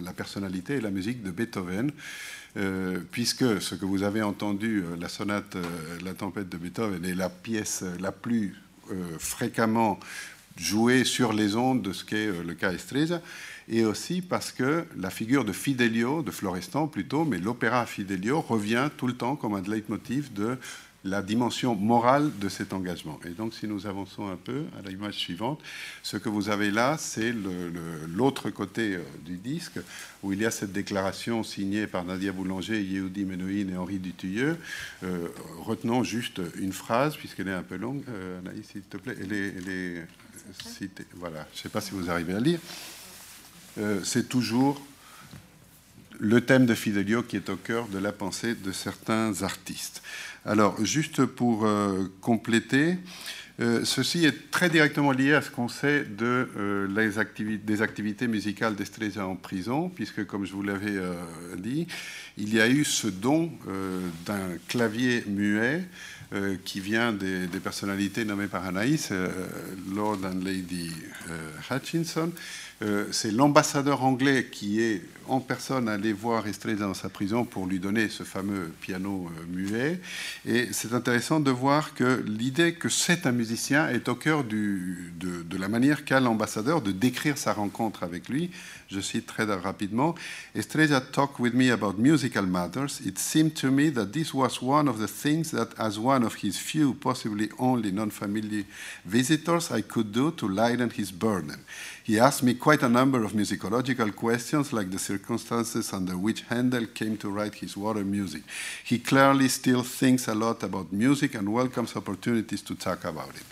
[0.00, 1.92] la, personnalité et la musique de Beethoven.
[3.10, 5.56] Puisque ce que vous avez entendu, la sonate
[6.04, 8.54] La tempête de Beethoven, est la pièce la plus
[9.18, 9.98] fréquemment
[10.56, 13.20] jouée sur les ondes de ce qu'est le cas Estrella,
[13.68, 18.90] et aussi parce que la figure de Fidelio, de Florestan plutôt, mais l'opéra Fidelio revient
[18.96, 20.58] tout le temps comme un leitmotiv de
[21.04, 23.18] la dimension morale de cet engagement.
[23.24, 25.60] Et donc, si nous avançons un peu à l'image suivante,
[26.02, 27.34] ce que vous avez là, c'est
[28.14, 29.80] l'autre côté euh, du disque,
[30.22, 34.56] où il y a cette déclaration signée par Nadia Boulanger, Yehudi Menoïn et Henri Dutilleux.
[35.02, 35.26] Euh,
[35.60, 38.02] retenons juste une phrase, puisqu'elle est un peu longue.
[38.08, 39.16] Euh, Anaïs, s'il te plaît.
[39.20, 40.06] Elle est,
[41.14, 42.60] Voilà, je ne sais pas si vous arrivez à lire.
[44.04, 44.80] c'est toujours
[46.22, 50.02] le thème de Fidelio qui est au cœur de la pensée de certains artistes.
[50.46, 52.96] Alors, juste pour euh, compléter,
[53.60, 58.76] euh, ceci est très directement lié à ce qu'on sait de, euh, des activités musicales
[58.76, 61.00] d'Estrella en prison, puisque, comme je vous l'avais
[61.58, 61.88] dit,
[62.38, 63.50] il y a eu ce don
[64.24, 65.84] d'un clavier muet
[66.64, 69.12] qui vient des, personnalités nommées par Anaïs,
[69.94, 70.90] Lord and Lady
[71.70, 72.32] Hutchinson,
[72.82, 77.66] euh, c'est l'ambassadeur anglais qui est en personne allé voir Estrella dans sa prison pour
[77.66, 80.00] lui donner ce fameux piano euh, muet.
[80.46, 85.12] Et c'est intéressant de voir que l'idée que c'est un musicien est au cœur du,
[85.18, 88.50] de, de, la manière qu'a l'ambassadeur de décrire sa rencontre avec lui.
[88.88, 90.14] Je cite très rapidement.
[90.54, 93.00] Estrella talked with me about musical matters.
[93.04, 96.36] It seemed to me that this was one of the things that, as one of
[96.42, 98.66] his few, possibly only non-family
[99.06, 101.64] visitors, I could do to lighten his burden.
[102.04, 106.86] He asked me quite a number of musicological questions, like the circumstances under which Handel
[106.94, 108.42] came to write his water music.
[108.84, 113.46] He clearly still thinks a lot about music and welcomes opportunities to talk about it.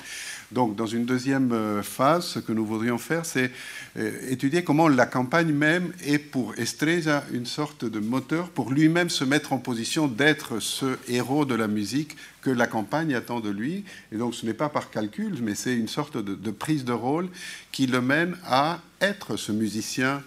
[0.52, 3.52] Donc, dans une deuxième euh, phase, ce que nous voudrions faire, c'est
[3.96, 9.10] euh, étudier comment la campagne même est pour Estrella une sorte de moteur pour lui-même
[9.10, 13.50] se mettre en position d'être ce héros de la musique que la campagne attend de
[13.50, 13.84] lui.
[14.10, 17.28] Et donc, ce n'est pas par calcul, mais c'est une sorte de, prise de rôle
[17.70, 20.20] qui le mène à être ce musicien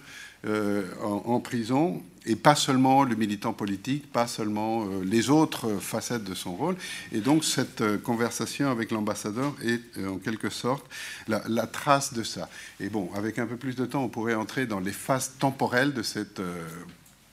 [0.44, 6.24] en, en prison et pas seulement le militant politique, pas seulement euh, les autres facettes
[6.24, 6.76] de son rôle.
[7.12, 10.86] Et donc cette euh, conversation avec l'ambassadeur est euh, en quelque sorte
[11.28, 12.48] la, trace de ça.
[12.80, 15.92] Et bon, avec un peu plus de temps, on pourrait entrer dans les phases temporelles
[15.92, 16.40] de cette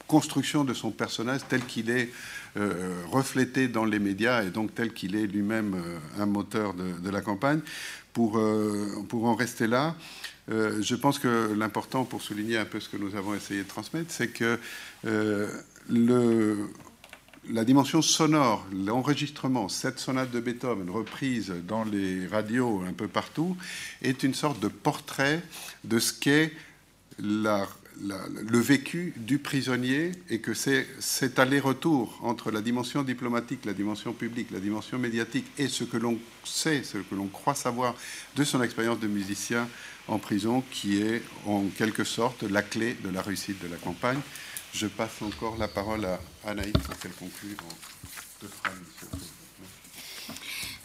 [0.07, 2.09] construction de son personnage tel qu'il est
[2.57, 5.81] euh, reflété dans les médias et donc tel qu'il est lui-même
[6.19, 7.61] un moteur de, de, la campagne.
[8.13, 8.41] Pour,
[9.07, 9.95] pour en rester là,
[10.49, 13.67] euh, je pense que l'important, pour souligner un peu ce que nous avons essayé de
[13.67, 14.59] transmettre, c'est que
[15.05, 15.47] euh,
[17.49, 23.57] la dimension sonore, l'enregistrement, cette sonate de Beethoven reprise dans les radios un peu partout,
[24.01, 25.41] est une sorte de portrait
[25.83, 26.53] de ce qu'est
[27.19, 34.13] le vécu du prisonnier et que c'est cet aller-retour entre la dimension diplomatique, la dimension
[34.13, 37.95] publique, la dimension médiatique et ce que l'on sait, ce que l'on croit savoir
[38.35, 39.67] de son expérience de musicien
[40.07, 44.19] en prison, qui est en quelque sorte la clé de la réussite de la campagne.
[44.73, 49.40] Je passe encore la parole à Anaïs pour qu'elle conclue en deux phrases.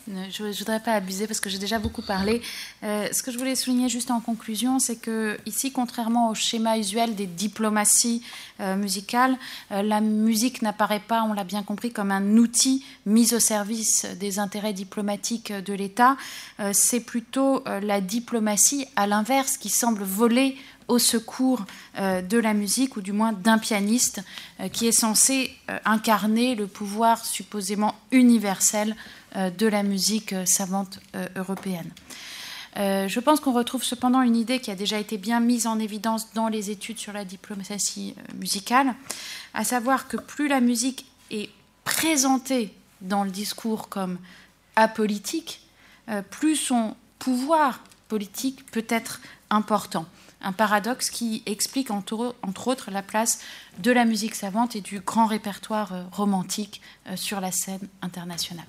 [0.09, 2.41] Je ne voudrais pas abuser parce que j'ai déjà beaucoup parlé.
[2.85, 6.79] Euh, ce que je voulais souligner juste en conclusion, c'est que ici, contrairement au schéma
[6.79, 8.23] usuel des diplomaties
[8.61, 9.37] euh, musicales,
[9.73, 14.07] euh, la musique n'apparaît pas, on l'a bien compris, comme un outil mis au service
[14.21, 16.17] des intérêts diplomatiques de l'État.
[16.73, 20.57] C'est plutôt la diplomatie, à l'inverse, qui semble voler
[20.89, 21.65] au secours
[21.99, 24.23] euh, de la musique, ou du moins d'un pianiste,
[24.61, 28.97] euh, qui est censé euh, incarner le pouvoir supposément universel
[29.59, 30.99] de la musique savante
[31.35, 31.91] européenne.
[32.75, 36.33] je pense qu'on retrouve cependant une idée qui a déjà été bien mise en évidence
[36.33, 38.95] dans les études sur la diplomatie musicale,
[39.53, 41.51] à savoir que plus la musique est
[41.85, 44.17] présentée dans le discours comme
[44.75, 45.61] apolitique,
[46.31, 50.07] plus son pouvoir politique peut être important
[50.47, 52.35] un paradoxe qui explique entre,
[52.69, 53.41] autres la place
[53.81, 58.67] de la musique savante et du grand répertoire euh, romantique euh, sur la scène internationale.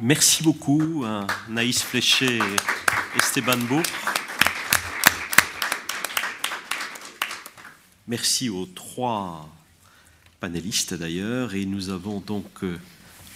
[0.00, 3.82] Merci beaucoup à Naïs Fléché et Esteban Beau.
[8.08, 9.48] Merci aux trois
[10.40, 12.78] panélistes d'ailleurs et nous avons donc euh,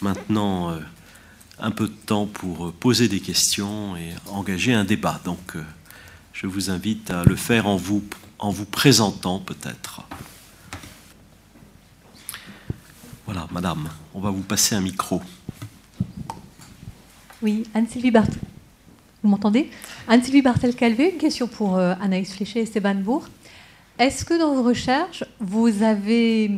[0.01, 0.75] maintenant
[1.59, 5.21] un peu de temps pour poser des questions et engager un débat.
[5.25, 5.57] Donc
[6.41, 8.05] je vous invite à le faire en vous,
[8.39, 10.03] en vous présentant peut-être.
[13.27, 15.21] Voilà, madame, on va vous passer un micro.
[17.43, 18.39] Oui, Anne-Sylvie Bartel.
[19.21, 19.69] Vous m'entendez?
[20.07, 23.27] Anne-Sylvie Bartel-Calvé, une question pour euh, Anaïs Fléché et Stéban Bourg.
[23.99, 26.49] Est-ce que dans vos recherches, vous avez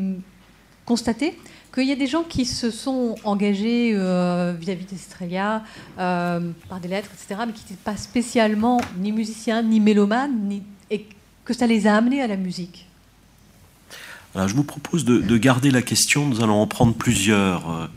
[0.84, 1.39] constaté
[1.81, 5.65] qu'il y a des gens qui se sont engagés euh, vis-à-vis d'Estrella
[5.99, 10.62] euh, par des lettres, etc., mais qui n'étaient pas spécialement ni musiciens, ni mélomanes, ni...
[10.91, 11.07] et
[11.44, 12.86] que ça les a amenés à la musique
[14.34, 17.91] Alors, Je vous propose de, de, garder la question, nous allons en prendre plusieurs,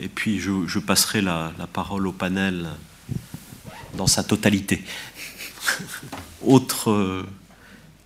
[0.00, 2.68] et puis je, je passerai la, la, parole au panel
[3.96, 4.82] dans sa totalité.
[6.44, 7.26] Autre euh,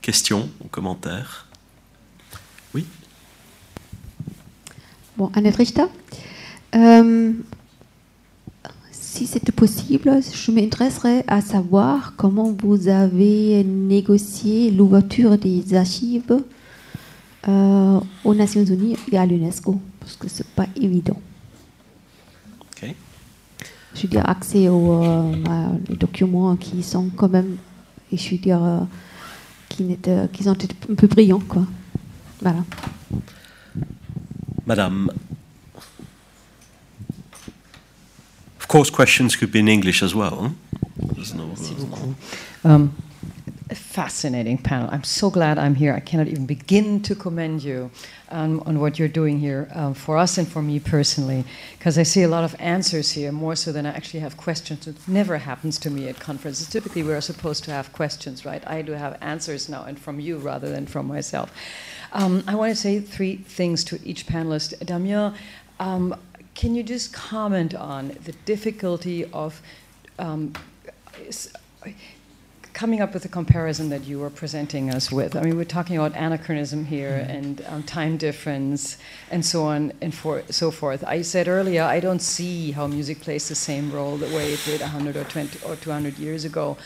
[0.03, 1.44] question ou commentaire?
[5.17, 5.85] Bon, Annette Richter.
[6.75, 7.33] Euh,
[8.91, 16.43] si c'était possible, je m'intéresserais à savoir comment vous avez négocié l'ouverture des archives
[17.47, 21.21] euh, aux Nations Unies et à l'UNESCO, parce que c'est pas évident.
[22.73, 22.97] Okay.
[23.95, 25.33] Je veux dire, accès aux euh,
[25.91, 27.57] documents qui sont quand même,
[28.11, 28.61] et je veux dire,
[29.69, 29.97] qui,
[30.33, 30.57] qui sont
[30.91, 31.63] un peu brillants, quoi.
[32.43, 32.65] Voilà.
[34.67, 35.11] Madame.
[38.59, 40.37] Of course, questions could be in English as well.
[40.37, 40.51] Huh?
[41.35, 42.15] No, Merci beaucoup.
[42.65, 42.95] Um,
[43.75, 44.89] fascinating panel.
[44.91, 45.95] I'm so glad I'm here.
[45.95, 47.91] I cannot even begin to commend you
[48.31, 51.45] um, on what you're doing here um, for us and for me personally,
[51.79, 54.87] because I see a lot of answers here, more so than I actually have questions.
[54.87, 56.69] It never happens to me at conferences.
[56.69, 58.63] Typically, we're supposed to have questions, right?
[58.67, 61.53] I do have answers now, and from you rather than from myself.
[62.15, 64.87] Um, I want to say three things to each panelist.
[64.87, 65.35] Damien,
[65.81, 66.15] um,
[66.55, 69.61] can you just comment on the difficulty of
[70.21, 70.53] um,
[72.75, 75.37] coming up with the comparison that you were presenting us with.
[75.37, 78.99] I mean, we're talking about anachronism here and um, time difference
[79.31, 81.05] and so on and for, so forth.
[81.05, 84.61] I said earlier, I don't see how music plays the same role the way it
[84.65, 86.77] did 100 or 20 or 200 years ago.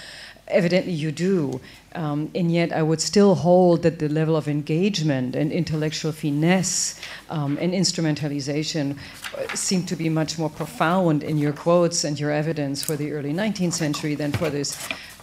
[0.46, 1.60] Evidently, you do.
[1.98, 6.94] Um, and yet, I would still hold that the level of engagement and intellectual finesse
[7.28, 8.96] um, and instrumentalization
[9.36, 13.10] uh, seem to be much more profound in your quotes and your evidence for the
[13.10, 14.78] early 19th century than for this.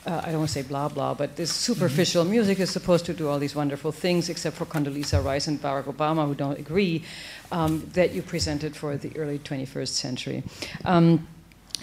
[0.06, 2.32] Uh, I don't want to say blah blah, but this superficial Mm-hmm.
[2.32, 5.86] music is supposed to do all these wonderful things, except for Condoleezza Rice and Barack
[5.86, 7.06] Obama, who don't agree,
[7.54, 10.44] um, that you presented for the early 21st century.
[10.84, 11.26] Um,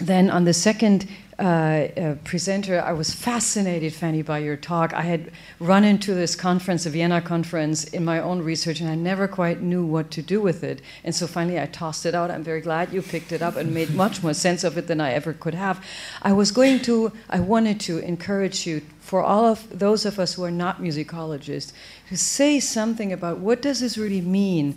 [0.01, 4.93] then on the second uh, uh, presenter, I was fascinated, Fanny, by your talk.
[4.93, 8.95] I had run into this conference, the Vienna conference, in my own research, and I
[8.95, 10.83] never quite knew what to do with it.
[11.05, 12.31] And so finally, I tossed it out.
[12.31, 15.01] I'm very glad you picked it up and made much more sense of it than
[15.01, 15.85] I ever could have.
[16.21, 20.35] I was going to, I wanted to encourage you, for all of those of us
[20.35, 21.73] who are not musicologists,
[22.09, 24.77] to say something about what does this really mean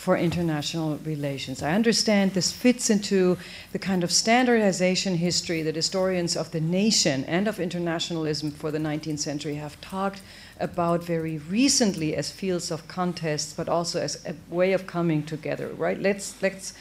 [0.00, 1.62] for international relations.
[1.62, 3.36] I understand this fits into
[3.72, 8.78] the kind of standardization history that historians of the nation and of internationalism for the
[8.78, 10.22] 19th century have talked
[10.58, 15.68] about very recently as fields of contest, but also as a way of coming together.
[15.68, 16.00] Right?
[16.00, 16.72] Let's let's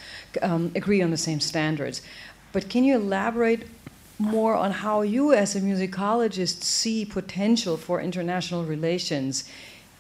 [0.41, 2.01] um, agree on the same standards.
[2.53, 3.67] But can you elaborate
[4.17, 9.43] more on how you, as a musicologist, see potential for international relations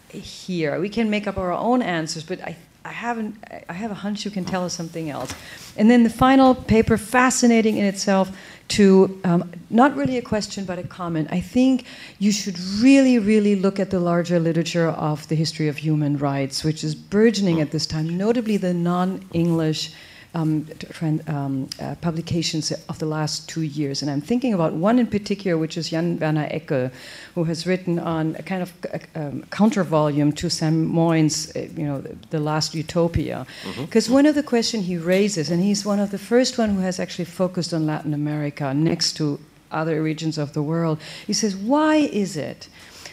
[0.09, 0.79] here?
[0.79, 3.35] We can make up our own answers, but I I haven't.
[3.67, 5.33] I have a hunch you can tell us something else.
[5.77, 8.35] And then the final paper, fascinating in itself.
[8.69, 11.29] To um, not really a question but a comment.
[11.31, 11.85] I think
[12.19, 16.63] you should really, really look at the larger literature of the history of human rights,
[16.63, 19.91] which is burgeoning at this time, notably the non-English.
[20.35, 24.03] Um, trend, um, uh, publications of the last two years.
[24.03, 26.91] And I'm thinking about one in particular, which is Jan Werner Eckel,
[27.33, 31.67] who has written on a kind of uh, um, counter volume to Sam Moyn's, uh,
[31.75, 33.47] you know, the, the Last Utopia.
[33.81, 36.81] Because one of the questions he raises, and he's one of the first one who
[36.81, 39.39] has actually focused on Latin America next to
[39.71, 42.69] other regions of the world, he says, why is it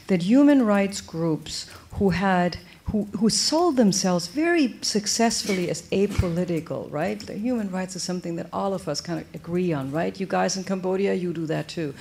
[0.09, 7.19] that human rights groups who had who, who sold themselves very successfully as apolitical, right?
[7.19, 10.19] The human rights is something that all of us kind of agree on, right?
[10.19, 11.95] You guys in Cambodia, you do that too.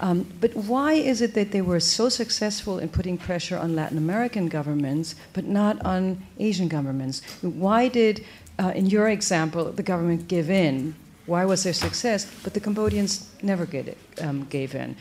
[0.00, 3.96] Um, but why is it that they were so successful in putting pressure on Latin
[3.96, 7.22] American governments, but not on Asian governments?
[7.40, 8.22] Why did,
[8.58, 10.94] uh, in your example, the government give in?
[11.24, 12.30] Why was there success?
[12.44, 14.96] But the Cambodians never it, um, gave in.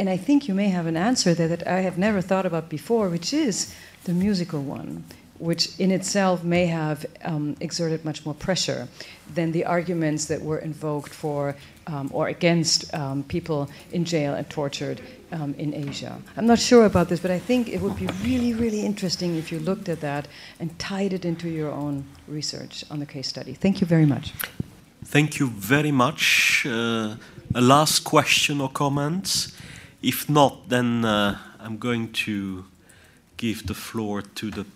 [0.00, 2.68] And I think you may have an answer there that I have never thought about
[2.68, 3.74] before, which is
[4.08, 5.04] the musical one,
[5.38, 8.88] which in itself may have um, exerted much more pressure
[9.34, 11.54] than the arguments that were invoked for
[11.86, 16.16] um, or against um, people in jail and tortured um, in Asia.
[16.38, 19.52] I'm not sure about this, but I think it would be really, really interesting if
[19.52, 20.26] you looked at that
[20.58, 23.52] and tied it into your own research on the case study.
[23.52, 24.32] Thank you very much.
[25.04, 26.64] Thank you very much.
[26.66, 27.16] Uh,
[27.54, 29.48] a last question or comment?
[30.00, 32.64] If not, then uh, I'm going to
[33.38, 34.66] give the floor to the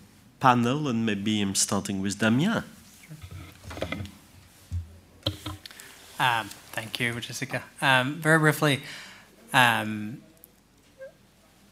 [0.40, 2.64] panel, and maybe I'm starting with Damien.
[6.18, 7.62] Um, thank you, Jessica.
[7.80, 8.80] Um, very briefly,
[9.52, 10.22] um,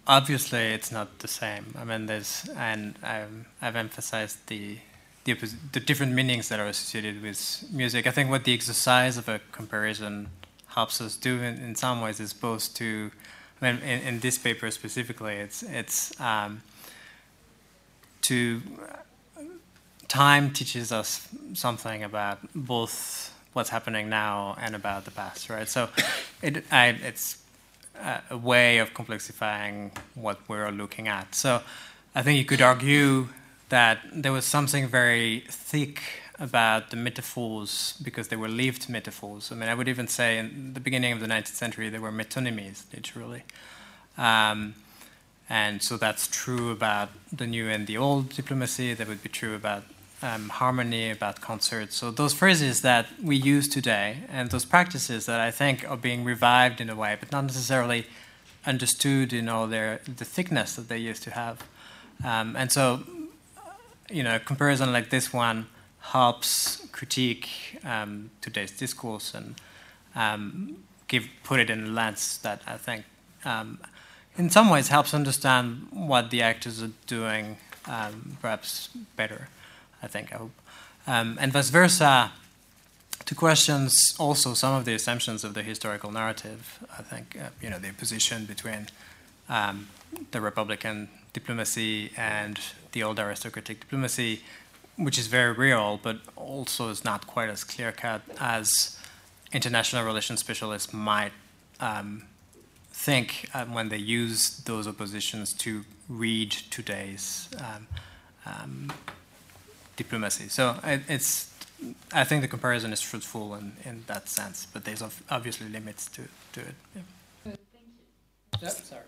[0.07, 1.75] obviously it's not the same.
[1.79, 4.79] I mean, there's, and um, I've emphasized the
[5.25, 5.35] the,
[5.73, 8.07] the, different meanings that are associated with music.
[8.07, 10.29] I think what the exercise of a comparison
[10.69, 13.11] helps us do in, in some ways is both to,
[13.61, 16.63] I mean, in, in this paper specifically, it's it's um,
[18.23, 18.63] to
[20.09, 25.69] time teaches us something about both what's happening now and about the past, right?
[25.69, 25.89] So
[26.43, 27.39] it, I, it's
[28.31, 31.35] a, way of complexifying what we're looking at.
[31.35, 31.63] So
[32.15, 33.29] I think you could argue
[33.69, 36.01] that there was something very thick
[36.39, 39.53] about the metaphors because they were lived metaphors.
[39.53, 42.11] I mean, I would even say in the beginning of the 19th century, they were
[42.11, 43.43] metonymies, literally.
[44.17, 44.75] Um,
[45.51, 48.95] and so that's true about the new and the old diplomacy.
[48.95, 49.83] That would be true about
[50.23, 51.93] um, harmony, about concert.
[51.93, 56.23] So those phrases that we use today and those practices that I think are being
[56.23, 58.07] revived in a way, but not necessarily
[58.65, 61.65] understood in all their the thickness that they used to have.
[62.25, 63.01] Um, and so,
[64.09, 65.67] you know, a comparison like this one
[66.01, 67.49] helps critique
[67.85, 69.55] um, today's discourse and
[70.15, 70.77] um,
[71.09, 73.05] give put it in a lens that I think
[73.45, 73.81] um,
[74.41, 79.49] in some ways helps understand what the actors are doing um, perhaps better,
[80.03, 80.57] I think, I hope.
[81.07, 82.33] Um, and vice versa,
[83.27, 83.89] to question
[84.19, 86.61] also some of the assumptions of the historical narrative.
[86.99, 88.89] I think uh, you know the position between
[89.49, 89.89] um,
[90.31, 92.59] the Republican diplomacy and
[92.93, 94.41] the old aristocratic diplomacy,
[94.97, 98.99] which is very real, but also is not quite as clear cut as
[99.53, 101.33] international relations specialists might
[101.81, 102.25] um,
[103.01, 107.87] think um, when they use those oppositions to read today's um,
[108.45, 108.93] um,
[109.97, 110.49] diplomacy.
[110.49, 111.51] So it, it's,
[112.13, 116.23] I think the comparison is fruitful in, in that sense, but there's obviously limits to,
[116.53, 116.75] to it.
[116.95, 117.03] Yeah.
[117.45, 117.59] Thank
[118.61, 118.67] you.
[118.67, 119.03] Yep, sorry.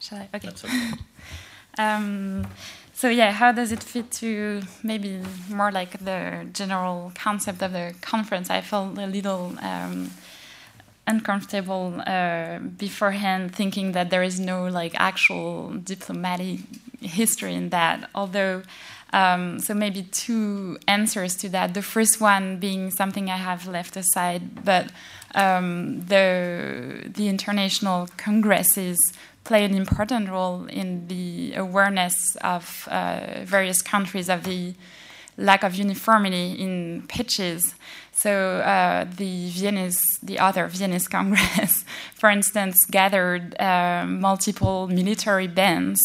[0.00, 0.28] Shall I?
[0.34, 0.48] Okay.
[0.48, 0.90] That's okay.
[1.78, 2.46] um,
[2.94, 7.94] so yeah, how does it fit to maybe more like the general concept of the
[8.00, 8.50] conference?
[8.50, 10.10] I felt a little um,
[11.12, 15.50] uncomfortable uh, beforehand, thinking that there is no like actual
[15.92, 16.58] diplomatic
[17.18, 17.96] history in that.
[18.14, 18.62] Although,
[19.12, 21.74] um, so maybe two answers to that.
[21.74, 24.86] The first one being something I have left aside, but
[25.34, 28.98] um, the the international congresses
[29.44, 34.74] play an important role in the awareness of uh, various countries of the
[35.36, 37.74] lack of uniformity in pitches.
[38.22, 45.98] So uh, the Viennese, the other Viennese Congress, for instance, gathered uh, multiple military bands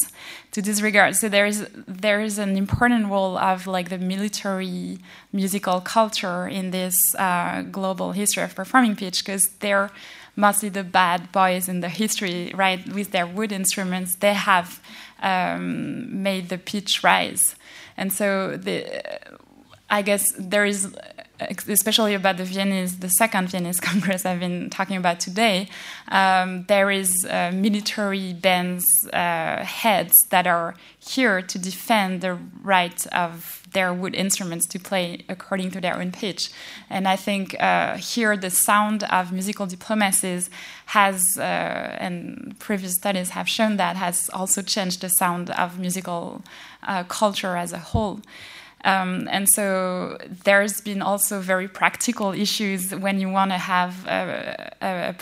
[0.52, 1.18] to this regard.
[1.18, 5.00] So there is there is an important role of like the military
[5.34, 9.92] musical culture in this uh, global history of performing pitch because they're
[10.38, 12.80] mostly the bad boys in the history, right?
[12.94, 14.82] With their wood instruments, they have
[15.22, 17.58] um, made the pitch rise,
[17.98, 18.86] and so the
[19.90, 20.96] I guess there is
[21.40, 25.70] especially about the Viennese, the second Viennese Congress I've been talking about today,
[26.10, 33.06] um, there is uh, military bands uh, heads that are here to defend the right
[33.08, 36.50] of their wood instruments to play according to their own pitch.
[36.90, 40.50] And I think uh, here the sound of musical diplomacies
[40.88, 46.42] has, uh, and previous studies have shown that, has also changed the sound of musical
[46.84, 48.22] uh, culture as a whole.
[48.86, 54.74] Um, and so there's been also very practical issues when you want to have a,
[54.80, 55.14] a, a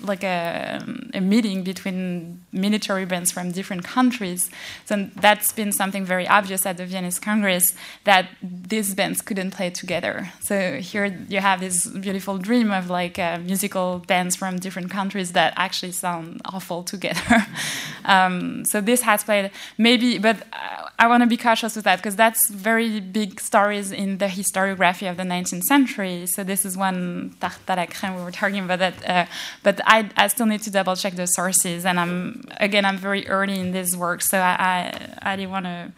[0.00, 0.80] like a,
[1.12, 4.50] a, meeting between military bands from different countries.
[4.84, 9.70] So that's been something very obvious at the Viennese Congress that these bands couldn't play
[9.70, 10.32] together.
[10.40, 15.32] So here you have this beautiful dream of like uh, musical bands from different countries
[15.32, 17.46] that actually sound awful together.
[18.04, 20.46] um, so this has played maybe, but
[20.98, 25.10] I want to be cautious with that because that's very big stories in the historiography
[25.10, 26.26] of the 19th century.
[26.26, 29.08] So this is one tarte we were talking about that.
[29.08, 29.26] Uh,
[29.62, 31.84] but I, I, still need to double check the sources.
[31.84, 34.56] And I'm again, I'm very early in this work, so I,
[35.22, 35.92] I, I didn't want to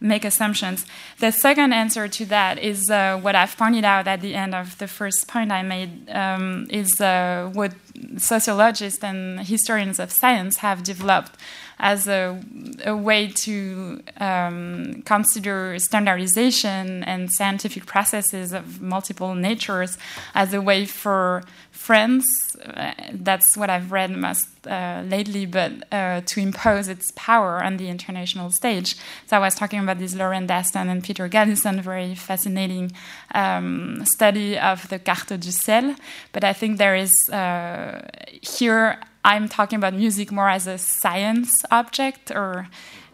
[0.00, 0.86] make assumptions.
[1.20, 4.76] The second answer to that is uh, what I've pointed out at the end of
[4.78, 7.72] the first point I made um, is uh, what
[8.18, 11.32] sociologists and historians of science have developed
[11.78, 12.40] as a,
[12.84, 19.98] a way to um, consider standardization and scientific processes of multiple natures
[20.34, 22.24] as a way for friends.
[22.64, 27.76] Uh, that's what I've read most uh, lately, but uh, to impose its power on
[27.76, 28.96] the international stage.
[29.26, 32.92] So I was talking about this Lorraine Daston and Peter Galison, very fascinating
[33.34, 35.94] um, study of the Carte du Ciel.
[36.32, 38.00] But I think there is uh,
[38.40, 42.68] here I'm talking about music more as a science object, or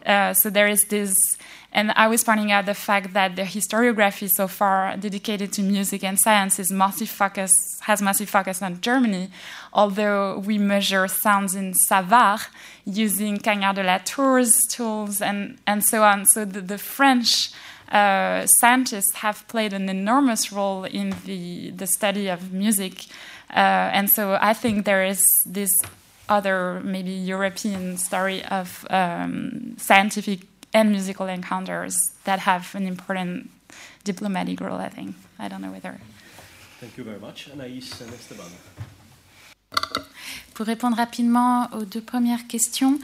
[0.05, 1.15] uh, so there is this.
[1.71, 6.03] And I was pointing out the fact that the historiography so far dedicated to music
[6.03, 7.51] and science is mostly focus,
[7.81, 9.31] has mostly focused on Germany,
[9.73, 12.47] although we measure sounds in Savart
[12.85, 16.27] using Cagniard de la Tour's tools and, and so on.
[16.27, 17.49] So the, the French
[17.91, 23.07] uh, scientists have played an enormous role in the, the study of music.
[23.49, 25.71] Uh, and so I think there is this
[26.29, 30.41] other maybe European story of um, scientific
[30.73, 33.49] and musical encounters that have an important
[34.03, 35.15] diplomatic role, I think.
[35.39, 35.99] I don't know whether.
[36.79, 37.49] Thank you very much.
[37.53, 38.49] Anaïs Esteban.
[40.53, 42.99] Pour répondre rapidement aux deux premières questions,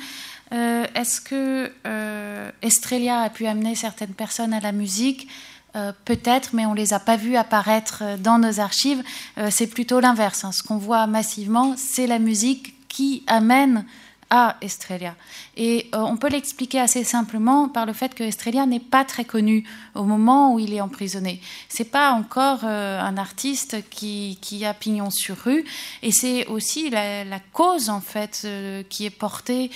[0.51, 5.27] euh, est-ce que euh, Estrella a pu amener certaines personnes à la musique?
[5.75, 9.03] Euh, Peut-être, mais on ne les a pas vus apparaître dans nos archives.
[9.38, 10.43] Euh, c'est plutôt l'inverse.
[10.43, 10.51] Hein.
[10.51, 13.85] Ce qu'on voit massivement, c'est la musique qui amène
[14.29, 15.15] à Estrella.
[15.57, 19.25] Et euh, on peut l'expliquer assez simplement par le fait que Estrella n'est pas très
[19.25, 21.41] connu au moment où il est emprisonné.
[21.67, 25.65] C'est pas encore euh, un artiste qui, a pignon sur rue,
[26.03, 29.71] et c'est aussi la, la, cause en fait euh, qui est portée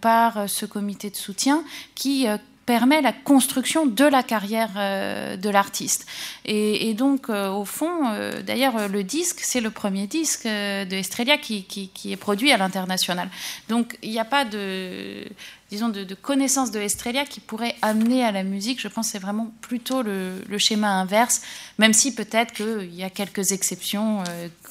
[0.00, 1.64] par ce comité de soutien
[1.94, 2.26] qui
[2.66, 6.04] permet la construction de la carrière euh, de l'artiste.
[6.44, 11.38] Et, donc, euh, au fond, euh, d'ailleurs, le disque, c'est le premier disque de Estrella
[11.38, 13.30] qui, qui, est produit à l'international.
[13.68, 15.24] Donc, il n'y a pas de
[15.68, 18.80] disons, de, de, connaissance de Estrella qui pourrait amener à la musique.
[18.80, 21.42] Je pense que c'est vraiment plutôt le, le, schéma inverse,
[21.78, 24.22] même si peut-être qu'il y a quelques exceptions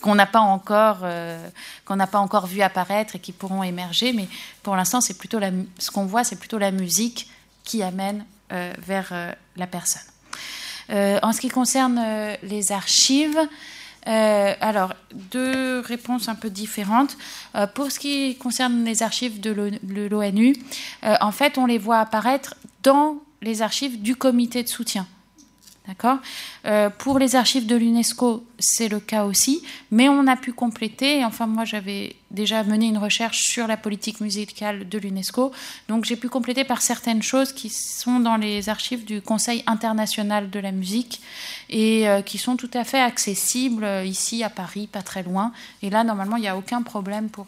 [0.02, 1.00] qu'on n'a pas encore
[1.84, 4.14] qu'on encore vu apparaître et qui pourront émerger.
[4.14, 4.30] Mais
[4.64, 7.28] pour l'instant, ce qu'on voit, c'est plutôt la musique
[7.66, 10.04] qui amène euh, vers euh, la personne.
[10.92, 12.00] Euh, en ce qui concerne
[12.44, 13.40] les archives,
[14.08, 14.94] alors,
[15.32, 17.18] deux réponses un peu différentes.
[17.74, 19.50] Pour ce qui concerne les archives de
[20.08, 20.56] l'ONU,
[21.02, 22.54] en fait, on les voit apparaître
[22.84, 25.08] dans les archives du comité de soutien.
[25.88, 26.20] D'accord?
[27.00, 31.26] Pour les archives de l'UNESCO, c'est le cas aussi, mais on a pu compléter.
[31.26, 35.52] Enfin, moi, j'avais déjà mené une recherche sur la politique musicale de l'UNESCO,
[35.88, 40.50] donc j'ai pu compléter par certaines choses qui sont dans les archives du Conseil international
[40.50, 41.22] de la musique
[41.70, 45.52] et euh, qui sont tout à fait accessibles euh, ici à Paris, pas très loin.
[45.82, 47.48] Et là, normalement, il n'y a aucun problème pour,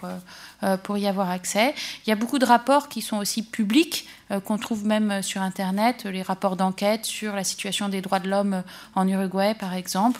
[0.64, 1.76] euh, pour y avoir accès.
[2.06, 4.08] Il y a beaucoup de rapports qui sont aussi publics
[4.44, 8.62] qu'on trouve même sur Internet, les rapports d'enquête sur la situation des droits de l'homme
[8.94, 10.20] en Uruguay, par exemple,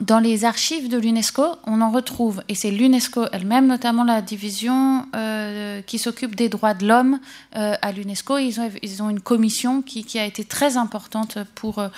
[0.00, 5.06] dans les archives de l'UNESCO, on en retrouve, et c'est l'UNESCO elle-même, notamment la division
[5.16, 7.18] euh, qui s'occupe des droits de l'homme
[7.56, 8.38] euh, à l'UNESCO.
[8.38, 11.88] Ils ont, ils ont une commission qui, a été très importante pour euh,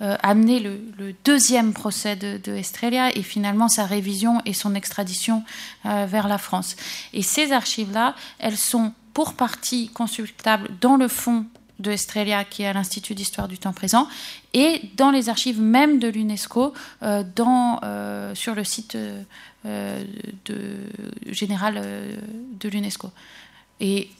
[0.00, 0.80] amener le,
[1.24, 5.44] deuxième procès de, de, Estrella et finalement sa révision et son extradition
[5.84, 6.76] vers la France.
[7.12, 11.46] Et ces archives-là, elles sont pour partie consultables dans le fond
[11.80, 14.08] de Estrella, qui est à l'Institut d'histoire du temps présent,
[14.52, 17.24] et dans les archives même de l'UNESCO, euh,
[17.82, 18.96] euh, sur le site
[19.66, 20.04] euh,
[21.26, 21.82] général
[22.60, 23.10] de l'UNESCO.
[23.80, 24.10] Et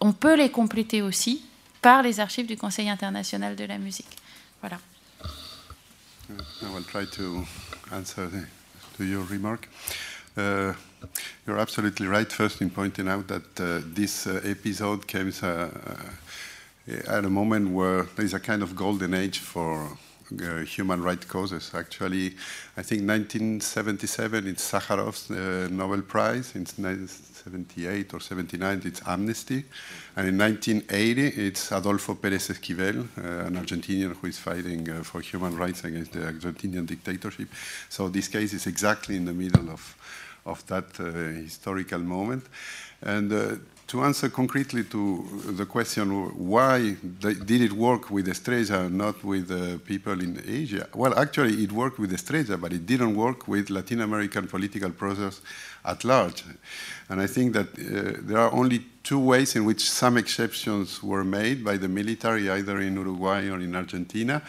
[0.00, 1.42] on peut les compléter aussi
[1.82, 4.16] par les archives du Conseil international de la musique.
[4.60, 4.78] Voilà.
[6.62, 7.44] I will try to
[7.92, 8.28] answer
[8.96, 9.68] to your remark.
[10.36, 10.74] Uh,
[11.46, 15.32] you're absolutely right, first, in pointing out that uh, this uh, episode came
[16.86, 19.98] at a moment where there's a kind of golden age for
[20.32, 21.72] uh, human rights causes.
[21.74, 22.28] Actually,
[22.76, 26.54] I think 1977 it's Sakharov's uh, Nobel Prize.
[26.54, 29.64] In 1978 or 79 it's Amnesty,
[30.16, 35.20] and in 1980 it's Adolfo Pérez Esquivel, uh, an Argentinian who is fighting uh, for
[35.20, 37.48] human rights against the Argentinian dictatorship.
[37.88, 39.96] So this case is exactly in the middle of
[40.46, 41.04] of that uh,
[41.42, 42.44] historical moment,
[43.02, 43.56] and uh,
[43.90, 45.26] to answer concretely to
[45.58, 46.06] the question
[46.46, 50.86] why did it work with Estrella and not with uh, people in Asia?
[50.94, 55.40] Well, actually, it worked with Estrella, but it didn't work with Latin American political process
[55.84, 56.44] at large.
[57.08, 61.24] And I think that uh, there are only two ways in which some exceptions were
[61.24, 64.40] made by the military, either in Uruguay or in Argentina.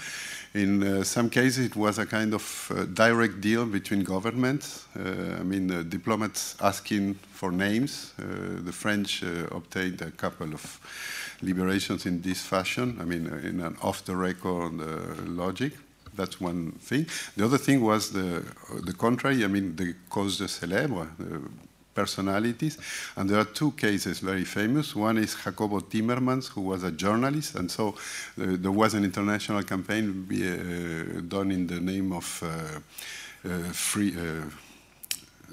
[0.53, 4.85] In uh, some cases, it was a kind of uh, direct deal between governments.
[4.97, 8.13] Uh, I mean, diplomats asking for names.
[8.17, 10.79] The French obtained a couple of
[11.41, 14.73] liberations in this fashion, I mean, in an off the record
[15.25, 15.73] logic.
[16.15, 17.07] That's one thing.
[17.37, 18.43] The other thing was the,
[18.83, 21.07] the contrary, I mean, the cause de célèbre
[21.93, 22.77] personalities.
[23.15, 24.95] And there are two cases very famous.
[24.95, 27.93] One is Jacobo Timmermans, who was a journalist, and so uh,
[28.35, 34.45] there was an international campaign uh, done in the name of uh, uh free uh,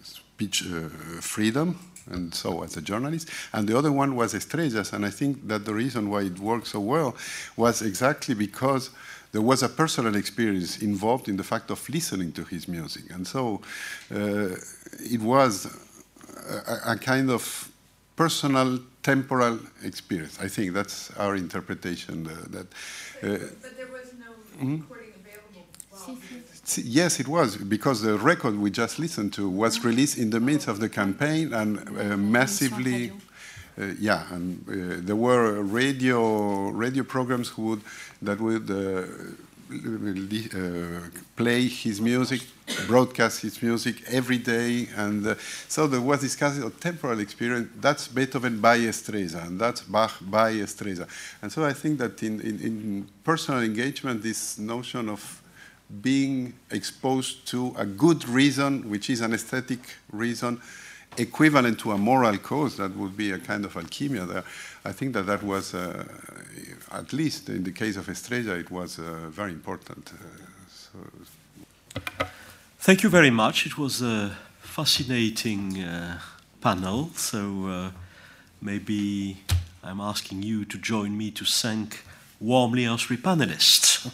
[0.03, 0.89] speech uh,
[1.21, 1.79] freedom.
[2.11, 5.67] And so, as a journalist, and the other one was Estrellas, and I think that
[5.67, 7.15] the reason why it worked so well
[7.55, 8.89] was exactly because
[9.33, 13.27] there was a personal experience involved in the fact of listening to his music, and
[13.27, 13.61] so
[14.11, 15.67] it was
[16.49, 17.71] a, a kind of
[18.17, 20.39] personal temporal experience.
[20.41, 22.27] I think that's our interpretation.
[22.27, 24.77] Uh, that, uh, but there was no mm-hmm.
[24.77, 25.65] recording available.
[25.93, 26.19] Well.
[26.85, 30.69] Yes, it was because the record we just listened to was released in the midst
[30.69, 33.13] of the campaign and uh, massively.
[33.81, 37.83] Uh, yeah, and uh, there were radio radio programs who would
[38.21, 39.05] that would uh,
[41.37, 42.43] play his music,
[42.87, 44.89] broadcast his music every day.
[44.97, 45.35] And uh,
[45.69, 47.69] so there was this kind of temporal experience.
[47.81, 51.07] That's Beethoven by Estrella, and that's Bach by Estrella.
[51.43, 55.43] And so I think that in, in, in personal engagement, this notion of
[56.03, 59.81] being exposed to a good reason, which is an aesthetic
[60.13, 60.61] reason,
[61.17, 64.45] equivalent to a moral cause, that would be a kind of alchemy there.
[64.85, 66.05] I think that that was, uh,
[66.93, 70.13] at least in the case of Estrella, it was uh, very important.
[70.13, 70.27] Uh,
[70.69, 70.99] so.
[72.79, 73.67] Thank you very much.
[73.67, 75.85] It was a fascinating
[76.61, 77.11] panel.
[77.15, 77.93] So
[78.61, 79.39] maybe
[79.83, 82.05] I'm asking you to join me to thank
[82.41, 84.07] warmly our three panelists.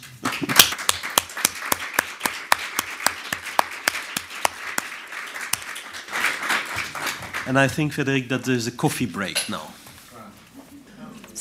[7.47, 9.73] and I think, Frederic, that there's a coffee break now.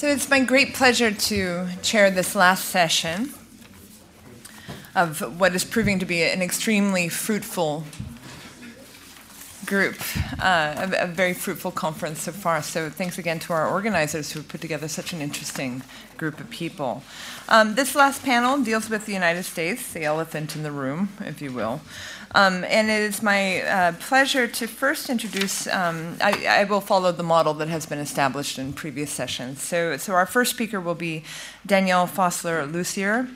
[0.04, 3.32] So it's my great pleasure to chair this last session
[4.94, 7.84] of what is proving to be an extremely fruitful
[9.64, 9.96] group,
[10.42, 12.62] uh, a, a, very fruitful conference so far.
[12.62, 15.82] So thanks again to our organizers who put together such an interesting
[16.18, 17.02] group of people.
[17.48, 21.40] Um, this last panel deals with the United States, the elephant in the room, if
[21.40, 21.80] you will.
[22.34, 27.12] Um, and it is my uh, pleasure to first introduce, um, I, I, will follow
[27.12, 29.62] the model that has been established in previous sessions.
[29.62, 31.22] So, so our first speaker will be
[31.64, 33.28] Danielle Fosler-Lussier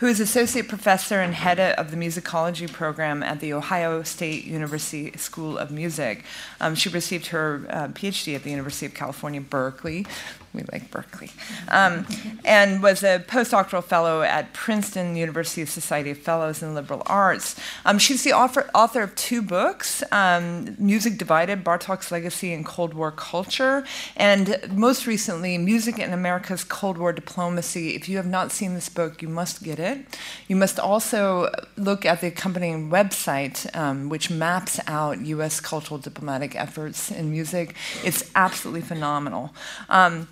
[0.00, 5.12] who is associate professor and head of the musicology program at the Ohio State University
[5.18, 6.24] School of Music.
[6.58, 10.06] Um, she received her uh, PhD at the University of California, Berkeley,
[10.52, 11.30] we like Berkeley,
[11.68, 12.06] um,
[12.44, 17.54] and was a postdoctoral fellow at Princeton University Society of Fellows in Liberal Arts.
[17.84, 22.94] Um, she's the author, author, of two books um, Music Divided Bartok's Legacy in Cold
[22.94, 23.84] War Culture,
[24.16, 27.94] and most recently, Music in America's Cold War Diplomacy.
[27.94, 30.18] If you have not seen this book, you must get it.
[30.48, 35.60] You must also look at the accompanying website, um, which maps out U.S.
[35.60, 37.76] cultural diplomatic efforts in music.
[38.04, 39.54] It's absolutely phenomenal.
[39.88, 40.28] Um,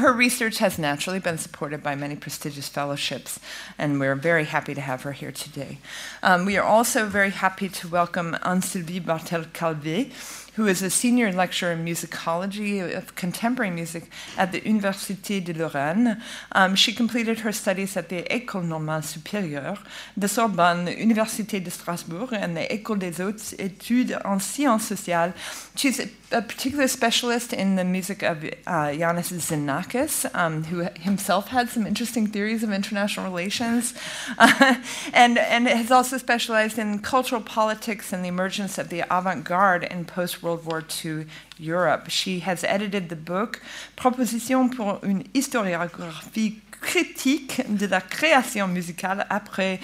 [0.00, 3.38] her research has naturally been supported by many prestigious fellowships,
[3.78, 5.78] and we're very happy to have her here today.
[6.22, 10.12] Um, we are also very happy to welcome Anne-Sylvie Barthel-Calvet,
[10.54, 16.20] who is a senior lecturer in musicology of contemporary music at the Université de Lorraine.
[16.52, 19.78] Um, she completed her studies at the École Normale Supérieure,
[20.16, 25.32] the Sorbonne, Université de Strasbourg, and the École des Hautes Études en Sciences Sociales.
[25.76, 31.68] She's a, a particular specialist in the music of uh, Xenakis, um, who himself had
[31.68, 33.94] some interesting theories of international relations,
[34.38, 34.74] uh,
[35.12, 39.84] and, and has also specialized in cultural politics and the emergence of the avant garde
[39.84, 41.26] in post World War II
[41.58, 42.10] Europe.
[42.10, 43.60] She has edited the book
[43.96, 49.78] Proposition pour une historiographie critique de la création musicale après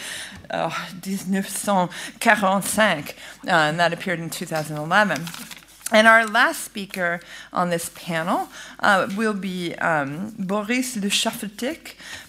[0.50, 0.70] uh,
[1.02, 3.14] 1945,
[3.46, 5.20] uh, and that appeared in 2011.
[5.92, 7.20] And our last speaker
[7.52, 8.48] on this panel
[8.80, 11.10] uh, will be um, Boris Le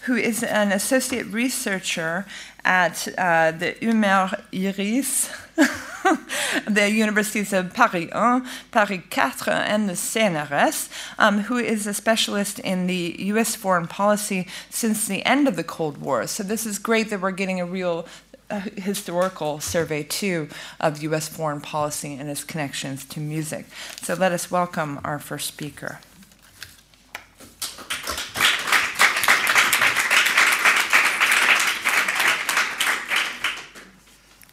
[0.02, 2.28] who is an associate researcher
[2.64, 5.32] at uh, the UMR IRICE,
[6.68, 12.60] the universities of Paris 1, Paris 4, and the CNRS, um, who is a specialist
[12.60, 16.28] in the US foreign policy since the end of the Cold War.
[16.28, 18.08] So, this is great that we're getting a real
[18.50, 20.48] a historical survey too
[20.80, 21.28] of U.S.
[21.28, 23.66] foreign policy and its connections to music.
[24.02, 26.00] So let us welcome our first speaker.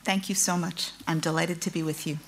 [0.05, 0.91] Thank you so much.
[1.09, 2.19] I'm delighted to be with you.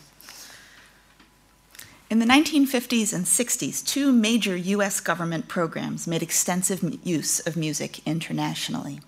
[2.09, 8.07] In the 1950s and 60s, two major US government programs made extensive use of music
[8.07, 9.01] internationally.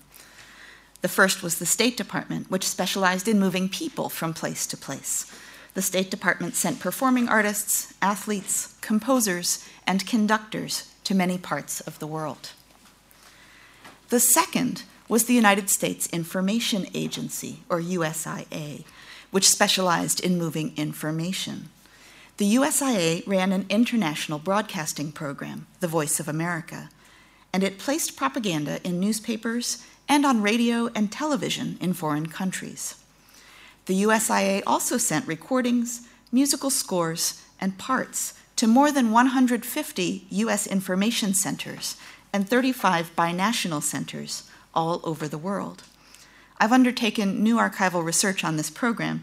[1.00, 5.32] The first was the State Department, which specialized in moving people from place to place.
[5.72, 12.06] The State Department sent performing artists, athletes, composers, and conductors to many parts of the
[12.06, 12.50] world.
[14.10, 18.84] The second was the United States Information Agency, or USIA,
[19.30, 21.70] which specialized in moving information.
[22.36, 26.90] The USIA ran an international broadcasting program, The Voice of America,
[27.52, 32.94] and it placed propaganda in newspapers and on radio and television in foreign countries.
[33.86, 40.66] The USIA also sent recordings, musical scores, and parts to more than 150 U.S.
[40.66, 41.96] information centers
[42.32, 45.84] and 35 binational centers all over the world.
[46.58, 49.22] I've undertaken new archival research on this program,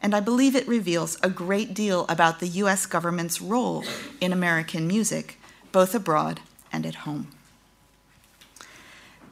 [0.00, 2.86] and I believe it reveals a great deal about the U.S.
[2.86, 3.84] government's role
[4.20, 5.40] in American music,
[5.72, 6.40] both abroad
[6.72, 7.28] and at home.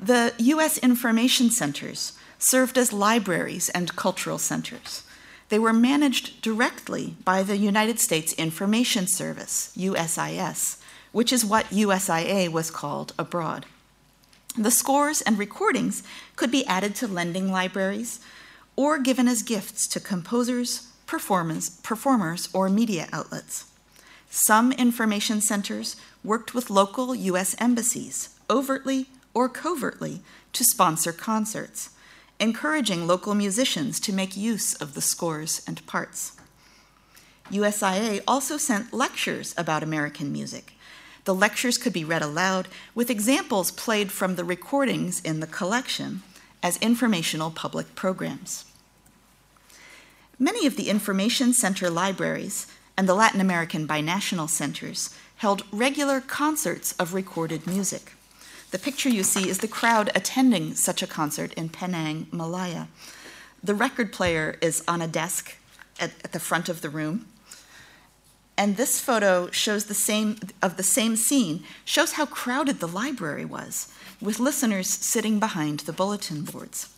[0.01, 0.78] The U.S.
[0.78, 5.05] information centers served as libraries and cultural centers.
[5.49, 10.78] They were managed directly by the United States Information Service, USIS,
[11.12, 13.67] which is what USIA was called abroad.
[14.57, 16.05] The scores and recordings
[16.36, 18.20] could be added to lending libraries
[18.76, 23.65] or given as gifts to composers, performers, performers or media outlets.
[24.31, 27.57] Some information centers worked with local U.S.
[27.58, 31.91] embassies, overtly or covertly, to sponsor concerts,
[32.39, 36.36] encouraging local musicians to make use of the scores and parts.
[37.50, 40.74] USIA also sent lectures about American music.
[41.25, 46.23] The lectures could be read aloud with examples played from the recordings in the collection
[46.62, 48.67] as informational public programs.
[50.39, 56.93] Many of the Information Center libraries and the Latin American binational centers held regular concerts
[56.99, 58.12] of recorded music.
[58.70, 62.89] The picture you see is the crowd attending such a concert in Penang, Malaya.
[63.62, 65.57] The record player is on a desk
[66.01, 67.27] at, at the front of the room.
[68.57, 73.44] And this photo shows the same of the same scene, shows how crowded the library
[73.44, 76.89] was, with listeners sitting behind the bulletin boards.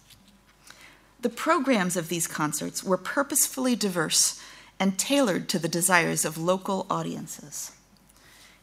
[1.21, 4.41] The programs of these concerts were purposefully diverse
[4.79, 7.73] and tailored to the desires of local audiences.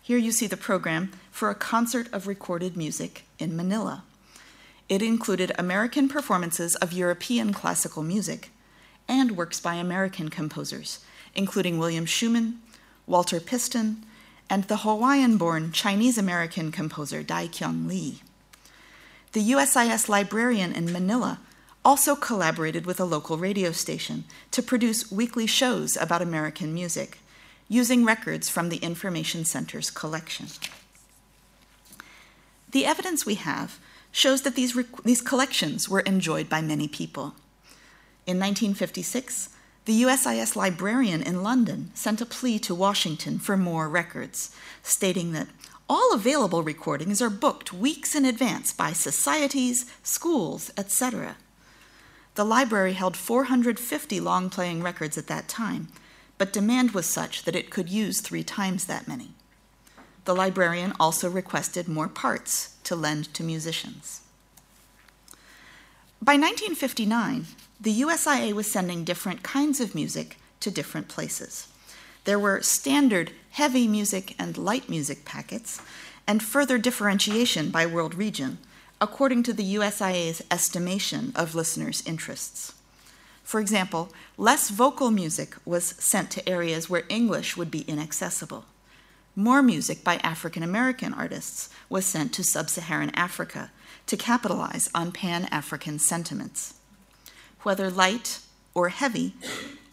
[0.02, 4.04] Here you see the program for a concert of recorded music in Manila.
[4.88, 8.52] It included American performances of European classical music
[9.08, 11.00] and works by American composers,
[11.34, 12.58] including William Schuman,
[13.06, 14.06] Walter Piston,
[14.50, 18.22] and the Hawaiian born Chinese American composer Dai-Keong Lee.
[19.32, 21.40] The USIS librarian in Manila
[21.84, 27.18] also collaborated with a local radio station to produce weekly shows about American music,
[27.68, 30.48] using records from the Information Center's collection.
[32.72, 33.80] The evidence we have
[34.12, 37.36] shows that these, these collections were enjoyed by many people.
[38.26, 39.50] In 1956,
[39.86, 45.50] the USIS librarian in London sent a plea to Washington for more records, stating that
[45.90, 51.36] all available recordings are booked weeks in advance by societies, schools, etc.
[52.36, 55.90] The library held 450 long playing records at that time,
[56.38, 59.32] but demand was such that it could use three times that many.
[60.26, 64.22] The librarian also requested more parts to lend to musicians.
[66.22, 67.48] By 1959,
[67.84, 71.68] the USIA was sending different kinds of music to different places.
[72.24, 75.82] There were standard heavy music and light music packets,
[76.26, 78.58] and further differentiation by world region,
[79.02, 82.74] according to the USIA's estimation of listeners' interests.
[83.44, 88.64] For example, less vocal music was sent to areas where English would be inaccessible.
[89.36, 93.72] More music by African American artists was sent to sub Saharan Africa
[94.08, 96.76] to capitalize on Pan African sentiments.
[97.64, 98.40] Whether light
[98.74, 99.36] or heavy,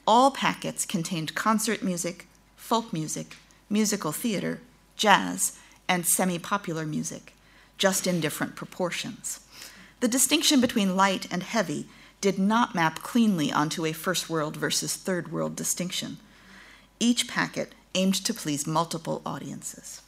[0.07, 2.27] all packets contained concert music,
[2.57, 3.37] folk music,
[3.69, 4.61] musical theater,
[4.97, 5.59] jazz,
[5.89, 7.35] and semi popular music,
[7.79, 9.41] just in different proportions.
[10.01, 11.87] The distinction between light and heavy
[12.21, 16.19] did not map cleanly onto a first world versus third world distinction.
[16.99, 20.03] Each packet aimed to please multiple audiences.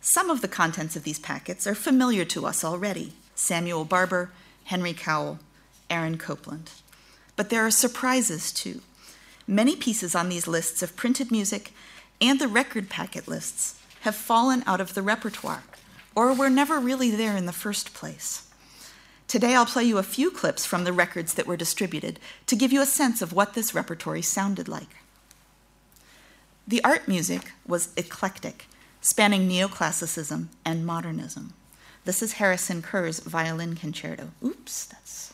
[0.00, 4.30] Some of the contents of these packets are familiar to us already Samuel Barber,
[4.64, 5.38] Henry Cowell,
[5.90, 6.70] Aaron Copland.
[7.36, 8.80] But there are surprises too.
[9.46, 11.72] Many pieces on these lists of printed music
[12.20, 15.64] and the record packet lists have fallen out of the repertoire
[16.14, 18.48] or were never really there in the first place.
[19.26, 22.72] Today, I'll play you a few clips from the records that were distributed to give
[22.72, 24.96] you a sense of what this repertory sounded like.
[26.68, 28.66] The art music was eclectic,
[29.00, 31.54] spanning neoclassicism and modernism.
[32.04, 34.28] This is Harrison Kerr's violin concerto.
[34.44, 35.32] Oops, that's.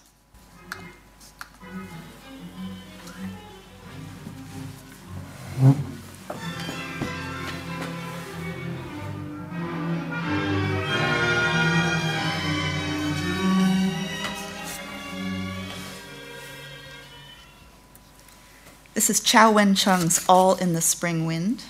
[18.95, 21.65] This is Chou Wen-chung's All in the Spring Wind.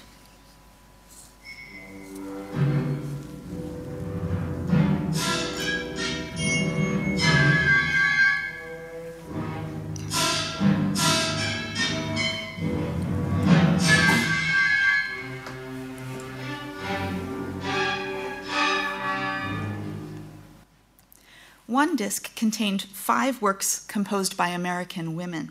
[22.01, 25.51] Disc contained five works composed by American women.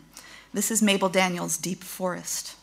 [0.52, 2.56] This is Mabel Daniels' Deep Forest.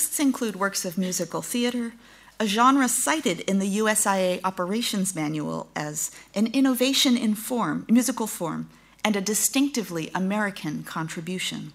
[0.00, 1.92] Lists include works of musical theater,
[2.38, 8.70] a genre cited in the USIA operations manual as an innovation in form, musical form,
[9.04, 11.74] and a distinctively American contribution.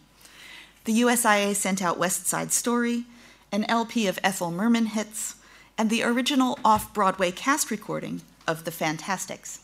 [0.86, 3.04] The USIA sent out West Side Story,
[3.52, 5.36] an LP of Ethel Merman hits,
[5.78, 9.60] and the original off Broadway cast recording of The Fantasticks.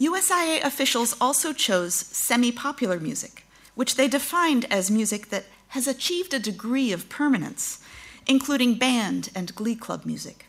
[0.00, 3.44] USIA officials also chose semi popular music,
[3.80, 7.78] which they defined as music that has achieved a degree of permanence,
[8.26, 10.44] including band and glee club music.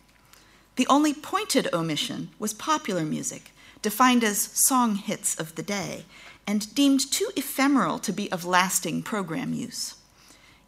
[0.75, 6.03] The only pointed omission was popular music, defined as song hits of the day,
[6.45, 9.95] and deemed too ephemeral to be of lasting program use.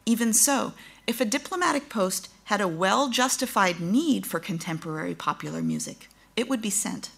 [0.06, 0.72] Even so,
[1.06, 6.62] if a diplomatic post had a well justified need for contemporary popular music, it would
[6.62, 7.10] be sent.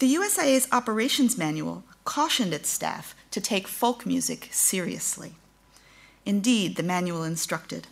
[0.00, 5.34] The USIA's operations manual cautioned its staff to take folk music seriously.
[6.24, 7.86] Indeed, the manual instructed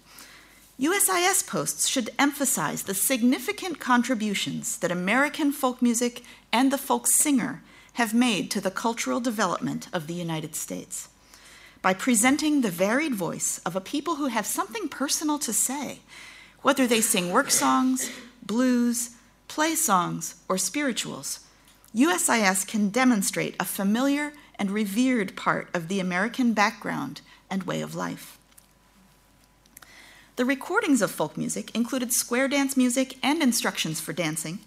[0.80, 7.62] USIS posts should emphasize the significant contributions that American folk music and the folk singer
[7.94, 11.10] have made to the cultural development of the United States.
[11.82, 16.00] By presenting the varied voice of a people who have something personal to say,
[16.62, 18.10] whether they sing work songs,
[18.42, 19.10] blues,
[19.46, 21.40] play songs, or spirituals,
[21.96, 27.94] USIS can demonstrate a familiar and revered part of the American background and way of
[27.94, 28.36] life.
[30.36, 34.58] The recordings of folk music included square dance music and instructions for dancing,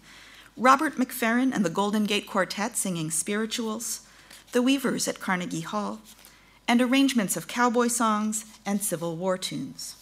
[0.57, 4.01] Robert McFerrin and the Golden Gate Quartet singing spirituals,
[4.51, 6.01] the Weavers at Carnegie Hall,
[6.67, 9.95] and arrangements of cowboy songs and Civil War tunes.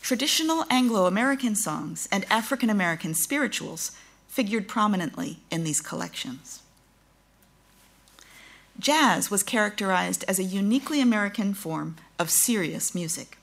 [0.00, 3.92] Traditional Anglo American songs and African American spirituals
[4.32, 6.62] figured prominently in these collections.
[8.78, 13.36] Jazz was characterized as a uniquely American form of serious music.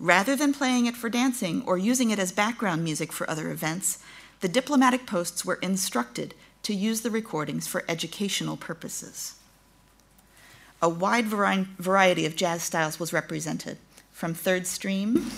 [0.00, 3.98] Rather than playing it for dancing or using it as background music for other events,
[4.40, 9.34] the diplomatic posts were instructed to use the recordings for educational purposes.
[10.80, 13.76] A wide variety of jazz styles was represented,
[14.10, 15.30] from third stream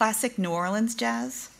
[0.00, 1.50] classic New Orleans jazz.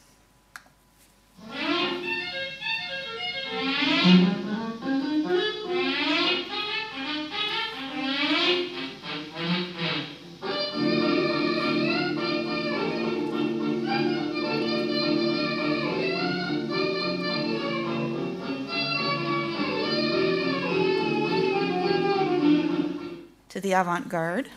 [23.50, 24.48] To the avant garde.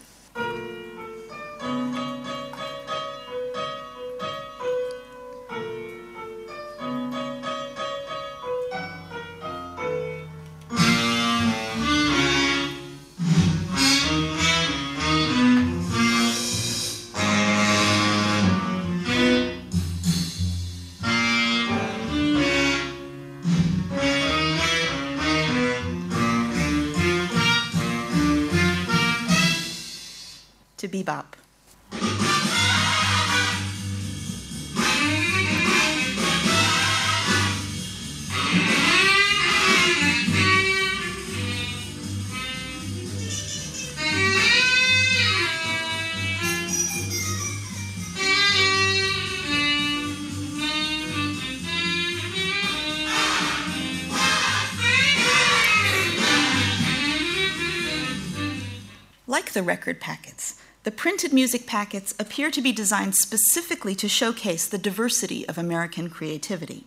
[59.54, 64.78] The record packets, the printed music packets appear to be designed specifically to showcase the
[64.78, 66.86] diversity of American creativity.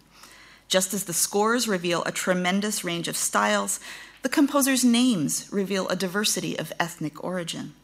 [0.69, 3.81] Just as the scores reveal a tremendous range of styles,
[4.23, 7.75] the composers' names reveal a diversity of ethnic origin.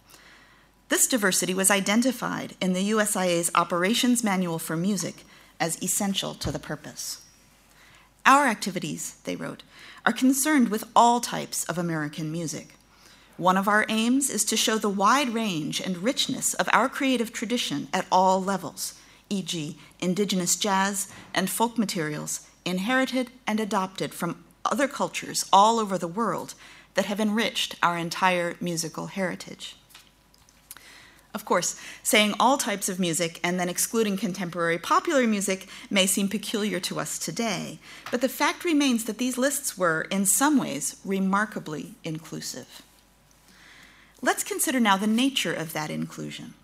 [0.89, 5.25] This diversity was identified in the USIA's Operations Manual for Music
[5.59, 7.25] as essential to the purpose.
[8.27, 9.63] Our activities, they wrote,
[10.05, 12.75] are concerned with all types of American music.
[13.43, 17.33] One of our aims is to show the wide range and richness of our creative
[17.33, 18.95] tradition at all levels,
[19.31, 26.07] e.g., indigenous jazz and folk materials inherited and adopted from other cultures all over the
[26.07, 26.55] world
[26.95, 29.75] that have enriched our entire musical heritage.
[31.35, 36.29] Of course, saying all types of music and then excluding contemporary popular music may seem
[36.29, 37.81] peculiar to us today,
[38.13, 42.83] but the fact remains that these lists were, in some ways, remarkably inclusive.
[44.25, 46.55] Let's consider now the nature of that inclusion.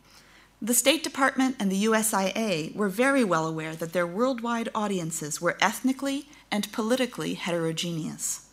[0.63, 5.59] The State Department and the USIA were very well aware that their worldwide audiences were
[5.61, 8.49] ethnically and politically heterogeneous.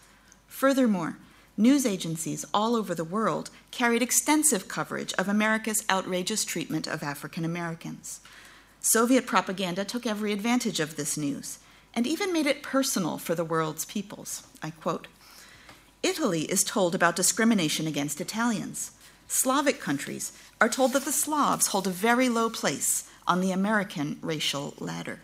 [0.47, 1.17] Furthermore,
[1.55, 7.45] news agencies all over the world carried extensive coverage of America's outrageous treatment of African
[7.45, 8.21] Americans.
[8.79, 11.59] Soviet propaganda took every advantage of this news
[11.93, 14.47] and even made it personal for the world's peoples.
[14.63, 15.07] I quote
[16.05, 18.91] Italy is told about discrimination against Italians.
[19.27, 24.19] Slavic countries are told that the Slavs hold a very low place on the American
[24.21, 25.21] racial ladder.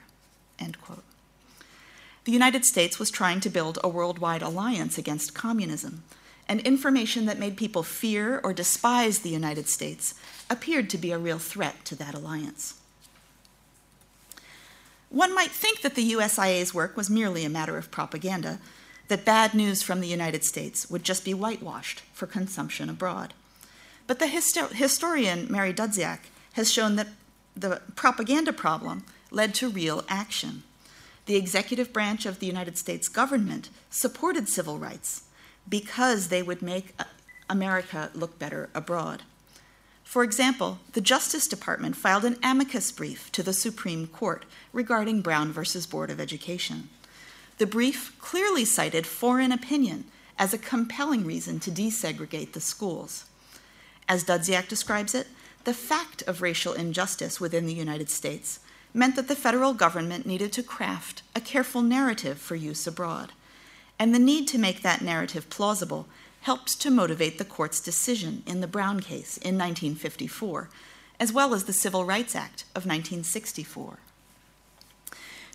[2.24, 6.04] The United States was trying to build a worldwide alliance against communism,
[6.50, 10.16] and information that made people fear or despise the United States
[10.50, 12.74] appeared to be a real threat to that alliance.
[15.10, 18.60] One might think that the USIA's work was merely a matter of propaganda,
[19.12, 23.34] that bad news from the United States would just be whitewashed for consumption abroad.
[24.08, 26.20] But the histo- historian Mary Dudziak
[26.54, 27.10] has shown that
[27.54, 30.64] the propaganda problem led to real action
[31.26, 35.24] the executive branch of the United States government supported civil rights
[35.68, 37.04] because they would make uh,
[37.50, 39.24] America look better abroad.
[40.06, 45.52] For example, the Justice Department filed an amicus brief to the Supreme Court regarding Brown
[45.52, 46.88] versus Board of Education.
[47.62, 50.06] The brief clearly cited foreign opinion
[50.40, 53.26] as a compelling reason to desegregate the schools.
[54.10, 55.28] As Dudziak describes it,
[55.64, 58.62] the fact of racial injustice within the United States
[58.96, 63.32] meant that the federal government needed to craft a careful narrative for use abroad.
[64.00, 66.08] And the need to make that narrative plausible
[66.40, 70.68] helped to motivate the court's decision in the Brown case in 1954,
[71.20, 74.00] as well as the Civil Rights Act of 1964.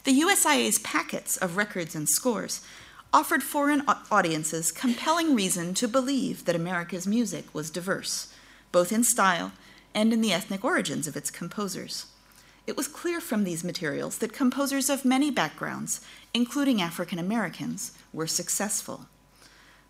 [0.06, 2.62] The USIA's packets of records and scores
[3.12, 8.32] offered foreign audiences compelling reason to believe that America's music was diverse,
[8.72, 9.52] both in style
[9.94, 12.06] and in the ethnic origins of its composers
[12.66, 16.00] it was clear from these materials that composers of many backgrounds,
[16.34, 19.06] including African Americans, were successful.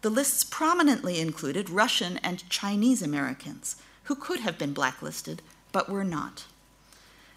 [0.03, 5.41] The lists prominently included Russian and Chinese Americans, who could have been blacklisted
[5.73, 6.45] but were not.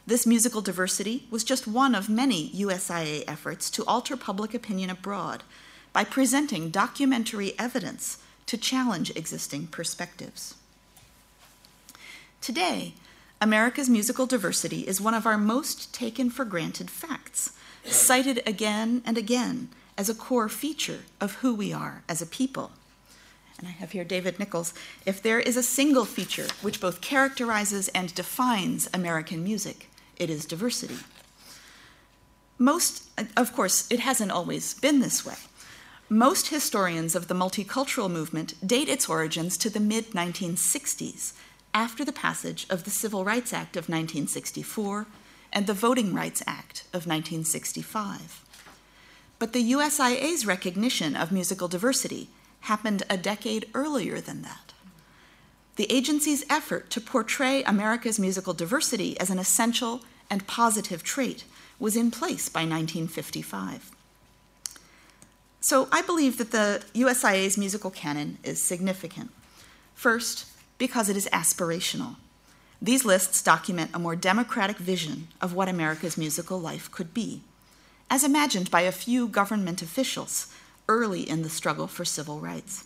[0.09, 5.43] This musical diversity was just one of many USIA efforts to alter public opinion abroad
[5.93, 10.55] by presenting documentary evidence to challenge existing perspectives.
[12.41, 12.95] Today,
[13.39, 17.51] America's musical diversity is one of our most taken for granted facts,
[17.85, 22.71] cited again and again as a core feature of who we are as a people.
[23.59, 24.73] And I have here David Nicholls.
[25.05, 29.85] If there is a single feature which both characterizes and defines American music,
[30.19, 30.97] it is diversity.
[32.57, 33.03] Most,
[33.37, 35.35] of course, it hasn't always been this way.
[36.09, 41.33] Most historians of the multicultural movement date its origins to the mid 1960s
[41.73, 45.07] after the passage of the Civil Rights Act of 1964
[45.53, 48.43] and the Voting Rights Act of 1965.
[49.37, 52.29] But the USIA's recognition of musical diversity
[52.61, 54.68] happened a decade earlier than that.
[55.79, 61.45] The agency's effort to portray America's musical diversity as an essential and positive trait
[61.79, 63.89] was in place by 1955.
[65.61, 69.31] So I believe that the USIA's musical canon is significant.
[69.95, 70.47] First,
[70.77, 72.17] because it is aspirational.
[72.81, 77.41] These lists document a more democratic vision of what America's musical life could be,
[78.09, 80.53] as imagined by a few government officials
[80.89, 82.83] early in the struggle for civil rights.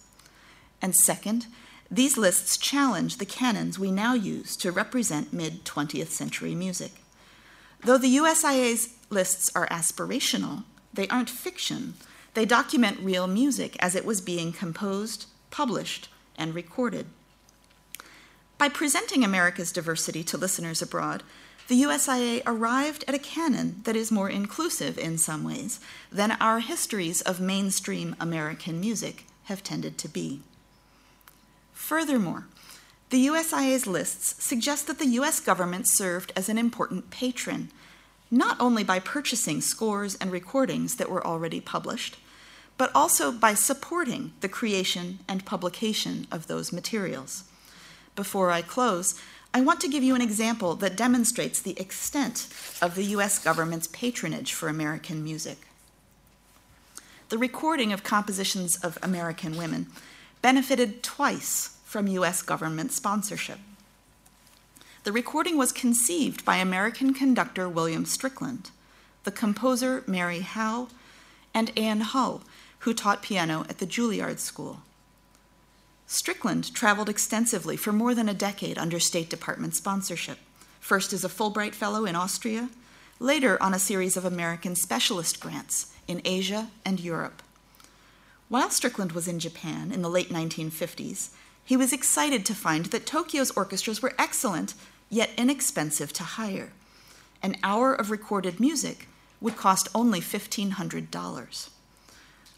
[0.79, 1.47] And second,
[1.92, 6.94] these lists challenge the canons we now use to represent mid 20th century music.
[7.82, 11.96] Though the USIA's lists are aspirational, they aren't fiction.
[12.33, 17.08] They document real music as it was being composed, published, and recorded.
[18.58, 21.24] By presenting America's diversity to listeners abroad,
[21.67, 25.80] the USIA arrived at a canon that is more inclusive in some ways
[26.12, 30.42] than our histories of mainstream American music have tended to be.
[31.83, 32.46] Furthermore,
[33.10, 37.72] the USIA's lists suggest that the US government served as an important patron,
[38.32, 42.16] not only by purchasing scores and recordings that were already published,
[42.78, 47.44] but also by supporting the creation and publication of those materials
[48.16, 49.19] before I close,
[49.53, 52.48] I want to give you an example that demonstrates the extent
[52.82, 55.67] of the US government's patronage for American music.
[57.28, 59.88] The recording of compositions of American women
[60.42, 63.59] benefited twice from US government sponsorship.
[65.03, 68.72] the recording was conceived by American conductor William Strickland,
[69.26, 70.88] the composer Mary Howe,
[71.53, 72.42] and Anne Hull,
[72.79, 74.79] who taught piano at the Juilliard School.
[76.08, 80.40] Strickland traveled extensively for more than a decade under State Department sponsorship,
[80.79, 82.69] first as a Fulbright Fellow in Austria,
[83.19, 87.43] later on a series of American specialist grants in Asia and Europe.
[88.49, 91.29] While Strickland was in Japan in the late 1950s,
[91.65, 94.74] he was excited to find that Tokyo's orchestras were excellent,
[95.10, 96.74] yet inexpensive to hire.
[97.42, 99.08] An hour of recorded music
[99.40, 101.69] would cost only $1,500.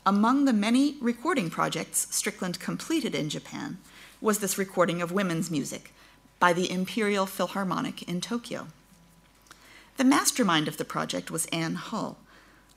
[0.06, 3.78] Among the many recording projects Strickland completed in Japan
[4.22, 5.94] was this recording of women's music
[6.40, 8.68] by the Imperial Philharmonic in Tokyo.
[9.98, 12.18] The mastermind of the project was Anne Hull.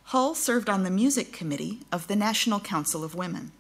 [0.05, 3.53] Hull served on the music committee of the National Council of Women,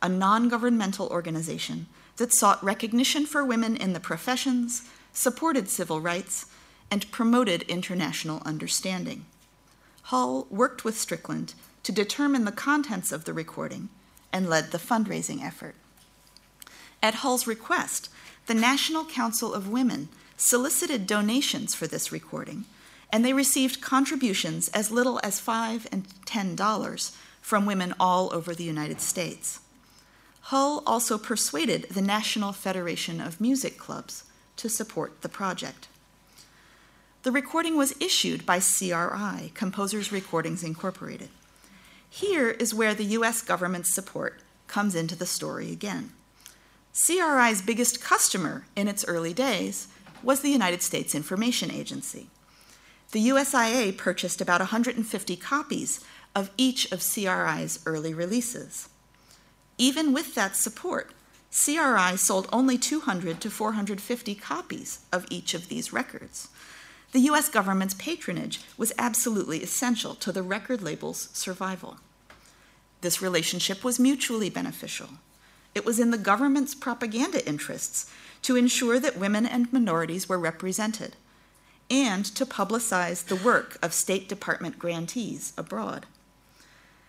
[0.00, 6.46] a non governmental organization that sought recognition for women in the professions, supported civil rights,
[6.90, 9.24] and promoted international understanding.
[10.02, 13.88] Hull worked with Strickland to determine the contents of the recording
[14.32, 15.74] and led the fundraising effort.
[17.02, 18.08] At Hull's request,
[18.46, 22.64] the National Council of Women solicited donations for this recording,
[23.12, 28.54] and they received contributions as little as five and ten dollars from women all over
[28.54, 29.60] the United States.
[30.50, 34.22] Hull also persuaded the National Federation of Music Clubs
[34.54, 35.88] to support the project.
[37.24, 41.30] The recording was issued by CRI, Composers Recordings Incorporated.
[42.08, 46.12] Here is where the US government's support comes into the story again.
[46.92, 49.88] CRI's biggest customer in its early days
[50.22, 52.28] was the United States Information Agency.
[53.10, 56.04] The USIA purchased about 150 copies
[56.36, 58.88] of each of CRI's early releases.
[59.78, 61.10] Even with that support,
[61.50, 66.48] CRI sold only 200 to 450 copies of each of these records.
[67.12, 71.98] The US government's patronage was absolutely essential to the record label's survival.
[73.00, 75.08] This relationship was mutually beneficial.
[75.74, 78.10] It was in the government's propaganda interests
[78.42, 81.16] to ensure that women and minorities were represented
[81.90, 86.06] and to publicize the work of State Department grantees abroad.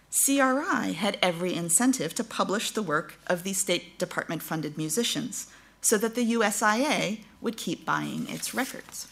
[0.10, 5.48] CRI had every incentive to publish the work of these State Department funded musicians
[5.82, 9.08] so that the USIA would keep buying its records.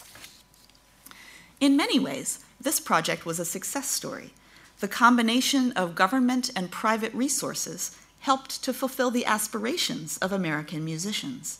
[1.59, 4.33] In many ways, this project was a success story.
[4.79, 11.59] The combination of government and private resources helped to fulfill the aspirations of American musicians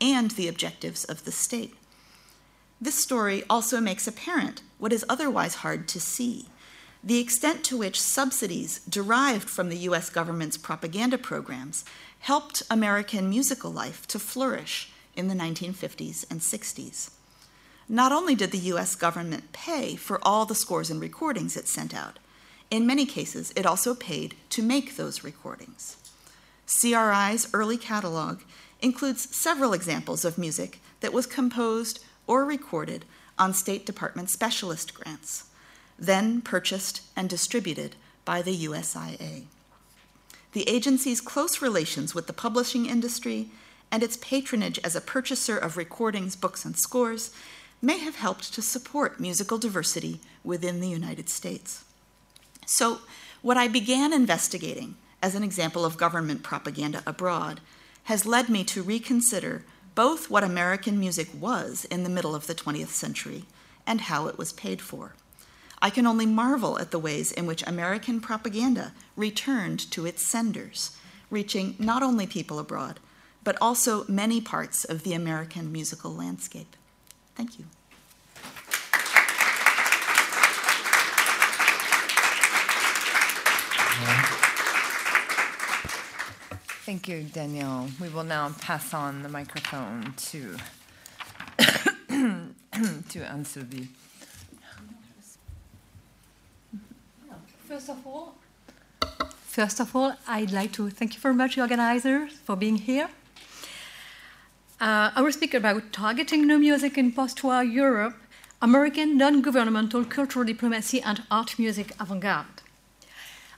[0.00, 1.74] and the objectives of the state.
[2.80, 6.46] This story also makes apparent what is otherwise hard to see
[7.04, 11.84] the extent to which subsidies derived from the US government's propaganda programs
[12.20, 17.10] helped American musical life to flourish in the 1950s and 60s.
[17.90, 21.94] Not only did the US government pay for all the scores and recordings it sent
[21.94, 22.18] out,
[22.70, 25.98] in many cases, it also paid to make those recordings.
[26.66, 28.40] CRI's early catalog
[28.80, 33.04] includes several examples of music that was composed or recorded
[33.38, 35.44] on State Department specialist grants
[35.98, 39.44] then purchased and distributed by the USIA.
[40.52, 43.50] The agency's close relations with the publishing industry
[43.90, 47.30] and its patronage as a purchaser of recordings, books, and scores
[47.82, 51.84] may have helped to support musical diversity within the United States.
[52.66, 53.00] So,
[53.42, 57.60] what I began investigating as an example of government propaganda abroad
[58.04, 62.54] has led me to reconsider both what American music was in the middle of the
[62.54, 63.44] 20th century
[63.86, 65.14] and how it was paid for.
[65.84, 70.96] I can only marvel at the ways in which American propaganda returned to its senders,
[71.28, 73.00] reaching not only people abroad,
[73.44, 76.74] but also many parts of the American musical landscape.
[77.34, 77.66] Thank you.
[86.86, 87.90] Thank you, Danielle.
[88.00, 90.56] We will now pass on the microphone to
[93.10, 93.88] to Anne-Sylvie.
[97.68, 98.34] First of all,
[99.40, 103.08] first of all, I'd like to thank you very much, organizers, for being here.
[104.78, 108.16] Uh, I will speak about targeting new music in post-war Europe,
[108.60, 112.60] American non-governmental cultural diplomacy and art music avant-garde.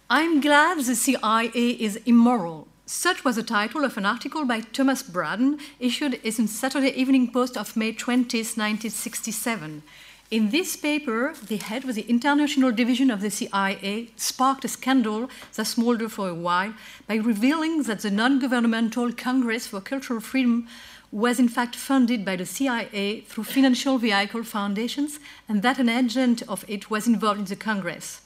[0.08, 2.68] I'm glad the CIA is immoral.
[2.86, 7.56] Such was the title of an article by Thomas Braden issued in Saturday Evening Post
[7.56, 9.82] of May 20, 1967.
[10.28, 15.30] In this paper, the head of the international division of the CIA sparked a scandal
[15.54, 16.74] that smoldered for a while
[17.06, 20.66] by revealing that the non governmental Congress for Cultural Freedom
[21.12, 26.42] was in fact funded by the CIA through financial vehicle foundations and that an agent
[26.48, 28.20] of it was involved in the Congress.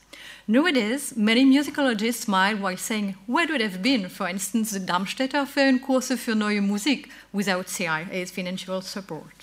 [0.49, 6.17] Nowadays, many musicologists smile while saying, Where would have been, for instance, the Darmstädter Ferienkurse
[6.17, 9.40] für Neue Musik without CIA's financial support?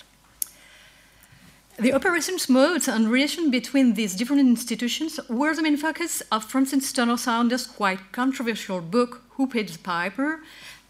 [1.80, 6.88] The operations modes and relation between these different institutions were the main focus of Frances
[6.88, 10.40] Stonor Saunders' quite controversial book, Who Paid the Piper?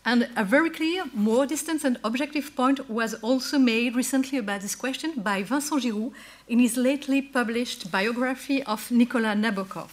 [0.06, 4.74] And a very clear, more distant and objective point was also made recently about this
[4.74, 6.12] question by Vincent Giroud
[6.49, 9.90] in his lately published biography of Nicolas Nabokov.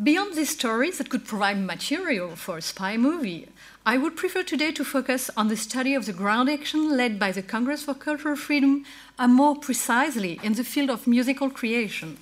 [0.00, 3.48] Beyond these stories that could provide material for a spy movie,
[3.90, 7.32] I would prefer today to focus on the study of the ground action led by
[7.32, 8.84] the Congress for Cultural Freedom,
[9.18, 12.18] and more precisely in the field of musical creation.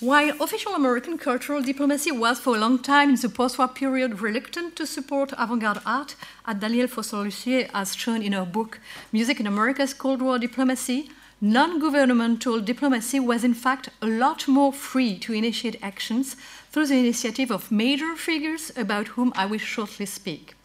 [0.00, 4.22] While official American cultural diplomacy was for a long time in the post war period
[4.22, 8.80] reluctant to support avant garde art, as Danielle Fosler-Lussier has shown in her book
[9.12, 11.10] Music in America's Cold War Diplomacy,
[11.42, 16.36] non governmental diplomacy was in fact a lot more free to initiate actions
[16.70, 20.55] through the initiative of major figures about whom I will shortly speak.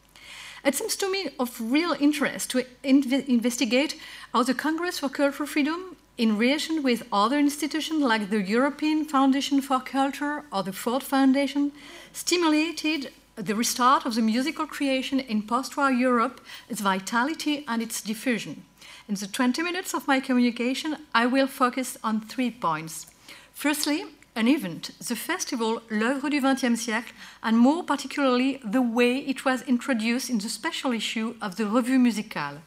[0.63, 3.99] It seems to me of real interest to inv- investigate
[4.33, 9.61] how the Congress for Cultural Freedom, in relation with other institutions like the European Foundation
[9.61, 11.71] for Culture or the Ford Foundation,
[12.13, 18.01] stimulated the restart of the musical creation in post war Europe, its vitality and its
[18.01, 18.63] diffusion.
[19.07, 23.07] In the 20 minutes of my communication, I will focus on three points.
[23.53, 29.43] Firstly, an event, the festival L'œuvre du XXe siècle, and more particularly the way it
[29.43, 32.61] was introduced in the special issue of the Revue Musicale.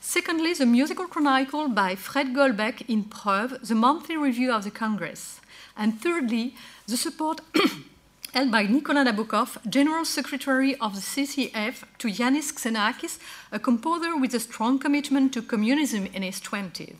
[0.00, 5.40] Secondly, the musical chronicle by Fred Goldbeck in Preuves, the monthly review of the Congress.
[5.76, 6.54] And thirdly,
[6.88, 7.42] the support
[8.32, 13.18] held by Nicolas Nabokov, General Secretary of the CCF, to Iannis Xenakis,
[13.52, 16.96] a composer with a strong commitment to communism in his 20s.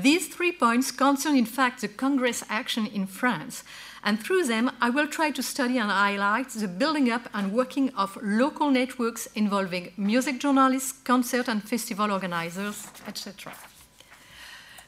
[0.00, 3.64] These three points concern, in fact, the Congress action in France,
[4.04, 7.90] and through them, I will try to study and highlight the building up and working
[7.96, 13.54] of local networks involving music journalists, concert and festival organizers, etc.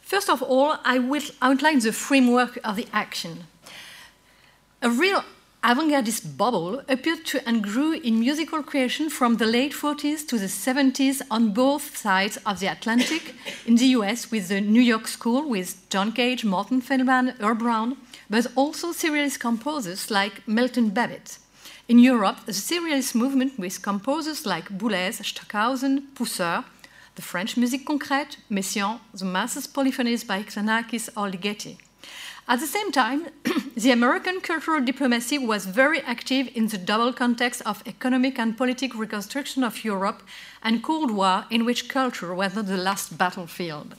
[0.00, 3.48] First of all, I will outline the framework of the action.
[4.80, 5.24] A real
[5.62, 10.46] avant-gardist bubble appeared to and grew in musical creation from the late 40s to the
[10.46, 13.34] 70s on both sides of the Atlantic,
[13.66, 17.96] in the US with the New York School with John Cage, Morton Feldman, Earle Brown,
[18.30, 21.38] but also serialist composers like Milton Babbitt.
[21.88, 26.64] In Europe, the serialist movement with composers like Boulez, Stockhausen, Pousseur,
[27.16, 31.76] the French musique concrète, Messiaen, the masses polyphonies by Xenakis or Ligeti.
[32.50, 33.28] At the same time,
[33.76, 38.98] the American cultural diplomacy was very active in the double context of economic and political
[38.98, 40.24] reconstruction of Europe
[40.60, 43.94] and Cold War, in which culture was not the last battlefield.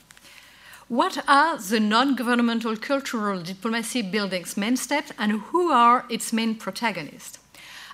[0.89, 6.55] What are the non governmental cultural diplomacy building's main steps and who are its main
[6.55, 7.39] protagonists?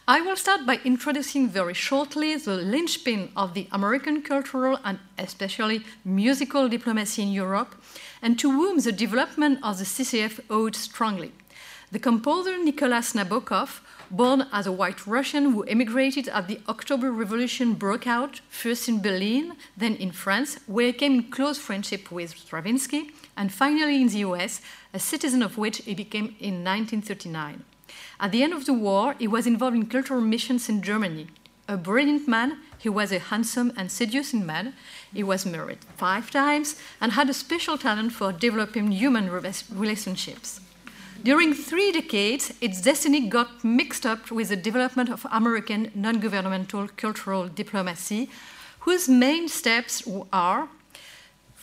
[0.10, 5.84] I will start by introducing very shortly the linchpin of the American cultural and especially
[6.06, 7.76] musical diplomacy in Europe
[8.22, 11.34] and to whom the development of the CCF owed strongly.
[11.92, 17.74] The composer Nicolas Nabokov, born as a white Russian who emigrated as the October Revolution
[17.74, 22.38] broke out, first in Berlin, then in France, where he came in close friendship with
[22.38, 24.62] Stravinsky, and finally in the US,
[24.94, 27.66] a citizen of which he became in 1939.
[28.20, 31.28] At the end of the war, he was involved in cultural missions in Germany.
[31.68, 34.74] A brilliant man, he was a handsome and seducing man.
[35.14, 40.62] He was married five times and had a special talent for developing human relationships.
[41.24, 46.88] During three decades, its destiny got mixed up with the development of American non governmental
[46.96, 48.30] cultural diplomacy,
[48.82, 50.70] whose main steps are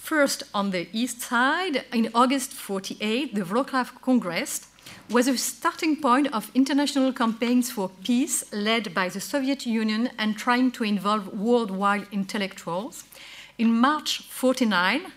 [0.05, 4.67] first, on the east side, in August 48, the Wroclaw Congress
[5.10, 10.37] was a starting point of international campaigns for peace led by the Soviet Union and
[10.37, 13.04] trying to involve worldwide intellectuals.
[13.58, 15.12] In March 49,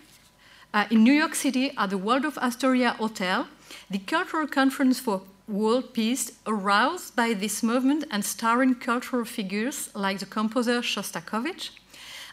[0.74, 3.48] uh, in New York City at the Waldorf Astoria Hotel,
[3.90, 10.18] the Cultural Conference for World Peace, aroused by this movement and starring cultural figures like
[10.18, 11.70] the composer Shostakovich.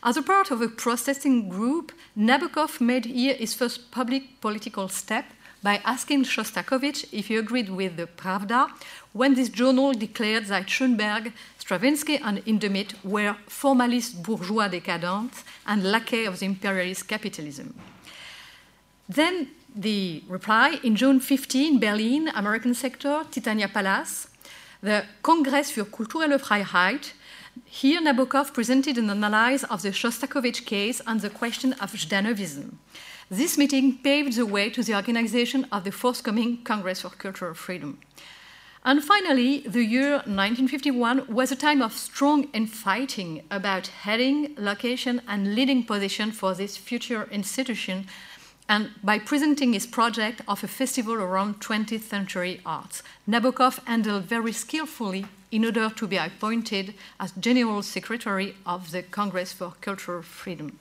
[0.04, 5.26] As a part of a protesting group, Nabokov made here his first public political step
[5.66, 8.70] by asking Shostakovich if he agreed with the Pravda
[9.14, 16.26] when this journal declared that Schoenberg, Stravinsky, and Hindemith were formalist bourgeois decadents and lackey
[16.26, 17.74] of the imperialist capitalism.
[19.10, 24.28] Then the reply in June 15, Berlin, American sector, Titania Palace,
[24.84, 27.14] the Congress für kulturelle Freiheit.
[27.66, 32.78] Here, Nabokov presented an analysis of the Shostakovich case and the question of Zhdanovism.
[33.32, 37.98] This meeting paved the way to the organization of the forthcoming Congress for Cultural Freedom.
[38.84, 45.56] And finally, the year 1951 was a time of strong infighting about heading, location, and
[45.56, 48.06] leading position for this future institution,
[48.70, 53.02] and by presenting his project of a festival around 20th century arts.
[53.28, 59.52] Nabokov handled very skillfully in order to be appointed as General Secretary of the Congress
[59.52, 60.78] for Cultural Freedom.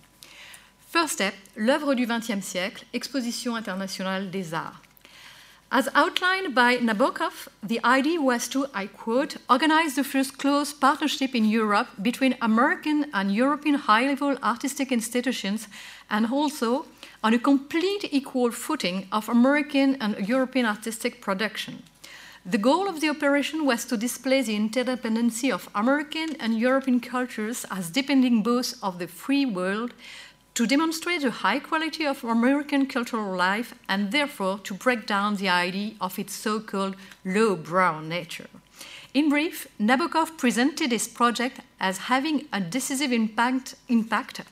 [0.94, 4.80] First step, l'œuvre du XXe siècle, Exposition internationale des arts.
[5.72, 11.34] As outlined by Nabokov, the idea was to, I quote, organize the first close partnership
[11.34, 15.66] in Europe between American and European high level artistic institutions
[16.08, 16.86] and also
[17.24, 21.82] on a complete equal footing of American and European artistic production.
[22.46, 27.66] The goal of the operation was to display the interdependency of American and European cultures
[27.68, 29.92] as depending both of the free world
[30.54, 35.48] to demonstrate the high quality of American cultural life and therefore to break down the
[35.48, 38.48] idea of its so called low-brow nature.
[39.14, 44.42] In brief, Nabokov presented his project as having a decisive impact, impact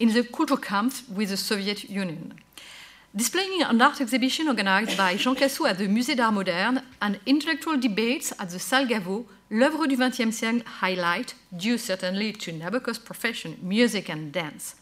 [0.00, 2.34] in the cultural Kulturkampf with the Soviet Union.
[3.14, 7.76] Displaying an art exhibition organized by Jean Cassou at the Musée d'Art Moderne and intellectual
[7.76, 13.56] debates at the Salle Gaveau, l'œuvre du XXe siècle highlight, due certainly to Nabokov's profession,
[13.62, 14.74] music and dance.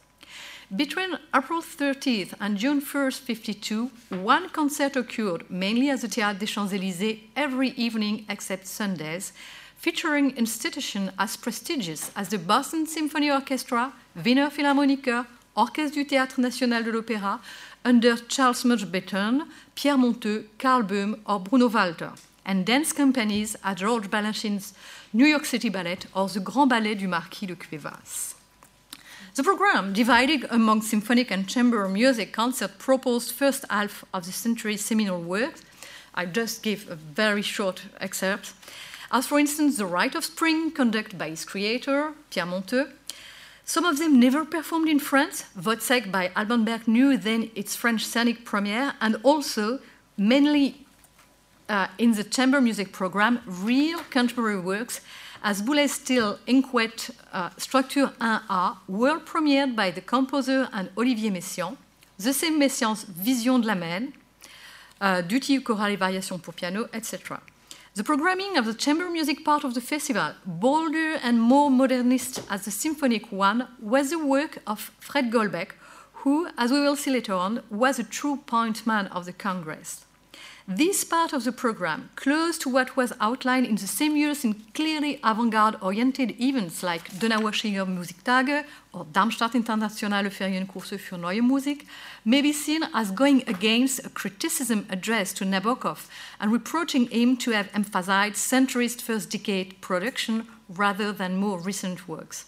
[0.74, 6.46] Between April 30th and June 1st, 52, one concert occurred, mainly at the Théâtre des
[6.46, 9.32] Champs-Élysées, every evening except Sundays,
[9.76, 16.82] featuring institutions as prestigious as the Boston Symphony Orchestra, Wiener Philharmoniker, Orchestre du Théâtre National
[16.82, 17.38] de l'Opéra,
[17.84, 22.10] under Charles Mountbatten, Pierre Monteux, Karl Böhm, or Bruno Walter,
[22.44, 24.74] and dance companies at George Balanchine's
[25.12, 28.35] New York City Ballet or the Grand Ballet du Marquis de Cuevas.
[29.36, 34.78] The program, divided among symphonic and chamber music concert, proposed first half of the century
[34.78, 35.60] seminal works.
[36.14, 38.54] I just give a very short excerpt.
[39.12, 42.90] As for instance, The Rite of Spring, conducted by its creator, Pierre Monteux.
[43.66, 45.44] Some of them never performed in France.
[45.54, 49.80] Wozzeck by Alban Berg knew then its French scenic premiere, and also
[50.16, 50.86] mainly
[51.68, 55.02] uh, in the chamber music program, real contemporary works
[55.46, 61.76] as Boulez Still Inquet uh, Structure 1A, world premiered by the composer and Olivier Messiaen,
[62.18, 64.12] the same Messiaen's Visions de l'Amen,
[65.00, 67.40] uh, Duty Chorale et Variations pour piano, etc.
[67.94, 72.64] The programming of the chamber music part of the festival, bolder and more modernist as
[72.64, 75.74] the symphonic one, was the work of Fred Goldbeck,
[76.24, 80.05] who, as we will see later on, was a true point man of the Congress.
[80.68, 84.54] This part of the program, close to what was outlined in the same years in
[84.74, 91.86] clearly avant garde oriented events like Donaueschinger Musiktage or Darmstadt Internationale Ferienkurse für Neue Musik,
[92.24, 96.08] may be seen as going against a criticism addressed to Nabokov
[96.40, 102.46] and reproaching him to have emphasized centrist first decade production rather than more recent works.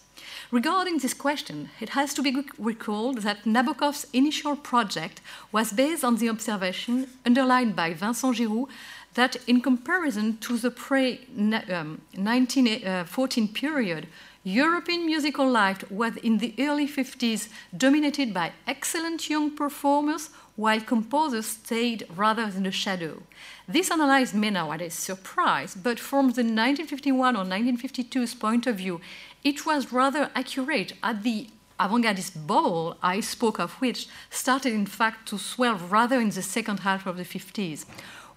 [0.51, 5.21] Regarding this question, it has to be recalled that Nabokov's initial project
[5.53, 8.69] was based on the observation underlined by Vincent Giroud
[9.13, 14.07] that in comparison to the pre 1914 um, period,
[14.43, 21.47] European musical life was in the early 50s dominated by excellent young performers while composers
[21.47, 23.23] stayed rather in the shadow.
[23.69, 29.01] This analysis may nowadays surprise, but from the 1951 or 1952's point of view,
[29.45, 31.49] it was rather accurate at the
[31.81, 36.81] avant-gardist bubble I spoke of which started in fact to swell rather in the second
[36.81, 37.85] half of the 50s.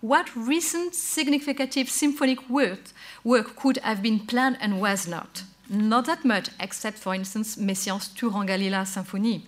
[0.01, 2.79] What recent significant symphonic work,
[3.23, 5.43] work could have been planned and was not?
[5.69, 9.45] Not that much, except for instance Messiaen's Turangalila Symphony.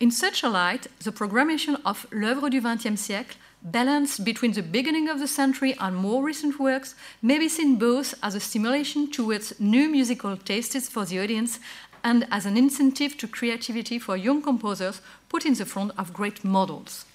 [0.00, 5.08] In such a light, the programmation of L'œuvre du XXe siècle balance between the beginning
[5.08, 9.58] of the century and more recent works may be seen both as a stimulation towards
[9.58, 11.58] new musical tastes for the audience
[12.04, 16.44] and as an incentive to creativity for young composers put in the front of great
[16.44, 17.06] models.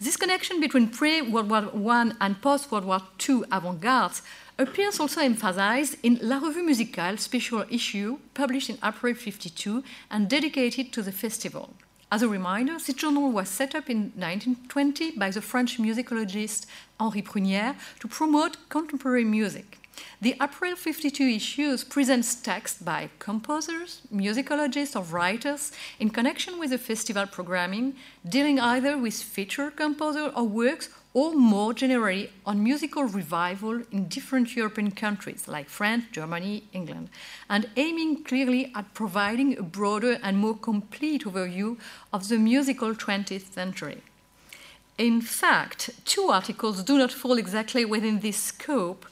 [0.00, 4.22] This connection between pre World War I and post World War II avant gardes
[4.58, 10.92] appears also emphasized in La Revue Musicale special issue published in April 52 and dedicated
[10.92, 11.74] to the festival.
[12.12, 16.66] As a reminder, this journal was set up in 1920 by the French musicologist
[16.98, 19.78] Henri Prunière to promote contemporary music.
[20.20, 26.78] The April 52 issues presents text by composers, musicologists, or writers in connection with the
[26.78, 27.94] festival programming,
[28.28, 34.54] dealing either with featured composer or works or more generally on musical revival in different
[34.54, 37.10] European countries like France, Germany, England,
[37.48, 41.76] and aiming clearly at providing a broader and more complete overview
[42.12, 44.02] of the musical 20th century.
[44.98, 49.06] In fact, two articles do not fall exactly within this scope,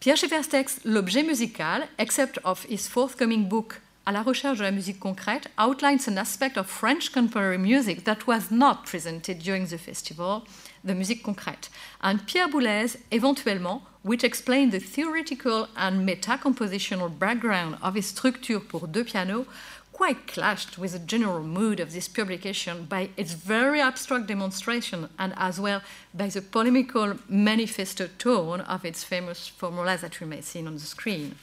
[0.00, 5.00] Pierre Schaeffer's L'objet musical, except of his forthcoming book À la recherche de la musique
[5.00, 10.46] concrète, outlines an aspect of French contemporary music that was not presented during the festival,
[10.88, 11.68] the musique concrète.
[12.00, 18.86] And Pierre Boulez, éventuellement, which explained the theoretical and meta-compositional background of his structure pour
[18.86, 19.46] deux pianos,
[19.92, 25.34] quite clashed with the general mood of this publication by its very abstract demonstration and
[25.36, 25.82] as well
[26.14, 30.80] by the polemical manifesto tone of its famous formulas that we may see on the
[30.80, 31.34] screen.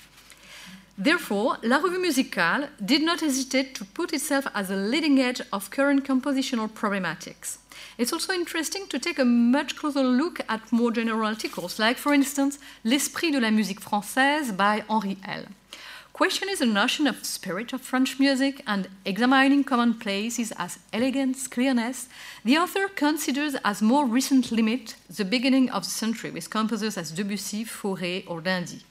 [0.97, 5.69] Therefore, La Revue Musicale did not hesitate to put itself as a leading edge of
[5.69, 7.57] current compositional problematics.
[7.97, 12.13] It's also interesting to take a much closer look at more general articles, like, for
[12.13, 15.45] instance, L'Esprit de la musique française by Henri L
[16.15, 22.07] questioning the notion of spirit of French music and examining commonplaces as elegance, clearness,
[22.45, 27.11] the author considers as more recent limit the beginning of the century with composers as
[27.11, 28.83] Debussy, Fauré, or d'Indy.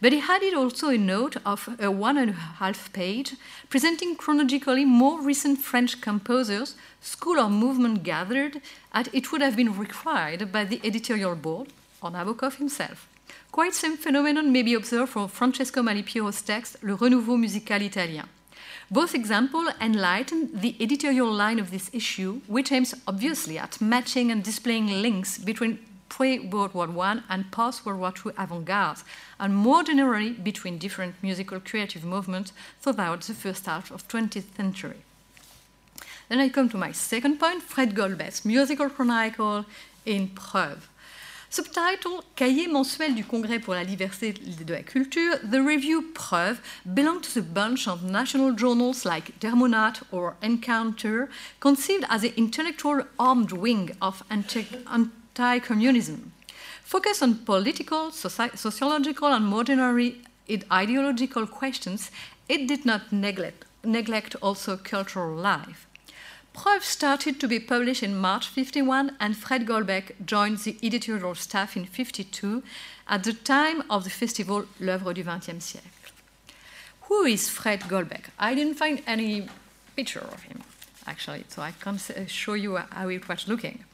[0.00, 3.34] But he added also a note of a one and a half page
[3.70, 8.60] presenting chronologically more recent French composers, school or movement gathered,
[8.92, 11.68] as it would have been required by the editorial board
[12.02, 13.08] or Nabokov himself.
[13.50, 18.28] Quite same phenomenon may be observed for Francesco Malipiero's text Le Renouveau Musical Italien.
[18.90, 24.44] Both examples enlighten the editorial line of this issue, which aims obviously at matching and
[24.44, 29.02] displaying links between pre World War I and post World War II avant garde,
[29.38, 35.02] and more generally between different musical creative movements throughout the first half of 20th century.
[36.28, 39.64] Then I come to my second point Fred Goldbeck's musical chronicle
[40.04, 40.88] in Preuves.
[41.48, 46.58] Subtitle Cahier mensuel du Congrès pour la liberté de la culture, the review Preuves
[46.92, 49.52] belonged to the bunch of national journals like Der
[50.10, 51.28] or Encounter,
[51.60, 54.66] conceived as the intellectual armed wing of anti
[55.62, 56.32] communism.
[56.82, 60.22] Focused on political, soci sociological, and generally
[60.72, 62.10] ideological questions,
[62.48, 65.86] it did not neglect, neglect also cultural life.
[66.54, 71.76] Preuves started to be published in March 51, and Fred Goldbeck joined the editorial staff
[71.76, 72.62] in 52
[73.08, 76.12] at the time of the festival L'œuvre du XXe siècle.
[77.08, 78.30] Who is Fred Goldbeck?
[78.38, 79.48] I didn't find any
[79.96, 80.62] picture of him,
[81.06, 83.84] actually, so I can't show you how it was looking.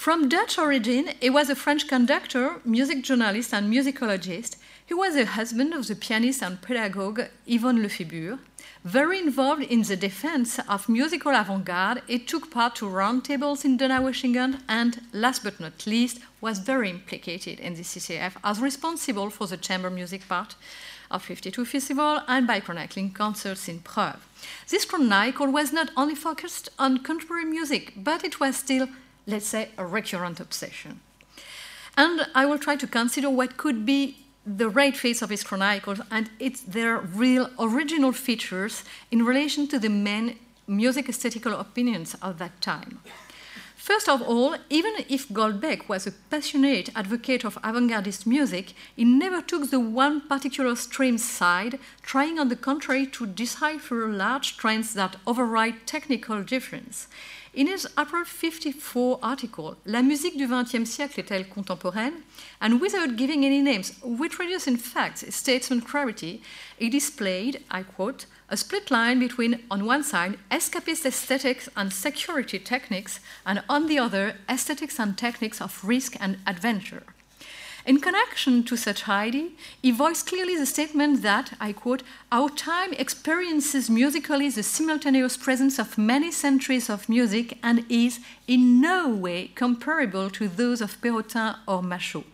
[0.00, 4.56] From Dutch origin, he was a French conductor, music journalist, and musicologist.
[4.86, 8.38] He was the husband of the pianist and pedagogue Yvonne Lefébure,
[8.82, 13.76] very involved in the defense of musical avant garde, he took part to roundtables in
[13.76, 19.46] Donaueschingen and, last but not least, was very implicated in the CCF as responsible for
[19.48, 20.54] the chamber music part
[21.10, 24.24] of 52 Festival and by chronicling concerts in Preuves.
[24.70, 28.88] This chronicle was not only focused on contemporary music, but it was still,
[29.30, 31.00] let's say, a recurrent obsession.
[31.96, 36.00] And I will try to consider what could be the right face of his chronicles
[36.10, 42.38] and it's their real original features in relation to the main music aesthetical opinions of
[42.38, 43.00] that time.
[43.76, 49.04] First of all, even if Goldbeck was a passionate advocate of avant gardist music, he
[49.04, 54.92] never took the one particular stream side, trying on the contrary to decipher large trends
[54.94, 57.08] that override technical difference.
[57.52, 62.22] In his April 54 article, La musique du XXe siècle est-elle contemporaine?
[62.60, 66.42] And without giving any names, which reduce in fact statesman clarity,
[66.78, 72.60] he displayed, I quote, a split line between, on one side, escapist aesthetics and security
[72.60, 77.02] techniques, and on the other, aesthetics and techniques of risk and adventure.
[77.86, 79.48] In connection to such idea,
[79.80, 85.78] he voiced clearly the statement that, I quote, our time experiences musically the simultaneous presence
[85.78, 91.56] of many centuries of music and is in no way comparable to those of Pérotin
[91.66, 92.24] or Machaut.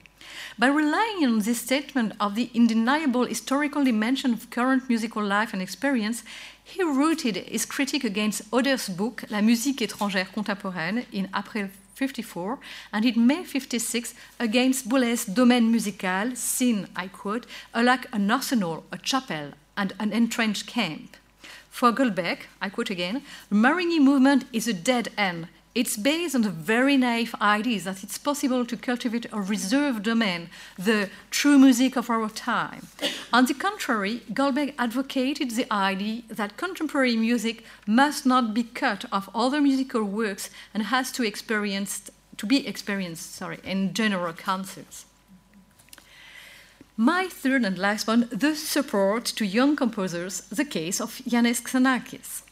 [0.58, 5.62] By relying on this statement of the undeniable historical dimension of current musical life and
[5.62, 6.24] experience,
[6.64, 12.58] he rooted his critique against Hodeir's book La musique étrangère contemporaine in April 54,
[12.92, 18.84] and in May 56 against Boulez's domaine musical, seen, I quote, "a like an arsenal,
[18.92, 21.16] a chapel, and an entrenched camp.
[21.70, 25.48] For Goldbeck, I quote again, the Marigny movement is a dead end.
[25.76, 30.48] It's based on the very naive idea that it's possible to cultivate a reserved domain,
[30.78, 32.86] the true music of our time.
[33.30, 39.28] On the contrary, Goldbeck advocated the idea that contemporary music must not be cut off
[39.34, 45.04] other musical works and has to, experience, to be experienced sorry, in general concerts.
[46.96, 52.45] My third and last one, the support to young composers, the case of Iannis Xenakis.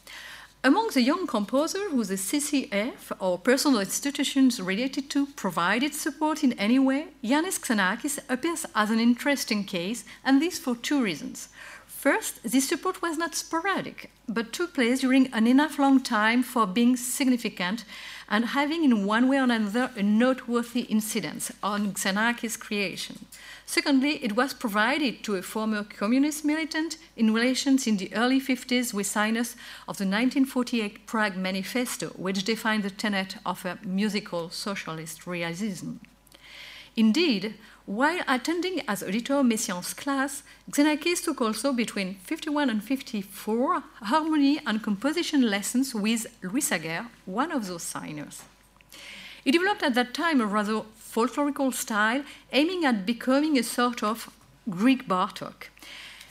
[0.65, 6.53] Among the young composers who the CCF or personal institutions related to provided support in
[6.53, 11.49] any way, Iannis Xenakis appears as an interesting case, and this for two reasons.
[11.85, 16.65] First, this support was not sporadic, but took place during an enough long time for
[16.65, 17.85] being significant
[18.27, 23.27] and having in one way or another a noteworthy incidence on Xenakis' creation.
[23.65, 28.93] Secondly, it was provided to a former communist militant in relations in the early 50s
[28.93, 29.55] with signers
[29.87, 35.93] of the 1948 Prague Manifesto, which defined the tenet of a musical socialist realism.
[36.95, 44.61] Indeed, while attending as auditor Messiaen's class, Xenakis took also between 51 and 54 harmony
[44.65, 48.43] and composition lessons with Louis Saguer, one of those signers.
[49.43, 50.81] He developed at that time a rather
[51.15, 54.29] folklorical style, aiming at becoming a sort of
[54.69, 55.69] Greek Bartok.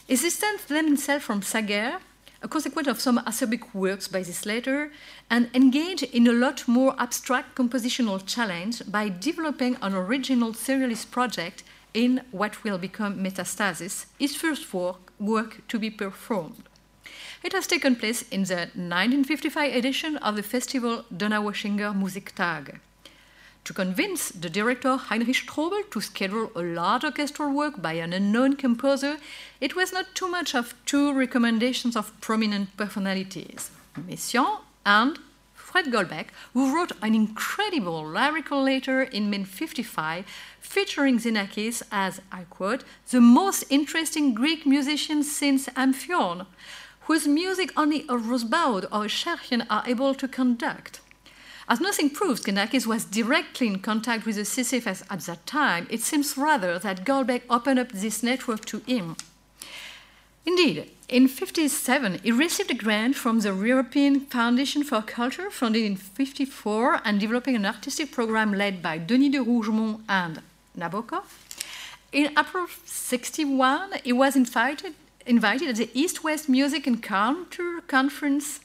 [0.06, 1.98] He distanced himself from Sager,
[2.42, 4.92] a consequence of some acerbic works by this later,
[5.30, 11.62] and engaged in a lot more abstract compositional challenge by developing an original serialist project
[11.94, 16.64] in what will become Metastaseis, his first work, work to be performed.
[17.42, 22.80] It has taken place in the 1955 edition of the festival Donaueschinger Musiktag.
[23.64, 28.56] To convince the director Heinrich Strobel to schedule a large orchestral work by an unknown
[28.56, 29.16] composer,
[29.58, 35.18] it was not too much of two recommendations of prominent personalities, Messiaen and
[35.54, 40.26] Fred Goldbeck, who wrote an incredible lyrical letter in 1955
[40.60, 46.46] featuring Xenakis as, I quote, the most interesting Greek musician since Amphion,
[47.06, 51.00] whose music only a Rosbaud or a Scherchen are able to conduct.
[51.66, 56.02] As nothing proves Xenakis was directly in contact with the CCFS at that time, it
[56.02, 59.16] seems rather that Goldbeck opened up this network to him.
[60.44, 65.96] Indeed, in 57, he received a grant from the European Foundation for Culture, founded in
[65.96, 70.42] 54 and developing an artistic program led by Denis de Rougemont and
[70.76, 71.24] Nabokov.
[72.12, 78.60] In April 61, he was invited, invited at the East West Music and Culture Conference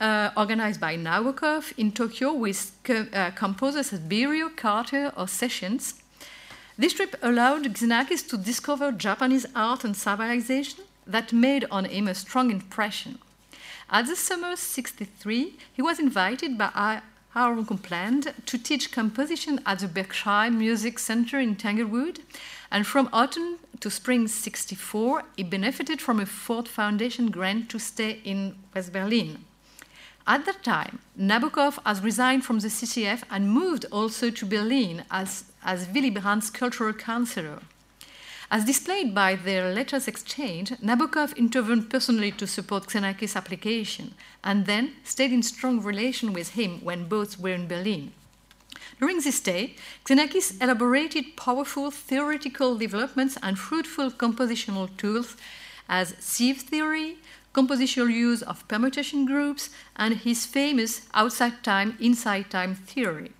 [0.00, 5.94] uh, organized by Nabokov in Tokyo with co- uh, composers at Berio, Carter, or Sessions.
[6.76, 12.14] This trip allowed Xenakis to discover Japanese art and civilization that made on him a
[12.14, 13.18] strong impression.
[13.90, 17.00] At the summer of 63, he was invited by
[17.34, 22.20] Aaron Copland to teach composition at the Berkshire Music Center in Tanglewood,
[22.70, 28.20] and from autumn to spring 64, he benefited from a Ford Foundation grant to stay
[28.24, 29.44] in West Berlin.
[30.28, 35.44] At that time, Nabokov has resigned from the CCF and moved also to Berlin as,
[35.64, 37.60] as Willy Brandt's cultural counselor.
[38.50, 44.92] As displayed by their letters exchange, Nabokov intervened personally to support Xenakis' application and then
[45.02, 48.12] stayed in strong relation with him when both were in Berlin.
[49.00, 55.36] During this stay, Xenakis elaborated powerful theoretical developments and fruitful compositional tools
[55.88, 57.16] as sieve theory,
[57.58, 63.32] compositional use of permutation groups, and his famous outside time, inside time theory.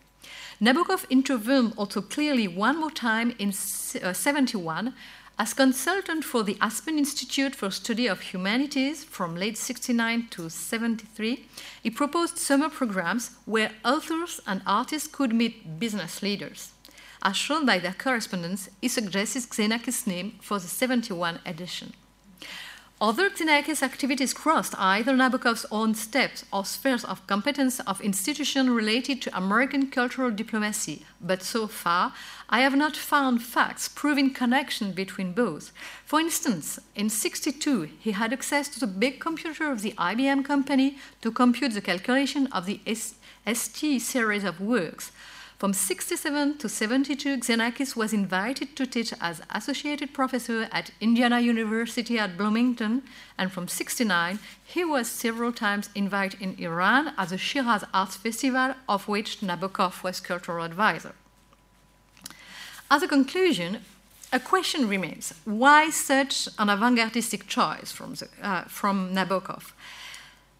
[0.61, 4.93] Nabokov intervened also clearly one more time in uh, 71
[5.39, 11.47] as consultant for the Aspen Institute for Study of Humanities from late 69 to 73.
[11.81, 16.73] He proposed summer programs where authors and artists could meet business leaders.
[17.23, 21.93] As shown by their correspondence, he suggested Xenakis' name for the 71 edition.
[23.01, 29.23] Other Xenakis activities crossed either Nabokov's own steps or spheres of competence of institutions related
[29.23, 32.13] to American cultural diplomacy, but so far
[32.49, 35.71] I have not found facts proving connection between both.
[36.05, 40.99] For instance, in 62 he had access to the big computer of the IBM company
[41.21, 42.81] to compute the calculation of the
[43.47, 45.13] ST series of works.
[45.58, 52.17] From 67 to 72, Xenakis was invited to teach as associated professor at Indiana University
[52.17, 53.03] at Bloomington,
[53.37, 58.74] and from 69, he was several times invited in Iran at the Shiraz Arts Festival,
[58.89, 61.17] of which Nabokov was cultural advisor.
[62.89, 63.81] As a conclusion,
[64.33, 69.73] a question remains why such an avant gardistic choice from, the, uh, from Nabokov?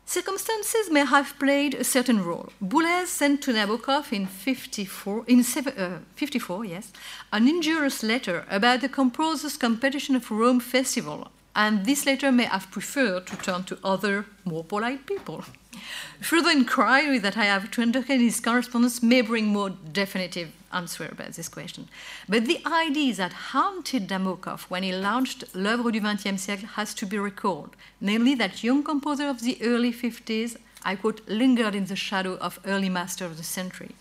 [0.09, 2.49] Circumstances may have played a certain role.
[2.63, 6.93] Boulez sent to Nabokov in 54, in seven, uh, 54 yes,
[7.31, 12.71] an injurious letter about the composer's competition of Rome Festival, and this letter may have
[12.71, 15.45] preferred to turn to other, more polite people.
[16.21, 21.09] Further inquiry that I have to undertake in his correspondence may bring more definitive answer
[21.11, 21.89] about this question.
[22.29, 27.07] But the idea that haunted Nabokov when he launched L'œuvre du XXe siècle has to
[27.07, 31.97] be recalled, namely that young composer of the early 50s, I quote, lingered in the
[31.97, 33.95] shadow of early master of the century.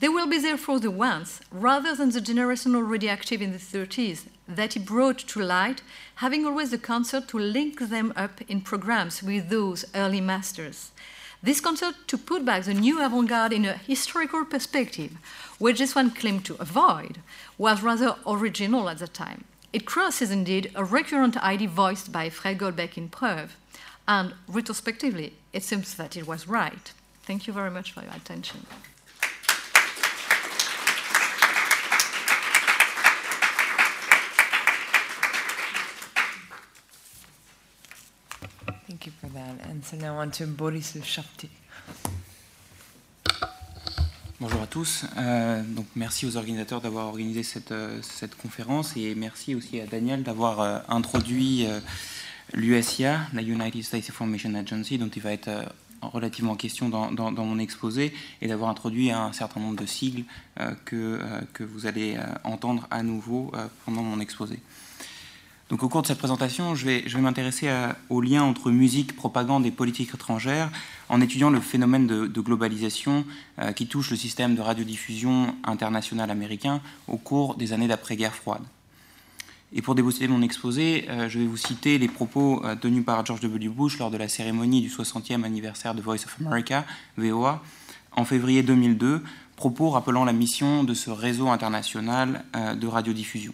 [0.00, 4.26] They will be therefore the ones, rather than the generation already active in the 30s,
[4.46, 5.82] that he brought to light,
[6.16, 10.92] having always the concert to link them up in programs with those early masters.
[11.42, 15.16] This concert to put back the new avant garde in a historical perspective,
[15.58, 17.18] which this one claimed to avoid,
[17.56, 19.44] was rather original at the time.
[19.72, 23.54] It crosses indeed a recurrent idea voiced by Fred Goldbeck in Preuves,
[24.06, 26.92] and retrospectively, it seems that it was right.
[27.22, 28.66] Thank you very much for your attention.
[39.00, 39.30] Thank you.
[39.70, 41.48] And so now on to Boris Chapti.
[44.40, 45.04] Bonjour à tous.
[45.16, 49.86] Euh, donc merci aux organisateurs d'avoir organisé cette, euh, cette, conférence et merci aussi à
[49.86, 51.66] Daniel d'avoir euh, introduit
[52.54, 55.50] l'USIA, la United States Information Agency, dont il va être
[56.02, 60.24] relativement question dans, dans, dans, mon exposé, et d'avoir introduit un certain nombre de sigles
[60.84, 61.20] que,
[61.52, 63.52] que vous allez entendre à nouveau
[63.84, 64.60] pendant mon exposé.
[65.68, 67.70] Donc au cours de cette présentation, je vais, m'intéresser
[68.08, 70.70] au lien entre musique, propagande et politique étrangère
[71.10, 73.24] en étudiant le phénomène de, globalisation
[73.58, 78.62] euh, qui touche le système de radiodiffusion international américain au cours des années d'après-guerre froide.
[79.74, 83.26] Et pour débuter mon exposé, euh, je vais vous citer les propos euh, tenus par
[83.26, 83.68] George W.
[83.68, 86.86] Bush lors de la cérémonie du 60e anniversaire de Voice of America,
[87.18, 87.62] VOA,
[88.12, 89.22] en février 2002,
[89.56, 93.52] propos rappelant la mission de ce réseau international de radiodiffusion.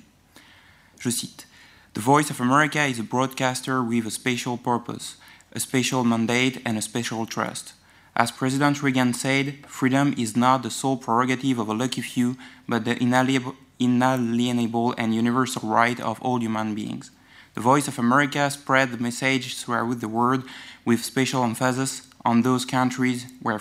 [1.01, 1.49] Je cite
[1.94, 5.17] The Voice of America is a broadcaster with a special purpose,
[5.53, 7.73] a special mandate, and a special trust.
[8.17, 12.37] As President Reagan said, freedom is not the sole prerogative of a lucky few,
[12.69, 17.12] but the inalienable and universal right of all human beings.
[17.55, 20.43] The Voice of America spread the message throughout the world
[20.85, 23.60] with special emphasis on those countries where,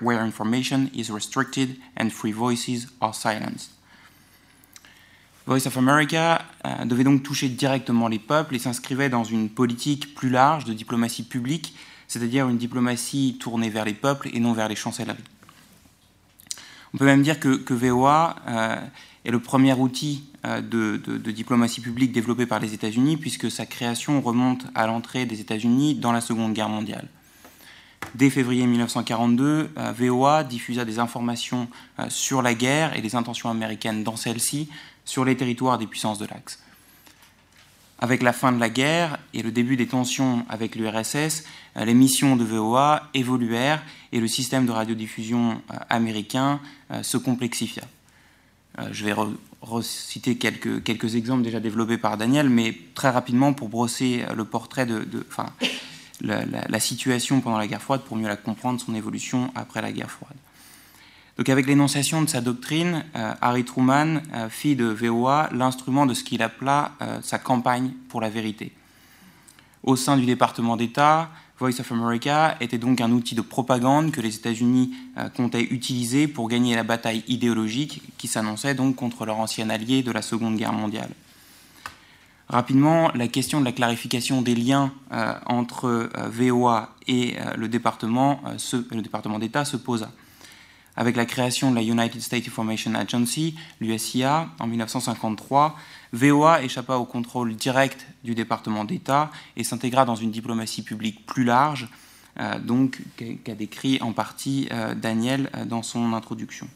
[0.00, 3.72] where information is restricted and free voices are silenced.
[5.46, 10.14] Voice of America euh, devait donc toucher directement les peuples et s'inscrivait dans une politique
[10.14, 11.74] plus large de diplomatie publique,
[12.08, 15.16] c'est-à-dire une diplomatie tournée vers les peuples et non vers les chancelleries.
[16.94, 18.76] On peut même dire que, VOA euh,
[19.24, 24.20] est le premier outil euh, de, diplomatie publique développé par les États-Unis, puisque sa création
[24.20, 27.06] remonte à l'entrée des États-Unis dans la Seconde Guerre mondiale.
[28.14, 31.68] Dès février 1942, euh, VOA diffusa des informations
[32.08, 34.68] sur la guerre et les intentions américaines dans celle-ci
[35.06, 36.60] sur les territoires des puissances de l'Axe.
[37.98, 41.44] Avec la fin de la guerre et le début des tensions avec l'URSS,
[41.76, 47.16] euh, les missions de VOA évoluèrent et le système de radiodiffusion euh, américain euh, se
[47.16, 47.84] complexifia.
[48.90, 49.14] Je vais
[49.62, 54.84] reciter quelques, quelques exemples déjà développés par Daniel, mais très rapidement pour brosser le portrait
[54.84, 55.46] de, enfin,
[56.20, 60.10] la situation pendant la guerre froide pour mieux la comprendre, son évolution après la guerre
[60.10, 60.36] froide.
[61.36, 66.14] Donc avec l'énonciation de sa doctrine, euh, Harry Truman euh, fit de VOA l'instrument de
[66.14, 68.72] ce qu'il appela euh, sa campagne pour la vérité.
[69.82, 74.20] Au sein du département d'État, Voice of America était donc un outil de propagande que
[74.20, 74.92] les États-Unis
[75.34, 80.10] comptaient utiliser pour gagner la bataille idéologique qui s'annonçait donc contre leur ancien allié de
[80.10, 81.08] la Seconde Guerre mondiale.
[82.50, 84.92] Rapidement, la question de la clarification des liens
[85.46, 88.42] entre VOA et le département,
[88.90, 90.10] le département d'État se posa
[90.96, 95.76] avec la création de la United States Information Agency, l'USIA, en 1953,
[96.12, 101.44] VOA échappa au contrôle direct du département d'État et s'intégra dans une diplomatie publique plus
[101.44, 101.88] large,
[102.38, 106.68] euh, donc qu'a décrit en partie euh, Daniel euh, dans son introduction.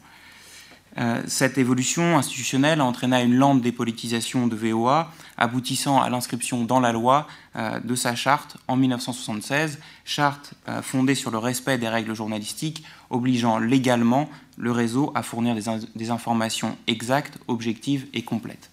[1.29, 7.29] Cette évolution institutionnelle entraîna une lente dépolitisation de VOA, aboutissant à l'inscription dans la loi
[7.55, 14.31] de sa charte en 1976, charte fondée sur le respect des règles journalistiques, obligeant légalement
[14.57, 15.55] le réseau à fournir
[15.95, 18.71] des, informations exactes, objectives et complètes.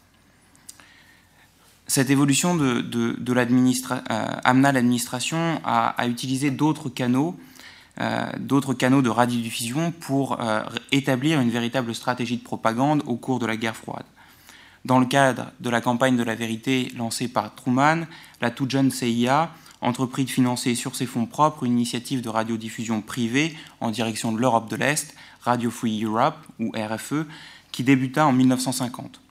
[1.87, 2.83] Cette évolution de
[4.43, 7.35] amena l'administration à, utiliser d'autres canaux
[7.99, 13.45] euh, canaux de radiodiffusion pour euh, établir une véritable stratégie de propagande au cours de
[13.45, 14.05] la guerre froide.
[14.85, 18.05] Dans le cadre de la campagne de la vérité lancée par Truman,
[18.39, 19.49] la toute jeune CIA
[19.81, 24.39] entrepris de financer sur ses fonds propres une initiative de radiodiffusion privée en direction de
[24.39, 27.25] l'Europe de l'Est, Radio Free Europe, ou RFE,
[27.71, 29.21] qui débuta en 1950.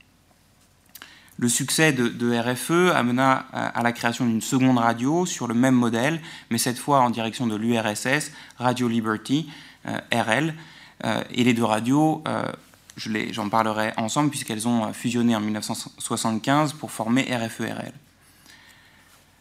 [1.38, 6.20] Le succès de, RFE amena à, la création d'une seconde radio sur le même modèle,
[6.50, 9.50] mais cette fois en direction de l'URSS, Radio Liberty,
[9.86, 10.54] euh, RL,
[11.04, 12.50] euh, et les deux radios, euh,
[12.96, 17.92] j'en parlerai ensemble puisqu'elles ont fusionné en 1975 pour former RFE-RL.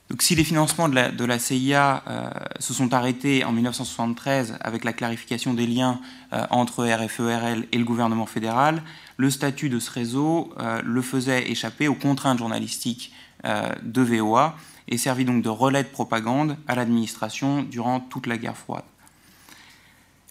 [0.10, 4.94] Donc, si les financements de la, CIA euh, se sont arrêtés en 1973 avec la
[4.94, 6.00] clarification des liens
[6.32, 8.84] euh, entre RFE-RL et le gouvernement fédéral,
[9.18, 13.14] le statut de ce réseau euh, le faisait échapper aux contraintes journalistiques
[13.84, 14.56] de VOA
[14.88, 18.86] et servit donc de relais de propagande à l'administration durant toute la guerre froide.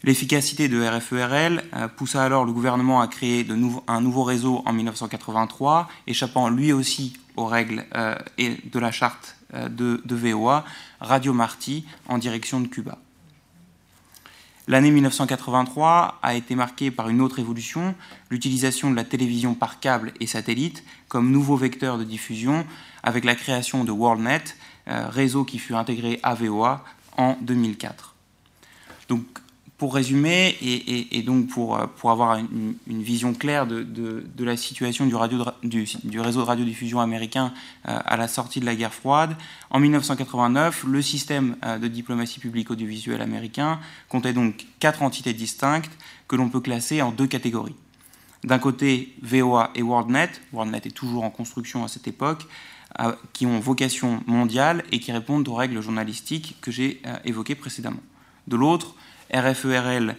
[0.02, 1.62] L'efficacité de RFE-RL
[1.96, 3.46] poussa alors le gouvernement à créer
[3.86, 7.86] un nouveau réseau en 1983, échappant lui aussi aux règles
[8.36, 10.64] et de la charte euh, de, VOA,
[11.00, 12.98] Radio Marty, en direction de Cuba.
[14.66, 17.94] L'année 1983 a été marquée par une autre évolution,
[18.30, 22.66] l'utilisation de la télévision par câble et satellite comme nouveau vecteur de diffusion
[23.02, 24.56] avec la création de WorldNet,
[24.88, 26.82] euh, réseau qui fut intégré à VOA
[27.18, 28.14] en 2004.
[29.08, 29.24] Donc
[29.76, 35.04] pour résumer, et, donc pour, euh, pour avoir une, vision claire de, de, la situation
[35.04, 37.52] du, réseau de radiodiffusion américain
[37.88, 39.36] euh, à la sortie de la guerre froide,
[39.70, 45.90] en 1989, le système euh, de diplomatie publique audiovisuelle américain comptait donc quatre entités distinctes
[46.28, 47.76] que l'on peut classer en deux catégories.
[48.44, 52.46] D'un côté, VOA et WorldNet, WorldNet est toujours en construction à cette époque,
[53.32, 58.02] qui ont vocation mondiale et qui répondent aux règles journalistiques que j'ai évoquées précédemment.
[58.46, 58.94] De l'autre,
[59.34, 60.16] RFERL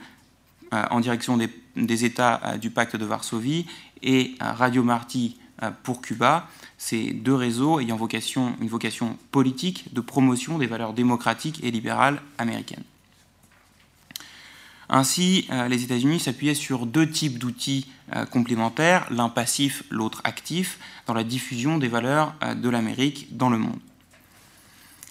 [0.73, 3.65] euh, en direction des, États euh, du pacte de Varsovie
[4.01, 5.37] et euh, Radio Marty
[5.83, 11.63] pour Cuba, ces deux réseaux ayant vocation, une vocation politique de promotion des valeurs démocratiques
[11.63, 12.83] et libérales américaines.
[14.89, 17.87] Ainsi, les États-Unis s'appuyaient sur deux types d'outils
[18.31, 23.79] complémentaires, l'un passif, l'autre actif, dans la diffusion des valeurs de l'Amérique dans le monde.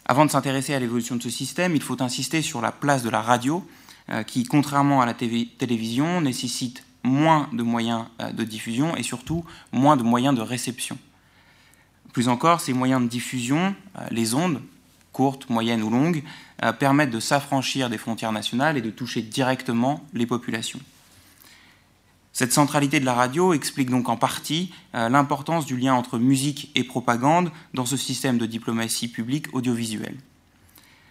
[0.05, 3.09] Avant de s'intéresser à l'évolution de ce système, il faut insister sur la place de
[3.09, 3.67] la radio
[4.27, 9.97] qui, contrairement à la télévision, nécessite moins de moyens euh, de diffusion et surtout moins
[9.97, 10.99] de moyens de réception.
[12.13, 14.61] Plus encore, ces moyens de diffusion, euh, les ondes,
[15.13, 16.25] courtes, moyennes ou longues,
[16.81, 20.81] permettent de s'affranchir des frontières nationales et de toucher directement les populations.
[22.33, 26.83] Cette centralité de la radio explique donc en partie l'importance du lien entre musique et
[26.83, 30.17] propagande dans ce système de diplomatie publique audiovisuelle.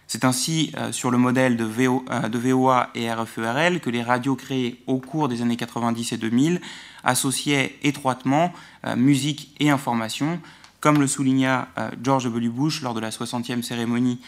[0.06, 4.82] C'est ainsi euh, sur le modèle de, VOA euh, et RFERL que les radios créées
[4.86, 6.60] au cours des années 90 et 2000
[7.02, 8.52] associaient étroitement
[8.86, 10.40] euh, musique et information,
[10.80, 11.68] comme le souligna
[12.02, 12.50] George W.
[12.50, 14.20] Bush lors de la 60e cérémonie,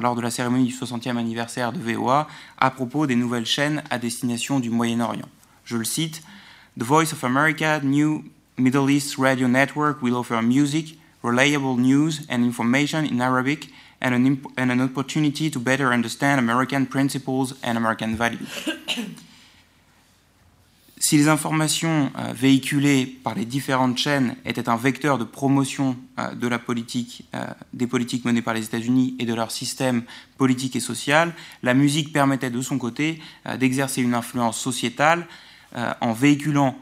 [0.00, 3.98] lors de la cérémonie du 60e anniversaire de VOA à propos des nouvelles chaînes à
[3.98, 5.28] destination du Moyen-Orient.
[5.66, 6.22] Je le cite
[6.80, 8.24] The Voice of America New
[8.56, 13.68] Middle East Radio Network will offer music, reliable news and information in Arabic
[14.02, 18.48] and an, and an opportunity to better understand American principles and American values.
[21.04, 26.32] Si les informations euh, véhiculées par les différentes chaînes étaient un vecteur de promotion euh,
[26.36, 30.04] de la politique, euh, des politiques menées par les États-Unis et de leur système
[30.38, 33.20] politique et social, la musique permettait de son côté
[33.58, 35.26] d'exercer une influence sociétale
[36.00, 36.78] en véhiculant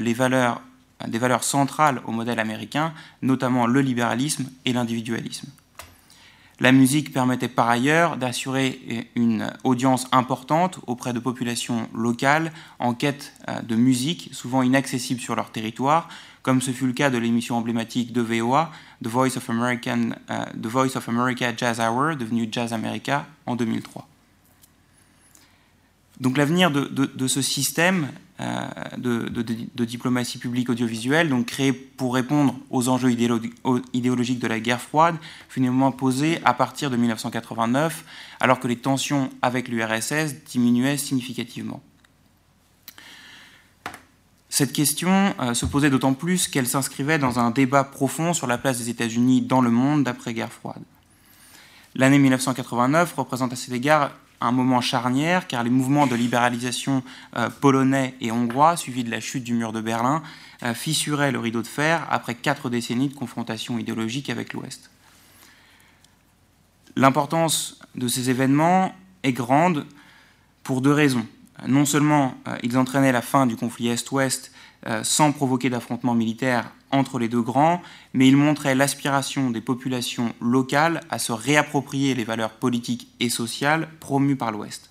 [0.00, 0.60] les valeurs,
[1.08, 5.48] des valeurs centrales au modèle américain, notamment le libéralisme et l'individualisme.
[6.62, 13.32] La musique permettait par ailleurs d'assurer une audience importante auprès de populations locales en quête
[13.48, 16.08] euh, de musique, souvent inaccessible sur leur territoire,
[16.42, 18.70] comme ce fut le cas de l'émission emblématique de VOA,
[19.02, 23.56] The Voice of, American, euh, The Voice of America Jazz Hour, devenue Jazz America en
[23.56, 24.06] 2003.
[26.20, 28.06] Donc l'avenir de, ce système
[28.40, 28.66] euh,
[28.96, 35.16] de, diplomatie publique audiovisuelle, donc créé pour répondre aux enjeux idéologiques de la guerre froide,
[35.48, 38.04] fut néanmoins posé à partir de 1989,
[38.40, 41.82] alors que les tensions avec l'URSS diminuaient significativement.
[44.48, 48.58] Cette question euh, se posait d'autant plus qu'elle s'inscrivait dans un débat profond sur la
[48.58, 50.82] place des États-Unis dans le monde d'après-guerre froide.
[51.94, 54.10] L'année 1989 représente à cet égard
[54.42, 57.02] un moment charnière, car les mouvements de libéralisation
[57.36, 60.22] euh, polonais et hongrois, suivis de la chute du mur de Berlin,
[60.62, 64.90] euh, fissuraient le rideau de fer après quatre décennies de confrontation idéologique avec l'Ouest.
[66.96, 69.86] L'importance de ces événements est grande
[70.62, 71.26] pour deux raisons.
[71.66, 74.52] Non seulement euh, ils entraînaient la fin du conflit Est-Ouest
[75.04, 81.00] sans provoquer d'affrontements militaires entre les deux grands, mais il montrait l'aspiration des populations locales
[81.10, 84.90] à se réapproprier les valeurs politiques et sociales promues par l'Ouest.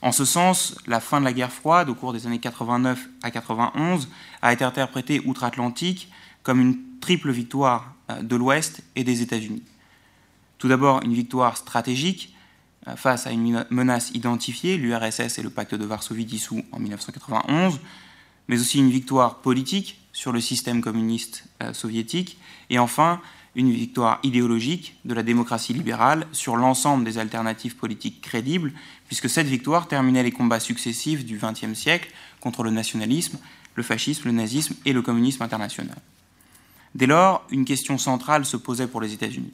[0.00, 3.30] En ce sens, la fin de la guerre froide au cours des années 89 à
[3.30, 4.08] 91
[4.42, 6.10] a été interprétée outre-Atlantique
[6.42, 9.62] comme une triple victoire euh, de l'Ouest et des États-Unis.
[10.58, 12.34] Tout d'abord, une victoire stratégique
[12.86, 17.80] euh, face à une menace identifiée, l'URSS et le pacte de Varsovie dissous en 1991,
[18.48, 22.38] mais aussi une victoire politique sur le système communiste euh, soviétique,
[22.70, 23.20] et enfin
[23.56, 28.72] une victoire idéologique de la démocratie libérale sur l'ensemble des alternatives politiques crédibles,
[29.06, 32.10] puisque cette victoire terminait les combats successifs du XXe siècle
[32.40, 33.38] contre le nationalisme,
[33.76, 35.96] le fascisme, le nazisme et le communisme international.
[36.94, 39.52] Dès lors, une question centrale se posait pour les États-Unis.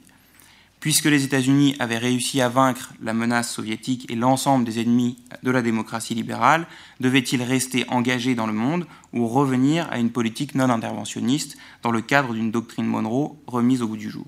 [0.81, 5.51] Puisque les États-Unis avaient réussi à vaincre la menace soviétique et l'ensemble des ennemis de
[5.51, 6.65] la démocratie libérale,
[6.99, 12.01] devaient-ils rester engagés dans le monde ou revenir à une politique non interventionniste dans le
[12.01, 14.25] cadre d'une doctrine Monroe remise au bout du jour?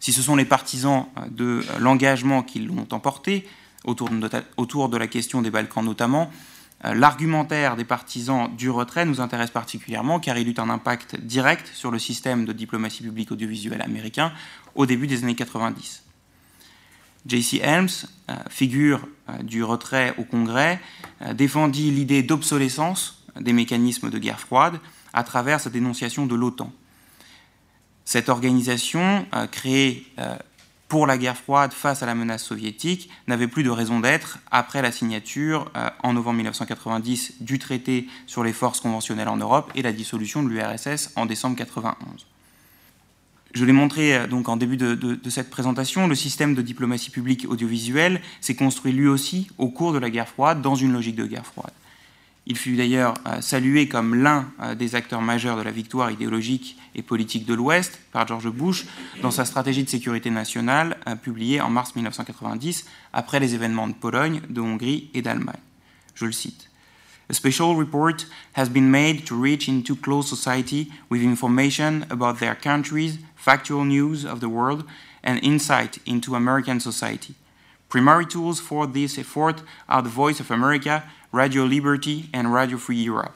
[0.00, 3.48] Si ce sont les partisans de l'engagement qui l'ont emporté,
[3.84, 6.30] autour de, la question des Balkans notamment,
[6.84, 11.90] L'argumentaire des partisans du retrait nous intéresse particulièrement car il eut un impact direct sur
[11.90, 14.30] le système de diplomatie publique audiovisuelle américain
[14.74, 16.04] au début des années 90.
[17.26, 17.60] J.C.
[17.62, 17.88] Helms,
[18.30, 20.78] euh, figure euh, du retrait au Congrès,
[21.32, 24.78] défendit l'idée d'obsolescence des mécanismes de guerre froide
[25.12, 26.70] à travers sa dénonciation de l'OTAN.
[28.04, 30.06] Cette organisation, créée
[30.88, 34.82] pour la guerre froide face à la menace soviétique n'avait plus de raison d'être après
[34.82, 39.82] la signature euh, en novembre 1990 du traité sur les forces conventionnelles en Europe et
[39.82, 42.26] la dissolution de l'URSS en décembre 1991.
[43.54, 47.10] Je l'ai montré euh, donc en début de, de, cette présentation, le système de diplomatie
[47.10, 51.16] publique audiovisuelle s'est construit lui aussi au cours de la guerre froide dans une logique
[51.16, 51.72] de guerre froide.
[52.48, 54.46] Il fut d'ailleurs euh, salué comme l'un
[54.78, 58.86] des acteurs majeurs de la victoire idéologique et politique de l'Ouest par George Bush
[59.20, 63.94] dans sa stratégie de sécurité nationale euh, publiée en mars 1990 après les événements de
[63.94, 65.60] Pologne, de Hongrie et d'Allemagne.
[66.14, 66.70] Je le cite.
[67.28, 72.54] A special report has been made to reach into close society with information about their
[72.54, 74.84] countries, factual news of the world,
[75.24, 77.34] and insight into American society.
[77.88, 81.02] Primary tools for this effort are the Voice of America,
[81.36, 83.34] Radio Liberty, and Radio Free Europe.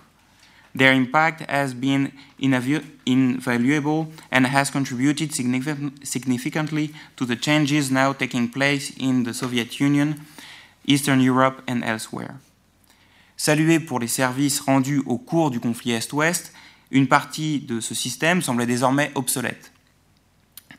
[0.74, 8.92] Their impact has been invaluable and has contributed significantly to the changes now taking place
[8.96, 10.14] in the Soviet Union,
[10.86, 12.36] Eastern Europe and elsewhere.
[13.36, 16.52] Salué pour les services rendus au cours du conflit Est-Ouest,
[16.90, 19.72] une partie de ce système semblait désormais obsolète.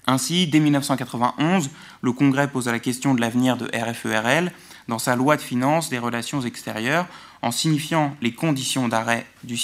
[0.08, 1.70] Ainsi, dès 1991,
[2.02, 4.52] le Congrès posa la question de l'avenir de RFERL
[4.88, 7.08] dans sa loi de finances des relations extérieures
[7.42, 9.58] en signifiant les conditions d'arrêt du,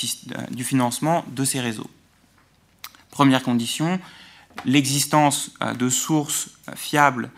[0.52, 1.90] du, financement de ces réseaux.
[3.12, 4.00] Première condition,
[4.66, 7.30] l'existence euh, de sources euh, fiables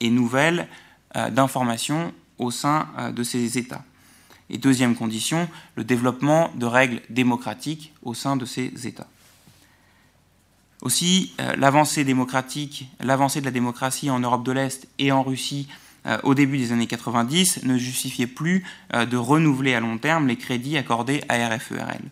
[0.00, 0.68] et nouvelles
[1.16, 3.84] euh, d'informations au sein de ces États.
[4.50, 9.06] Et deuxième condition, le développement de règles démocratiques au sein de ces États.
[10.80, 15.81] Aussi, l'avancée démocratique, l'avancée de la démocratie en Europe de l'Est et en Russie euh,
[16.22, 20.36] au début des années 90 ne justifiait plus euh, de renouveler à long terme les
[20.36, 22.02] crédits accordés à RFERL.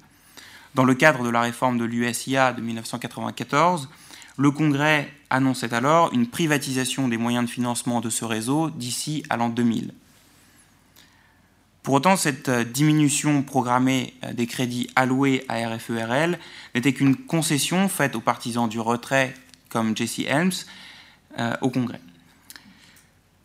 [0.74, 3.89] Dans le cadre de la réforme de l'USIA de 1994,
[4.37, 9.37] le Congrès annonçait alors une privatisation des moyens de financement de ce réseau d'ici à
[9.37, 9.92] l'an 2000.
[11.83, 16.39] Pour autant, cette euh, diminution programmée des crédits alloués à RFERL
[16.74, 19.35] n'était qu'une concession faite aux partisans du retrait,
[19.69, 20.53] comme Jesse Helms,
[21.62, 22.01] au Congrès.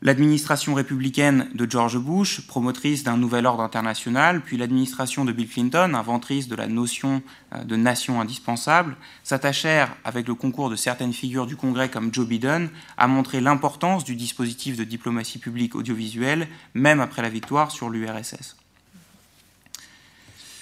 [0.02, 5.94] L'administration républicaine de George Bush, promotrice d'un nouvel ordre international, puis l'administration de Bill Clinton,
[5.94, 11.48] inventrice de la notion euh, de nation indispensable, s'attachèrent, avec le concours de certaines figures
[11.48, 17.00] du Congrès comme Joe Biden, à montrer l'importance du dispositif de diplomatie publique audiovisuelle, même
[17.00, 18.58] après la victoire sur l'URSS.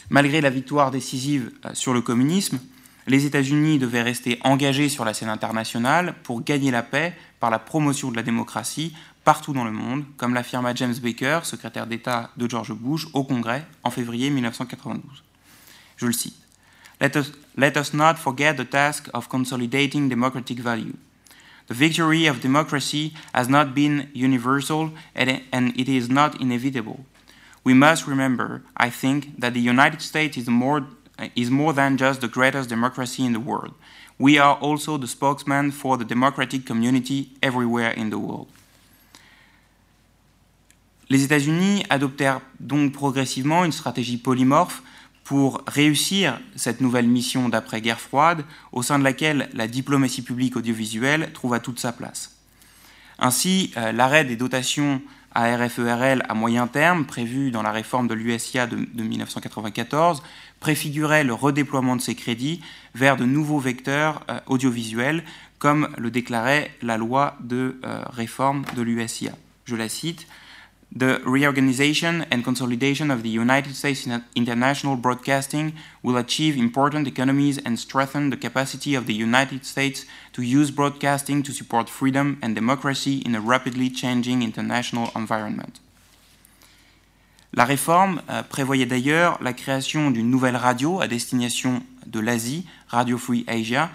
[0.10, 2.60] Malgré la victoire décisive euh, sur le communisme,
[3.08, 7.60] les États-Unis devaient rester engagés sur la scène internationale pour gagner la paix par la
[7.60, 12.50] promotion de la démocratie partout dans le monde, comme l'affirma James Baker, secrétaire d'État de
[12.50, 15.02] George Bush, au Congrès en février 1992.
[15.98, 16.36] Je le cite.
[17.00, 20.94] Let us, not forget the task of consolidating democratic value.
[21.68, 25.42] The victory of democracy has not been universal and,
[25.76, 27.06] it is not inevitable.
[27.64, 32.70] We must remember, I think, that the United States is more than just the greatest
[32.70, 33.74] democracy in the world.
[34.20, 38.48] We are also the spokesman for the democratic community everywhere in the world.
[41.10, 44.84] Les États-Unis adoptèrent donc progressivement une stratégie polymorphe
[45.24, 51.32] pour réussir cette nouvelle mission d'après-guerre froide, au sein de laquelle la diplomatie publique audiovisuelle
[51.34, 52.36] trouva toute sa place.
[53.20, 55.02] Ainsi, euh, l'arrêt des dotations
[55.34, 60.22] à RFERL à moyen terme, prévu dans la réforme de l'USIA de, 1994,
[60.60, 62.62] préfigurait le redéploiement de ces crédits
[62.94, 65.24] vers de nouveaux vecteurs euh, audiovisuels,
[65.58, 69.32] comme le déclarait la loi de euh, réforme de l'USIA.
[69.66, 70.28] Je la cite
[70.96, 77.80] The reorganization and consolidation of the United States international broadcasting will achieve important economies and
[77.80, 83.24] strengthen the capacity of the United States to use broadcasting to support freedom and democracy
[83.26, 85.80] in a rapidly changing international environment.
[87.56, 93.18] La réforme euh, prévoyait d'ailleurs la création d'une nouvelle radio à destination de l'Asie, Radio
[93.18, 93.90] Free Asia,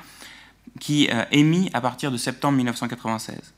[0.81, 3.55] qui euh, émit à partir de septembre 1996.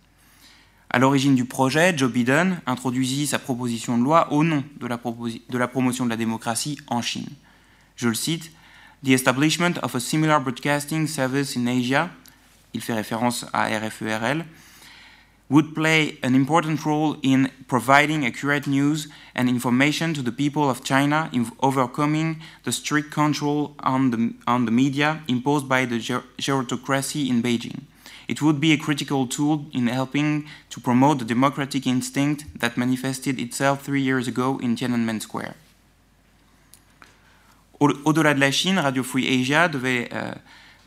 [0.92, 5.68] À l'origine du projet, Joe Biden introduisit sa proposition de loi au nom de la,
[5.68, 7.28] promotion de la démocratie en Chine.
[7.94, 8.50] Je le cite
[9.04, 12.10] The establishment of a similar broadcasting service in Asia,
[12.74, 14.44] il fait référence à RFERL,
[15.48, 20.82] would play an important role in providing accurate news and information to the people of
[20.82, 25.98] China in overcoming the strict control on the, on the media imposed by the
[26.38, 27.82] gerontocracy in Beijing.
[28.30, 33.40] It would be a critical tool in helping to promote the democratic instinct that manifested
[33.40, 35.56] itself three years ago in Tiananmen Square.
[37.80, 40.34] Au-delà de la Chine, Radio Free Asia euh,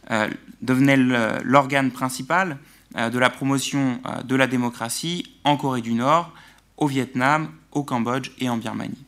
[0.09, 0.29] euh,
[0.61, 0.95] devenait
[1.43, 2.59] l'organe principal
[2.95, 6.31] euh, de la promotion de la démocratie en Corée du Nord,
[6.77, 9.03] au Vietnam, au Cambodge et en Birmanie.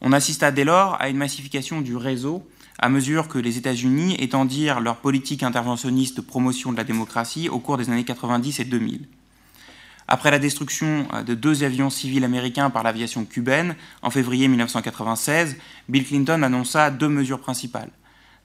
[0.00, 4.80] On assista dès lors à une massification du réseau à mesure que les États-Unis étendirent
[4.80, 9.08] leur politique interventionniste de promotion de la démocratie au cours des années 90 et 2000.
[10.08, 15.56] Après la destruction euh, de deux avions civils américains par l'aviation cubaine en février 1996,
[15.88, 17.90] Bill Clinton annonça deux mesures principales.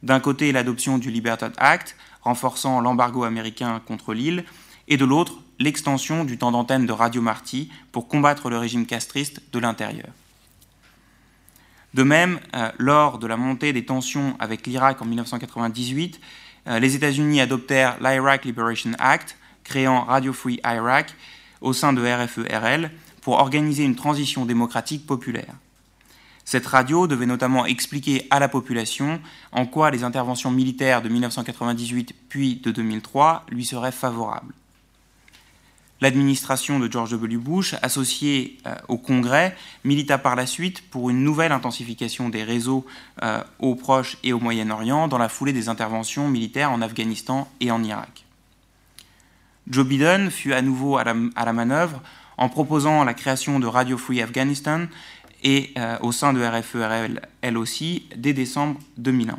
[0.01, 4.43] D'un côté, l'adoption du Liberty Act, renforçant l'embargo américain contre l'île,
[4.87, 9.41] et de l'autre, l'extension du temps d'antenne de Radio Marty pour combattre le régime castriste
[9.53, 10.07] de l'intérieur.
[11.93, 16.21] De même, euh, lors de la montée des tensions avec l'Irak en 1998,
[16.67, 21.13] euh, les États-Unis adoptèrent l'Iraq Liberation Act, créant Radio Free Iraq
[21.59, 22.91] au sein de RFE-RL
[23.21, 25.53] pour organiser une transition démocratique populaire.
[26.45, 32.15] Cette radio devait notamment expliquer à la population en quoi les interventions militaires de 1998
[32.29, 34.53] puis de 2003 lui seraient favorables.
[36.01, 37.37] L'administration de George W.
[37.37, 42.87] Bush, associée euh, au Congrès, milita par la suite pour une nouvelle intensification des réseaux
[43.21, 47.69] euh, au Proche et au Moyen-Orient dans la foulée des interventions militaires en Afghanistan et
[47.69, 48.25] en Irak.
[49.69, 52.01] Joe Biden fut à nouveau à la, manœuvre
[52.35, 54.87] en proposant la création de Radio Free Afghanistan
[55.43, 59.37] et euh, au sein de RFE-RL elle aussi dès décembre 2001.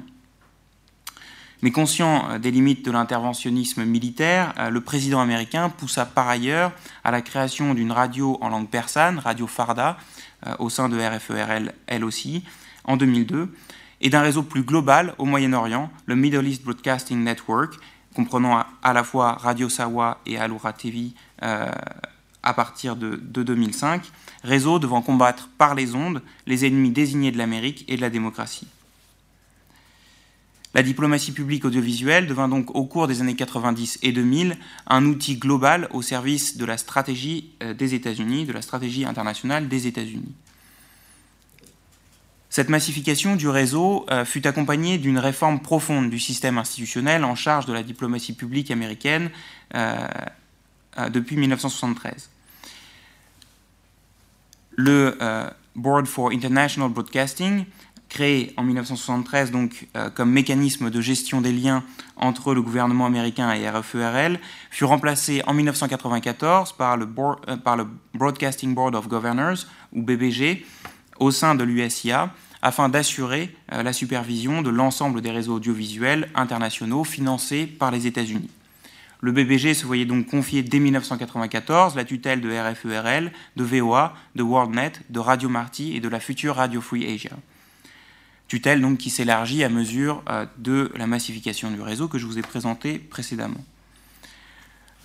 [1.62, 6.73] Mais conscient euh, des limites de l'interventionnisme militaire, euh, le président américain poussa par ailleurs
[7.05, 9.97] à la création d'une radio en langue persane, Radio Farda,
[10.47, 12.45] euh, au sein de RFERL elle aussi,
[12.85, 13.49] en 2002,
[14.01, 17.75] et d'un réseau plus global au Moyen-Orient, le Middle East Broadcasting Network,
[18.15, 24.03] comprenant à la fois Radio Sawa et Alura TV à partir de, de 2005,
[24.45, 28.67] réseau devant combattre par les ondes les ennemis désignés de l'Amérique et de la démocratie.
[30.74, 34.56] La diplomatie publique audiovisuelle devint donc au cours des années 90 et 2000
[34.87, 39.69] un outil global au service de la stratégie euh, des États-Unis, de la stratégie internationale
[39.69, 40.35] des États-Unis.
[42.49, 47.67] Cette massification du réseau euh, fut accompagnée d'une réforme profonde du système institutionnel en charge
[47.67, 49.31] de la diplomatie publique américaine
[49.74, 50.06] euh,
[51.10, 52.31] depuis 1973.
[54.76, 55.19] Le
[55.74, 57.65] Board for International Broadcasting
[58.12, 61.83] créé en 1973 donc, euh, comme mécanisme de gestion des liens
[62.17, 64.39] entre le gouvernement américain et RFERL,
[64.71, 67.09] fut remplacé en 1994 par le,
[67.49, 70.67] euh, par le Broadcasting Board of Governors, ou BBG,
[71.21, 72.31] au sein de l'USIA,
[72.61, 78.51] afin d'assurer euh, la supervision de l'ensemble des réseaux audiovisuels internationaux financés par les États-Unis.
[79.21, 84.43] Le BBG se voyait donc confier dès 1994 la tutelle de RFERL, de VOA, de
[84.43, 87.31] WorldNet, de Radio Marty et de la future Radio Free Asia
[88.52, 92.38] tutelle donc qui s'élargit à mesure euh, de la massification du réseau que je vous
[92.38, 93.65] ai présenté précédemment.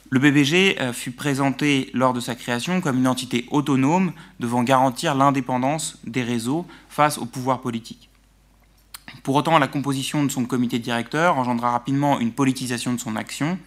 [0.09, 5.15] Le BBG euh, fut présenté lors de sa création comme une entité autonome devant garantir
[5.15, 8.09] l'indépendance des réseaux face au pouvoir politique.
[9.23, 13.57] Pour autant, la composition de son comité directeur engendra rapidement une politisation de son action,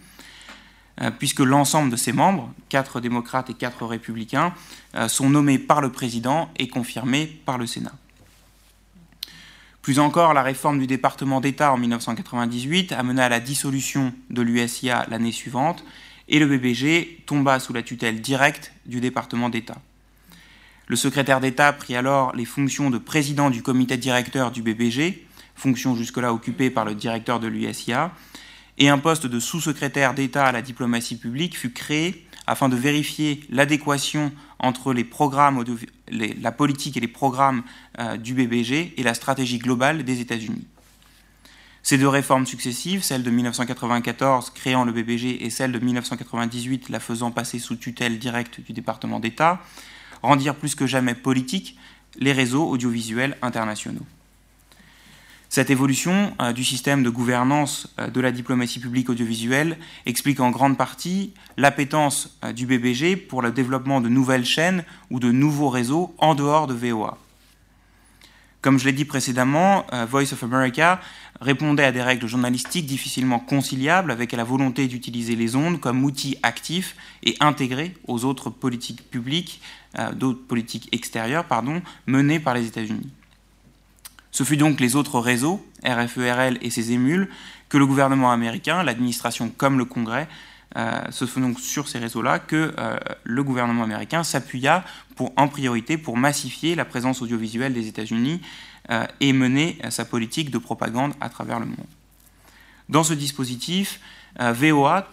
[1.01, 4.53] euh, puisque l'ensemble de ses membres, quatre démocrates et quatre républicains,
[5.07, 7.93] sont nommés par le président et confirmés par le Sénat.
[9.81, 14.43] Plus encore, la réforme du département d'État en 1998 a mené à la dissolution de
[14.43, 15.83] l'USIA l'année suivante
[16.29, 19.77] et le BBG tomba sous la tutelle directe du département d'État.
[20.85, 25.95] Le secrétaire d'État prit alors les fonctions de président du comité directeur du BBG, fonction
[25.95, 28.11] jusque-là occupée par le directeur de l'USIA,
[28.77, 33.41] et un poste de sous-secrétaire d'État à la diplomatie publique fut créé afin de vérifier
[33.49, 34.31] l'adéquation
[34.61, 35.63] entre les programmes,
[36.09, 37.63] la politique et les programmes
[37.99, 40.67] euh, du BBG et la stratégie globale des États-Unis.
[41.83, 46.99] Ces deux réformes successives, celle de 1994 créant le BBG et celle de 1998 la
[46.99, 49.59] faisant passer sous tutelle directe du département d'État,
[50.21, 51.77] rendirent plus que jamais politique
[52.19, 54.05] les réseaux audiovisuels internationaux.
[55.53, 60.49] Cette évolution euh, du système de gouvernance euh, de la diplomatie publique audiovisuelle explique en
[60.49, 65.67] grande partie l'appétence euh, du BBG pour le développement de nouvelles chaînes ou de nouveaux
[65.67, 67.17] réseaux en dehors de VOA.
[68.61, 71.01] Comme je l'ai dit précédemment, Voice of America
[71.41, 76.37] répondait à des règles journalistiques difficilement conciliables avec la volonté d'utiliser les ondes comme outil
[76.43, 79.61] actif et intégré aux autres politiques publiques,
[80.13, 83.09] d'autres politiques extérieures, pardon, menées par les États-Unis.
[84.31, 87.29] Ce fut donc les autres réseaux, RFERL et ses émules,
[87.69, 90.27] que le gouvernement américain, l'administration comme le Congrès,
[90.77, 94.85] euh, ce fut donc sur ces réseaux-là que euh, le gouvernement américain s'appuya
[95.35, 98.41] en priorité pour massifier la présence audiovisuelle des États-Unis
[98.89, 101.77] euh, et mener sa politique de propagande à travers le monde.
[102.89, 103.99] Dans ce dispositif,
[104.39, 105.07] VOA,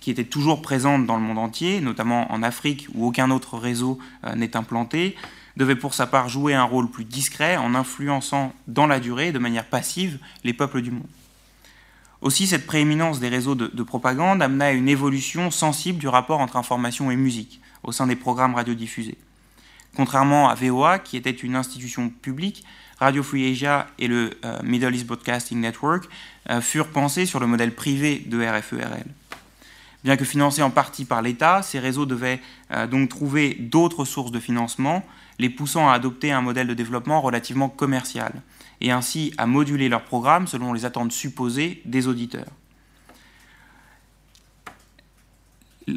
[0.00, 3.98] qui était toujours présente dans le monde entier, notamment en Afrique où aucun autre réseau
[4.34, 5.16] n'est implanté,
[5.60, 9.38] devait pour sa part jouer un rôle plus discret en influençant dans la durée, de
[9.38, 11.06] manière passive, les peuples du monde.
[12.22, 16.56] Aussi, cette prééminence des réseaux de, propagande amena à une évolution sensible du rapport entre
[16.56, 19.18] information et musique au sein des programmes radiodiffusés.
[19.96, 22.64] Contrairement à VOA, qui était une institution publique,
[22.98, 26.08] Radio Free Asia et le euh, Middle East Broadcasting Network
[26.50, 29.04] euh, furent pensés sur le modèle privé de RFERL.
[30.04, 34.30] Bien que financés en partie par l'État, ces réseaux devaient euh, donc trouver d'autres sources
[34.30, 35.02] de financement,
[35.40, 38.42] les poussant à adopter un modèle de développement relativement commercial,
[38.82, 42.52] et ainsi à moduler leurs programmes selon les attentes supposées des auditeurs.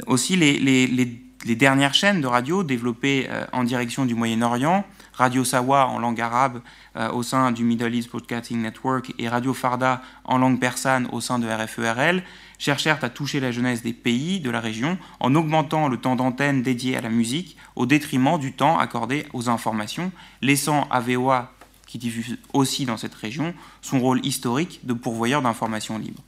[0.08, 6.00] Aussi, les, dernières chaînes de radio développées euh, en direction du Moyen-Orient, Radio Sawa en
[6.00, 6.62] langue arabe
[6.96, 11.20] euh, au sein du Middle East Broadcasting Network et Radio Farda en langue persane au
[11.20, 12.24] sein de RFERL,
[12.64, 16.64] cherchèrent à toucher la jeunesse des pays de la région en augmentant le temps d'antenne
[16.64, 21.52] dédié à la musique au détriment du temps accordé aux informations, laissant à VOA,
[21.88, 26.24] qui diffuse aussi dans cette région, son rôle historique de pourvoyeur d'informations libres.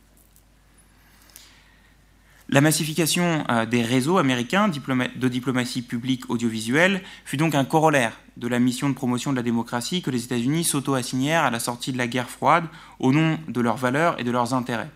[2.50, 8.50] La massification euh, des réseaux américains de diplomatie publique audiovisuelle fut donc un corollaire de
[8.50, 11.98] la mission de promotion de la démocratie que les États-Unis s'auto-assignèrent à la sortie de
[11.98, 12.66] la guerre froide
[13.00, 14.92] au nom de leurs valeurs et de leurs intérêts.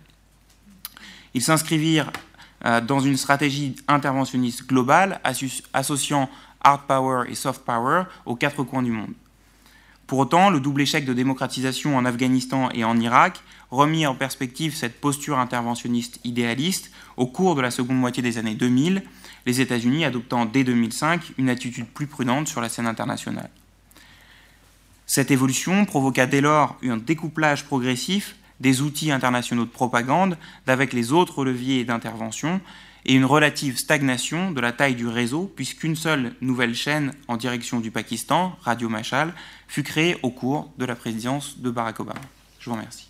[1.33, 2.11] Ils s'inscrivirent
[2.65, 5.21] euh, dans une stratégie interventionniste globale
[5.73, 6.29] associant
[6.63, 9.13] hard power et soft power aux quatre coins du monde.
[10.07, 14.75] Pour autant, le double échec de démocratisation en Afghanistan et en Irak remit en perspective
[14.75, 19.03] cette posture interventionniste idéaliste au cours de la seconde moitié des années 2000,
[19.45, 23.51] les États-Unis adoptant dès 2005 une attitude plus prudente sur la scène internationale.
[25.05, 31.11] Cette évolution provoqua dès lors un découplage progressif des outils internationaux de propagande d'avec les
[31.11, 32.61] autres leviers d'intervention
[33.05, 37.79] et une relative stagnation de la taille du réseau puisqu'une seule nouvelle chaîne en direction
[37.79, 39.33] du Pakistan, Radio Mashal,
[39.67, 42.21] fut créée au cours de la présidence de Barack Obama.
[42.59, 43.09] Je vous remercie.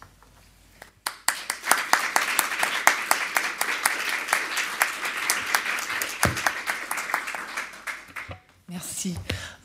[8.69, 9.15] Merci.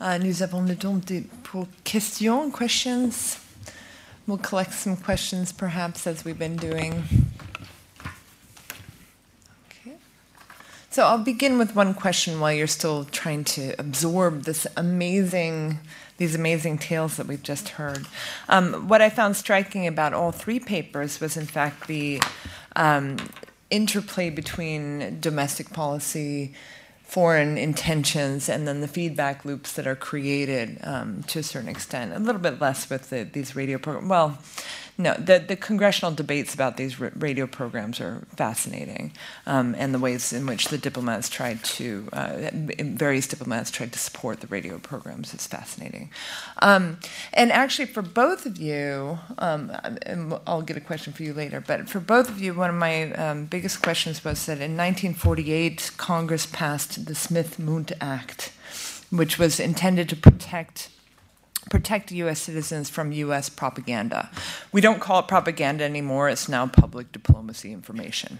[0.01, 0.99] Euh, nous avons le temps
[1.43, 3.44] pour questions, questions?
[4.27, 7.03] We'll collect some questions perhaps as we've been doing.
[9.69, 9.97] Okay.
[10.89, 15.79] So I'll begin with one question while you're still trying to absorb this amazing
[16.17, 18.07] these amazing tales that we've just heard.
[18.47, 22.21] Um, what I found striking about all three papers was, in fact, the
[22.75, 23.17] um,
[23.69, 26.53] interplay between domestic policy,
[27.05, 32.13] foreign intentions and then the feedback loops that are created um, to a certain extent.
[32.13, 34.09] A little bit less with the, these radio programs.
[34.09, 34.37] Well,
[34.97, 39.11] no, the, the congressional debates about these radio programs are fascinating,
[39.45, 43.99] um, and the ways in which the diplomats tried to, uh, various diplomats tried to
[43.99, 46.11] support the radio programs is fascinating.
[46.61, 46.97] Um,
[47.33, 49.71] and actually, for both of you, um,
[50.47, 53.11] I'll get a question for you later, but for both of you, one of my
[53.13, 58.53] um, biggest questions was that in 1948, Congress passed the Smith Mundt Act,
[59.09, 60.89] which was intended to protect
[61.69, 62.39] protect U.S.
[62.39, 63.49] citizens from U.S.
[63.49, 64.29] propaganda.
[64.71, 68.39] We don't call it propaganda anymore, it's now public diplomacy information.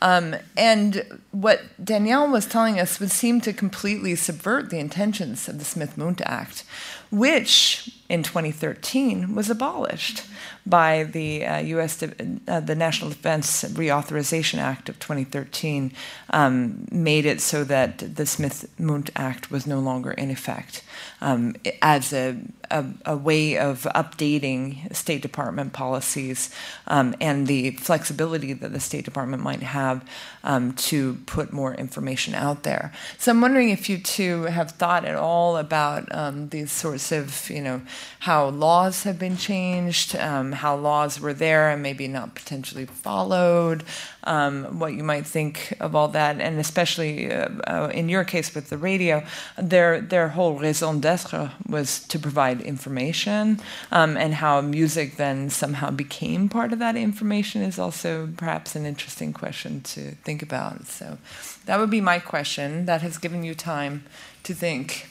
[0.00, 5.58] Um, and what Danielle was telling us would seem to completely subvert the intentions of
[5.58, 6.64] the Smith Mundt Act,
[7.10, 10.24] which in 2013 was abolished
[10.66, 12.02] by the uh, U.S.
[12.02, 15.92] uh, the National Defense Reauthorization Act of 2013
[16.30, 20.82] um, made it so that the Smith-Mundt Act was no longer in effect
[21.20, 22.36] um, as a,
[22.70, 26.50] a, a, way of updating State Department policies
[26.86, 30.04] um, and the flexibility that the State Department might have
[30.44, 32.92] um, to put more information out there.
[33.18, 37.50] So I'm wondering if you two have thought at all about um, these sorts of,
[37.50, 37.82] you know,
[38.20, 43.84] how laws have been changed, um, how laws were there and maybe not potentially followed,
[44.24, 48.54] um, what you might think of all that, and especially uh, uh, in your case
[48.54, 49.24] with the radio,
[49.56, 53.60] their their whole raison d'être was to provide information,
[53.90, 58.86] um, and how music then somehow became part of that information is also perhaps an
[58.86, 60.86] interesting question to think about.
[60.86, 61.18] So
[61.66, 62.86] that would be my question.
[62.86, 64.04] That has given you time
[64.44, 65.08] to think.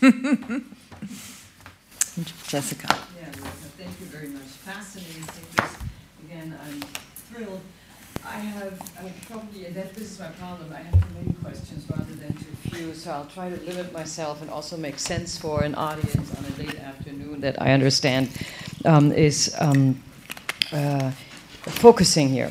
[2.46, 2.88] Jessica.
[2.88, 3.30] Yeah,
[3.76, 4.42] thank you very much.
[4.42, 5.24] Fascinating.
[6.24, 7.60] Again, I'm thrilled.
[8.28, 11.88] I have I probably, and that this is my problem, I have too many questions
[11.90, 15.62] rather than too few, so I'll try to limit myself and also make sense for
[15.62, 18.30] an audience on a late afternoon that I understand
[18.84, 20.02] um, is um,
[20.72, 21.10] uh,
[21.62, 22.50] focusing here.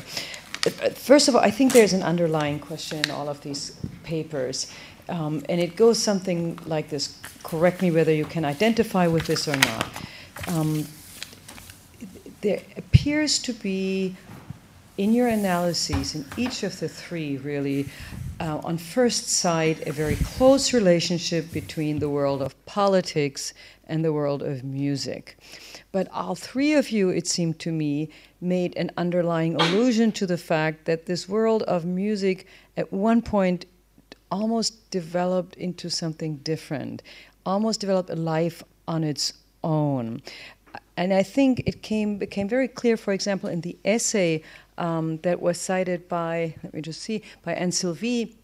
[0.94, 4.72] First of all, I think there's an underlying question in all of these papers,
[5.08, 7.18] um, and it goes something like this.
[7.44, 9.86] Correct me whether you can identify with this or not.
[10.48, 10.86] Um,
[12.40, 14.16] there appears to be
[14.98, 17.88] in your analyses, in each of the three, really,
[18.40, 23.54] uh, on first sight, a very close relationship between the world of politics
[23.86, 25.38] and the world of music.
[25.92, 30.36] But all three of you, it seemed to me, made an underlying allusion to the
[30.36, 33.66] fact that this world of music at one point
[34.30, 37.02] almost developed into something different,
[37.46, 39.32] almost developed a life on its
[39.62, 40.22] own.
[40.96, 44.42] And I think it came became very clear, for example, in the essay
[44.78, 48.36] um, that was cited by, let me just see, by Anne Sylvie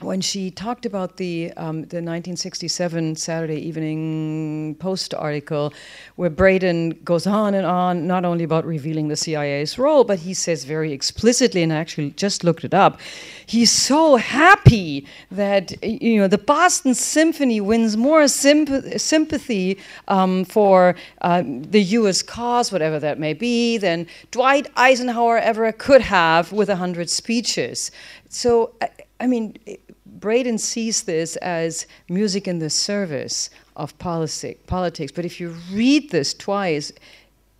[0.00, 5.72] when she talked about the um, the 1967 Saturday Evening Post article,
[6.16, 10.34] where Braden goes on and on, not only about revealing the CIA's role, but he
[10.34, 13.00] says very explicitly, and I actually just looked it up,
[13.46, 20.94] he's so happy that you know the Boston Symphony wins more symp- sympathy um, for
[21.22, 22.22] uh, the U.S.
[22.22, 27.90] cause, whatever that may be, than Dwight Eisenhower ever could have with a hundred speeches.
[28.28, 28.74] So.
[28.82, 29.56] I, I mean,
[30.20, 35.12] Braden sees this as music in the service of policy, politics.
[35.12, 36.92] But if you read this twice,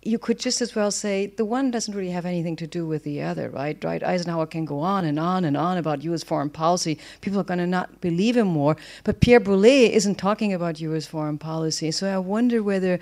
[0.01, 3.03] you could just as well say the one doesn't really have anything to do with
[3.03, 3.81] the other, right?
[3.83, 4.01] Right?
[4.01, 6.23] Eisenhower can go on and on and on about U.S.
[6.23, 6.97] foreign policy.
[7.21, 8.77] People are going to not believe him more.
[9.03, 11.05] But Pierre Boulez isn't talking about U.S.
[11.05, 11.91] foreign policy.
[11.91, 12.99] So I wonder whether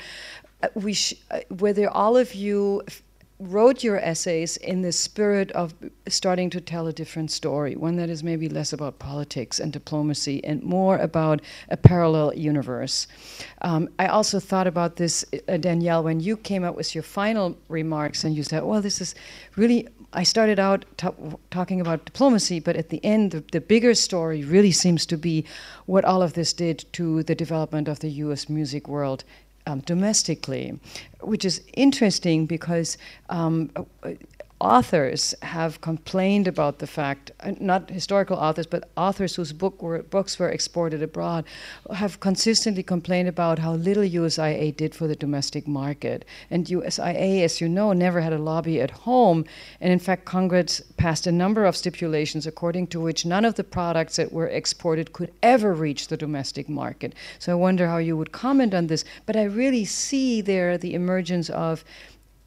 [0.63, 2.81] uh, we, sh- uh, whether all of you
[3.39, 5.73] wrote your essays in the spirit of
[6.07, 10.41] starting to tell a different story, one that is maybe less about politics and diplomacy
[10.45, 13.07] and more about a parallel universe.
[13.61, 17.57] Um, I also thought about this, uh, Danielle, when you came up with your final
[17.67, 19.15] remarks and you said, well, this is
[19.55, 19.87] really.
[20.13, 20.85] I started out
[21.51, 25.43] talking about diplomacy, but at the end, the, the bigger story really seems to be
[25.87, 29.25] what all of this did to the development of the US music world
[29.67, 30.79] um, domestically,
[31.21, 32.97] which is interesting because
[33.29, 33.71] um,
[34.61, 40.01] authors have complained about the fact, uh, not historical authors, but authors whose book were,
[40.03, 41.43] books were exported abroad,
[41.93, 46.23] have consistently complained about how little USIA did for the domestic market.
[46.49, 49.43] And USIA, as you know, never had a lobby at home.
[49.81, 53.63] And in fact, Congress passed a number of stipulations according to which none of the
[53.63, 57.13] products that were exported could ever reach the domestic market.
[57.39, 59.03] So I wonder how you would comment on this.
[59.25, 61.83] But I really see there the emergence of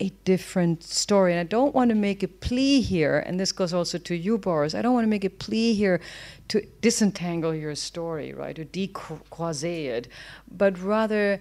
[0.00, 1.32] a different story.
[1.32, 4.38] And I don't want to make a plea here, and this goes also to you,
[4.38, 4.74] Boris.
[4.74, 6.00] I don't want to make a plea here
[6.48, 10.08] to disentangle your story, right, to decroise it,
[10.50, 11.40] but rather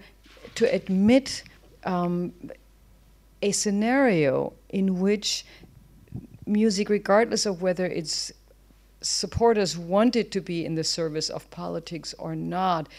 [0.56, 1.44] to admit
[1.84, 2.34] um,
[3.42, 5.46] a scenario in which
[6.46, 8.32] music, regardless of whether its
[9.02, 12.90] supporters want it to be in the service of politics or not,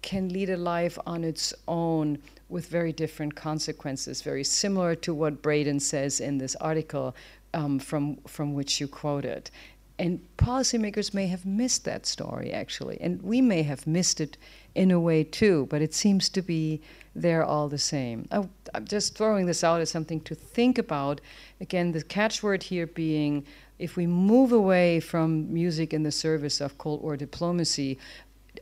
[0.00, 2.18] can lead a life on its own
[2.52, 7.16] with very different consequences, very similar to what Braden says in this article
[7.54, 9.50] um, from, from which you quoted.
[9.98, 13.00] And policymakers may have missed that story, actually.
[13.00, 14.36] And we may have missed it
[14.74, 16.82] in a way too, but it seems to be
[17.14, 18.26] there all the same.
[18.30, 21.20] I, I'm just throwing this out as something to think about.
[21.60, 23.44] Again, the catchword here being
[23.78, 27.98] if we move away from music in the service of Cold War diplomacy,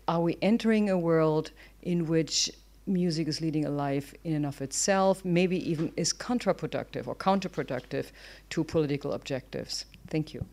[0.09, 1.51] are we entering a world
[1.83, 2.51] in which
[2.87, 8.07] music is leading a life in and of itself, maybe even is contraproductive or counterproductive
[8.51, 9.85] to political objectives?
[10.09, 10.45] Thank you.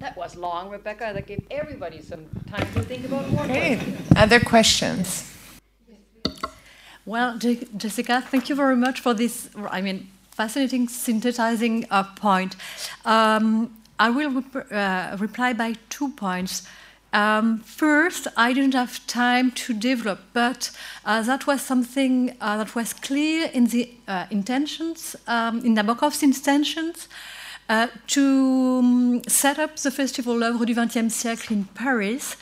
[0.00, 1.12] That was long, Rebecca.
[1.14, 3.46] That gave everybody some time to think about more.
[3.46, 3.80] Great.
[4.14, 5.32] Other questions?
[7.06, 9.48] Well, Jessica, thank you very much for this.
[9.70, 12.56] I mean, fascinating synthesizing uh, point.
[13.04, 16.66] Um, I will rep- uh, reply by two points.
[17.12, 20.70] Um, first, I didn't have time to develop, but
[21.04, 26.22] uh, that was something uh, that was clear in the uh, intentions, um, in Nabokov's
[26.22, 27.08] intentions,
[27.68, 32.36] uh, to um, set up the festival L'œuvre du XXe siècle in Paris,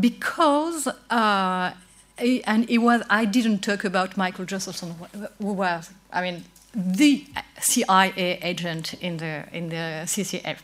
[0.00, 1.72] because uh,
[2.18, 4.94] and it was I didn't talk about Michael Josselson,
[5.38, 7.24] who was I mean the
[7.60, 10.58] CIA agent in the in the CCF,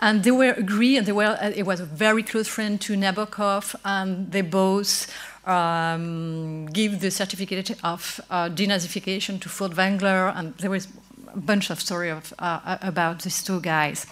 [0.00, 2.94] and they were agree, and they were uh, it was a very close friend to
[2.94, 5.12] Nabokov, and they both.
[5.46, 10.86] Um, give the certificate of uh, denazification to Furtwängler, and there was
[11.32, 14.06] a bunch of story of, uh, about these two guys.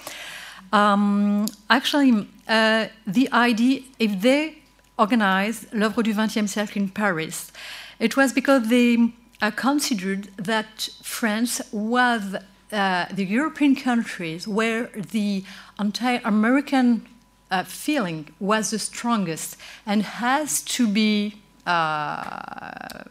[0.73, 4.59] Um, actually, uh, the idea, if they
[4.99, 7.53] organized l'œuvre du XXe siècle in Paris,
[7.99, 12.37] it was because they uh, considered that France was
[12.73, 15.45] uh, the European countries where the
[15.79, 17.07] anti-American
[17.51, 21.35] uh, feeling was the strongest and has to be
[21.67, 23.05] uh,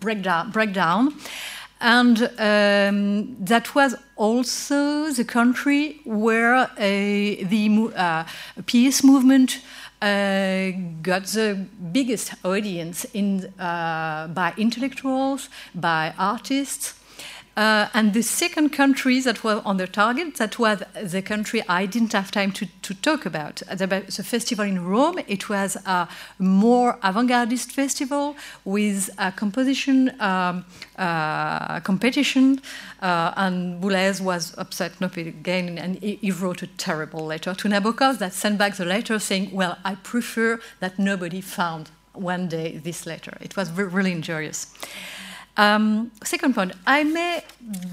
[0.00, 1.14] breakdown, breakdown.
[1.80, 8.24] And um, that was also the country where uh, the uh,
[8.66, 9.60] peace movement
[10.02, 10.70] uh,
[11.02, 16.97] got the biggest audience in, uh, by intellectuals, by artists.
[17.58, 21.86] Uh, and the second country that was on the target, that was the country I
[21.86, 23.56] didn't have time to, to talk about.
[23.68, 26.08] The, the festival in Rome, it was a
[26.38, 32.60] more avant-gardist festival with a composition um, uh, competition.
[33.02, 37.68] Uh, and Boulez was upset not again, and he, he wrote a terrible letter to
[37.68, 42.78] Nabokov that sent back the letter saying, "Well, I prefer that nobody found one day
[42.78, 44.68] this letter." It was re- really injurious.
[45.58, 47.42] Um, second point, I may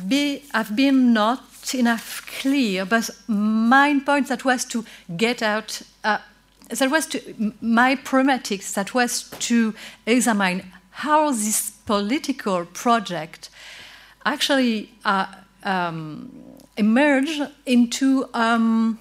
[0.07, 4.85] be I've been not enough clear, but my point that was to
[5.17, 5.81] get out.
[6.03, 6.19] Uh,
[6.69, 8.75] that was to my problematics.
[8.75, 9.73] That was to
[10.05, 13.49] examine how this political project
[14.25, 15.25] actually uh,
[15.63, 16.31] um,
[16.77, 18.99] emerged into um,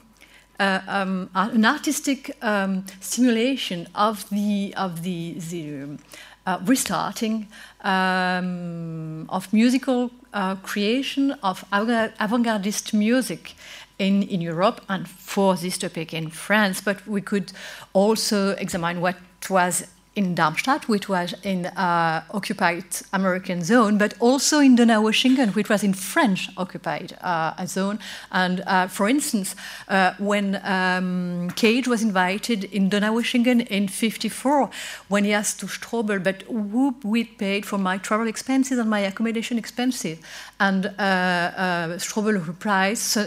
[0.59, 5.99] uh, um, an artistic um, stimulation of the of the, the
[6.47, 7.49] uh, restarting
[7.83, 13.55] um, of musical uh, creation of avant-gardist music
[13.99, 16.81] in, in Europe and for this topic in France.
[16.81, 17.53] But we could
[17.93, 19.17] also examine what
[19.49, 25.69] was in Darmstadt, which was in uh, occupied American zone, but also in Donaueschingen, which
[25.69, 27.99] was in French occupied uh, zone.
[28.31, 29.57] And uh, for instance,
[29.89, 34.71] uh, when um, Cage was invited in Donaueschingen in '54,
[35.09, 39.01] when he asked to Strobel, "But who we paid for my travel expenses and my
[39.01, 40.19] accommodation expenses?"
[40.61, 43.19] and uh, uh, Strobel replies.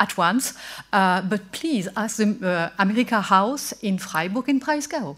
[0.00, 0.54] at once,
[0.90, 5.16] but please ask the America House in Freiburg in Breisgau.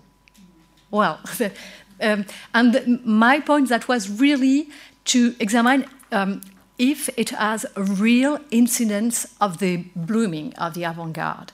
[0.96, 1.20] Well,
[2.00, 4.70] um, and my point that was really
[5.12, 6.40] to examine um,
[6.78, 11.52] if it has a real incidence of the blooming of the avant-garde,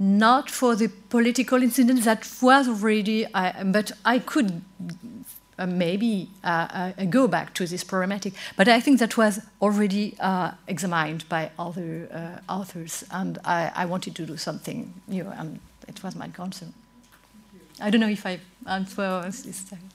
[0.00, 4.62] not for the political incident that was already, uh, but I could
[5.60, 10.16] uh, maybe uh, uh, go back to this problematic, but I think that was already
[10.18, 15.60] uh, examined by other uh, authors, and I, I wanted to do something new, and
[15.86, 16.74] it was my concern.
[17.82, 19.88] I don't know if I answer this time.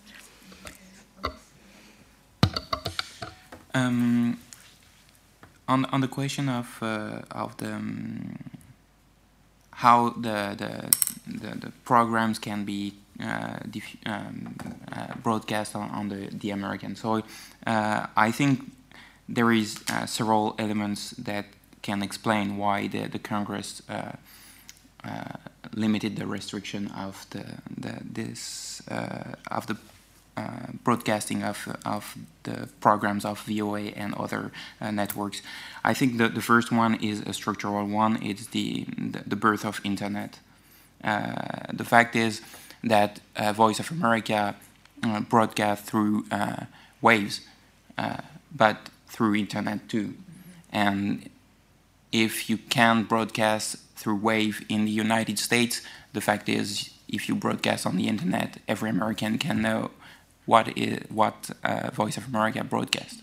[3.74, 4.38] Um,
[5.68, 8.38] on on the question of uh, of the um,
[9.72, 10.72] how the, the
[11.28, 13.60] the, the programs can be uh,
[14.06, 14.56] um,
[14.92, 17.24] uh, broadcast on, on, the the American soil,
[17.66, 18.70] uh, I think
[19.30, 21.46] there is uh, several elements that
[21.82, 23.82] can explain why the the Congress.
[25.68, 27.44] Uh, limited the restriction of the,
[27.78, 28.82] the this
[29.52, 29.78] of the
[30.38, 35.42] uh, broadcasting of, of the programs of VOA and other uh, networks.
[35.84, 38.22] I think the, the first one is a structural one.
[38.22, 40.40] It's the, the, the birth of internet.
[41.04, 41.34] Uh,
[41.74, 42.42] the fact is
[42.84, 44.56] that uh, Voice of America
[45.04, 46.26] uh, broadcast through
[47.02, 47.42] waves,
[48.56, 50.14] but through internet too.
[50.72, 51.32] And
[52.12, 55.82] if you can broadcast through wave in the United States,
[56.14, 59.92] the fact is if you broadcast on the internet, every American can know
[60.46, 63.22] what is what uh, Voice of America broadcast.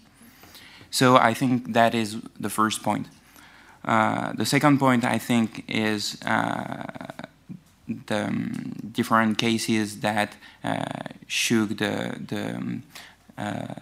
[0.91, 3.09] So I think that is the first point.
[3.85, 6.85] Uh, the second point I think is uh,
[8.07, 10.85] the um, different cases that uh,
[11.27, 12.83] shook the the um,
[13.37, 13.75] uh,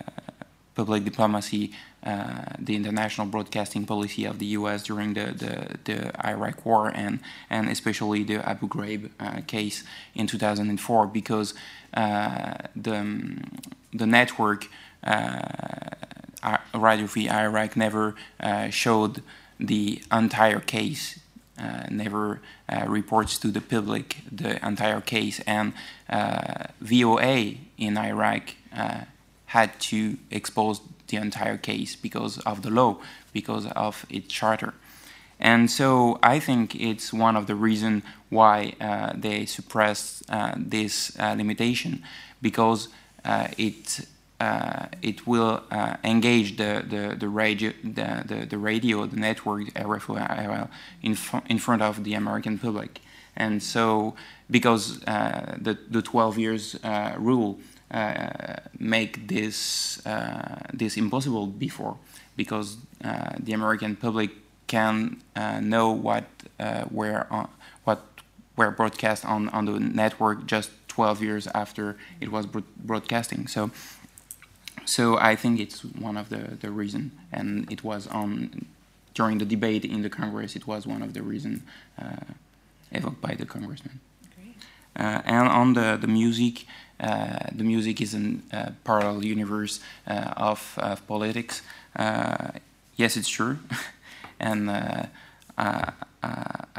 [0.75, 1.73] public diplomacy
[2.05, 4.83] the international broadcasting policy of the U.S.
[4.83, 10.27] during the, the, the, Iraq War and, and especially the Abu Ghraib uh, case in
[10.27, 11.55] 2004 because
[11.95, 13.37] uh, the,
[13.93, 14.69] the network
[15.05, 15.41] uh,
[16.75, 19.23] Radio Free Iraq never uh, showed
[19.61, 21.21] the entire case
[21.59, 25.75] uh, never uh, reports to the public the entire case, and
[26.09, 28.55] uh, VOA in Iraq
[29.47, 30.81] had to expose
[31.12, 32.99] the entire case because of the law,
[33.33, 34.75] because of its charter.
[35.39, 41.19] And so I think it's one of the reasons why uh, they suppressed uh, this
[41.19, 42.03] uh, limitation,
[42.41, 42.89] because
[43.25, 44.07] uh, it
[44.41, 49.67] uh, it will uh, engage the, the, the radio the, the, the, radio the network
[49.75, 50.69] RFO
[51.01, 53.01] in fr- in front of the American public,
[53.37, 54.15] and so
[54.51, 56.77] because the the 12 years
[57.19, 57.59] rule
[58.78, 61.97] make this uh, this impossible before
[62.37, 64.31] because uh, the American public
[64.67, 65.21] can
[65.60, 66.25] know what
[66.91, 67.26] where
[67.85, 68.01] what
[68.57, 73.47] were broadcast on, on the network just 12 years after it was broadcasting.
[73.47, 73.71] So,
[74.85, 78.67] so I think it's one of the, the reason, and it was on
[79.15, 80.55] during the debate in the Congress.
[80.55, 81.62] It was one of the reason
[81.99, 82.17] uh,
[82.91, 84.01] evoked by the congressman.
[84.94, 90.35] Uh, and on the the music, uh, the music is a uh, parallel universe uh,
[90.37, 91.62] of, of politics.
[92.97, 93.58] yes, it's true,
[94.41, 95.08] and I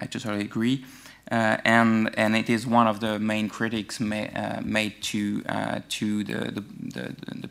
[0.09, 0.85] totally agree.
[1.31, 5.79] Uh, and and it is one of the main critics ma uh, made to uh,
[5.89, 7.49] to the the, the, the,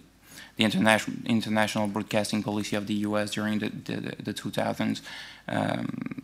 [0.56, 3.30] the international international broadcasting policy of the U.S.
[3.30, 5.00] during the the, the 2000s.
[5.48, 6.22] Um,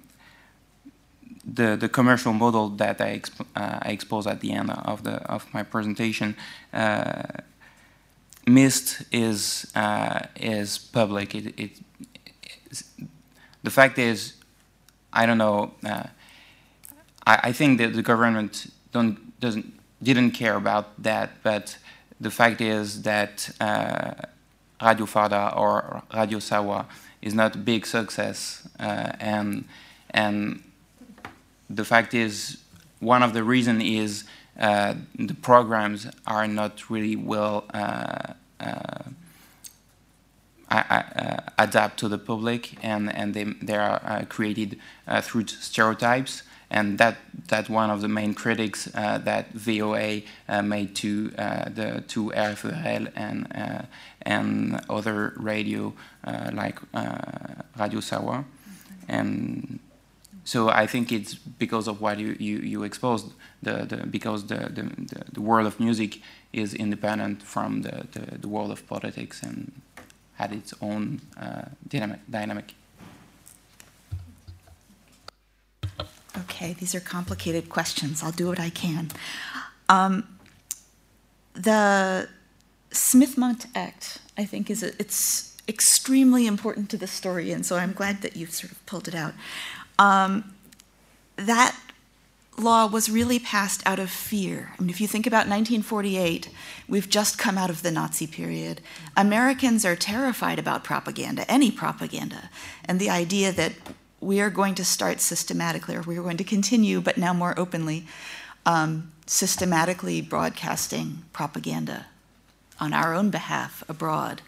[1.54, 5.14] the, the commercial model that I, exp uh, I expose at the end of the
[5.30, 6.36] of my presentation,
[6.72, 7.22] uh,
[8.46, 11.34] MIST is uh, is public.
[11.34, 11.80] It, it
[13.62, 14.34] the fact is,
[15.12, 15.72] I don't know.
[15.84, 16.04] Uh,
[17.26, 21.78] I, I think that the government don't doesn't didn't care about that, but
[22.20, 24.14] the fact is that uh,
[24.82, 26.86] Radio Farda or Radio Sawa
[27.20, 29.64] is not a big success, uh, and
[30.10, 30.62] and
[31.70, 32.58] the fact is,
[33.00, 34.24] one of the reasons is
[34.58, 39.04] uh, the programs are not really well uh, uh,
[40.70, 44.78] uh adapt to the public, and and they they are uh, created
[45.22, 47.18] through stereotypes, and that
[47.48, 50.22] that one of the main critics that VOA
[50.62, 53.86] made to the to RFRL and
[54.22, 55.94] and other radio
[56.52, 56.80] like
[57.78, 58.44] Radio Sawa,
[59.06, 59.78] and
[60.48, 64.60] so I think it's because of what you, you, you exposed, the, the, because the,
[64.76, 66.22] the, the, world of music
[66.54, 69.70] is independent from the, the, the world of politics and
[70.36, 72.74] had its own uh, dynamic, dynamic.
[76.38, 78.22] Okay, these are complicated questions.
[78.22, 79.10] I'll do what I can.
[79.90, 80.38] Um,
[81.52, 82.26] the
[82.90, 87.92] Smith-Mundt Act, I think, is a, it's extremely important to the story, and so I'm
[87.92, 89.34] glad that you sort of pulled it out.
[89.98, 90.54] Um,
[91.36, 91.76] that
[92.58, 94.72] law was really passed out of fear.
[94.76, 96.50] I mean, if you think about 1948,
[96.88, 98.80] we've just come out of the Nazi period.
[99.16, 102.50] Americans are terrified about propaganda, any propaganda,
[102.84, 103.72] and the idea that
[104.20, 107.54] we are going to start systematically, or we are going to continue, but now more
[107.56, 108.06] openly,
[108.66, 112.06] um, systematically broadcasting propaganda
[112.80, 114.42] on our own behalf abroad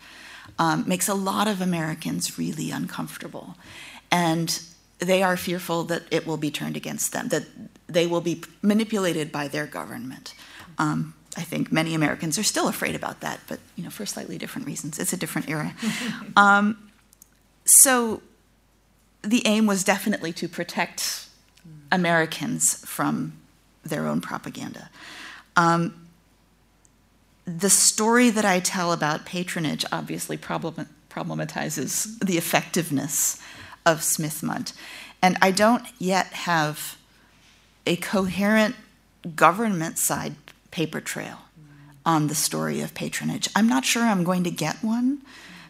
[0.58, 3.56] um, makes a lot of Americans really uncomfortable.
[4.10, 4.60] And
[5.00, 7.44] they are fearful that it will be turned against them, that
[7.86, 10.34] they will be manipulated by their government.
[10.78, 14.36] Um, I think many Americans are still afraid about that, but you know, for slightly
[14.38, 14.98] different reasons.
[14.98, 15.74] It's a different era.
[16.36, 16.90] um,
[17.64, 18.22] so
[19.22, 21.28] the aim was definitely to protect
[21.92, 23.34] Americans from
[23.84, 24.90] their own propaganda.
[25.56, 26.08] Um,
[27.46, 33.40] the story that I tell about patronage obviously problem, problematizes the effectiveness
[33.90, 34.72] of Smith Mundt.
[35.20, 36.96] And I don't yet have
[37.86, 38.76] a coherent
[39.34, 40.36] government side
[40.70, 41.38] paper trail
[42.06, 43.48] on the story of patronage.
[43.54, 45.20] I'm not sure I'm going to get one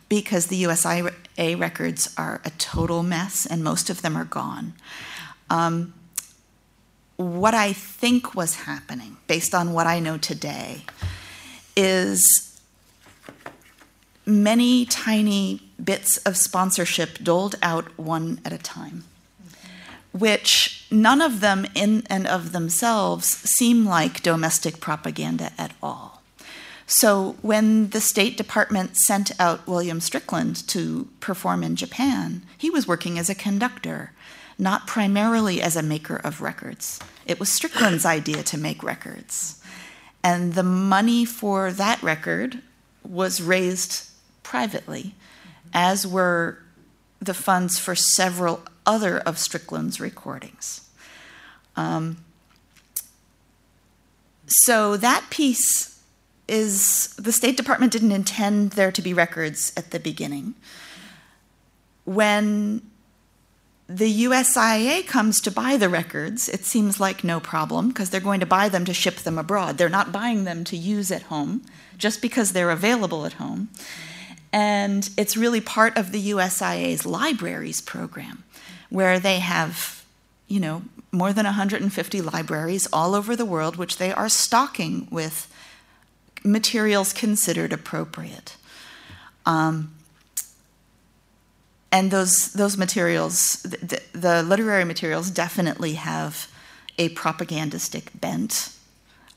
[0.09, 4.75] because the USIA records are a total mess and most of them are gone.
[5.49, 5.95] Um,
[7.17, 10.85] what I think was happening, based on what I know today,
[11.77, 12.50] is
[14.31, 19.05] many tiny bits of sponsorship doled out one at a time,
[20.13, 26.23] which none of them in and of themselves seem like domestic propaganda at all.
[26.87, 32.89] So when the State Department sent out William Strickland to perform in Japan, he was
[32.89, 34.13] working as a conductor,
[34.59, 36.99] not primarily as a maker of records.
[37.27, 39.63] It was Strickland's idea to make records.
[40.25, 42.61] And the money for that record
[43.05, 44.10] was raised
[44.51, 45.15] privately,
[45.73, 46.59] as were
[47.21, 50.89] the funds for several other of Strickland's recordings.
[51.77, 52.17] Um,
[54.49, 56.03] so that piece
[56.49, 60.55] is the State Department didn't intend there to be records at the beginning.
[62.05, 62.83] When
[63.87, 68.41] the USIA comes to buy the records, it seems like no problem because they're going
[68.41, 69.79] to buy them to ship them abroad.
[69.79, 71.63] They're not buying them to use at home
[71.97, 73.69] just because they're available at home.
[74.53, 78.45] And it's really part of the USIA's libraries program
[78.89, 80.05] where they have,
[80.49, 85.53] you know, more than 150 libraries all over the world, which they are stocking with
[86.45, 88.57] materials considered appropriate.
[89.47, 89.95] Um,
[91.93, 96.49] and those those materials, the, the, literary materials, definitely have
[96.99, 98.73] a propagandistic bent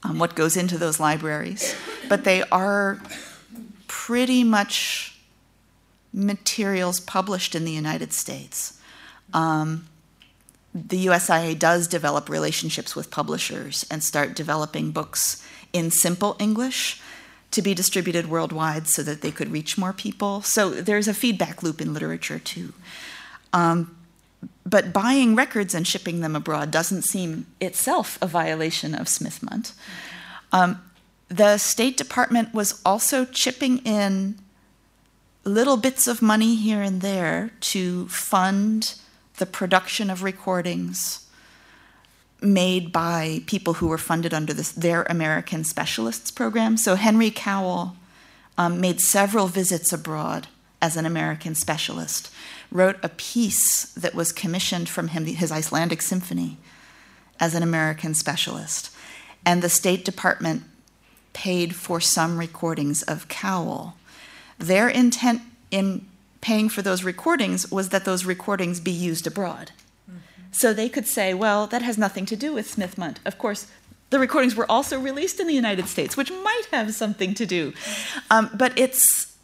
[0.03, 1.75] on what goes into those libraries,
[2.09, 3.01] but they are
[3.93, 5.15] pretty much
[6.11, 8.81] materials published in the United States.
[9.35, 9.87] Um,
[10.73, 16.99] the USIA does develop relationships with publishers and start developing books in simple English
[17.51, 20.41] to be distributed worldwide so that they could reach more people.
[20.41, 22.73] So there's a feedback loop in literature too.
[23.53, 23.95] Um,
[24.65, 29.73] but buying records and shipping them abroad doesn't seem itself a violation of Smith Mundt.
[30.51, 30.81] Um,
[31.29, 34.39] the State Department was also chipping in
[35.43, 38.95] little bits of money here and there to fund
[39.37, 41.27] the production of recordings
[42.41, 46.77] made by people who were funded under this, their American Specialists program.
[46.77, 47.95] So Henry Cowell
[48.57, 50.47] um, made several visits abroad
[50.81, 52.29] as an American specialist,
[52.69, 56.57] wrote a piece that was commissioned from him, his Icelandic Symphony,
[57.39, 58.93] as an American specialist.
[59.45, 60.63] And the State Department
[61.33, 63.95] paid for some recordings of Cowell.
[64.57, 66.05] Their intent in
[66.41, 69.71] paying for those recordings was that those recordings be used abroad.
[70.51, 73.19] So they could say, well, that has nothing to do with Smith Mundt.
[73.25, 73.67] Of course,
[74.11, 77.73] the recordings were also released in the United States, which might have something to do.
[78.29, 79.35] Um, but it's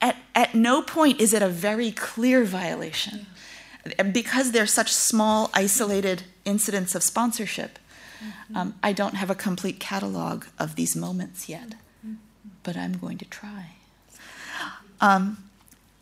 [0.00, 3.26] at, at no point is it a very clear violation.
[4.12, 7.78] Because they're such small, isolated incidents of sponsorship,
[8.54, 11.74] um, I don't have a complete catalog of these moments yet,
[12.62, 13.70] but I'm going to try.
[15.00, 15.44] Um,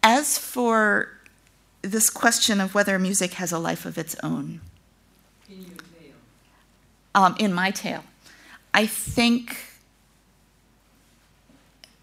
[0.02, 1.08] as for
[1.82, 4.60] this question of whether music has a life of its own.
[5.48, 6.14] In your tale?
[7.14, 8.04] Um, in my tale.
[8.74, 9.56] I think,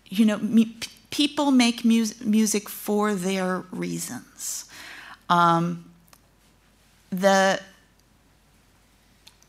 [0.10, 0.76] you know, me,
[1.12, 4.66] people make mu- music for their reasons.
[5.30, 5.92] Um,
[7.10, 7.62] the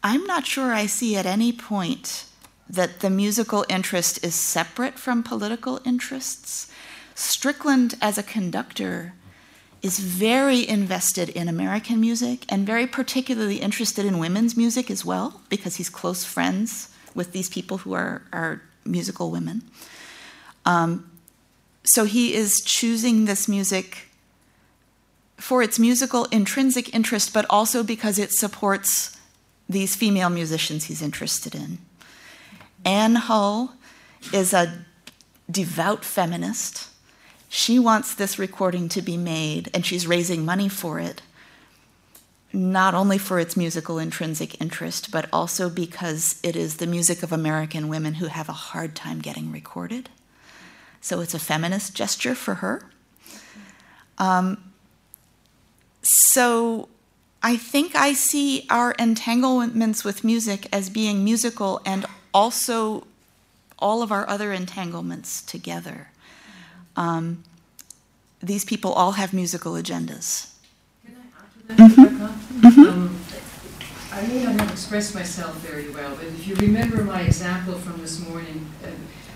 [0.02, 2.24] I'm not sure I see at any point
[2.70, 6.70] that the musical interest is separate from political interests.
[7.14, 9.14] Strickland, as a conductor,
[9.82, 15.40] is very invested in American music and very particularly interested in women's music as well,
[15.48, 19.62] because he's close friends with these people who are, are musical women.
[20.64, 21.10] Um,
[21.84, 24.08] so he is choosing this music
[25.36, 29.17] for its musical intrinsic interest, but also because it supports
[29.68, 31.78] these female musicians he's interested in.
[32.84, 33.74] Anne Hull
[34.32, 34.84] is a
[35.50, 36.88] devout feminist
[37.48, 41.22] she wants this recording to be made, and she's raising money for it,
[42.52, 47.32] not only for its musical intrinsic interest, but also because it is the music of
[47.32, 50.10] American women who have a hard time getting recorded.
[51.00, 52.84] So it's a feminist gesture for her.
[54.18, 54.72] Um,
[56.02, 56.88] so
[57.42, 62.04] I think I see our entanglements with music as being musical and
[62.34, 63.06] also
[63.78, 66.08] all of our other entanglements together.
[66.96, 67.44] Um,
[68.40, 70.52] these people all have musical agendas.
[71.06, 72.34] Can I add to that,
[72.72, 72.90] Rebecca?
[72.90, 73.20] Um,
[74.12, 78.00] I may not have expressed myself very well, but if you remember my example from
[78.00, 78.88] this morning, uh,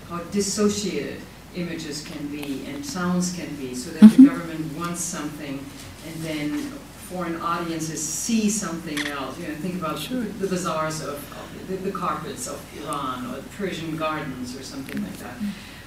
[0.09, 1.21] how dissociated
[1.55, 5.63] images can be and sounds can be, so that the government wants something
[6.05, 6.73] and then
[7.13, 9.39] foreign audiences see something else.
[9.39, 13.49] You know, think about the bazaars of, of the, the carpets of Iran or the
[13.49, 15.35] Persian gardens or something like that.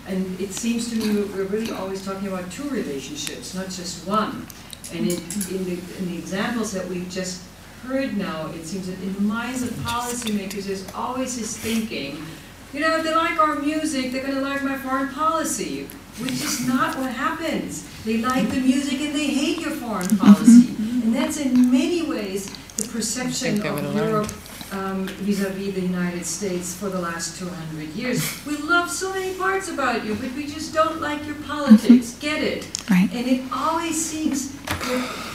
[0.06, 4.46] And it seems to me we're really always talking about two relationships, not just one.
[4.94, 5.18] And it,
[5.50, 7.42] in, the, in the examples that we've just
[7.82, 12.24] heard now, it seems that in the minds of policymakers, there's always this thinking,
[12.72, 15.88] you know, if they like our music, they're going to like my foreign policy,
[16.20, 17.86] which is not what happens.
[18.04, 20.74] They like the music and they hate your foreign policy.
[20.78, 24.26] and that's in many ways the perception of would
[24.72, 24.78] learn.
[24.78, 28.44] Europe um, vis-a-vis the United States for the last 200 years.
[28.47, 32.16] We love so many parts about you, but we just don't like your politics.
[32.20, 32.68] Get it?
[32.90, 33.08] Right.
[33.12, 34.78] And it always seems that,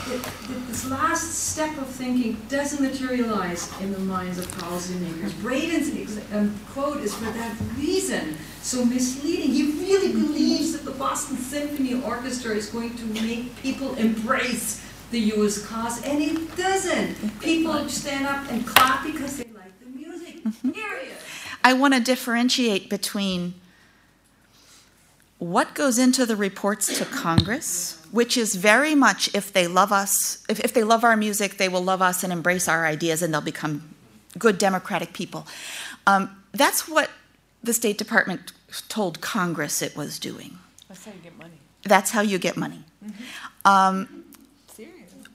[0.08, 5.38] that, that this last step of thinking doesn't materialize in the minds of policymakers.
[5.40, 9.50] Braden's ex- um, quote is for that reason so misleading.
[9.50, 14.80] He really believes that the Boston Symphony Orchestra is going to make people embrace
[15.12, 15.64] the U.S.
[15.64, 17.40] cause, and it doesn't.
[17.40, 20.42] People stand up and clap because they like the music.
[20.74, 21.16] Period.
[21.62, 23.54] I want to differentiate between
[25.38, 30.44] what goes into the reports to Congress, which is very much if they love us,
[30.48, 33.34] if, if they love our music, they will love us and embrace our ideas and
[33.34, 33.94] they'll become
[34.38, 35.46] good democratic people.
[36.06, 37.10] Um, that's what
[37.62, 38.52] the State Department
[38.88, 40.58] told Congress it was doing.
[40.88, 41.58] That's how you get money.
[41.84, 42.84] That's how you get money.
[43.64, 44.21] Um,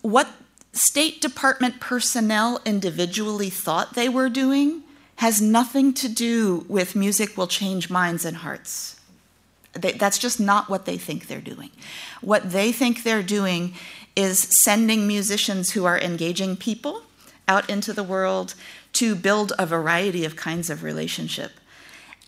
[0.08, 0.30] what
[0.72, 4.84] State Department personnel individually thought they were doing
[5.18, 9.02] has nothing to do with music will change minds and hearts.
[9.74, 11.72] They, that's just not what they think they're doing.
[12.22, 13.74] What they think they're doing
[14.16, 17.02] is sending musicians who are engaging people
[17.46, 18.56] out into the world
[18.94, 21.52] to build a variety of kinds of relationship,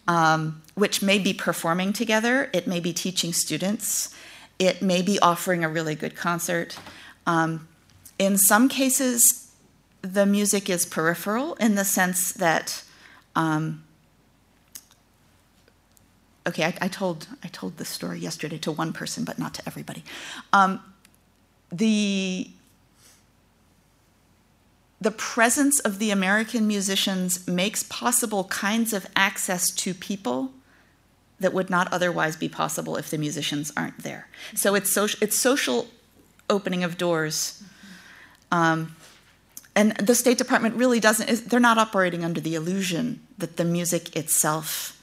[0.05, 4.13] um, which may be performing together, it may be teaching students,
[4.59, 6.77] it may be offering a really good concert.
[7.25, 7.68] Um,
[8.19, 9.51] in some cases,
[10.01, 12.83] the music is peripheral in the sense that,
[13.35, 13.83] um,
[16.45, 19.63] okay, I, I told I told this story yesterday to one person, but not to
[19.65, 20.03] everybody.
[20.53, 20.81] Um,
[21.71, 22.49] the
[25.01, 30.51] the presence of the American musicians makes possible kinds of access to people
[31.39, 34.27] that would not otherwise be possible if the musicians aren't there.
[34.55, 35.87] So it's social, it's social
[36.49, 37.58] opening of doors.
[38.51, 38.95] Um,
[39.75, 44.15] and the State Department really doesn't, they're not operating under the illusion that the music
[44.15, 45.01] itself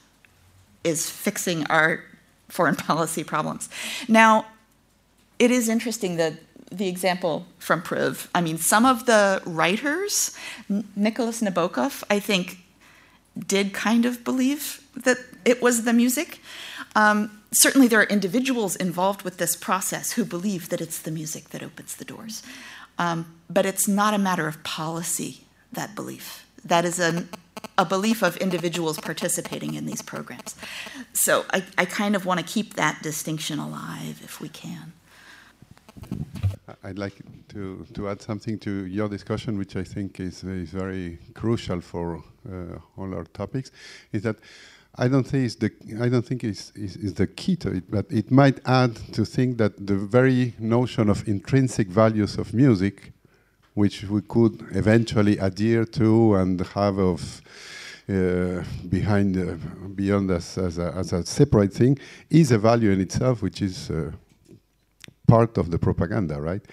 [0.83, 2.03] is fixing our
[2.49, 3.69] foreign policy problems.
[4.07, 4.45] Now,
[5.39, 6.33] it is interesting that
[6.71, 10.35] the example from Priv, I mean, some of the writers,
[10.95, 12.57] Nicholas Nabokov, I think,
[13.37, 16.39] did kind of believe that it was the music.
[16.95, 21.49] Um, certainly, there are individuals involved with this process who believe that it's the music
[21.49, 22.43] that opens the doors.
[22.97, 26.45] Um, but it's not a matter of policy, that belief.
[26.63, 27.25] That is a,
[27.77, 30.55] a belief of individuals participating in these programs.
[31.13, 34.93] So I, I kind of want to keep that distinction alive if we can.
[36.83, 37.15] I'd like
[37.49, 42.23] to, to add something to your discussion, which I think is, is very crucial for
[42.51, 43.71] uh, all our topics,
[44.11, 44.37] is that
[44.99, 47.89] I don't think it's the I don't think it's, is is the key to it,
[47.89, 53.13] but it might add to think that the very notion of intrinsic values of music,
[53.77, 57.41] which we could eventually adhere to and have of
[58.09, 59.53] uh, behind uh,
[59.93, 61.95] beyond us as a, as a separate thing,
[62.31, 64.11] is a value in itself, which is uh,
[65.27, 66.63] part of the propaganda, right?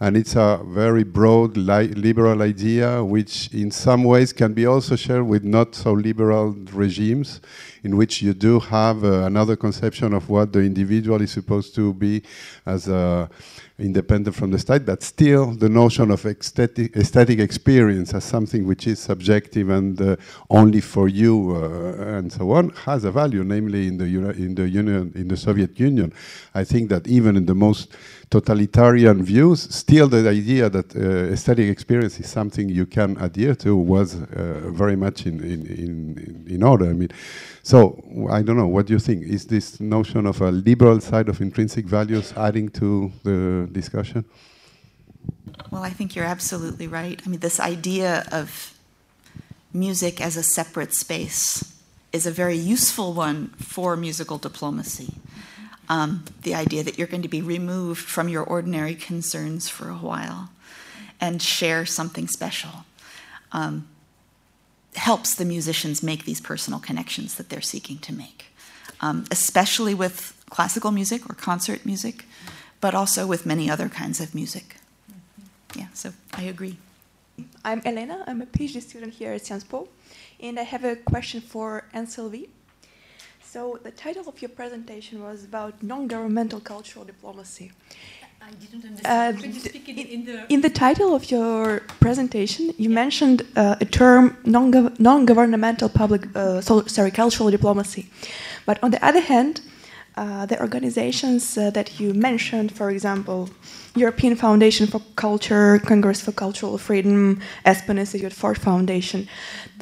[0.00, 4.96] And it's a very broad li- liberal idea, which in some ways can be also
[4.96, 7.40] shared with not so liberal regimes,
[7.82, 11.92] in which you do have uh, another conception of what the individual is supposed to
[11.94, 12.22] be
[12.66, 13.30] as a
[13.78, 18.86] independent from the state, but still the notion of aesthetic, aesthetic experience as something which
[18.86, 20.16] is subjective and uh,
[20.48, 24.68] only for you uh, and so on has a value, namely in the in the
[24.68, 26.12] Union in the Soviet Union.
[26.54, 27.96] I think that even in the most
[28.38, 33.70] totalitarian views, still the idea that uh, aesthetic experience is something you can adhere to
[33.76, 34.26] was uh,
[34.80, 35.94] very much in, in, in,
[36.54, 36.86] in order.
[36.86, 37.12] I mean,
[37.62, 37.76] so
[38.38, 38.70] I don't know.
[38.76, 39.18] What do you think?
[39.36, 44.24] Is this notion of a liberal side of intrinsic values adding to the discussion?
[45.70, 47.22] Well, I think you're absolutely right.
[47.24, 48.48] I mean, this idea of
[49.72, 51.44] music as a separate space
[52.12, 55.10] is a very useful one for musical diplomacy.
[55.88, 59.94] Um, the idea that you're going to be removed from your ordinary concerns for a
[59.96, 60.50] while
[61.20, 62.84] and share something special
[63.52, 63.86] um,
[64.96, 68.46] helps the musicians make these personal connections that they're seeking to make,
[69.00, 72.24] um, especially with classical music or concert music,
[72.80, 74.76] but also with many other kinds of music.
[75.74, 76.78] Yeah, so I agree.
[77.64, 78.24] I'm Elena.
[78.26, 79.88] I'm a PhD student here at Sciences Po,
[80.40, 82.48] and I have a question for Anne Sylvie.
[83.54, 87.70] So the title of your presentation was about non-governmental cultural diplomacy.
[88.42, 89.36] I didn't Uh, understand.
[89.42, 91.58] Could you speak it in the In the title of your
[92.06, 94.24] presentation, you mentioned uh, a term
[94.56, 98.02] non-gov- non-governmental public, uh, so, sorry, cultural diplomacy.
[98.68, 99.54] But on the other hand,
[100.16, 103.48] uh, the organizations uh, that you mentioned, for example,
[103.96, 109.28] European Foundation for Culture, Congress for Cultural Freedom, Aspen Institute, Ford Foundation,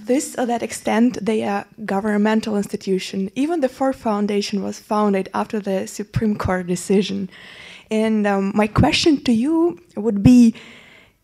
[0.06, 3.30] this or that extent, they are governmental institution.
[3.34, 7.30] Even the Ford Foundation was founded after the Supreme Court decision.
[7.90, 10.54] And um, my question to you would be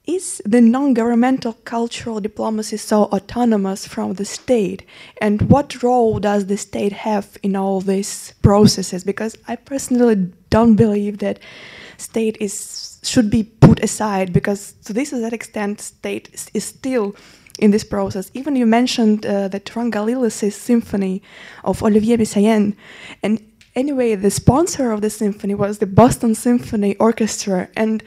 [0.07, 4.85] Is the non governmental cultural diplomacy so autonomous from the state?
[5.21, 9.05] And what role does the state have in all these processes?
[9.05, 11.39] Because I personally don't believe that
[11.99, 17.15] state is should be put aside because to this or that extent state is still
[17.59, 18.31] in this process.
[18.35, 21.23] Even you mentioned uh, the Turangalîla symphony
[21.65, 22.77] of Olivier Messiaen,
[23.23, 23.41] and
[23.75, 28.03] anyway, the sponsor of the symphony was the Boston Symphony Orchestra, and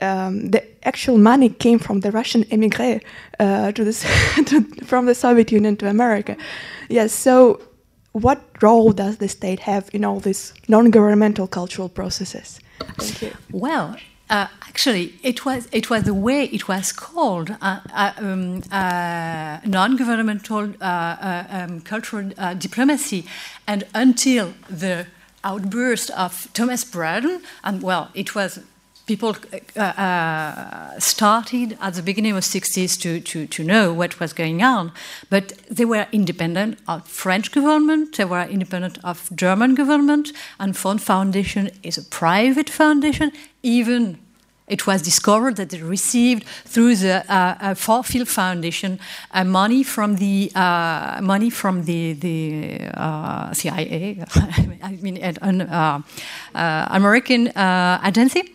[0.00, 3.00] um, the actual money came from the Russian emigre
[3.38, 4.04] uh, to this
[4.84, 6.36] from the Soviet Union to America.
[6.88, 7.60] Yes, so
[8.12, 12.60] what role does the state have in all these non-governmental cultural processes?
[12.98, 13.32] Thank you.
[13.50, 13.96] Well,
[14.30, 19.58] uh, actually, it was it was the way it was called uh, uh, um, uh,
[19.64, 23.26] non-governmental uh, uh, um, cultural diplomacy,
[23.66, 25.06] and until the
[25.42, 28.60] outburst of Thomas Braden, and well, it was
[29.06, 29.36] people
[29.76, 34.32] uh, uh, started at the beginning of the 60s to, to, to know what was
[34.32, 34.92] going on,
[35.28, 41.02] but they were independent of French government, they were independent of German government, and Ford
[41.02, 43.30] Foundation is a private foundation,
[43.62, 44.18] even
[44.66, 48.98] it was discovered that they received through the uh, uh, Farfield Foundation
[49.32, 54.24] uh, money from the uh, money from the the uh, CIA,
[54.82, 56.00] I mean an uh,
[56.54, 57.52] uh, American
[58.06, 58.54] agency.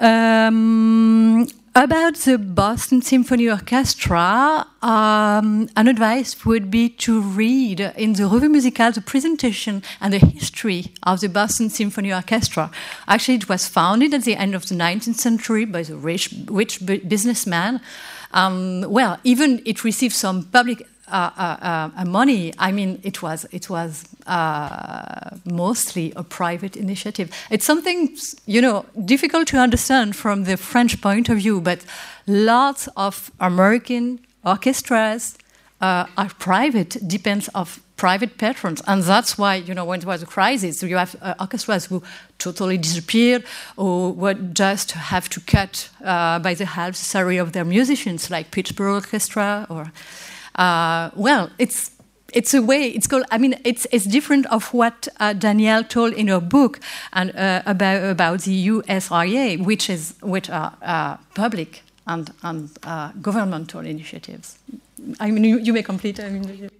[0.00, 8.26] Um, about the Boston Symphony Orchestra, um, an advice would be to read in the
[8.26, 12.70] Revue Musicale the presentation and the history of the Boston Symphony Orchestra.
[13.06, 16.84] Actually, it was founded at the end of the 19th century by the rich, rich
[16.86, 17.82] businessman.
[18.32, 20.86] Um, well, even it received some public
[22.06, 22.52] money.
[22.58, 27.30] I mean, it was it was uh, mostly a private initiative.
[27.50, 31.84] It's something you know difficult to understand from the French point of view, but
[32.26, 35.36] lots of American orchestras
[35.80, 40.22] uh, are private, depends of private patrons, and that's why you know when there was
[40.22, 42.02] a crisis, you have uh, orchestras who
[42.38, 43.44] totally disappeared
[43.76, 48.50] or would just have to cut uh, by the half salary of their musicians, like
[48.50, 49.92] Pittsburgh Orchestra or.
[50.60, 51.90] Uh, well, it's
[52.34, 52.88] it's a way.
[52.88, 53.24] It's called.
[53.30, 56.80] I mean, it's it's different of what uh, Danielle told in her book
[57.14, 63.12] and uh, about about the USIA, which is which are uh, public and and uh,
[63.22, 64.58] governmental initiatives.
[65.18, 66.20] I mean, you, you may complete.
[66.20, 66.70] I mean,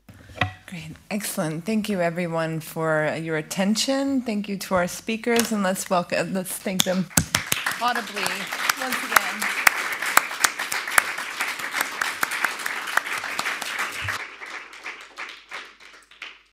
[0.67, 0.95] Great.
[1.11, 1.65] Excellent.
[1.65, 4.23] Thank you, everyone, for your attention.
[4.23, 7.07] Thank you to our speakers, and let's welcome, let's thank them
[7.83, 8.23] audibly
[8.79, 9.60] once again.